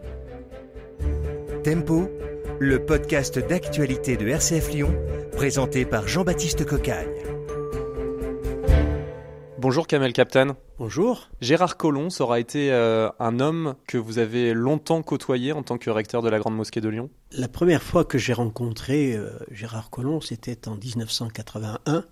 Tempo, 1.65 2.09
le 2.61 2.85
podcast 2.85 3.39
d'actualité 3.39 4.16
de 4.16 4.28
RCF 4.28 4.73
Lyon, 4.73 4.95
présenté 5.33 5.85
par 5.85 6.07
Jean-Baptiste 6.07 6.65
Cocagne. 6.65 7.09
Bonjour 9.59 9.89
Kamel 9.89 10.12
Kaptan. 10.12 10.55
Bonjour. 10.78 11.28
Gérard 11.41 11.77
Collomb 11.77 12.09
aura 12.20 12.39
été 12.39 12.70
euh, 12.70 13.09
un 13.19 13.41
homme 13.41 13.74
que 13.89 13.99
vous 13.99 14.19
avez 14.19 14.55
longtemps 14.55 15.03
côtoyé 15.03 15.51
en 15.51 15.65
tant 15.65 15.78
que 15.78 15.91
recteur 15.91 16.23
de 16.23 16.28
la 16.28 16.39
Grande 16.39 16.55
Mosquée 16.55 16.81
de 16.81 16.89
Lyon 16.89 17.11
La 17.33 17.49
première 17.49 17.83
fois 17.83 18.05
que 18.05 18.19
j'ai 18.19 18.35
rencontré 18.35 19.16
euh, 19.16 19.31
Gérard 19.51 19.91
Collomb, 19.91 20.20
c'était 20.20 20.69
en 20.69 20.77
1981. 20.77 22.05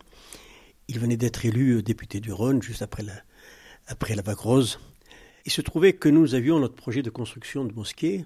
Il 0.88 0.98
venait 0.98 1.16
d'être 1.16 1.44
élu 1.44 1.76
euh, 1.76 1.82
député 1.82 2.20
du 2.20 2.32
Rhône 2.32 2.62
juste 2.62 2.82
après 2.82 3.02
la, 3.02 3.14
après 3.86 4.14
la 4.14 4.22
vague 4.22 4.38
rose. 4.38 4.78
Il 5.46 5.52
se 5.52 5.60
trouvait 5.60 5.92
que 5.92 6.08
nous 6.08 6.34
avions 6.34 6.58
notre 6.58 6.74
projet 6.74 7.02
de 7.02 7.10
construction 7.10 7.64
de 7.64 7.72
mosquée 7.72 8.24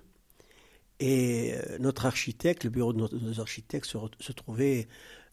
et 1.01 1.55
notre 1.79 2.07
architecte, 2.07 2.65
le 2.65 2.71
bureau 2.71 2.93
de 2.93 2.99
nos, 2.99 3.41
architectes 3.41 3.87
se, 3.87 4.33
trouvait 4.33 4.89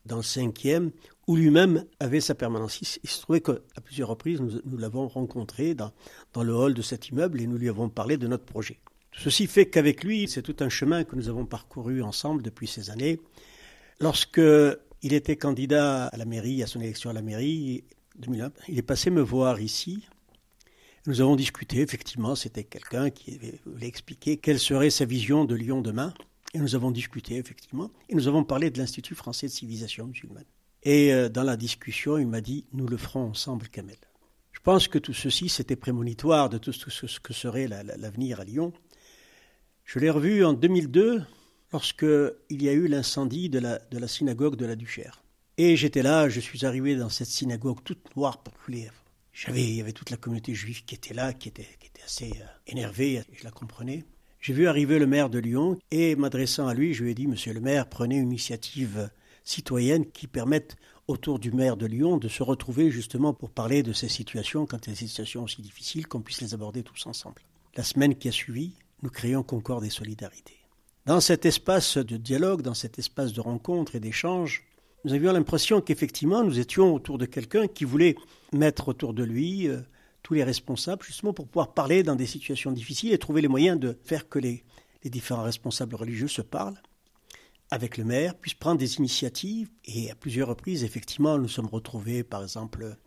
dans 0.05 0.17
le 0.17 0.23
cinquième, 0.23 0.91
où 1.27 1.35
lui-même 1.35 1.85
avait 1.99 2.21
sa 2.21 2.35
permanence. 2.35 2.79
Il, 2.81 3.09
se 3.09 3.21
trouvait 3.21 3.41
qu'à 3.41 3.81
plusieurs 3.83 4.09
reprises, 4.09 4.41
nous, 4.41 4.77
l'avons 4.77 5.07
rencontré 5.07 5.73
dans, 5.73 5.91
dans, 6.33 6.43
le 6.43 6.53
hall 6.53 6.75
de 6.75 6.83
cet 6.83 7.09
immeuble 7.09 7.41
et 7.41 7.47
nous 7.47 7.57
lui 7.57 7.69
avons 7.69 7.89
parlé 7.89 8.17
de 8.17 8.27
notre 8.27 8.45
projet. 8.45 8.79
Ceci 9.17 9.47
fait 9.47 9.67
qu'avec 9.67 10.03
lui, 10.03 10.27
c'est 10.27 10.41
tout 10.41 10.57
un 10.59 10.69
chemin 10.69 11.03
que 11.03 11.15
nous 11.15 11.29
avons 11.29 11.45
parcouru 11.45 12.03
ensemble 12.03 12.43
depuis 12.43 12.67
ces 12.67 12.91
années. 12.91 13.19
Lorsque 13.99 14.41
il 15.05 15.13
était 15.13 15.35
candidat 15.35 16.07
à 16.07 16.17
la 16.17 16.25
mairie, 16.25 16.63
à 16.63 16.67
son 16.67 16.81
élection 16.81 17.11
à 17.11 17.13
la 17.13 17.21
mairie, 17.21 17.83
2001, 18.17 18.51
il 18.69 18.79
est 18.79 18.81
passé 18.81 19.11
me 19.11 19.21
voir 19.21 19.61
ici. 19.61 20.03
Nous 21.05 21.21
avons 21.21 21.35
discuté, 21.35 21.81
effectivement, 21.81 22.33
c'était 22.33 22.63
quelqu'un 22.63 23.11
qui 23.11 23.39
voulait 23.67 23.85
expliquer 23.85 24.37
quelle 24.37 24.57
serait 24.57 24.89
sa 24.89 25.05
vision 25.05 25.45
de 25.45 25.53
Lyon 25.53 25.81
demain. 25.81 26.11
Et 26.55 26.57
nous 26.57 26.73
avons 26.73 26.89
discuté, 26.89 27.35
effectivement, 27.35 27.91
et 28.09 28.15
nous 28.15 28.27
avons 28.27 28.43
parlé 28.43 28.71
de 28.71 28.79
l'Institut 28.79 29.13
français 29.13 29.45
de 29.45 29.51
civilisation 29.51 30.07
musulmane. 30.07 30.45
Et 30.81 31.13
euh, 31.13 31.29
dans 31.29 31.43
la 31.43 31.55
discussion, 31.55 32.17
il 32.17 32.27
m'a 32.27 32.41
dit 32.41 32.65
Nous 32.73 32.87
le 32.87 32.97
ferons 32.97 33.29
ensemble, 33.29 33.67
Kamel. 33.67 33.97
Je 34.53 34.59
pense 34.61 34.87
que 34.87 34.97
tout 34.97 35.13
ceci, 35.13 35.49
c'était 35.49 35.75
prémonitoire 35.75 36.49
de 36.49 36.57
tout 36.57 36.73
ce 36.73 37.19
que 37.19 37.33
serait 37.33 37.67
l'avenir 37.67 38.39
à 38.39 38.43
Lyon. 38.43 38.73
Je 39.83 39.99
l'ai 39.99 40.09
revu 40.09 40.43
en 40.43 40.53
2002, 40.53 41.21
lorsqu'il 41.75 42.61
y 42.63 42.69
a 42.69 42.71
eu 42.71 42.87
l'incendie 42.87 43.49
de 43.49 43.59
la, 43.59 44.07
synagogue 44.07 44.55
de 44.55 44.65
la 44.65 44.77
Duchère. 44.77 45.25
Et 45.57 45.75
j'étais 45.75 46.03
là, 46.03 46.29
je 46.29 46.39
suis 46.39 46.65
arrivé 46.65 46.95
dans 46.95 47.09
cette 47.09 47.27
synagogue 47.27 47.83
toute 47.83 48.15
noire, 48.15 48.41
populaire. 48.43 48.93
J'avais, 49.33 49.61
il 49.61 49.75
y 49.75 49.81
avait 49.81 49.91
toute 49.91 50.09
la 50.09 50.15
communauté 50.15 50.53
juive 50.53 50.85
qui 50.85 50.95
était 50.95 51.13
là, 51.13 51.33
qui 51.33 51.49
était, 51.49 51.67
qui 51.81 51.87
était 51.87 52.03
assez 52.03 52.31
euh, 52.31 52.45
énervée, 52.67 53.21
je 53.33 53.43
la 53.43 53.51
comprenais. 53.51 54.05
J'ai 54.39 54.53
vu 54.53 54.67
arriver 54.67 54.99
le 54.99 55.05
maire 55.05 55.29
de 55.29 55.37
Lyon 55.37 55.77
et 55.91 56.15
m'adressant 56.15 56.67
à 56.67 56.73
lui, 56.73 56.93
je 56.93 57.03
lui 57.03 57.11
ai 57.11 57.13
dit 57.13 57.27
Monsieur 57.27 57.51
le 57.51 57.59
maire, 57.59 57.89
prenez 57.89 58.15
une 58.15 58.29
initiative 58.29 59.09
citoyenne 59.43 60.05
qui 60.05 60.27
permette 60.27 60.77
autour 61.09 61.39
du 61.39 61.51
maire 61.51 61.75
de 61.75 61.87
Lyon 61.87 62.15
de 62.15 62.29
se 62.29 62.41
retrouver 62.41 62.89
justement 62.89 63.33
pour 63.33 63.49
parler 63.49 63.83
de 63.83 63.91
ces 63.91 64.07
situations, 64.07 64.65
quand 64.65 64.87
il 64.87 64.91
y 64.91 64.93
a 64.93 64.95
des 64.95 65.07
situations 65.07 65.43
aussi 65.43 65.61
difficiles, 65.61 66.07
qu'on 66.07 66.21
puisse 66.21 66.39
les 66.39 66.53
aborder 66.53 66.83
tous 66.83 67.05
ensemble. 67.05 67.41
La 67.75 67.83
semaine 67.83 68.15
qui 68.15 68.29
a 68.29 68.31
suivi, 68.31 68.71
nous 69.01 69.09
créons 69.09 69.43
Concorde 69.43 69.83
et 69.83 69.89
Solidarité. 69.89 70.54
Dans 71.05 71.21
cet 71.21 71.45
espace 71.45 71.97
de 71.97 72.17
dialogue, 72.17 72.63
dans 72.63 72.73
cet 72.73 72.97
espace 72.97 73.31
de 73.31 73.39
rencontre 73.39 73.95
et 73.95 73.99
d'échange, 73.99 74.63
nous 75.03 75.13
avions 75.13 75.33
l'impression 75.33 75.79
qu'effectivement 75.79 76.43
nous 76.43 76.59
étions 76.59 76.95
autour 76.95 77.19
de 77.19 77.27
quelqu'un 77.27 77.67
qui 77.67 77.85
voulait 77.85 78.15
mettre 78.53 78.87
autour 78.87 79.13
de 79.13 79.23
lui 79.23 79.67
euh, 79.67 79.81
tous 80.23 80.33
les 80.33 80.43
responsables, 80.43 81.05
justement 81.05 81.31
pour 81.31 81.47
pouvoir 81.47 81.75
parler 81.75 82.01
dans 82.01 82.15
des 82.15 82.25
situations 82.25 82.71
difficiles 82.71 83.13
et 83.13 83.19
trouver 83.19 83.43
les 83.43 83.47
moyens 83.47 83.79
de 83.79 83.95
faire 84.03 84.27
que 84.27 84.39
les, 84.39 84.63
différents 85.03 85.43
responsables 85.43 85.93
religieux 85.93 86.27
se 86.27 86.41
parlent 86.41 86.81
avec 87.69 87.99
le 87.99 88.03
maire, 88.03 88.33
puissent 88.33 88.55
prendre 88.55 88.79
des 88.79 88.95
initiatives. 88.95 89.69
Et 89.85 90.09
à 90.09 90.15
plusieurs 90.15 90.47
reprises, 90.47 90.83
effectivement, 90.83 91.37
nous 91.37 91.47
sommes 91.47 91.67
retrouvés, 91.67 92.23
par 92.23 92.41
exemple, 92.41 92.97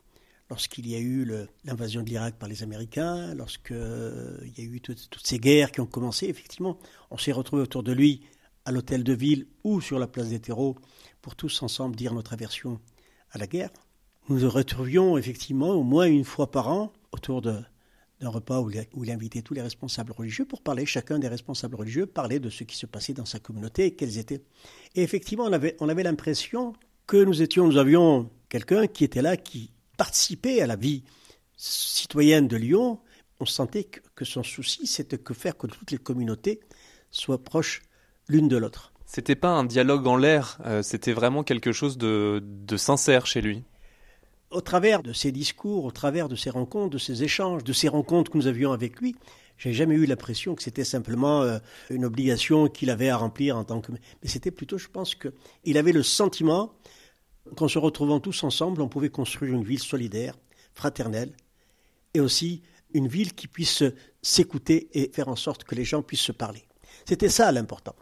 lorsqu'il 0.51 0.89
y 0.89 0.95
a 0.95 0.99
eu 0.99 1.27
l'invasion 1.65 2.03
de 2.03 2.09
l'Irak 2.09 2.37
par 2.37 2.49
les 2.49 2.63
Américains, 2.63 3.35
lorsqu'il 3.35 4.53
y 4.57 4.61
a 4.61 4.65
eu 4.65 4.81
toutes, 4.81 5.21
ces 5.23 5.39
guerres 5.39 5.73
qui 5.73 5.81
ont 5.81 5.87
commencé, 5.87 6.27
effectivement, 6.27 6.79
on 7.11 7.19
s'est 7.19 7.33
retrouvés 7.33 7.63
autour 7.63 7.83
de 7.83 7.93
lui 7.93 8.23
à 8.65 8.73
l'hôtel 8.73 9.05
de 9.05 9.13
ville 9.13 9.47
ou 9.65 9.81
sur 9.81 9.99
la 9.99 10.07
place 10.07 10.29
des 10.29 10.41
terreaux 10.41 10.77
pour 11.23 11.37
tous 11.37 11.63
ensemble 11.63 11.97
dire 11.97 12.15
notre 12.15 12.33
aversion 12.33 12.81
à 13.31 13.39
la 13.39 13.47
guerre. 13.47 13.71
Nous 14.29 14.41
nous 14.41 14.51
retrouvions 14.51 15.17
effectivement 15.17 15.71
au 15.71 15.83
moins 15.83 16.07
une 16.07 16.25
fois 16.25 16.51
par 16.51 16.69
an 16.69 16.93
autour 17.13 17.41
d'un 17.41 17.65
repas 18.23 18.61
où 18.61 18.71
il, 18.71 19.11
invitait 19.11 19.43
tous 19.43 19.55
les 19.55 19.63
responsables 19.63 20.13
religieux 20.13 20.45
pour 20.45 20.61
parler, 20.61 20.85
chacun 20.85 21.19
des 21.19 21.29
responsables 21.29 21.77
religieux, 21.77 22.07
parler 22.07 22.41
de 22.41 22.51
ce 22.51 22.65
qui 22.65 22.77
se 22.77 22.87
passait 22.87 23.15
dans 23.15 23.25
sa 23.25 23.39
communauté 23.39 23.87
et 23.87 23.95
quels 23.95 24.19
étaient. 24.19 24.43
Et 24.95 25.03
effectivement, 25.03 25.45
on 25.45 25.53
avait, 25.53 25.77
on 25.81 25.89
avait 25.89 26.03
l'impression 26.03 26.75
que 27.07 27.17
nous 27.17 27.41
étions, 27.41 27.67
nous 27.67 27.79
avions 27.79 28.31
quelqu'un 28.51 28.87
qui 28.87 29.05
était 29.05 29.23
là, 29.23 29.39
qui 29.39 29.71
participait 29.99 30.63
à 30.63 30.67
la 30.67 30.77
vie 30.77 31.05
citoyenne 31.59 32.49
de 32.49 32.57
Lyon. 32.57 33.01
On 33.41 33.45
sentait 33.45 33.85
que, 33.85 34.25
son 34.25 34.43
souci, 34.43 34.87
c'était 34.87 35.19
que 35.19 35.35
faire 35.35 35.59
que 35.59 35.67
toutes 35.67 35.91
les 35.91 35.99
communautés 35.99 36.61
soient 37.11 37.45
proches 37.45 37.83
l'une 38.29 38.49
de 38.49 38.57
l'autre. 38.57 38.95
C'était 39.05 39.37
pas 39.37 39.51
un 39.51 39.65
dialogue 39.65 40.07
en 40.07 40.17
l'air, 40.17 40.59
euh, 40.65 40.83
c'était 40.83 41.13
vraiment 41.13 41.45
quelque 41.45 41.73
chose 41.73 41.99
de 41.99 42.43
sincère 42.77 43.27
chez 43.27 43.43
lui 43.43 43.65
au 44.51 44.61
travers 44.63 45.03
de 45.03 45.13
ses 45.13 45.31
discours, 45.31 45.85
au 45.85 45.91
travers 45.91 46.29
de 46.29 46.35
ses 46.35 46.51
rencontres, 46.51 46.91
de 46.91 46.99
ses 46.99 47.23
échanges, 47.23 47.65
de 47.65 47.73
ces 47.75 47.89
rencontres 47.89 48.31
que 48.31 48.39
nous 48.39 48.47
avions 48.47 48.73
avec 48.73 48.99
lui, 48.99 49.15
j'ai 49.59 49.73
jamais 49.73 49.97
eu 49.97 50.07
l'impression 50.07 50.55
que 50.55 50.63
c'était 50.63 50.85
simplement 50.85 51.43
euh, 51.43 51.59
une 51.91 52.05
obligation 52.05 52.69
qu'il 52.69 52.91
avait 52.91 53.09
à 53.09 53.17
remplir 53.17 53.57
en 53.57 53.65
tant 53.65 53.81
que. 53.81 53.91
Mais 53.91 54.29
c'était 54.29 54.53
plutôt, 54.53 54.79
je 54.79 54.89
pense, 54.89 55.17
qu'il 55.17 55.77
avait 55.77 55.93
le 55.93 56.05
sentiment 56.05 56.73
qu'en 57.57 57.69
se 57.69 57.79
retrouvant 57.79 58.21
tous 58.21 58.45
ensemble, 58.45 58.81
on 58.83 58.89
pouvait 58.89 59.11
construire 59.11 59.55
une 59.55 59.65
ville 59.65 59.79
solidaire, 59.79 60.35
fraternelle, 60.75 61.33
et 62.15 62.21
aussi 62.21 62.63
une 62.95 63.09
ville 63.09 63.35
qui 63.35 63.49
puisse 63.49 63.83
s'écouter 64.23 64.89
et 64.93 65.11
faire 65.13 65.29
en 65.29 65.37
sorte 65.37 65.65
que 65.65 65.75
les 65.75 65.85
gens 65.85 66.03
puissent 66.03 66.21
se 66.21 66.33
parler. 66.33 66.65
C'était 67.05 67.29
ça 67.29 67.53
l'important. 67.53 67.95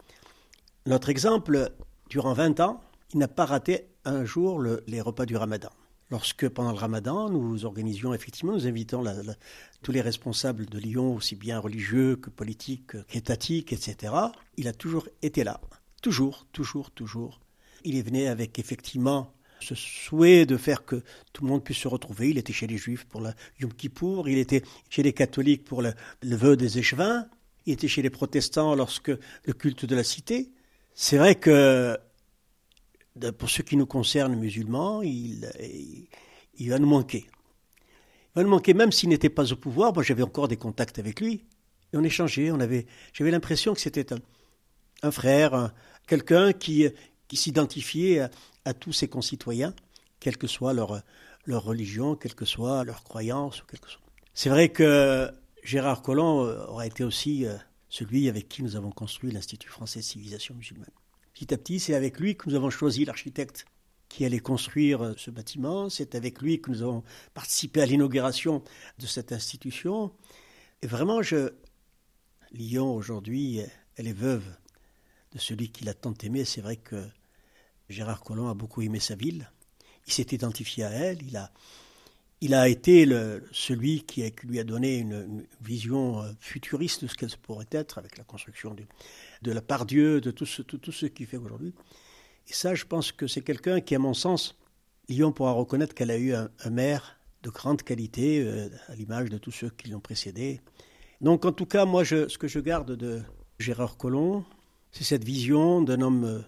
Notre 0.85 1.09
exemple, 1.09 1.71
durant 2.09 2.33
20 2.33 2.59
ans, 2.61 2.81
il 3.13 3.19
n'a 3.19 3.27
pas 3.27 3.45
raté 3.45 3.87
un 4.05 4.23
jour 4.23 4.61
les 4.87 5.01
repas 5.01 5.25
du 5.25 5.35
ramadan 5.35 5.69
lorsque 6.09 6.47
pendant 6.49 6.71
le 6.71 6.77
ramadan, 6.77 7.29
nous 7.29 7.65
organisions 7.65 8.13
effectivement, 8.13 8.53
nous 8.53 8.67
invitons 8.67 9.03
tous 9.81 9.91
les 9.91 10.01
responsables 10.01 10.65
de 10.65 10.79
Lyon, 10.79 11.15
aussi 11.15 11.35
bien 11.35 11.59
religieux 11.59 12.15
que 12.15 12.29
politiques, 12.29 13.03
qu'étatiques, 13.07 13.73
etc. 13.73 14.13
Il 14.57 14.67
a 14.67 14.73
toujours 14.73 15.07
été 15.21 15.43
là. 15.43 15.59
Toujours, 16.01 16.45
toujours, 16.51 16.91
toujours. 16.91 17.39
Il 17.83 17.95
est 17.95 18.01
venu 18.01 18.25
avec 18.27 18.59
effectivement 18.59 19.33
ce 19.59 19.75
souhait 19.75 20.45
de 20.45 20.57
faire 20.57 20.85
que 20.85 21.03
tout 21.33 21.43
le 21.43 21.49
monde 21.49 21.63
puisse 21.63 21.77
se 21.77 21.87
retrouver. 21.87 22.29
Il 22.29 22.37
était 22.37 22.53
chez 22.53 22.67
les 22.67 22.77
juifs 22.77 23.05
pour 23.05 23.21
le 23.21 23.31
Yom 23.59 23.73
Kippour, 23.73 24.29
il 24.29 24.37
était 24.37 24.61
chez 24.89 25.03
les 25.03 25.13
catholiques 25.13 25.63
pour 25.63 25.81
le, 25.81 25.93
vœu 26.23 26.55
des 26.55 26.79
échevins, 26.79 27.27
il 27.65 27.73
était 27.73 27.87
chez 27.87 28.01
les 28.01 28.09
protestants 28.09 28.75
lorsque 28.75 29.09
le 29.09 29.53
culte 29.53 29.85
de 29.85 29.95
la 29.95 30.03
cité. 30.03 30.51
C'est 30.93 31.17
vrai 31.17 31.35
que 31.35 31.97
pour 33.37 33.49
ce 33.49 33.61
qui 33.61 33.77
nous 33.77 33.85
concerne 33.85 34.35
musulmans, 34.35 35.01
il, 35.01 35.47
va 36.59 36.79
nous 36.79 36.87
manquer. 36.87 37.25
Il 37.27 38.35
va 38.35 38.43
nous 38.43 38.49
manquer 38.49 38.73
même 38.73 38.91
s'il 38.91 39.09
n'était 39.09 39.29
pas 39.29 39.51
au 39.51 39.55
pouvoir. 39.55 39.93
Moi, 39.93 40.03
j'avais 40.03 40.23
encore 40.23 40.47
des 40.47 40.57
contacts 40.57 40.99
avec 40.99 41.19
lui. 41.19 41.43
Et 41.93 41.97
on 41.97 42.03
échangeait. 42.03 42.51
On 42.51 42.57
j'avais 42.57 43.31
l'impression 43.31 43.73
que 43.73 43.81
c'était 43.81 44.07
un, 45.01 45.11
frère, 45.11 45.73
quelqu'un 46.07 46.53
qui, 46.53 46.87
qui 47.27 47.37
s'identifiait 47.37 48.27
à, 48.65 48.73
tous 48.73 48.93
ses 48.93 49.07
concitoyens, 49.07 49.73
quelle 50.19 50.37
que 50.37 50.47
soit 50.47 50.73
leur, 50.73 51.03
religion, 51.47 52.15
quelle 52.15 52.35
que 52.35 52.45
soit 52.45 52.83
leur 52.83 53.03
croyance. 53.03 53.63
C'est 54.33 54.49
vrai 54.49 54.69
que 54.69 55.31
Gérard 55.63 56.01
Collomb 56.01 56.47
aurait 56.67 56.87
été 56.87 57.03
aussi 57.03 57.45
euh, 57.45 57.55
celui 57.89 58.29
avec 58.29 58.47
qui 58.47 58.63
nous 58.63 58.75
avons 58.75 58.91
construit 58.91 59.31
l'Institut 59.31 59.69
français 59.69 59.99
de 59.99 60.05
civilisation 60.05 60.55
musulmane. 60.55 60.91
Petit 61.33 61.53
à 61.53 61.57
petit, 61.57 61.79
c'est 61.79 61.93
avec 61.93 62.19
lui 62.19 62.35
que 62.35 62.49
nous 62.49 62.55
avons 62.55 62.69
choisi 62.69 63.05
l'architecte 63.05 63.65
qui 64.09 64.25
allait 64.25 64.39
construire 64.39 65.13
ce 65.17 65.29
bâtiment. 65.29 65.89
C'est 65.89 66.15
avec 66.15 66.41
lui 66.41 66.61
que 66.61 66.71
nous 66.71 66.81
avons 66.81 67.03
participé 67.33 67.81
à 67.81 67.85
l'inauguration 67.85 68.63
de 68.99 69.05
cette 69.05 69.31
institution. 69.31 70.11
Et 70.81 70.87
vraiment. 70.87 71.21
Lyon, 72.51 72.93
aujourd'hui, 72.95 73.59
elle 73.95 74.07
est 74.07 74.13
veuve 74.13 74.43
de 75.33 75.39
celui 75.39 75.69
qui 75.69 75.83
l'a 75.83 75.93
tant 75.93 76.13
aimé. 76.23 76.45
C'est 76.45 76.61
vrai 76.61 76.77
que 76.77 77.03
Gérard 77.89 78.21
Collomb 78.21 78.49
a 78.49 78.53
beaucoup 78.53 78.81
aimé 78.81 78.99
sa 78.99 79.15
ville. 79.15 79.51
Il 80.07 80.13
s'est 80.13 80.27
identifié 80.31 80.83
à 80.83 80.89
elle. 80.89 81.21
Il 81.23 81.37
a, 81.37 81.51
il 82.41 82.53
a 82.53 82.69
été 82.69 83.07
celui 83.51 84.03
qui, 84.03 84.23
lui 84.43 84.59
a 84.59 84.63
donné 84.63 84.97
une, 84.97 85.45
vision 85.61 86.21
euh, 86.21 86.31
futuriste 86.39 87.03
de 87.03 87.07
ce 87.07 87.15
qu'elle 87.15 87.29
pourrait 87.41 87.67
être 87.71 87.97
avec 87.97 88.17
la 88.17 88.23
construction 88.23 88.75
de, 89.41 89.51
la 89.51 89.61
part 89.61 89.85
Dieu, 89.85 90.21
de 90.21 90.31
tout 90.31 90.45
ce, 90.45 90.61
tout, 90.61 90.91
ce 90.91 91.07
qu'il 91.07 91.25
fait 91.25 91.37
aujourd'hui. 91.37 91.73
Et 92.47 92.53
ça, 92.53 92.75
je 92.75 92.85
pense 92.85 93.11
que 93.11 93.27
c'est 93.27 93.41
quelqu'un 93.41 93.81
qui, 93.81 93.95
à 93.95 93.99
mon 93.99 94.13
sens, 94.13 94.55
Lyon 95.09 95.31
pourra 95.31 95.51
reconnaître 95.51 95.95
qu'elle 95.95 96.11
a 96.11 96.17
eu 96.17 96.33
un, 96.33 96.49
maire 96.69 97.17
de 97.43 97.49
grande 97.49 97.81
qualité, 97.81 98.43
euh, 98.45 98.69
à 98.87 98.95
l'image 98.95 99.29
de 99.29 99.37
tous 99.37 99.51
ceux 99.51 99.69
qui 99.69 99.89
l'ont 99.89 99.99
précédé. 99.99 100.61
Donc, 101.21 101.45
en 101.45 101.51
tout 101.51 101.65
cas, 101.65 101.85
moi, 101.85 102.05
ce 102.05 102.37
que 102.37 102.47
je 102.47 102.59
garde 102.59 102.95
de 102.95 103.21
Gérard 103.59 103.97
Collomb, 103.97 104.45
c'est 104.91 105.03
cette 105.03 105.23
vision 105.23 105.81
d'un 105.81 106.01
homme 106.01 106.23
euh, 106.25 106.41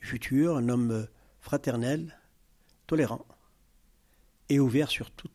du 0.00 0.06
futur, 0.06 0.56
un 0.56 0.68
homme 0.68 1.06
fraternel, 1.40 2.18
tolérant 2.86 3.24
et 4.48 4.58
ouvert 4.58 4.88
sur 4.88 5.10
toute 5.10 5.32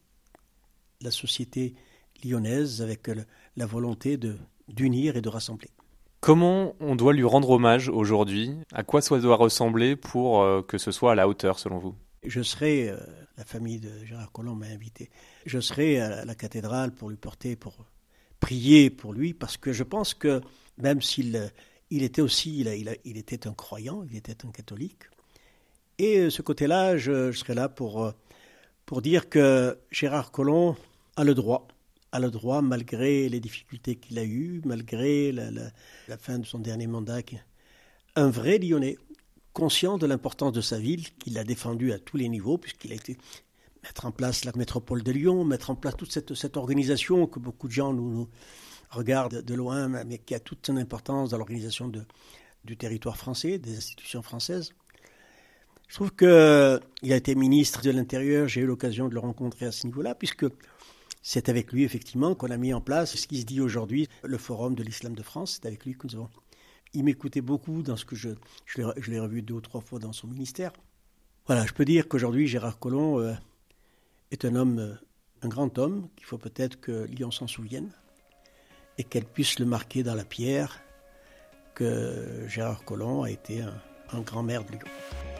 la 1.01 1.11
société 1.11 1.73
lyonnaise 2.23 2.81
avec 2.81 3.09
la 3.55 3.65
volonté 3.65 4.19
d'unir 4.67 5.15
et 5.15 5.21
de 5.21 5.29
rassembler. 5.29 5.69
Comment 6.19 6.75
on 6.79 6.95
doit 6.95 7.13
lui 7.13 7.23
rendre 7.23 7.51
hommage 7.51 7.87
aujourd'hui? 7.87 8.51
À 8.73 8.83
quoi 8.83 9.01
ça 9.01 9.19
doit 9.19 9.35
ressembler 9.35 9.95
pour 9.95 10.41
euh, 10.41 10.61
que 10.63 10.77
ce 10.77 10.91
soit 10.91 11.11
à 11.11 11.15
la 11.15 11.27
hauteur 11.27 11.59
selon 11.59 11.77
vous? 11.77 11.95
Je 12.23 12.41
serai, 12.41 12.89
euh, 12.89 12.97
la 13.37 13.45
famille 13.45 13.79
de 13.79 14.03
Gérard 14.03 14.31
Collomb 14.31 14.55
m'a 14.55 14.65
invité, 14.65 15.11
je 15.45 15.59
serai 15.59 15.99
à 15.99 16.25
la 16.25 16.35
cathédrale 16.35 16.91
pour 16.91 17.09
lui 17.09 17.17
porter, 17.17 17.55
pour 17.55 17.85
prier 18.39 18.89
pour 18.89 19.13
lui, 19.13 19.33
parce 19.33 19.57
que 19.57 19.71
je 19.71 19.83
pense 19.83 20.13
que 20.13 20.41
même 20.77 21.01
s'il 21.01 21.51
il 21.89 22.03
était 22.03 22.21
aussi, 22.21 22.59
il, 22.59 22.97
il, 23.05 23.17
était 23.17 23.47
un 23.47 23.53
croyant, 23.53 24.05
il 24.09 24.17
était 24.17 24.45
un 24.45 24.51
catholique, 24.51 25.03
et 25.97 26.19
euh, 26.19 26.29
ce 26.29 26.41
côté-là, 26.41 26.97
je, 26.97 27.31
serai 27.31 27.53
là 27.53 27.69
pour 27.69 28.13
pour 28.85 29.01
dire 29.01 29.29
que 29.29 29.77
Gérard 29.91 30.31
Collomb 30.31 30.75
a 31.15 31.23
le 31.23 31.33
droit, 31.33 31.67
a 32.11 32.19
le 32.19 32.29
droit, 32.29 32.61
malgré 32.61 33.29
les 33.29 33.39
difficultés 33.39 33.95
qu'il 33.95 34.19
a 34.19 34.23
eues, 34.23 34.61
malgré 34.63 35.31
la, 35.31 35.71
fin 36.19 36.39
de 36.39 36.45
son 36.45 36.59
dernier 36.59 36.87
mandat, 36.87 37.19
un 38.15 38.29
vrai 38.29 38.59
Lyonnais, 38.59 38.97
conscient 39.53 39.97
de 39.97 40.05
l'importance 40.05 40.51
de 40.51 40.61
sa 40.61 40.77
ville, 40.77 41.09
qu'il 41.17 41.37
a 41.37 41.43
défendu 41.43 41.93
à 41.93 41.99
tous 41.99 42.17
les 42.17 42.29
niveaux, 42.29 42.57
puisqu'il 42.57 42.91
a 42.91 42.95
été 42.95 43.17
mettre 43.83 44.05
en 44.05 44.11
place 44.11 44.45
la 44.45 44.51
métropole 44.55 45.03
de 45.03 45.11
Lyon, 45.11 45.45
mettre 45.45 45.69
en 45.69 45.75
place 45.75 45.95
toute 45.95 46.11
cette, 46.11 46.57
organisation 46.57 47.27
que 47.27 47.39
beaucoup 47.39 47.67
de 47.67 47.73
gens 47.73 47.93
nous, 47.93 48.27
regardent 48.89 49.41
de 49.41 49.53
loin, 49.53 49.87
mais 49.87 50.17
qui 50.17 50.35
a 50.35 50.39
toute 50.39 50.65
son 50.65 50.77
importance 50.77 51.31
dans 51.31 51.37
l'organisation 51.37 51.91
du 52.63 52.77
territoire 52.77 53.17
français, 53.17 53.57
des 53.57 53.77
institutions 53.77 54.21
françaises. 54.21 54.71
Je 55.87 55.95
trouve 55.95 56.11
qu'il 56.15 56.27
a 57.13 57.15
été 57.15 57.35
ministre 57.35 57.81
de 57.81 57.91
l'Intérieur, 57.91 58.47
j'ai 58.47 58.61
eu 58.61 58.65
l'occasion 58.65 59.07
de 59.07 59.13
le 59.13 59.19
rencontrer 59.19 59.67
à 59.67 59.71
ce 59.71 59.85
niveau-là, 59.85 60.15
puisque 60.15 60.45
c'est 61.27 61.49
avec 61.49 61.71
lui, 61.71 61.83
effectivement, 61.83 62.35
qu'on 62.35 62.51
a 62.51 62.57
mis 62.57 62.71
en 62.71 62.81
place 62.81 63.15
ce 63.15 63.25
qui 63.27 63.41
se 63.41 63.45
dit 63.45 63.59
aujourd'hui, 63.59 64.07
le 64.23 64.37
Forum 64.37 64.75
de 64.75 64.83
l'Islam 64.83 65.15
de 65.15 65.23
France. 65.23 65.53
C'est 65.55 65.67
avec 65.67 65.83
lui 65.83 65.93
que 65.93 66.05
nous 66.05 66.15
avons. 66.15 66.29
Il 66.93 67.03
m'écoutait 67.03 67.41
beaucoup 67.41 67.81
dans 67.81 67.97
ce 67.97 68.05
que 68.05 68.15
je. 68.15 68.29
Je 68.65 69.09
l'ai 69.09 69.19
revu 69.19 69.41
deux 69.41 69.55
ou 69.55 69.61
trois 69.61 69.81
fois 69.81 69.97
dans 69.97 70.13
son 70.13 70.27
ministère. 70.27 70.71
Voilà, 71.47 71.65
je 71.65 71.73
peux 71.73 71.83
dire 71.83 72.07
qu'aujourd'hui, 72.07 72.47
Gérard 72.47 72.77
Collomb 72.77 73.19
euh, 73.19 73.33
est 74.29 74.45
un 74.45 74.55
homme, 74.55 74.77
euh, 74.77 74.93
un 75.41 75.47
grand 75.47 75.77
homme, 75.79 76.09
qu'il 76.15 76.25
faut 76.25 76.37
peut-être 76.37 76.79
que 76.79 77.05
Lyon 77.05 77.31
s'en 77.31 77.47
souvienne, 77.47 77.91
et 78.97 79.03
qu'elle 79.03 79.25
puisse 79.25 79.59
le 79.59 79.65
marquer 79.65 80.03
dans 80.03 80.15
la 80.15 80.25
pierre 80.25 80.81
que 81.73 82.45
Gérard 82.47 82.83
Collomb 82.85 83.23
a 83.23 83.29
été 83.29 83.61
un, 83.61 84.21
grand 84.21 84.43
maire 84.43 84.63
de 84.63 84.71
Lyon. 84.71 85.34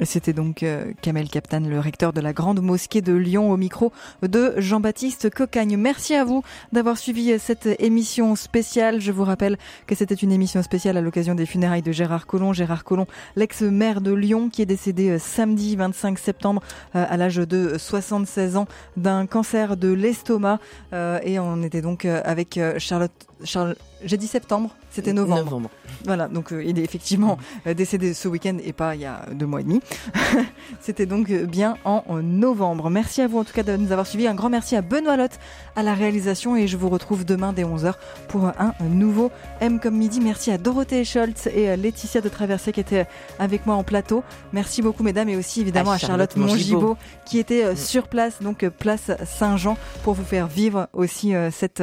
C'était 0.00 0.32
donc 0.32 0.62
euh, 0.62 0.92
Kamel 1.02 1.28
Captan, 1.28 1.60
le 1.60 1.78
recteur 1.78 2.12
de 2.12 2.20
la 2.20 2.32
Grande 2.32 2.60
Mosquée 2.60 3.02
de 3.02 3.12
Lyon, 3.12 3.50
au 3.50 3.56
micro 3.56 3.92
de 4.22 4.54
Jean-Baptiste 4.56 5.30
Cocagne. 5.30 5.76
Merci 5.76 6.14
à 6.14 6.24
vous 6.24 6.42
d'avoir 6.72 6.96
suivi 6.96 7.38
cette 7.38 7.68
émission 7.78 8.34
spéciale. 8.34 9.00
Je 9.00 9.12
vous 9.12 9.24
rappelle 9.24 9.58
que 9.86 9.94
c'était 9.94 10.14
une 10.14 10.32
émission 10.32 10.62
spéciale 10.62 10.96
à 10.96 11.02
l'occasion 11.02 11.34
des 11.34 11.46
funérailles 11.46 11.82
de 11.82 11.92
Gérard 11.92 12.26
Collomb. 12.26 12.54
Gérard 12.54 12.84
Collomb, 12.84 13.06
l'ex-maire 13.36 14.00
de 14.00 14.12
Lyon, 14.12 14.48
qui 14.50 14.62
est 14.62 14.66
décédé 14.66 15.10
euh, 15.10 15.18
samedi 15.18 15.76
25 15.76 16.18
septembre 16.18 16.62
euh, 16.96 17.04
à 17.08 17.16
l'âge 17.18 17.36
de 17.36 17.76
76 17.76 18.56
ans 18.56 18.66
d'un 18.96 19.26
cancer 19.26 19.76
de 19.76 19.92
l'estomac. 19.92 20.58
Et 20.92 21.38
on 21.38 21.62
était 21.62 21.82
donc 21.82 22.04
avec 22.04 22.58
Charlotte 22.78 23.12
Charles, 23.44 23.76
j'ai 24.04 24.16
dit 24.16 24.26
septembre, 24.26 24.70
c'était 24.90 25.12
novembre. 25.12 25.70
Voilà, 26.04 26.28
donc 26.28 26.52
euh, 26.52 26.64
il 26.64 26.78
est 26.78 26.82
effectivement 26.82 27.38
euh, 27.66 27.74
décédé 27.74 28.14
ce 28.14 28.28
week-end 28.28 28.56
et 28.64 28.72
pas 28.72 28.94
il 28.94 29.02
y 29.02 29.04
a 29.04 29.26
deux 29.32 29.46
mois 29.46 29.60
et 29.60 29.64
demi. 29.64 29.80
c'était 30.80 31.06
donc 31.06 31.30
euh, 31.30 31.46
bien 31.46 31.76
en 31.84 32.02
novembre. 32.22 32.90
Merci 32.90 33.22
à 33.22 33.26
vous 33.26 33.38
en 33.38 33.44
tout 33.44 33.52
cas 33.52 33.62
de 33.62 33.76
nous 33.76 33.92
avoir 33.92 34.06
suivis. 34.06 34.26
Un 34.26 34.34
grand 34.34 34.50
merci 34.50 34.76
à 34.76 34.82
Benoît 34.82 35.16
Lotte 35.16 35.38
à 35.76 35.82
la 35.82 35.94
réalisation 35.94 36.56
et 36.56 36.66
je 36.66 36.76
vous 36.76 36.88
retrouve 36.88 37.24
demain 37.24 37.52
dès 37.52 37.64
11h 37.64 37.94
pour 38.28 38.46
un 38.46 38.74
nouveau 38.80 39.30
M 39.60 39.80
comme 39.80 39.96
midi. 39.96 40.20
Merci 40.20 40.50
à 40.50 40.58
Dorothée 40.58 41.04
Scholz 41.04 41.46
et 41.46 41.76
Laetitia 41.76 42.20
de 42.20 42.28
Traversée 42.28 42.72
qui 42.72 42.80
étaient 42.80 43.06
avec 43.38 43.66
moi 43.66 43.76
en 43.76 43.84
plateau. 43.84 44.22
Merci 44.52 44.82
beaucoup 44.82 45.02
mesdames 45.02 45.28
et 45.28 45.36
aussi 45.36 45.60
évidemment 45.60 45.92
à, 45.92 45.98
Charlotte, 45.98 46.36
Mongibaud 46.36 46.96
qui 47.26 47.38
était 47.38 47.76
sur 47.76 48.08
place, 48.08 48.42
donc 48.42 48.68
place 48.68 49.10
Saint-Jean 49.24 49.76
pour 50.02 50.14
vous 50.14 50.24
faire 50.24 50.46
vivre 50.46 50.88
aussi 50.92 51.32
cette, 51.50 51.82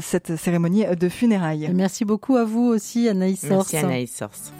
cette 0.00 0.36
cérémonie 0.36 0.84
de 0.84 1.08
funérailles. 1.08 1.70
Merci 1.74 2.04
beaucoup 2.04 2.36
à 2.36 2.44
vous 2.44 2.66
aussi, 2.66 3.08
Anaïs 3.08 3.42
Merci 3.44 3.76
Anaïs 3.76 4.16
Source. 4.16 4.52